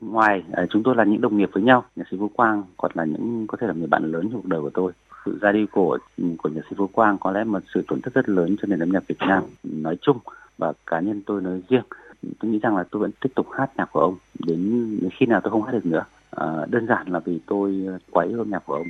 Ngoài 0.00 0.42
à, 0.52 0.66
chúng 0.70 0.82
tôi 0.82 0.96
là 0.96 1.04
những 1.04 1.20
đồng 1.20 1.36
nghiệp 1.36 1.48
với 1.52 1.62
nhau, 1.62 1.84
nhạc 1.96 2.04
sĩ 2.10 2.16
Vũ 2.16 2.28
Quang 2.28 2.62
còn 2.76 2.92
là 2.94 3.04
những 3.04 3.46
có 3.48 3.58
thể 3.60 3.66
là 3.66 3.72
người 3.72 3.86
bạn 3.86 4.12
lớn 4.12 4.28
trong 4.32 4.42
cuộc 4.42 4.48
đời 4.48 4.60
của 4.60 4.70
tôi. 4.74 4.92
Sự 5.24 5.38
ra 5.40 5.52
đi 5.52 5.66
của 5.72 5.98
ừ, 6.16 6.24
của 6.38 6.48
nhạc 6.48 6.62
sĩ 6.70 6.76
Vũ 6.76 6.86
Quang 6.86 7.18
có 7.18 7.30
lẽ 7.30 7.44
một 7.44 7.62
sự 7.74 7.84
tổn 7.88 8.00
thất 8.00 8.14
rất 8.14 8.28
lớn 8.28 8.56
cho 8.62 8.66
nền 8.66 8.82
âm 8.82 8.90
nhạc 8.92 9.06
Việt 9.08 9.18
Nam 9.18 9.42
nói 9.62 9.96
chung 10.02 10.18
và 10.58 10.72
cá 10.86 11.00
nhân 11.00 11.22
tôi 11.26 11.42
nói 11.42 11.62
riêng. 11.68 11.84
Tôi 12.40 12.50
nghĩ 12.50 12.58
rằng 12.58 12.76
là 12.76 12.84
tôi 12.90 13.02
vẫn 13.02 13.10
tiếp 13.20 13.30
tục 13.34 13.46
hát 13.50 13.70
nhạc 13.76 13.88
của 13.92 14.00
ông 14.00 14.16
đến, 14.38 14.90
đến 15.00 15.10
khi 15.18 15.26
nào 15.26 15.40
tôi 15.44 15.50
không 15.50 15.62
hát 15.62 15.72
được 15.72 15.86
nữa. 15.86 16.04
À, 16.30 16.46
đơn 16.70 16.86
giản 16.86 17.08
là 17.08 17.18
vì 17.18 17.40
tôi 17.46 17.86
quá 18.10 18.24
yêu 18.24 18.38
âm 18.38 18.50
nhạc 18.50 18.62
của 18.66 18.74
ông 18.74 18.86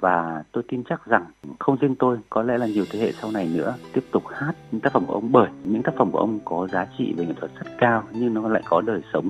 và 0.00 0.42
tôi 0.52 0.64
tin 0.68 0.82
chắc 0.88 1.06
rằng 1.06 1.24
không 1.58 1.76
riêng 1.80 1.94
tôi 1.94 2.18
có 2.30 2.42
lẽ 2.42 2.58
là 2.58 2.66
nhiều 2.66 2.84
thế 2.90 2.98
hệ 2.98 3.12
sau 3.20 3.30
này 3.30 3.50
nữa 3.54 3.74
tiếp 3.92 4.04
tục 4.10 4.22
hát 4.28 4.52
những 4.72 4.80
tác 4.80 4.92
phẩm 4.92 5.06
của 5.06 5.12
ông 5.12 5.32
bởi 5.32 5.48
những 5.64 5.82
tác 5.82 5.92
phẩm 5.98 6.10
của 6.10 6.18
ông 6.18 6.40
có 6.44 6.68
giá 6.72 6.86
trị 6.98 7.14
về 7.16 7.26
nghệ 7.26 7.32
thuật 7.40 7.50
rất 7.54 7.70
cao 7.78 8.04
nhưng 8.12 8.34
nó 8.34 8.48
lại 8.48 8.62
có 8.68 8.80
đời 8.80 9.00
sống. 9.12 9.28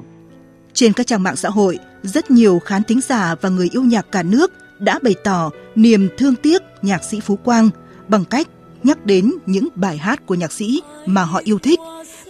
Trên 0.72 0.92
các 0.92 1.06
trang 1.06 1.22
mạng 1.22 1.36
xã 1.36 1.48
hội, 1.48 1.78
rất 2.02 2.30
nhiều 2.30 2.58
khán 2.58 2.82
thính 2.82 3.00
giả 3.00 3.34
và 3.40 3.48
người 3.48 3.68
yêu 3.72 3.82
nhạc 3.82 4.06
cả 4.12 4.22
nước 4.22 4.52
đã 4.78 4.98
bày 5.02 5.14
tỏ 5.24 5.50
niềm 5.74 6.08
thương 6.18 6.34
tiếc 6.36 6.62
nhạc 6.82 7.04
sĩ 7.04 7.20
Phú 7.20 7.36
Quang 7.36 7.70
bằng 8.08 8.24
cách 8.24 8.48
nhắc 8.82 9.06
đến 9.06 9.32
những 9.46 9.68
bài 9.74 9.96
hát 9.96 10.26
của 10.26 10.34
nhạc 10.34 10.52
sĩ 10.52 10.82
mà 11.06 11.22
họ 11.22 11.40
yêu 11.44 11.58
thích, 11.58 11.80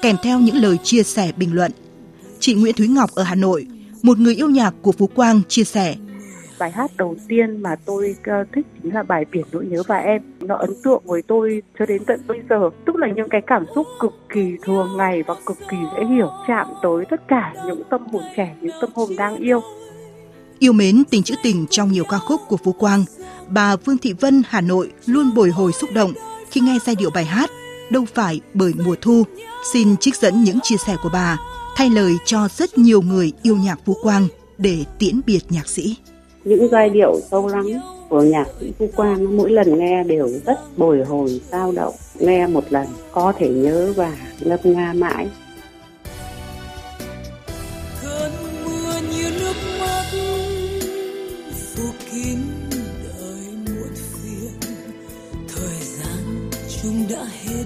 kèm 0.03 0.17
theo 0.23 0.41
những 0.41 0.57
lời 0.57 0.79
chia 0.83 1.03
sẻ 1.03 1.33
bình 1.37 1.55
luận. 1.55 1.73
Chị 2.39 2.55
Nguyễn 2.55 2.75
Thúy 2.75 2.89
Ngọc 2.89 3.11
ở 3.15 3.23
Hà 3.23 3.35
Nội, 3.35 3.67
một 4.03 4.19
người 4.19 4.35
yêu 4.35 4.51
nhạc 4.51 4.75
của 4.83 4.93
Phú 4.93 5.07
Quang 5.07 5.41
chia 5.49 5.65
sẻ. 5.65 5.95
Bài 6.59 6.71
hát 6.71 6.91
đầu 6.97 7.17
tiên 7.29 7.63
mà 7.63 7.77
tôi 7.85 8.17
ờ, 8.25 8.45
thích 8.55 8.67
chính 8.83 8.95
là 8.95 9.03
bài 9.03 9.25
biển 9.33 9.45
nỗi 9.53 9.67
nhớ 9.67 9.83
và 9.87 9.97
em. 9.97 10.23
Nó 10.41 10.57
ấn 10.57 10.71
tượng 10.85 11.03
với 11.05 11.23
tôi 11.23 11.63
cho 11.79 11.87
đến 11.87 12.05
tận 12.05 12.21
bây 12.27 12.41
giờ. 12.51 12.71
Tức 12.87 12.97
là 12.97 13.09
những 13.17 13.29
cái 13.29 13.41
cảm 13.47 13.65
xúc 13.75 13.87
cực 14.01 14.13
kỳ 14.29 14.57
thường 14.63 14.97
ngày 14.97 15.23
và 15.23 15.35
cực 15.47 15.59
kỳ 15.71 15.77
dễ 15.97 16.05
hiểu 16.07 16.31
chạm 16.49 16.67
tới 16.83 17.05
tất 17.11 17.29
cả 17.29 17.55
những 17.67 17.83
tâm 17.91 18.07
hồn 18.13 18.23
trẻ 18.37 18.57
những 18.61 18.77
tâm 18.81 18.91
hồn 18.95 19.09
đang 19.17 19.37
yêu 19.37 19.61
yêu 20.59 20.73
mến 20.73 21.03
tình 21.11 21.23
trữ 21.23 21.35
tình 21.43 21.67
trong 21.71 21.93
nhiều 21.93 22.05
ca 22.05 22.19
khúc 22.19 22.41
của 22.49 22.57
phú 22.57 22.73
quang, 22.73 23.05
bà 23.49 23.77
vương 23.77 23.99
thị 23.99 24.13
vân, 24.13 24.43
hà 24.49 24.61
nội 24.61 24.93
luôn 25.07 25.35
bồi 25.35 25.51
hồi 25.51 25.73
xúc 25.73 25.91
động 25.95 26.13
khi 26.51 26.61
nghe 26.61 26.79
giai 26.87 26.97
điệu 26.97 27.11
bài 27.11 27.25
hát 27.25 27.51
đâu 27.91 28.05
phải 28.15 28.41
bởi 28.55 28.73
mùa 28.85 28.97
thu. 29.01 29.23
Xin 29.73 29.97
trích 29.97 30.17
dẫn 30.17 30.45
những 30.45 30.59
chia 30.63 30.77
sẻ 30.77 30.97
của 31.03 31.11
bà, 31.13 31.39
thay 31.77 31.91
lời 31.91 32.13
cho 32.25 32.49
rất 32.57 32.79
nhiều 32.79 33.03
người 33.03 33.33
yêu 33.43 33.57
nhạc 33.57 33.81
phú 33.85 33.97
quang 34.03 34.29
để 34.59 34.85
tiễn 34.99 35.21
biệt 35.27 35.41
nhạc 35.51 35.69
sĩ. 35.69 35.97
Những 36.45 36.69
giai 36.73 36.91
điệu 36.91 37.21
sâu 37.31 37.47
lắng 37.47 37.67
của 38.09 38.23
nhạc 38.23 38.47
sĩ 38.61 38.73
Phú 38.79 38.91
Quang 38.97 39.37
mỗi 39.37 39.51
lần 39.51 39.79
nghe 39.79 40.05
đều 40.05 40.29
rất 40.47 40.79
bồi 40.79 41.05
hồi 41.05 41.41
sao 41.51 41.73
động. 41.73 41.95
Nghe 42.21 42.47
một 42.47 42.65
lần 42.71 42.87
có 43.13 43.33
thể 43.39 43.49
nhớ 43.49 43.93
và 43.97 44.17
ngâm 44.41 44.59
nga 44.65 44.93
mãi. 44.93 45.29
Đã 57.11 57.25
hết. 57.45 57.65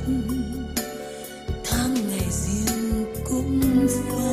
Tháng 1.64 1.94
ngày 1.94 2.26
riêng 2.30 3.04
cũng 3.24 3.60
phai 3.88 4.29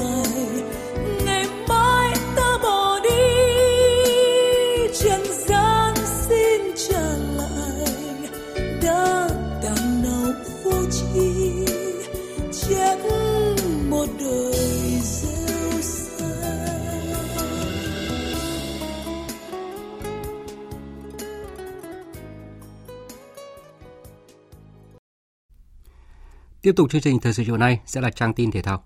Tiếp 26.68 26.76
tục 26.76 26.92
chương 26.92 27.02
trình 27.02 27.20
thời 27.20 27.34
sự 27.34 27.44
chiều 27.46 27.58
nay 27.58 27.80
sẽ 27.86 28.02
là 28.02 28.10
trang 28.10 28.34
tin 28.34 28.52
thể 28.52 28.62
thao. 28.62 28.84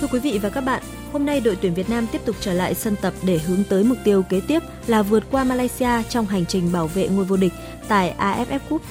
Thưa 0.00 0.06
quý 0.12 0.18
vị 0.20 0.38
và 0.42 0.48
các 0.48 0.60
bạn, 0.60 0.82
hôm 1.12 1.26
nay 1.26 1.40
đội 1.40 1.56
tuyển 1.60 1.74
Việt 1.74 1.90
Nam 1.90 2.06
tiếp 2.12 2.20
tục 2.24 2.36
trở 2.40 2.52
lại 2.52 2.74
sân 2.74 2.96
tập 3.02 3.14
để 3.22 3.38
hướng 3.38 3.64
tới 3.68 3.84
mục 3.84 3.98
tiêu 4.04 4.22
kế 4.22 4.40
tiếp 4.48 4.62
là 4.86 5.02
vượt 5.02 5.24
qua 5.30 5.44
Malaysia 5.44 6.02
trong 6.08 6.26
hành 6.26 6.46
trình 6.46 6.72
bảo 6.72 6.86
vệ 6.86 7.08
ngôi 7.08 7.24
vô 7.24 7.36
địch 7.36 7.52
tại 7.88 8.14
AFF 8.18 8.58
Cup. 8.68 8.82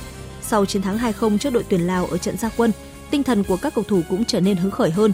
Sau 0.41 0.65
chiến 0.65 0.81
thắng 0.81 0.97
2-0 0.97 1.37
trước 1.37 1.53
đội 1.53 1.65
tuyển 1.69 1.87
Lào 1.87 2.05
ở 2.05 2.17
trận 2.17 2.37
gia 2.37 2.49
quân, 2.57 2.71
tinh 3.11 3.23
thần 3.23 3.43
của 3.43 3.57
các 3.57 3.75
cầu 3.75 3.83
thủ 3.87 4.01
cũng 4.09 4.25
trở 4.25 4.39
nên 4.39 4.57
hứng 4.57 4.71
khởi 4.71 4.91
hơn. 4.91 5.13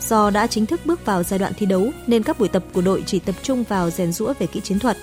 Do 0.00 0.30
đã 0.30 0.46
chính 0.46 0.66
thức 0.66 0.80
bước 0.84 1.06
vào 1.06 1.22
giai 1.22 1.38
đoạn 1.38 1.52
thi 1.56 1.66
đấu 1.66 1.90
nên 2.06 2.22
các 2.22 2.38
buổi 2.38 2.48
tập 2.48 2.64
của 2.72 2.82
đội 2.82 3.02
chỉ 3.06 3.18
tập 3.18 3.34
trung 3.42 3.64
vào 3.64 3.90
rèn 3.90 4.12
rũa 4.12 4.34
về 4.38 4.46
kỹ 4.46 4.60
chiến 4.60 4.78
thuật. 4.78 4.96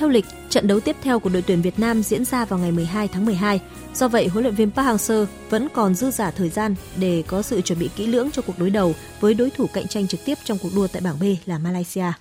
Theo 0.00 0.08
lịch, 0.08 0.24
trận 0.50 0.66
đấu 0.66 0.80
tiếp 0.80 0.96
theo 1.02 1.18
của 1.18 1.30
đội 1.30 1.42
tuyển 1.42 1.62
Việt 1.62 1.78
Nam 1.78 2.02
diễn 2.02 2.24
ra 2.24 2.44
vào 2.44 2.58
ngày 2.58 2.72
12 2.72 3.08
tháng 3.08 3.24
12. 3.24 3.60
Do 3.94 4.08
vậy, 4.08 4.28
huấn 4.28 4.44
luyện 4.44 4.54
viên 4.54 4.70
Park 4.70 4.86
Hang-seo 4.86 5.26
vẫn 5.50 5.68
còn 5.74 5.94
dư 5.94 6.10
giả 6.10 6.30
thời 6.30 6.48
gian 6.48 6.74
để 6.96 7.22
có 7.26 7.42
sự 7.42 7.60
chuẩn 7.60 7.78
bị 7.78 7.90
kỹ 7.96 8.06
lưỡng 8.06 8.30
cho 8.30 8.42
cuộc 8.42 8.58
đối 8.58 8.70
đầu 8.70 8.94
với 9.20 9.34
đối 9.34 9.50
thủ 9.50 9.66
cạnh 9.72 9.88
tranh 9.88 10.08
trực 10.08 10.20
tiếp 10.24 10.38
trong 10.44 10.58
cuộc 10.62 10.68
đua 10.74 10.86
tại 10.86 11.02
bảng 11.02 11.18
B 11.20 11.24
là 11.46 11.58
Malaysia. 11.58 12.12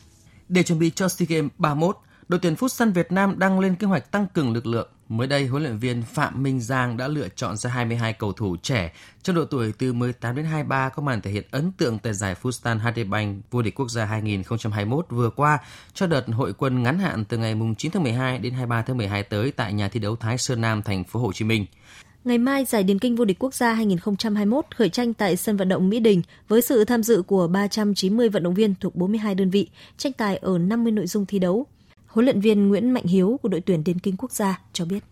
Để 0.50 0.64
chuẩn 0.64 0.80
bị 0.80 0.92
cho 0.96 1.10
SEA 1.10 1.26
Games 1.30 1.52
31, 1.58 1.98
đội 2.30 2.40
tuyển 2.40 2.54
Futsal 2.54 2.92
Việt 2.92 3.12
Nam 3.12 3.40
đang 3.40 3.60
lên 3.60 3.76
kế 3.76 3.88
hoạch 3.88 4.12
tăng 4.12 4.28
cường 4.34 4.54
lực 4.54 4.66
lượng. 4.66 4.90
Mới 5.10 5.28
đây, 5.28 5.48
huấn 5.48 5.64
luyện 5.64 5.78
viên 5.78 6.04
Phạm 6.04 6.44
Minh 6.44 6.62
Giang 6.62 6.98
đã 6.98 7.08
lựa 7.08 7.28
chọn 7.36 7.58
ra 7.58 7.70
22 7.70 8.14
cầu 8.14 8.34
thủ 8.34 8.56
trẻ 8.62 8.94
trong 9.24 9.36
độ 9.36 9.46
tuổi 9.46 9.74
từ 9.78 9.94
18 9.94 10.36
đến 10.36 10.46
23 10.46 10.90
có 10.90 11.04
màn 11.04 11.22
thể 11.22 11.32
hiện 11.32 11.44
ấn 11.52 11.72
tượng 11.72 12.00
tại 12.00 12.14
giải 12.14 12.36
Futsal 12.42 12.80
HD 12.80 13.10
Bank 13.10 13.52
vô 13.52 13.62
địch 13.62 13.76
quốc 13.76 13.90
gia 13.90 14.06
2021 14.06 15.06
vừa 15.10 15.30
qua 15.30 15.60
cho 15.94 16.08
đợt 16.08 16.26
hội 16.28 16.54
quân 16.54 16.84
ngắn 16.84 17.00
hạn 17.00 17.26
từ 17.26 17.38
ngày 17.38 17.56
9 17.78 17.92
tháng 17.92 18.04
12 18.04 18.40
đến 18.40 18.54
23 18.54 18.82
tháng 18.82 18.98
12 18.98 19.24
tới 19.24 19.52
tại 19.52 19.74
nhà 19.74 19.90
thi 19.90 20.00
đấu 20.00 20.16
Thái 20.16 20.38
Sơn 20.38 20.62
Nam, 20.62 20.82
thành 20.82 21.04
phố 21.04 21.20
Hồ 21.20 21.34
Chí 21.34 21.46
Minh. 21.46 21.66
Ngày 22.24 22.38
mai, 22.38 22.66
giải 22.66 22.84
điền 22.84 23.00
kinh 23.00 23.16
vô 23.16 23.26
địch 23.26 23.40
quốc 23.40 23.54
gia 23.54 23.74
2021 23.74 24.66
khởi 24.76 24.90
tranh 24.90 25.14
tại 25.14 25.36
sân 25.36 25.58
vận 25.58 25.70
động 25.70 25.90
Mỹ 25.90 26.00
Đình 26.00 26.22
với 26.48 26.62
sự 26.62 26.86
tham 26.86 27.04
dự 27.04 27.22
của 27.22 27.48
390 27.48 28.30
vận 28.30 28.44
động 28.44 28.54
viên 28.54 28.76
thuộc 28.80 28.96
42 28.96 29.36
đơn 29.36 29.50
vị, 29.50 29.70
tranh 29.98 30.14
tài 30.14 30.38
ở 30.38 30.58
50 30.58 30.92
nội 30.92 31.08
dung 31.08 31.26
thi 31.26 31.40
đấu. 31.40 31.68
Huấn 32.10 32.26
luyện 32.26 32.42
viên 32.42 32.70
Nguyễn 32.70 32.92
Mạnh 32.92 33.04
Hiếu 33.04 33.40
của 33.42 33.50
đội 33.50 33.62
tuyển 33.62 33.84
điền 33.84 34.00
kinh 34.00 34.18
quốc 34.18 34.32
gia 34.32 34.62
cho 34.74 34.86
biết. 34.86 35.04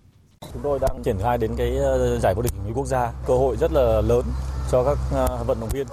Chúng 0.53 0.61
tôi 0.63 0.79
đang 0.81 1.03
triển 1.03 1.17
khai 1.23 1.37
đến 1.37 1.51
cái 1.57 1.77
ờ, 1.77 2.19
giải 2.19 2.33
vô 2.35 2.41
địch 2.41 2.53
quốc 2.73 2.87
gia, 2.87 3.11
cơ 3.27 3.33
hội 3.33 3.57
rất 3.57 3.71
là 3.71 4.01
lớn 4.01 4.25
cho 4.71 4.83
các 4.83 4.97
ờ, 5.11 5.43
vận 5.47 5.59
động 5.59 5.69
viên. 5.69 5.87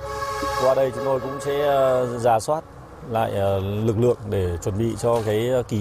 Qua 0.63 0.75
đây 0.75 0.91
chúng 0.95 1.05
tôi 1.05 1.21
cũng 1.21 1.39
sẽ 1.41 1.61
ờ, 1.61 2.19
giả 2.19 2.41
soát 2.41 2.65
lại 3.11 3.33
lực 3.85 3.99
lượng 3.99 4.19
để 4.31 4.59
chuẩn 4.65 4.79
bị 4.79 4.95
cho 5.03 5.23
cái 5.27 5.51
kỳ 5.69 5.79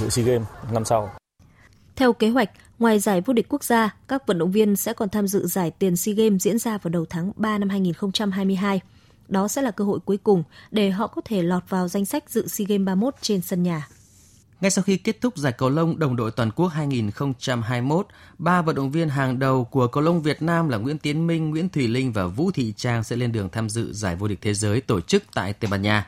dự 0.00 0.08
SEA 0.08 0.24
Games 0.24 0.48
năm 0.72 0.84
sau. 0.84 1.10
Theo 1.96 2.12
kế 2.12 2.28
hoạch, 2.28 2.50
ngoài 2.78 2.98
giải 2.98 3.20
vô 3.20 3.32
địch 3.32 3.46
quốc 3.48 3.64
gia, 3.64 3.94
các 4.08 4.26
vận 4.26 4.38
động 4.38 4.52
viên 4.52 4.76
sẽ 4.76 4.92
còn 4.92 5.08
tham 5.08 5.26
dự 5.26 5.46
giải 5.46 5.70
tiền 5.70 5.96
SEA 5.96 6.14
Games 6.14 6.42
diễn 6.42 6.58
ra 6.58 6.78
vào 6.78 6.90
đầu 6.90 7.04
tháng 7.10 7.32
3 7.36 7.58
năm 7.58 7.68
2022. 7.68 8.80
Đó 9.28 9.48
sẽ 9.48 9.62
là 9.62 9.70
cơ 9.70 9.84
hội 9.84 9.98
cuối 10.04 10.16
cùng 10.16 10.42
để 10.70 10.90
họ 10.90 11.06
có 11.06 11.22
thể 11.24 11.42
lọt 11.42 11.62
vào 11.68 11.88
danh 11.88 12.04
sách 12.04 12.30
dự 12.30 12.46
SEA 12.46 12.66
Games 12.68 12.86
31 12.86 13.14
trên 13.20 13.40
sân 13.40 13.62
nhà. 13.62 13.88
Ngay 14.60 14.70
sau 14.70 14.82
khi 14.82 14.96
kết 14.96 15.20
thúc 15.20 15.36
giải 15.36 15.52
cầu 15.52 15.70
lông 15.70 15.98
đồng 15.98 16.16
đội 16.16 16.30
toàn 16.30 16.50
quốc 16.50 16.68
2021, 16.68 18.06
ba 18.38 18.62
vận 18.62 18.76
động 18.76 18.90
viên 18.90 19.08
hàng 19.08 19.38
đầu 19.38 19.64
của 19.64 19.86
cầu 19.86 20.02
lông 20.02 20.22
Việt 20.22 20.42
Nam 20.42 20.68
là 20.68 20.78
Nguyễn 20.78 20.98
Tiến 20.98 21.26
Minh, 21.26 21.50
Nguyễn 21.50 21.68
Thùy 21.68 21.88
Linh 21.88 22.12
và 22.12 22.26
Vũ 22.26 22.50
Thị 22.50 22.72
Trang 22.76 23.04
sẽ 23.04 23.16
lên 23.16 23.32
đường 23.32 23.48
tham 23.52 23.68
dự 23.68 23.92
giải 23.92 24.16
vô 24.16 24.28
địch 24.28 24.38
thế 24.42 24.54
giới 24.54 24.80
tổ 24.80 25.00
chức 25.00 25.22
tại 25.34 25.52
Tây 25.52 25.68
Ban 25.70 25.82
Nha. 25.82 26.06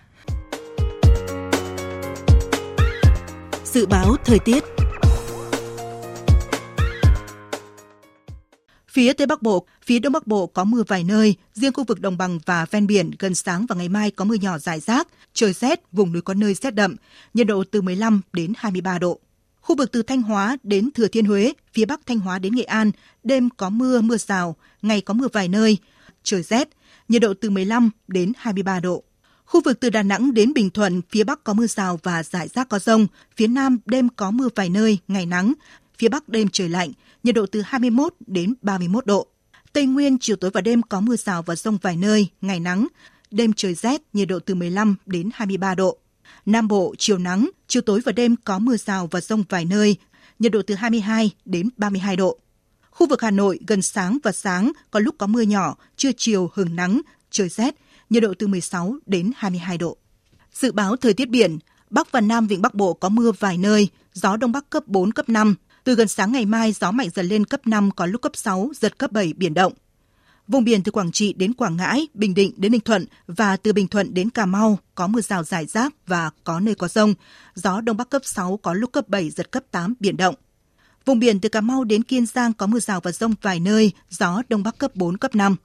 Dự 3.64 3.86
báo 3.86 4.16
thời 4.24 4.38
tiết 4.38 4.64
Phía 8.90 9.12
Tây 9.12 9.26
Bắc 9.26 9.42
Bộ, 9.42 9.66
phía 9.84 9.98
Đông 9.98 10.12
Bắc 10.12 10.26
Bộ 10.26 10.46
có 10.46 10.64
mưa 10.64 10.82
vài 10.88 11.04
nơi, 11.04 11.34
riêng 11.54 11.72
khu 11.72 11.84
vực 11.84 12.00
đồng 12.00 12.18
bằng 12.18 12.38
và 12.46 12.66
ven 12.70 12.86
biển 12.86 13.10
gần 13.18 13.34
sáng 13.34 13.66
và 13.66 13.76
ngày 13.76 13.88
mai 13.88 14.10
có 14.10 14.24
mưa 14.24 14.34
nhỏ 14.34 14.58
rải 14.58 14.80
rác, 14.80 15.08
trời 15.34 15.52
rét, 15.52 15.80
vùng 15.92 16.12
núi 16.12 16.22
có 16.22 16.34
nơi 16.34 16.54
rét 16.54 16.74
đậm, 16.74 16.96
nhiệt 17.34 17.46
độ 17.46 17.64
từ 17.70 17.82
15 17.82 18.20
đến 18.32 18.52
23 18.56 18.98
độ. 18.98 19.20
Khu 19.60 19.76
vực 19.76 19.92
từ 19.92 20.02
Thanh 20.02 20.22
Hóa 20.22 20.56
đến 20.62 20.90
Thừa 20.90 21.08
Thiên 21.08 21.24
Huế, 21.24 21.52
phía 21.72 21.84
Bắc 21.84 22.00
Thanh 22.06 22.18
Hóa 22.18 22.38
đến 22.38 22.54
Nghệ 22.54 22.62
An, 22.62 22.90
đêm 23.24 23.48
có 23.56 23.70
mưa, 23.70 24.00
mưa 24.00 24.16
rào, 24.16 24.56
ngày 24.82 25.00
có 25.00 25.14
mưa 25.14 25.28
vài 25.32 25.48
nơi, 25.48 25.78
trời 26.22 26.42
rét, 26.42 26.68
nhiệt 27.08 27.22
độ 27.22 27.34
từ 27.40 27.50
15 27.50 27.90
đến 28.08 28.32
23 28.36 28.80
độ. 28.80 29.02
Khu 29.44 29.60
vực 29.64 29.80
từ 29.80 29.90
Đà 29.90 30.02
Nẵng 30.02 30.34
đến 30.34 30.52
Bình 30.54 30.70
Thuận, 30.70 31.02
phía 31.10 31.24
Bắc 31.24 31.44
có 31.44 31.54
mưa 31.54 31.66
rào 31.66 32.00
và 32.02 32.22
rải 32.22 32.48
rác 32.48 32.68
có 32.68 32.78
rông, 32.78 33.06
phía 33.36 33.46
Nam 33.46 33.78
đêm 33.86 34.08
có 34.08 34.30
mưa 34.30 34.48
vài 34.54 34.68
nơi, 34.68 34.98
ngày 35.08 35.26
nắng, 35.26 35.52
phía 35.98 36.08
Bắc 36.08 36.28
đêm 36.28 36.48
trời 36.52 36.68
lạnh, 36.68 36.92
nhiệt 37.22 37.34
độ 37.34 37.46
từ 37.46 37.62
21 37.62 38.14
đến 38.26 38.54
31 38.62 39.06
độ. 39.06 39.26
Tây 39.72 39.86
Nguyên 39.86 40.18
chiều 40.20 40.36
tối 40.36 40.50
và 40.54 40.60
đêm 40.60 40.82
có 40.82 41.00
mưa 41.00 41.16
rào 41.16 41.42
và 41.42 41.56
rông 41.56 41.78
vài 41.82 41.96
nơi, 41.96 42.28
ngày 42.40 42.60
nắng, 42.60 42.86
đêm 43.30 43.52
trời 43.52 43.74
rét, 43.74 44.02
nhiệt 44.12 44.28
độ 44.28 44.38
từ 44.38 44.54
15 44.54 44.96
đến 45.06 45.30
23 45.34 45.74
độ. 45.74 45.98
Nam 46.46 46.68
Bộ 46.68 46.94
chiều 46.98 47.18
nắng, 47.18 47.50
chiều 47.66 47.82
tối 47.82 48.00
và 48.04 48.12
đêm 48.12 48.36
có 48.44 48.58
mưa 48.58 48.76
rào 48.76 49.06
và 49.10 49.20
rông 49.20 49.44
vài 49.48 49.64
nơi, 49.64 49.96
nhiệt 50.38 50.52
độ 50.52 50.62
từ 50.66 50.74
22 50.74 51.30
đến 51.44 51.68
32 51.76 52.16
độ. 52.16 52.38
Khu 52.90 53.08
vực 53.08 53.22
Hà 53.22 53.30
Nội 53.30 53.58
gần 53.66 53.82
sáng 53.82 54.18
và 54.22 54.32
sáng 54.32 54.72
có 54.90 55.00
lúc 55.00 55.14
có 55.18 55.26
mưa 55.26 55.42
nhỏ, 55.42 55.76
trưa 55.96 56.10
chiều 56.16 56.50
hừng 56.54 56.76
nắng, 56.76 57.00
trời 57.30 57.48
rét, 57.48 57.74
nhiệt 58.10 58.22
độ 58.22 58.34
từ 58.38 58.46
16 58.46 58.96
đến 59.06 59.32
22 59.36 59.78
độ. 59.78 59.96
Dự 60.52 60.72
báo 60.72 60.96
thời 60.96 61.14
tiết 61.14 61.28
biển, 61.28 61.58
Bắc 61.90 62.12
và 62.12 62.20
Nam 62.20 62.46
Vịnh 62.46 62.62
Bắc 62.62 62.74
Bộ 62.74 62.94
có 62.94 63.08
mưa 63.08 63.32
vài 63.38 63.58
nơi, 63.58 63.88
gió 64.12 64.36
Đông 64.36 64.52
Bắc 64.52 64.70
cấp 64.70 64.86
4, 64.86 65.12
cấp 65.12 65.28
5, 65.28 65.54
từ 65.88 65.94
gần 65.94 66.08
sáng 66.08 66.32
ngày 66.32 66.46
mai, 66.46 66.72
gió 66.72 66.90
mạnh 66.90 67.08
dần 67.14 67.26
lên 67.26 67.44
cấp 67.44 67.66
5, 67.66 67.90
có 67.90 68.06
lúc 68.06 68.22
cấp 68.22 68.32
6, 68.34 68.70
giật 68.74 68.98
cấp 68.98 69.12
7, 69.12 69.32
biển 69.36 69.54
động. 69.54 69.72
Vùng 70.48 70.64
biển 70.64 70.82
từ 70.82 70.92
Quảng 70.92 71.12
Trị 71.12 71.32
đến 71.32 71.54
Quảng 71.54 71.76
Ngãi, 71.76 72.08
Bình 72.14 72.34
Định 72.34 72.52
đến 72.56 72.72
Ninh 72.72 72.80
Thuận 72.80 73.06
và 73.26 73.56
từ 73.56 73.72
Bình 73.72 73.88
Thuận 73.88 74.14
đến 74.14 74.30
Cà 74.30 74.46
Mau 74.46 74.78
có 74.94 75.06
mưa 75.06 75.20
rào 75.20 75.44
rải 75.44 75.66
rác 75.66 75.94
và 76.06 76.30
có 76.44 76.60
nơi 76.60 76.74
có 76.74 76.88
rông. 76.88 77.14
Gió 77.54 77.80
Đông 77.80 77.96
Bắc 77.96 78.10
cấp 78.10 78.22
6, 78.24 78.56
có 78.56 78.74
lúc 78.74 78.92
cấp 78.92 79.08
7, 79.08 79.30
giật 79.30 79.50
cấp 79.50 79.62
8, 79.70 79.94
biển 80.00 80.16
động. 80.16 80.34
Vùng 81.04 81.18
biển 81.18 81.40
từ 81.40 81.48
Cà 81.48 81.60
Mau 81.60 81.84
đến 81.84 82.02
Kiên 82.02 82.26
Giang 82.26 82.52
có 82.52 82.66
mưa 82.66 82.80
rào 82.80 83.00
và 83.00 83.12
rông 83.12 83.34
vài 83.42 83.60
nơi, 83.60 83.92
gió 84.10 84.42
Đông 84.48 84.62
Bắc 84.62 84.78
cấp 84.78 84.90
4, 84.94 85.16
cấp 85.16 85.34
5. 85.34 85.56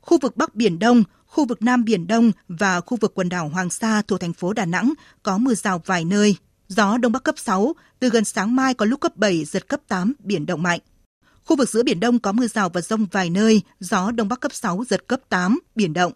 Khu 0.00 0.18
vực 0.22 0.36
Bắc 0.36 0.54
Biển 0.54 0.78
Đông, 0.78 1.02
khu 1.26 1.44
vực 1.44 1.62
Nam 1.62 1.84
Biển 1.84 2.06
Đông 2.06 2.32
và 2.48 2.80
khu 2.80 2.96
vực 3.00 3.12
quần 3.14 3.28
đảo 3.28 3.48
Hoàng 3.48 3.70
Sa 3.70 4.02
thuộc 4.02 4.20
thành 4.20 4.32
phố 4.32 4.52
Đà 4.52 4.64
Nẵng 4.64 4.92
có 5.22 5.38
mưa 5.38 5.54
rào 5.54 5.82
vài 5.86 6.04
nơi, 6.04 6.36
Gió 6.70 6.98
Đông 6.98 7.12
Bắc 7.12 7.22
cấp 7.22 7.34
6, 7.38 7.72
từ 7.98 8.08
gần 8.08 8.24
sáng 8.24 8.56
mai 8.56 8.74
có 8.74 8.86
lúc 8.86 9.00
cấp 9.00 9.16
7, 9.16 9.44
giật 9.44 9.68
cấp 9.68 9.80
8, 9.88 10.12
biển 10.18 10.46
động 10.46 10.62
mạnh. 10.62 10.80
Khu 11.44 11.56
vực 11.56 11.68
giữa 11.68 11.82
Biển 11.82 12.00
Đông 12.00 12.18
có 12.18 12.32
mưa 12.32 12.46
rào 12.46 12.68
và 12.68 12.80
rông 12.80 13.06
vài 13.12 13.30
nơi, 13.30 13.62
gió 13.80 14.10
Đông 14.10 14.28
Bắc 14.28 14.40
cấp 14.40 14.52
6, 14.54 14.84
giật 14.88 15.06
cấp 15.06 15.20
8, 15.28 15.58
biển 15.74 15.92
động. 15.92 16.12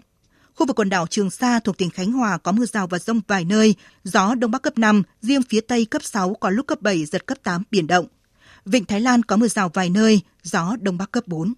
Khu 0.55 0.67
vực 0.67 0.77
quần 0.77 0.89
đảo 0.89 1.07
Trường 1.07 1.31
Sa 1.31 1.61
thuộc 1.61 1.79
tỉnh 1.79 1.91
Khánh 1.91 2.13
Hòa 2.13 2.39
có 2.39 2.53
mưa 2.53 2.67
rào 2.67 2.87
và 2.87 2.99
rông 2.99 3.21
vài 3.29 3.45
nơi, 3.45 3.75
gió 4.05 4.35
Đông 4.35 4.51
Bắc 4.51 4.63
cấp 4.63 4.79
5, 4.79 5.03
riêng 5.21 5.43
phía 5.43 5.61
Tây 5.61 5.85
cấp 5.85 6.03
6 6.05 6.35
có 6.35 6.51
lúc 6.51 6.67
cấp 6.67 6.83
7, 6.83 7.05
giật 7.05 7.27
cấp 7.27 7.39
8, 7.43 7.63
biển 7.71 7.87
động. 7.87 8.07
Vịnh 8.65 8.85
Thái 8.85 9.01
Lan 9.01 9.23
có 9.23 9.37
mưa 9.37 9.49
rào 9.49 9.71
vài 9.75 9.91
nơi, 9.91 10.21
gió 10.43 10.77
Đông 10.81 10.99
Bắc 10.99 11.11
cấp 11.11 11.25
4. 11.27 11.55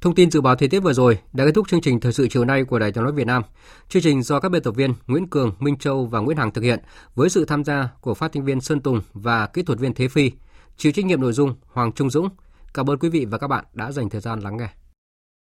Thông 0.00 0.14
tin 0.14 0.30
dự 0.30 0.40
báo 0.40 0.56
thời 0.56 0.68
tiết 0.68 0.80
vừa 0.80 0.92
rồi 0.92 1.18
đã 1.32 1.44
kết 1.44 1.52
thúc 1.54 1.68
chương 1.68 1.80
trình 1.80 2.00
thời 2.00 2.12
sự 2.12 2.28
chiều 2.30 2.44
nay 2.44 2.64
của 2.64 2.78
Đài 2.78 2.92
Tiếng 2.92 3.04
nói 3.04 3.12
Việt 3.12 3.26
Nam. 3.26 3.42
Chương 3.88 4.02
trình 4.02 4.22
do 4.22 4.40
các 4.40 4.48
biên 4.48 4.62
tập 4.62 4.70
viên 4.70 4.94
Nguyễn 5.06 5.26
Cường, 5.26 5.54
Minh 5.58 5.76
Châu 5.76 6.06
và 6.06 6.20
Nguyễn 6.20 6.36
Hằng 6.36 6.50
thực 6.50 6.64
hiện 6.64 6.80
với 7.14 7.30
sự 7.30 7.44
tham 7.44 7.64
gia 7.64 7.88
của 8.00 8.14
phát 8.14 8.32
thanh 8.32 8.44
viên 8.44 8.60
Sơn 8.60 8.80
Tùng 8.80 9.00
và 9.14 9.46
kỹ 9.46 9.62
thuật 9.62 9.78
viên 9.78 9.94
Thế 9.94 10.08
Phi. 10.08 10.30
Chịu 10.76 10.92
trách 10.92 11.04
nhiệm 11.04 11.20
nội 11.20 11.32
dung 11.32 11.54
Hoàng 11.66 11.92
Trung 11.92 12.10
Dũng. 12.10 12.28
Cảm 12.74 12.90
ơn 12.90 12.98
quý 12.98 13.08
vị 13.08 13.24
và 13.24 13.38
các 13.38 13.48
bạn 13.48 13.64
đã 13.72 13.92
dành 13.92 14.10
thời 14.10 14.20
gian 14.20 14.40
lắng 14.40 14.56
nghe. 14.56 14.68